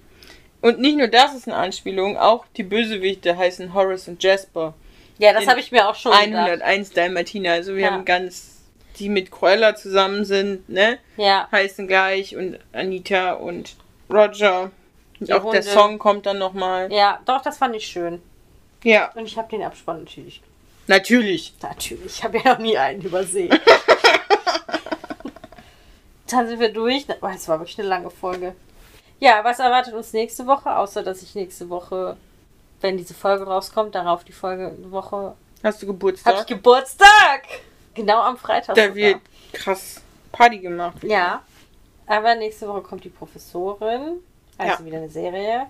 Und 0.61 0.79
nicht 0.79 0.97
nur 0.97 1.07
das 1.07 1.35
ist 1.35 1.47
eine 1.47 1.57
Anspielung, 1.57 2.17
auch 2.17 2.45
die 2.55 2.63
Bösewichte 2.63 3.37
heißen 3.37 3.73
Horace 3.73 4.07
und 4.07 4.23
Jasper. 4.23 4.73
Ja, 5.19 5.33
das 5.33 5.47
habe 5.47 5.59
ich 5.59 5.71
mir 5.71 5.87
auch 5.89 5.95
schon 5.95 6.11
gedacht. 6.11 6.27
101 6.47 6.91
Dalmatiner. 6.91 7.51
Also 7.51 7.75
wir 7.75 7.85
Ja. 7.85 7.91
haben 7.91 8.05
ganz, 8.05 8.56
die 8.99 9.09
mit 9.09 9.31
Cruella 9.31 9.75
zusammen 9.75 10.25
sind, 10.25 10.67
ne? 10.69 10.97
Ja, 11.17 11.47
Heißen 11.51 11.87
gleich 11.87 12.35
und 12.35 12.59
Anita 12.73 13.33
und 13.33 13.75
Roger. 14.11 14.71
Und 15.19 15.29
Die 15.29 15.33
auch 15.33 15.51
der 15.51 15.61
Hunde. 15.61 15.63
Song 15.63 15.99
kommt 15.99 16.25
dann 16.25 16.37
nochmal. 16.37 16.91
ja, 16.91 17.19
doch, 17.25 17.41
das 17.41 17.57
fand 17.57 17.75
ich 17.75 17.87
schön. 17.87 18.21
Ja, 18.83 19.11
Und 19.15 19.25
ich 19.25 19.37
habe 19.37 19.49
den 19.49 19.63
Abspann 19.63 19.99
natürlich. 20.03 20.41
natürlich. 20.87 21.53
Natürlich, 21.61 22.05
ich 22.17 22.23
habe 22.23 22.37
ja 22.37 22.53
noch 22.53 22.59
nie 22.59 22.77
einen 22.77 23.01
übersehen. 23.01 23.57
Dann 26.29 26.47
sind 26.47 26.59
wir 26.59 26.71
durch. 26.73 27.05
Oh, 27.21 27.27
es 27.33 27.47
war 27.47 27.59
wirklich 27.59 27.79
eine 27.79 27.87
lange 27.87 28.09
Folge. 28.09 28.53
Ja, 29.19 29.43
was 29.43 29.59
erwartet 29.59 29.93
uns 29.93 30.13
nächste 30.13 30.45
Woche? 30.45 30.75
Außer, 30.75 31.01
dass 31.01 31.21
ich 31.23 31.35
nächste 31.35 31.69
Woche, 31.69 32.17
wenn 32.81 32.97
diese 32.97 33.13
Folge 33.13 33.45
rauskommt, 33.45 33.95
darauf 33.95 34.23
die 34.23 34.33
Folge 34.33 34.75
Woche 34.91 35.35
Hast 35.63 35.81
du 35.81 35.87
Geburtstag? 35.87 36.41
ich 36.41 36.45
Geburtstag. 36.47 37.43
Genau 37.97 38.21
am 38.21 38.37
Freitag. 38.37 38.75
da 38.75 38.83
sogar. 38.83 38.95
wird 38.95 39.19
krass 39.53 40.01
Party 40.31 40.59
gemacht. 40.59 41.03
Ja. 41.03 41.41
Aber 42.05 42.35
nächste 42.35 42.67
Woche 42.67 42.81
kommt 42.81 43.03
die 43.03 43.09
Professorin. 43.09 44.19
Also 44.57 44.73
Ja. 44.81 44.85
wieder 44.85 44.97
eine 44.97 45.09
Serie. 45.09 45.65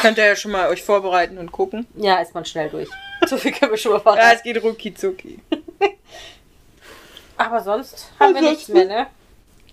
Könnt 0.00 0.16
ihr 0.18 0.26
ja 0.26 0.36
schon 0.36 0.52
mal 0.52 0.68
euch 0.68 0.82
vorbereiten 0.82 1.36
und 1.36 1.50
gucken. 1.52 1.86
Ja, 1.96 2.20
ist 2.20 2.32
man 2.34 2.44
schnell 2.44 2.70
durch. 2.70 2.88
So 3.26 3.36
viel 3.36 3.52
können 3.52 3.70
wir 3.72 3.76
schon 3.76 3.92
mal 3.92 3.98
Ja, 3.98 4.02
verraten. 4.02 4.36
es 4.36 4.42
geht 4.42 4.62
rucki 4.62 4.94
zucki. 4.94 5.40
Aber 7.36 7.60
sonst 7.60 8.10
haben 8.18 8.34
wir 8.34 8.40
nichts 8.42 8.68
mehr, 8.68 8.84
ne? 8.86 9.06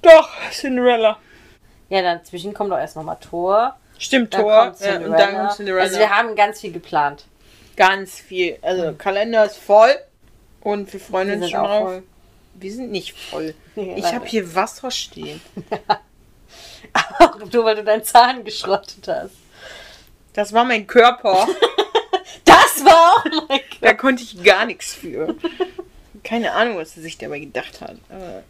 Doch, 0.01 0.29
Cinderella. 0.51 1.17
Ja, 1.89 2.01
dann 2.01 2.23
zwischen 2.25 2.53
kommt 2.53 2.71
doch 2.71 2.77
erst 2.77 2.95
nochmal 2.97 3.17
Tor. 3.21 3.77
Stimmt, 3.97 4.33
Dann 4.33 4.41
Tor. 4.41 4.75
Ja, 4.79 4.95
und 4.97 5.11
dann 5.11 5.35
kommt 5.35 5.51
Cinderella. 5.53 5.83
Also 5.83 5.97
wir 5.99 6.09
haben 6.09 6.35
ganz 6.35 6.59
viel 6.61 6.71
geplant. 6.73 7.25
Ganz 7.77 8.19
viel. 8.19 8.57
Also 8.61 8.93
Kalender 8.97 9.45
ist 9.45 9.57
voll. 9.57 9.95
Und 10.67 10.91
wir 10.91 10.99
freuen 10.99 11.29
Wir 11.29 11.35
uns 11.37 11.49
schon 11.49 11.63
drauf. 11.63 11.81
voll. 11.83 12.03
Wir 12.55 12.73
sind 12.73 12.91
nicht 12.91 13.17
voll. 13.17 13.53
Nee, 13.77 13.95
Ich 13.97 14.05
habe 14.13 14.25
hier 14.25 14.53
Wasser 14.53 14.91
stehen. 14.91 15.39
Auch 17.19 17.39
nur 17.53 17.63
weil 17.63 17.75
du 17.75 17.83
deinen 17.85 18.03
Zahn 18.03 18.43
geschrottet 18.43 19.07
hast. 19.07 19.35
Das 20.33 20.51
war 20.51 20.65
mein 20.65 20.85
Körper. 20.85 21.47
Das 22.43 22.83
war 22.83 23.15
auch 23.17 23.47
mein 23.47 23.61
da 23.79 23.93
konnte 23.93 24.23
ich 24.23 24.43
gar 24.43 24.65
nichts 24.65 24.93
für. 24.93 25.35
Keine 26.23 26.51
Ahnung, 26.51 26.77
was 26.77 26.97
er 26.97 27.03
sich 27.03 27.17
dabei 27.17 27.39
gedacht 27.39 27.79
hat. 27.79 27.95
Aber 28.09 28.43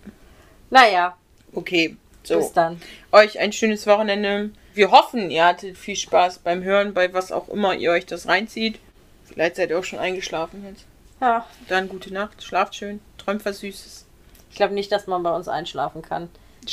Naja, 0.71 1.15
okay. 1.53 1.97
bis 2.23 2.29
So, 2.29 2.51
dann. 2.55 2.81
euch 3.11 3.37
ein 3.39 3.53
schönes 3.53 3.85
Wochenende. 3.85 4.49
Wir 4.73 4.89
hoffen, 4.89 5.29
ihr 5.29 5.45
hattet 5.45 5.77
viel 5.77 5.95
Spaß 5.95 6.39
beim 6.39 6.63
Hören, 6.63 6.93
bei 6.95 7.13
was 7.13 7.31
auch 7.31 7.47
immer 7.49 7.75
ihr 7.75 7.91
euch 7.91 8.05
das 8.07 8.27
reinzieht. 8.27 8.79
Vielleicht 9.25 9.57
seid 9.57 9.69
ihr 9.69 9.77
auch 9.79 9.83
schon 9.83 9.99
eingeschlafen 9.99 10.65
jetzt. 10.67 10.85
Ja, 11.19 11.45
Dann 11.67 11.89
gute 11.89 12.13
Nacht, 12.13 12.43
schlaft 12.43 12.75
schön, 12.75 12.99
träumt 13.17 13.43
was 13.45 13.59
Süßes. 13.59 14.05
ich 14.49 14.55
glaube 14.55 14.73
nicht, 14.73 14.91
dass 14.91 15.07
man 15.07 15.23
bei 15.23 15.31
uns 15.31 15.47
einschlafen 15.47 16.01
kann. 16.01 16.29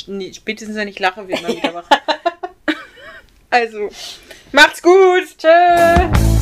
Nee, 0.07 0.33
Spätestens, 0.33 0.75
wenn 0.75 0.87
ich 0.87 0.99
lache, 0.99 1.27
wird 1.27 1.41
man 1.41 1.55
wieder 1.55 1.73
wach. 1.73 1.89
also, 3.49 3.89
macht's 4.51 4.81
gut! 4.81 5.37
Tschö. 5.37 6.34